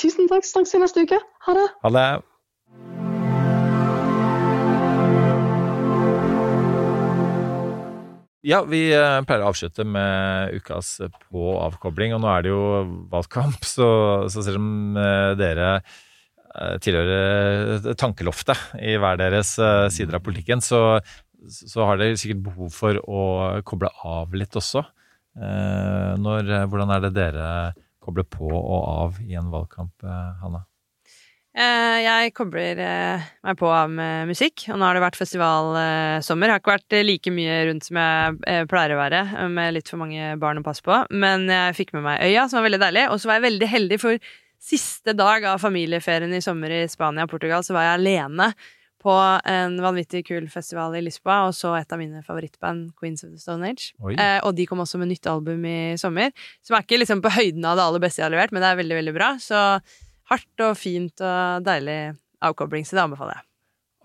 Tusen 0.00 0.30
takk. 0.30 0.46
Snakkes 0.48 0.78
neste 0.80 1.04
uke. 1.04 1.20
Ha 1.48 1.58
det. 1.58 1.66
Ha 1.82 1.92
det. 1.98 2.08
Ja, 8.46 8.60
vi 8.62 8.80
eh, 8.94 9.20
pleier 9.26 9.42
å 9.42 9.50
avslutte 9.50 9.82
med 9.82 10.52
ukas 10.54 11.00
på 11.26 11.46
avkobling, 11.64 12.12
og 12.14 12.20
nå 12.22 12.28
er 12.30 12.44
det 12.44 12.52
jo 12.52 12.66
valgkamp, 13.10 13.64
så, 13.76 13.88
så 14.30 14.44
selv 14.46 14.60
om 14.60 14.98
eh, 15.02 15.32
dere 15.38 15.70
eh, 15.80 16.76
tilhører 16.82 17.88
tankeloftet 17.98 18.78
i 18.78 18.94
hver 19.02 19.18
deres 19.18 19.56
eh, 19.58 19.88
sider 19.90 20.20
av 20.20 20.26
politikken, 20.26 20.62
så, 20.62 21.00
så 21.50 21.88
har 21.88 21.98
dere 21.98 22.20
sikkert 22.20 22.44
behov 22.46 22.70
for 22.76 23.02
å 23.02 23.24
koble 23.66 23.90
av 24.06 24.38
litt 24.38 24.54
også. 24.62 24.84
Eh, 25.42 26.14
Når, 26.22 26.54
hvordan 26.70 26.94
er 26.94 27.02
det 27.08 27.14
dere 27.18 27.50
kobler 27.98 28.30
på 28.30 28.46
og 28.46 28.78
av 28.78 29.20
i 29.26 29.34
en 29.34 29.50
valgkamp, 29.50 30.06
eh, 30.06 30.32
Hanna? 30.44 30.62
Eh, 31.56 31.98
jeg 32.04 32.32
kobler 32.36 32.80
eh, 32.84 33.28
meg 33.46 33.56
på 33.56 33.68
med 33.88 34.28
musikk, 34.28 34.66
og 34.68 34.76
nå 34.76 34.84
har 34.84 34.98
det 34.98 35.04
vært 35.06 35.16
festivalsommer. 35.16 36.52
Har 36.52 36.60
ikke 36.60 36.74
vært 36.74 36.96
eh, 36.98 37.06
like 37.06 37.32
mye 37.32 37.54
rundt 37.70 37.86
som 37.88 37.96
jeg 37.96 38.36
eh, 38.44 38.64
pleier 38.68 38.92
å 38.92 38.98
være, 39.00 39.22
eh, 39.38 39.48
med 39.48 39.72
litt 39.78 39.88
for 39.88 40.02
mange 40.02 40.34
barn 40.42 40.60
å 40.60 40.66
passe 40.66 40.84
på. 40.84 40.98
Men 41.16 41.48
jeg 41.48 41.78
fikk 41.78 41.94
med 41.96 42.04
meg 42.04 42.26
Øya, 42.28 42.44
som 42.50 42.60
var 42.60 42.68
veldig 42.68 42.82
deilig. 42.84 43.06
Og 43.08 43.22
så 43.22 43.30
var 43.30 43.40
jeg 43.40 43.46
veldig 43.48 43.70
heldig, 43.72 44.00
for 44.04 44.28
siste 44.66 45.16
dag 45.16 45.48
av 45.48 45.62
familieferien 45.62 46.36
i 46.36 46.42
sommer 46.44 46.74
i 46.76 46.84
Spania 46.92 47.24
og 47.24 47.32
Portugal, 47.32 47.64
så 47.64 47.76
var 47.76 47.88
jeg 47.88 48.02
alene 48.02 48.52
på 49.06 49.14
en 49.46 49.76
vanvittig 49.80 50.24
kul 50.26 50.48
festival 50.50 50.96
i 50.98 51.02
Lisboa, 51.04 51.44
og 51.46 51.54
så 51.54 51.72
et 51.78 51.92
av 51.94 52.00
mine 52.00 52.20
favorittband, 52.26 52.90
Queens 52.98 53.22
of 53.24 53.30
the 53.30 53.40
Stone 53.40 53.68
Age. 53.68 53.92
Eh, 54.16 54.40
og 54.42 54.56
de 54.58 54.66
kom 54.68 54.82
også 54.82 54.98
med 55.00 55.12
nytt 55.12 55.28
album 55.30 55.64
i 55.68 55.78
sommer, 56.00 56.34
som 56.66 56.76
er 56.76 56.84
ikke 56.84 56.98
liksom 57.00 57.22
på 57.24 57.32
høyden 57.36 57.64
av 57.64 57.78
det 57.78 57.86
aller 57.86 58.02
beste 58.02 58.20
jeg 58.20 58.26
har 58.26 58.34
levert, 58.34 58.52
men 58.52 58.64
det 58.64 58.72
er 58.72 58.80
veldig, 58.82 58.98
veldig 59.00 59.14
bra. 59.16 59.30
Så 59.40 59.62
hardt 60.30 60.62
og 60.66 60.76
fint 60.80 61.20
og 61.24 61.64
deilig 61.66 61.98
avkobling, 62.46 62.84
så 62.86 62.96
det 62.98 63.04
anbefaler 63.06 63.38
jeg. 63.38 63.42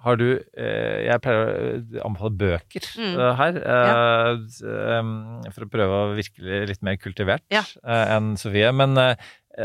Har 0.01 0.15
du 0.17 0.25
eh, 0.57 1.03
Jeg 1.05 1.21
pleier 1.21 1.41
å 1.43 1.49
eh, 1.61 1.99
anbefale 2.07 2.33
bøker 2.33 2.85
Mm. 2.97 3.11
eh, 3.21 3.33
her. 3.37 3.57
eh, 3.61 3.89
ja. 3.91 4.95
em, 4.97 5.11
for 5.53 5.65
å 5.67 5.69
prøve 5.69 5.99
å 6.07 6.15
virke 6.17 6.63
litt 6.71 6.81
mer 6.81 6.97
kultivert 6.97 7.43
Ja. 7.53 7.61
eh, 7.85 8.15
enn 8.15 8.31
Sofie. 8.41 8.71
Men 8.73 8.97
eh, 8.97 9.15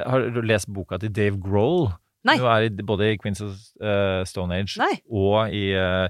har 0.04 0.26
du 0.34 0.42
lest 0.44 0.68
boka 0.68 0.98
til 1.00 1.08
Dave 1.12 1.38
Grohl? 1.40 1.88
Nei. 2.26 2.36
Du 2.36 2.44
er 2.50 2.66
i, 2.66 2.68
både 2.84 3.12
i 3.14 3.16
Queens 3.22 3.40
of 3.40 3.54
eh, 3.80 4.24
Stone 4.28 4.52
Age 4.58 4.76
Nei. 4.82 4.96
og 5.08 5.54
i 5.54 5.70
eh, 5.72 6.08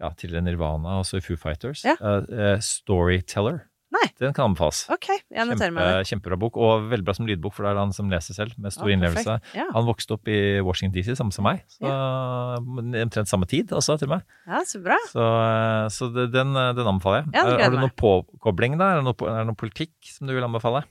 ja, 0.00 0.10
tidligere 0.16 0.42
Nirvana, 0.46 0.98
også 1.02 1.18
i 1.18 1.20
Foo 1.20 1.36
Fighters. 1.36 1.84
Ja. 1.84 1.94
Uh, 2.00 2.22
uh, 2.30 2.58
Storyteller. 2.62 3.64
Nei. 3.94 4.04
Den 4.20 4.34
kan 4.36 4.50
anbefales. 4.50 4.82
Okay, 4.92 5.20
jeg 5.32 5.48
noterer 5.48 5.72
meg 5.72 5.86
det. 5.88 6.08
Kjempebra 6.10 6.36
bok, 6.40 6.58
og 6.60 6.88
veldig 6.90 7.06
bra 7.06 7.14
som 7.16 7.28
lydbok, 7.28 7.54
for 7.56 7.64
det 7.64 7.72
er 7.72 7.80
han 7.80 7.94
som 7.96 8.10
leser 8.12 8.36
selv, 8.36 8.56
med 8.60 8.74
stor 8.74 8.88
ah, 8.88 8.92
innlevelse. 8.92 9.36
Ja. 9.56 9.64
Han 9.72 9.88
vokste 9.88 10.18
opp 10.18 10.28
i 10.28 10.38
Washington 10.64 10.94
DC, 10.96 11.14
samme 11.18 11.32
som 11.34 11.48
meg. 11.48 11.64
Så 11.72 11.88
Omtrent 11.88 13.30
samme 13.30 13.48
tid 13.48 13.72
også, 13.72 13.96
til 14.02 14.12
meg. 14.12 14.26
Ja, 14.44 14.60
så 14.68 14.82
bra. 14.84 14.98
Så, 15.08 15.24
eh, 15.24 15.86
så 15.94 16.10
den, 16.12 16.52
den 16.52 16.92
anbefaler 16.92 17.24
jeg. 17.24 17.32
Ja, 17.38 17.46
har 17.48 17.72
du 17.72 17.78
noen 17.78 17.88
noe 17.88 17.96
påkobling 17.96 18.76
da? 18.76 18.92
Er 18.92 19.00
det 19.00 19.08
noe, 19.08 19.16
er 19.24 19.42
det 19.42 19.50
noe 19.50 19.58
politikk 19.58 19.94
som 20.12 20.28
du 20.28 20.36
vil 20.36 20.44
anbefale? 20.44 20.84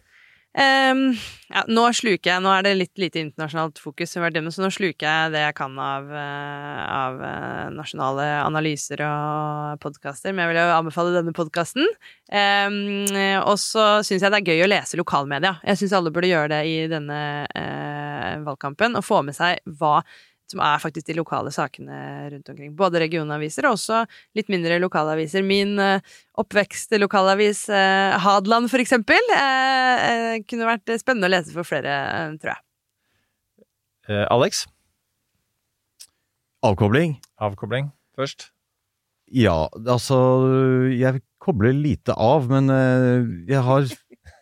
Ehm, 0.57 1.11
ja, 1.51 1.61
nå 1.69 1.83
sluker 1.93 2.31
jeg 2.31 2.41
Nå 2.41 2.49
er 2.49 2.63
det 2.65 2.71
litt 2.79 2.97
lite 2.97 3.19
internasjonalt 3.21 3.77
fokus, 3.77 4.15
så 4.15 4.23
nå 4.25 4.69
sluker 4.73 5.05
jeg 5.05 5.33
det 5.35 5.43
jeg 5.43 5.55
kan 5.59 5.75
av, 5.77 6.07
eh, 6.09 6.79
av 6.89 7.19
eh, 7.21 7.67
nasjonale 7.75 8.25
analyser 8.41 9.03
og 9.05 9.77
podkaster. 9.83 10.33
Men 10.33 10.47
jeg 10.47 10.53
vil 10.53 10.61
jo 10.63 10.77
anbefale 10.79 11.13
denne 11.13 11.35
podkasten. 11.37 11.85
og 13.47 13.57
så 13.61 13.85
syns 14.03 14.23
jeg 14.23 14.33
det 14.33 14.39
er 14.41 14.49
gøy 14.49 14.65
å 14.65 14.71
lese 14.71 14.97
lokalmedia. 14.97 15.59
Jeg 15.63 15.77
syns 15.77 15.93
alle 15.93 16.11
burde 16.11 16.31
gjøre 16.31 16.49
det 16.51 16.63
i 16.67 16.87
denne 16.91 17.19
uh, 17.47 18.43
valgkampen, 18.43 18.97
og 18.97 19.05
få 19.05 19.21
med 19.23 19.37
seg 19.37 19.61
hva 19.79 20.01
som 20.51 20.61
er 20.63 20.79
faktisk 20.81 21.09
de 21.09 21.17
lokale 21.17 21.51
sakene 21.53 21.97
rundt 22.33 22.51
omkring. 22.53 22.71
Både 22.77 23.01
regionaviser 23.03 23.67
og 23.67 23.75
også 23.75 24.03
litt 24.37 24.51
mindre 24.51 24.79
lokalaviser. 24.83 25.43
Min 25.45 25.75
eh, 25.83 26.15
oppvekst 26.39 26.95
lokalavis 27.01 27.65
eh, 27.69 28.15
Hadeland, 28.23 28.71
for 28.71 28.83
eksempel, 28.83 29.33
eh, 29.35 30.39
kunne 30.47 30.69
vært 30.69 30.95
spennende 31.01 31.29
å 31.29 31.35
lese 31.35 31.55
for 31.55 31.67
flere, 31.67 31.99
eh, 32.07 32.37
tror 32.39 32.55
jeg. 32.55 32.63
Eh, 34.07 34.25
Alex? 34.31 34.65
Avkobling? 36.65 37.17
Avkobling 37.43 37.91
først. 38.17 38.49
Ja, 39.27 39.67
altså 39.75 40.17
Jeg 40.95 41.21
kobler 41.43 41.75
lite 41.75 42.15
av, 42.15 42.47
men 42.51 42.71
eh, 42.71 43.27
jeg 43.51 43.63
har 43.63 43.87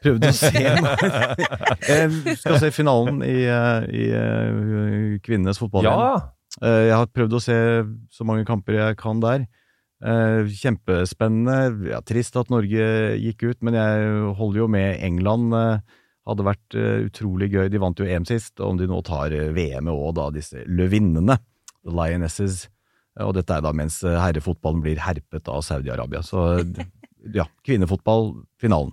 prøvd 0.06 0.26
å 0.30 0.32
se 0.36 0.52
Jeg 1.90 2.38
skal 2.40 2.60
se 2.62 2.72
finalen 2.76 3.22
i, 3.26 3.36
eh, 3.50 3.86
i 3.90 4.06
eh, 4.16 5.20
kvinnenes 5.26 5.60
fotball. 5.62 5.86
Ja! 5.88 5.98
Eh, 6.62 6.86
Jeg 6.90 6.96
har 6.96 7.10
prøvd 7.12 7.36
å 7.38 7.42
se 7.44 7.58
så 8.16 8.28
mange 8.28 8.46
kamper 8.48 8.78
jeg 8.80 8.98
kan 9.02 9.20
der. 9.24 9.46
Eh, 10.06 10.50
Kjempespennende. 10.62 11.90
Ja, 11.92 12.02
trist 12.06 12.36
at 12.40 12.52
Norge 12.54 12.88
gikk 13.22 13.48
ut, 13.50 13.62
men 13.66 13.78
jeg 13.80 14.34
holder 14.40 14.64
jo 14.66 14.68
med 14.72 15.00
England. 15.06 15.54
eh, 15.56 16.02
Hadde 16.26 16.42
vært 16.48 16.74
eh, 16.74 17.04
utrolig 17.06 17.52
gøy. 17.54 17.68
De 17.70 17.78
vant 17.82 18.00
jo 18.02 18.06
EM 18.10 18.24
sist, 18.26 18.56
og 18.60 18.72
om 18.74 18.78
de 18.80 18.88
nå 18.90 19.02
tar 19.06 19.34
eh, 19.36 19.52
VM 19.54 19.92
òg, 19.94 20.16
da, 20.18 20.30
disse 20.34 20.64
løvinnene. 20.66 21.36
The 21.86 21.94
Lionesses. 21.94 22.64
Og 23.22 23.36
dette 23.38 23.54
er 23.56 23.62
da 23.64 23.72
mens 23.78 24.00
eh, 24.04 24.16
herrefotballen 24.20 24.82
blir 24.84 24.98
herpet 25.06 25.48
av 25.54 25.62
Saudi-Arabia. 25.64 26.24
Så 26.26 26.42
ja, 27.36 27.46
kvinnefotball, 27.66 28.32
finalen. 28.62 28.92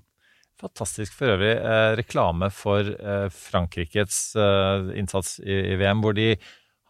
Fantastisk 0.62 1.14
for 1.18 1.34
øvrig 1.34 1.52
eh, 1.58 1.92
reklame 1.98 2.48
for 2.54 2.86
eh, 2.86 3.28
Frankrikes 3.34 4.24
eh, 4.38 4.92
innsats 5.00 5.40
i, 5.42 5.56
i 5.74 5.78
VM, 5.80 6.04
hvor 6.04 6.14
de 6.16 6.36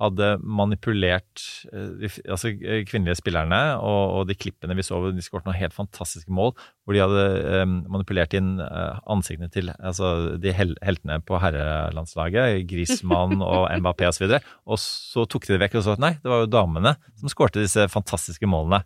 hadde 0.03 0.29
manipulert 0.43 1.43
eh, 1.71 1.91
de, 2.01 2.11
altså, 2.27 2.53
eh, 2.53 2.83
kvinnelige 2.89 3.21
spillerne, 3.21 3.61
og, 3.79 4.17
og 4.17 4.29
de 4.29 4.37
klippene 4.39 4.75
vi 4.79 4.85
så, 4.87 4.99
hvor 4.99 5.15
de 5.15 5.25
skåret 5.25 5.47
noen 5.47 5.59
helt 5.59 5.77
fantastiske 5.77 6.33
mål, 6.33 6.55
hvor 6.85 6.97
de 6.97 7.03
hadde 7.03 7.27
eh, 7.53 7.67
manipulert 7.93 8.35
inn 8.39 8.57
ansiktene 8.63 9.51
til 9.53 9.71
altså, 9.79 10.13
de 10.43 10.55
hel, 10.57 10.75
heltene 10.85 11.21
på 11.27 11.39
herrelandslaget, 11.43 12.65
Griezmann 12.71 13.43
og 13.53 13.69
Mbappé 13.83 14.09
osv., 14.11 14.27
og, 14.29 14.39
så 14.41 14.43
og 14.73 14.83
så 14.83 15.27
tok 15.29 15.47
de 15.47 15.57
det 15.57 15.63
vekk 15.67 15.79
og 15.81 15.87
så 15.87 15.97
at 15.97 16.03
nei, 16.03 16.15
det 16.23 16.33
var 16.33 16.45
jo 16.45 16.51
damene 16.51 16.97
som 17.21 17.31
skårte 17.31 17.63
disse 17.63 17.87
fantastiske 17.93 18.49
målene. 18.51 18.83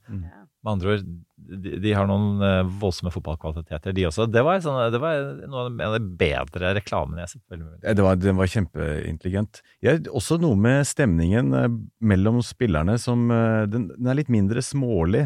Med 0.67 0.73
andre 0.73 0.97
ord, 0.97 1.03
de, 1.47 1.77
de 1.79 1.93
har 1.95 2.09
noen 2.11 2.41
eh, 2.43 2.69
voldsomme 2.81 3.13
fotballkvaliteter, 3.15 3.95
de 3.95 4.07
også. 4.09 4.25
Det 4.27 4.43
var, 4.43 4.59
sånn, 4.65 4.79
det 4.91 4.99
var 4.99 5.21
noe 5.47 5.67
av 5.87 5.95
de 5.95 6.01
bedre 6.19 6.73
reklamene 6.75 7.23
jeg 7.23 7.29
har 7.29 7.33
sett. 7.37 7.85
Det 7.87 8.03
var, 8.03 8.17
den 8.19 8.39
var 8.39 8.51
kjempeintelligent. 8.51 9.61
Jeg, 9.85 10.03
også 10.11 10.41
noe 10.43 10.59
med 10.59 10.83
stemningen 10.89 11.55
eh, 11.55 11.69
mellom 12.03 12.41
spillerne 12.43 12.97
som 12.99 13.29
eh, 13.31 13.63
den, 13.71 13.87
den 13.93 14.11
er 14.11 14.19
litt 14.19 14.33
mindre 14.33 14.65
smålig. 14.65 15.23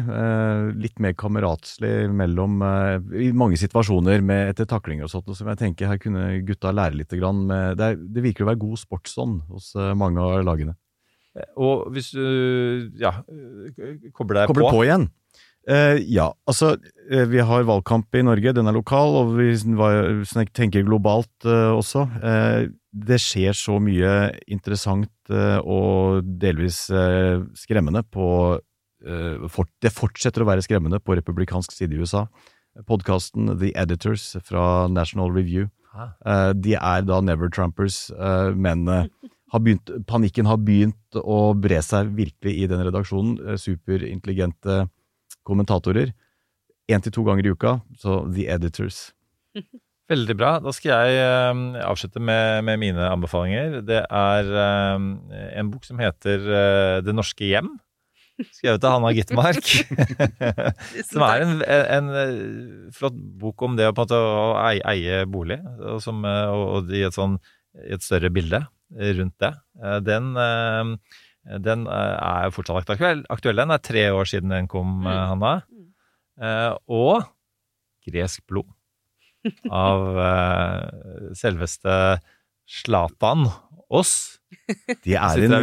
Litt 0.81 1.01
mer 1.01 1.15
kameratslig 1.17 2.11
mellom 2.13 2.61
I 2.61 3.31
mange 3.37 3.57
situasjoner 3.59 4.21
med 4.25 4.51
etter 4.51 4.67
taklinger 4.69 5.07
og 5.07 5.13
sånt, 5.13 5.31
som 5.37 5.49
jeg 5.49 5.59
tenker 5.61 5.89
her 5.89 6.01
kunne 6.01 6.27
gutta 6.45 6.73
lære 6.75 6.99
litt. 6.99 7.17
Grann 7.17 7.47
med, 7.49 7.79
det, 7.81 7.87
er, 7.87 7.97
det 7.97 8.25
virker 8.27 8.45
å 8.45 8.51
være 8.51 8.61
god 8.61 8.83
sportsånd 8.83 9.41
hos 9.49 9.73
mange 9.97 10.21
av 10.21 10.45
lagene. 10.45 10.77
Og 11.55 11.87
hvis 11.95 12.11
du 12.13 12.91
ja, 12.99 13.15
kobler 14.13 14.43
deg 14.43 14.51
Kobler 14.51 14.67
på, 14.67 14.75
på 14.75 14.85
igjen. 14.85 15.09
Eh, 15.69 15.99
ja, 16.09 16.31
altså 16.49 16.73
uh, 16.73 17.25
vi 17.29 17.41
har 17.45 17.67
valgkamp 17.67 18.15
i 18.17 18.23
Norge, 18.25 18.53
den 18.57 18.69
er 18.69 18.73
lokal, 18.73 19.13
og 19.19 19.35
vi 19.37 19.51
var- 19.77 20.23
tenker 20.57 20.85
globalt 20.87 21.45
uh, 21.45 21.77
også. 21.77 22.07
Det 22.91 23.19
skjer 23.21 23.53
så 23.55 23.77
mye 23.79 24.31
interessant 24.51 25.31
og 25.63 26.25
delvis 26.41 26.89
skremmende 27.55 28.01
på 28.03 28.25
fort, 29.47 29.69
Det 29.79 29.93
fortsetter 29.95 30.43
å 30.43 30.47
være 30.49 30.61
skremmende 30.65 30.99
på 30.99 31.15
republikansk 31.15 31.71
side 31.71 31.95
i 31.95 32.01
USA. 32.03 32.25
Podkasten 32.85 33.47
The 33.61 33.71
Editors 33.79 34.35
fra 34.43 34.89
National 34.91 35.31
Review. 35.31 35.69
Ah. 35.95 36.51
De 36.51 36.75
er 36.75 37.07
da 37.07 37.21
Never 37.21 37.47
Trumpers, 37.47 38.11
men 38.59 38.83
har 38.91 39.63
begynt, 39.63 39.87
panikken 40.05 40.51
har 40.51 40.59
begynt 40.59 41.15
å 41.15 41.53
bre 41.55 41.79
seg 41.79 42.11
virkelig 42.19 42.57
i 42.59 42.67
den 42.67 42.83
redaksjonen. 42.83 43.55
Superintelligente 43.55 44.89
kommentatorer. 45.47 46.13
én 46.91 47.01
til 47.01 47.11
to 47.11 47.23
ganger 47.23 47.45
i 47.45 47.51
uka. 47.51 47.79
Så 47.97 48.25
The 48.33 48.49
Editors. 48.51 49.13
Veldig 50.11 50.35
bra. 50.35 50.57
Da 50.59 50.73
skal 50.75 50.91
jeg 50.91 51.21
eh, 51.23 51.85
avslutte 51.87 52.19
med, 52.19 52.65
med 52.67 52.81
mine 52.81 53.05
anbefalinger. 53.07 53.79
Det 53.87 54.01
er 54.03 54.49
eh, 54.65 55.05
en 55.61 55.71
bok 55.71 55.87
som 55.87 56.01
heter 56.03 56.43
uh, 56.49 56.97
Det 57.05 57.15
norske 57.15 57.47
hjem. 57.47 57.69
Skrevet 58.49 58.83
av 58.83 58.97
Hanna 58.97 59.11
Gitmark. 59.15 59.67
som 61.11 61.25
er 61.27 61.45
en, 61.45 61.55
en, 61.63 62.11
en 62.23 62.91
flott 62.95 63.17
bok 63.41 63.61
om 63.65 63.77
det 63.77 63.89
å, 63.89 63.95
på 63.95 64.03
en 64.03 64.07
måte, 64.07 64.19
å 64.19 64.45
eie, 64.65 64.83
eie 64.93 65.23
bolig, 65.29 65.59
og, 65.79 65.99
som, 66.03 66.23
eh, 66.27 66.53
og, 66.53 66.67
og 66.77 66.93
i 66.95 67.03
et, 67.07 67.17
sånn, 67.17 67.37
i 67.85 67.93
et 67.97 68.05
større 68.05 68.31
bilde 68.33 68.63
rundt 69.19 69.37
det. 69.43 69.53
Eh, 69.81 69.99
Den, 70.05 70.31
eh, 70.35 71.19
den 71.43 71.87
eh, 71.89 72.17
er 72.45 72.53
fortsatt 72.53 72.89
aktuell. 72.93 73.23
aktuell. 73.33 73.57
Den 73.57 73.73
er 73.73 73.81
tre 73.81 74.07
år 74.13 74.29
siden 74.29 74.53
den 74.53 74.67
kom, 74.71 74.99
mm. 75.01 75.09
Hanna. 75.33 75.53
Eh, 76.41 76.73
Og 76.91 77.25
gresk 78.07 78.45
blod 78.49 78.69
av 79.69 80.21
eh, 80.21 81.33
selveste 81.37 81.97
Slatan 82.71 83.49
Oss. 83.91 84.39
De 85.03 85.15
er 85.15 85.41
en, 85.43 85.53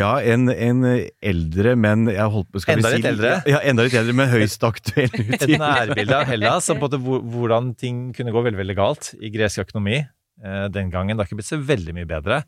ja, 0.00 0.10
en, 0.32 0.50
en 0.52 0.84
eldre, 1.24 1.74
men 1.80 2.06
jeg 2.12 2.32
holdt 2.34 2.48
på 2.52 2.60
skal 2.60 2.78
Enda 2.78 2.90
vi 2.90 2.98
si, 2.98 3.00
litt 3.00 3.08
eldre? 3.10 3.32
Ja, 3.48 3.60
enda 3.70 3.84
litt 3.86 3.96
eldre, 3.96 4.14
men 4.16 4.28
høyst 4.32 4.64
aktuell. 4.68 5.12
Et 5.36 5.46
nærbilde 5.60 6.18
av 6.18 6.28
Hellas, 6.28 6.68
og 6.72 6.82
på 6.82 6.90
hvordan 7.00 7.72
ting 7.80 8.10
kunne 8.16 8.34
gå 8.34 8.42
veldig 8.44 8.60
veldig 8.60 8.76
galt 8.76 9.12
i 9.20 9.32
gresk 9.32 9.64
økonomi 9.64 9.98
eh, 10.00 10.66
den 10.72 10.92
gangen. 10.92 11.16
Det 11.16 11.24
har 11.24 11.30
ikke 11.30 11.40
blitt 11.40 11.52
så 11.52 11.60
veldig 11.72 11.96
mye 11.96 12.10
bedre. 12.10 12.42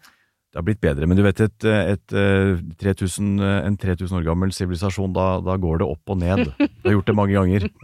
Det 0.53 0.61
har 0.61 0.65
blitt 0.67 0.83
bedre, 0.85 1.07
men 1.09 1.17
du 1.17 1.23
vet, 1.25 1.39
et, 1.41 1.65
et, 1.65 2.13
et 2.13 2.73
3000, 2.83 3.29
eh, 3.41 3.61
en 3.71 3.77
3000 3.81 4.19
år 4.19 4.27
gammel 4.27 4.51
sivilisasjon, 4.53 5.15
da, 5.17 5.39
da 5.41 5.55
går 5.57 5.81
det 5.81 5.87
opp 5.89 6.13
og 6.13 6.19
ned. 6.21 6.43
Vi 6.83 6.91
har 6.91 6.97
gjort 6.99 7.09
det 7.09 7.17
mange 7.17 7.39
ganger. 7.39 7.69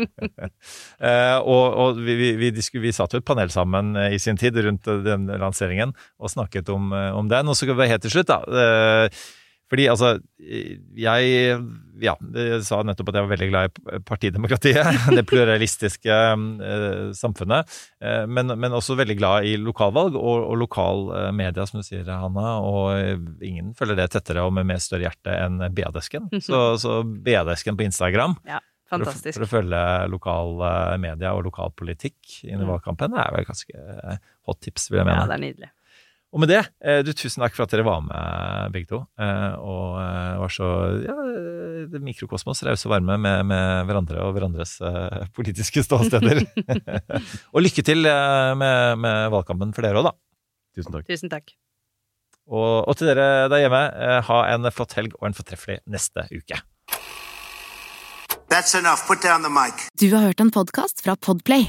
Eh, 0.98 1.36
og 1.38 1.76
og 1.78 1.98
vi, 2.02 2.14
vi, 2.18 2.28
vi, 2.40 2.50
vi 2.82 2.90
satt 2.92 3.12
jo 3.14 3.20
et 3.20 3.26
panel 3.26 3.50
sammen 3.54 3.92
eh, 3.96 4.16
i 4.16 4.18
sin 4.20 4.36
tid 4.40 4.56
rundt 4.64 4.88
eh, 4.90 4.98
den 5.04 5.28
lanseringen 5.40 5.92
og 6.18 6.32
snakket 6.32 6.68
om, 6.74 6.90
eh, 6.92 7.14
om 7.14 7.28
den. 7.30 7.48
Og 7.48 7.56
så 7.56 7.68
helt 7.70 8.02
til 8.02 8.12
slutt, 8.12 8.28
da. 8.28 8.40
eh, 8.42 9.20
fordi 9.68 9.88
altså, 9.92 10.16
jeg 10.38 11.58
ja, 12.02 12.14
jeg 12.34 12.60
sa 12.66 12.80
nettopp 12.86 13.10
at 13.10 13.18
jeg 13.18 13.26
var 13.26 13.32
veldig 13.32 13.48
glad 13.50 13.68
i 13.68 13.98
partidemokratiet, 14.06 15.00
det 15.18 15.24
pluralistiske 15.28 16.14
eh, 16.14 17.00
samfunnet. 17.18 17.74
Eh, 18.02 18.24
men, 18.30 18.54
men 18.54 18.76
også 18.76 18.96
veldig 18.98 19.18
glad 19.18 19.48
i 19.48 19.56
lokalvalg 19.60 20.16
og, 20.18 20.46
og 20.52 20.56
lokal 20.62 21.08
eh, 21.16 21.28
media, 21.34 21.66
som 21.68 21.80
du 21.80 21.86
sier, 21.86 22.06
Hanna. 22.08 22.58
Og 22.64 22.94
eh, 22.94 23.16
ingen 23.48 23.74
følger 23.78 23.98
det 23.98 24.10
tettere 24.14 24.46
og 24.46 24.54
med 24.56 24.68
mer 24.70 24.82
større 24.82 25.08
hjerte 25.08 25.34
enn 25.34 25.60
BA-desken. 25.74 26.30
Så, 26.48 26.58
så 26.80 27.00
BA-desken 27.02 27.76
på 27.76 27.84
Instagram 27.84 28.36
Ja, 28.48 28.60
for 28.88 29.04
å, 29.04 29.12
for 29.12 29.44
å 29.44 29.48
følge 29.50 29.80
lokal 30.08 30.62
eh, 30.64 30.94
media 31.02 31.34
og 31.36 31.44
lokal 31.48 31.74
politikk 31.76 32.38
inn 32.46 32.62
i 32.62 32.68
valgkampen, 32.68 33.12
valgkampen 33.12 33.18
er 33.20 33.34
vel 33.34 33.48
ganske 33.48 33.82
eh, 34.14 34.22
hot 34.48 34.62
tips, 34.64 34.88
vil 34.92 35.02
jeg 35.02 35.08
mene. 35.10 35.18
Ja, 35.20 35.28
det 35.28 35.36
er 35.36 35.44
nydelig. 35.44 35.70
Og 36.28 36.42
med 36.42 36.50
det, 36.52 36.58
eh, 36.84 36.98
du, 37.06 37.08
tusen 37.16 37.40
takk 37.40 37.54
for 37.56 37.64
at 37.64 37.72
dere 37.72 37.86
var 37.86 38.02
med, 38.04 38.72
begge 38.74 38.90
to. 38.90 38.98
eh, 39.16 39.54
Og 39.56 39.94
eh, 39.96 40.34
var 40.42 40.52
så 40.52 40.66
ja, 41.06 41.14
det 41.88 42.02
mikrokosmos, 42.04 42.60
rause 42.68 42.84
og 42.84 42.92
varme 42.92 43.16
med, 43.16 43.46
med 43.48 43.88
hverandre 43.88 44.20
og 44.26 44.34
hverandres 44.36 44.74
eh, 44.84 45.24
politiske 45.32 45.80
ståsteder. 45.86 46.42
og 47.54 47.64
lykke 47.64 47.84
til 47.86 48.04
eh, 48.04 48.52
med, 48.60 48.98
med 49.00 49.32
valgkampen 49.32 49.72
for 49.72 49.88
dere 49.88 50.02
òg, 50.02 50.10
da. 50.10 50.14
Tusen 50.76 50.98
takk. 50.98 51.08
Tusen 51.08 51.32
takk. 51.32 51.54
Og, 52.48 52.84
og 52.88 52.96
til 52.96 53.08
dere 53.08 53.48
der 53.48 53.64
hjemme, 53.64 53.82
eh, 53.96 54.20
ha 54.28 54.40
en 54.52 54.68
flott 54.72 54.92
helg 55.00 55.16
og 55.20 55.30
en 55.30 55.36
fortreffelig 55.36 55.80
neste 55.88 56.28
uke. 56.28 56.60
That's 58.52 58.76
enough. 58.76 59.00
Put 59.08 59.24
down 59.24 59.42
the 59.44 59.52
mic. 59.52 59.88
Du 60.00 60.10
har 60.14 60.28
hørt 60.28 60.40
en 60.44 60.52
podkast 60.52 61.00
fra 61.04 61.16
Podplay. 61.16 61.68